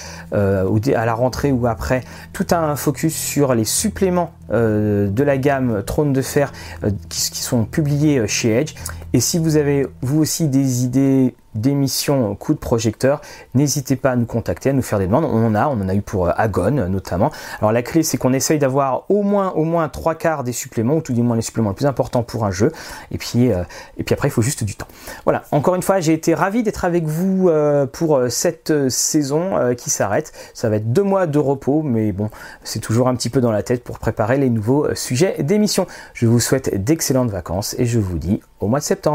la 0.73 1.15
rentrée 1.15 1.53
ou 1.53 1.67
après 1.67 2.03
tout 2.33 2.47
un 2.51 2.77
focus 2.77 3.15
sur 3.15 3.55
les 3.55 3.65
suppléments 3.65 4.33
de 4.51 5.23
la 5.23 5.39
gamme 5.39 5.83
Trône 5.85 6.13
de 6.13 6.23
Fer 6.23 6.53
euh, 6.85 6.91
qui, 7.09 7.31
qui, 7.31 7.43
sont 7.43 7.65
publiés 7.65 8.19
euh, 8.19 8.27
chez 8.27 8.51
Edge. 8.51 8.75
Et 9.13 9.21
si 9.21 9.39
vous 9.39 9.57
avez 9.57 9.87
vous 10.03 10.21
aussi 10.21 10.49
des 10.49 10.85
idées 10.85 11.35
d'émissions 11.57 12.35
coup 12.35 12.55
de 12.55 12.59
projecteur, 12.59 13.21
n'hésitez 13.55 13.97
pas 13.97 14.11
à 14.11 14.17
nous 14.17 14.27
contacter, 14.27 14.71
à 14.71 14.73
nous 14.73 14.83
faire 14.83 14.99
des 14.99 15.07
demandes. 15.07 15.25
On 15.25 15.47
en 15.47 15.55
a, 15.55 15.69
on 15.69 15.81
en 15.81 15.89
a 15.89 15.95
eu 15.95 16.03
pour 16.03 16.29
euh, 16.29 16.33
Agon 16.37 16.71
notamment. 16.71 17.31
Alors 17.61 17.73
la 17.73 17.83
clé 17.83 18.03
c'est 18.03 18.17
qu'on 18.17 18.33
essaye 18.33 18.59
d'avoir 18.59 19.05
au 19.11 19.23
moins 19.23 19.53
au 19.53 19.65
moins 19.65 19.89
trois 19.89 20.15
quarts 20.15 20.45
des 20.45 20.53
suppléments, 20.53 20.97
ou 20.97 21.01
tout 21.01 21.13
du 21.13 21.23
moins 21.23 21.37
les 21.37 21.43
suppléments 21.43 21.71
les 21.71 21.77
plus 21.77 21.87
importants 21.87 22.23
pour 22.23 22.45
un 22.45 22.51
jeu. 22.51 22.73
Et 23.11 23.19
puis 23.19 23.53
euh, 23.53 23.63
et 23.97 24.05
puis 24.05 24.15
après 24.15 24.29
il 24.29 24.31
faut 24.31 24.43
juste 24.43 24.65
du 24.65 24.75
temps. 24.75 24.89
Voilà. 25.25 25.43
Encore 25.53 25.75
une 25.75 25.83
fois, 25.83 26.01
j'ai 26.01 26.13
été 26.13 26.35
ravi 26.35 26.63
d'être 26.63 26.85
avec 26.85 27.05
vous 27.05 27.49
euh, 27.49 27.87
pour 27.87 28.21
cette 28.29 28.89
saison 28.89 29.75
qui 29.77 29.91
s'arrête. 29.91 30.33
Ça 30.55 30.69
va 30.69 30.77
être 30.77 30.93
deux 30.93 31.03
mois 31.03 31.27
de 31.27 31.39
repos, 31.39 31.83
mais 31.83 32.13
bon, 32.13 32.31
c'est 32.63 32.81
toujours 32.81 33.09
un 33.09 33.15
petit 33.15 33.31
peu 33.31 33.41
dans 33.41 33.53
la 33.53 33.63
tête 33.63 33.85
pour 33.85 33.99
préparer 33.99 34.39
les 34.39 34.51
nouveaux 34.51 34.95
sujets 34.95 35.43
d'émission. 35.43 35.87
Je 36.15 36.27
vous 36.27 36.41
souhaite 36.41 36.83
d'excellentes 36.85 37.31
vacances 37.31 37.75
et 37.79 37.87
je 37.87 37.99
vous 37.99 38.19
dis 38.19 38.41
au 38.61 38.67
mois 38.67 38.81
de 38.81 38.85
septembre. 38.85 39.07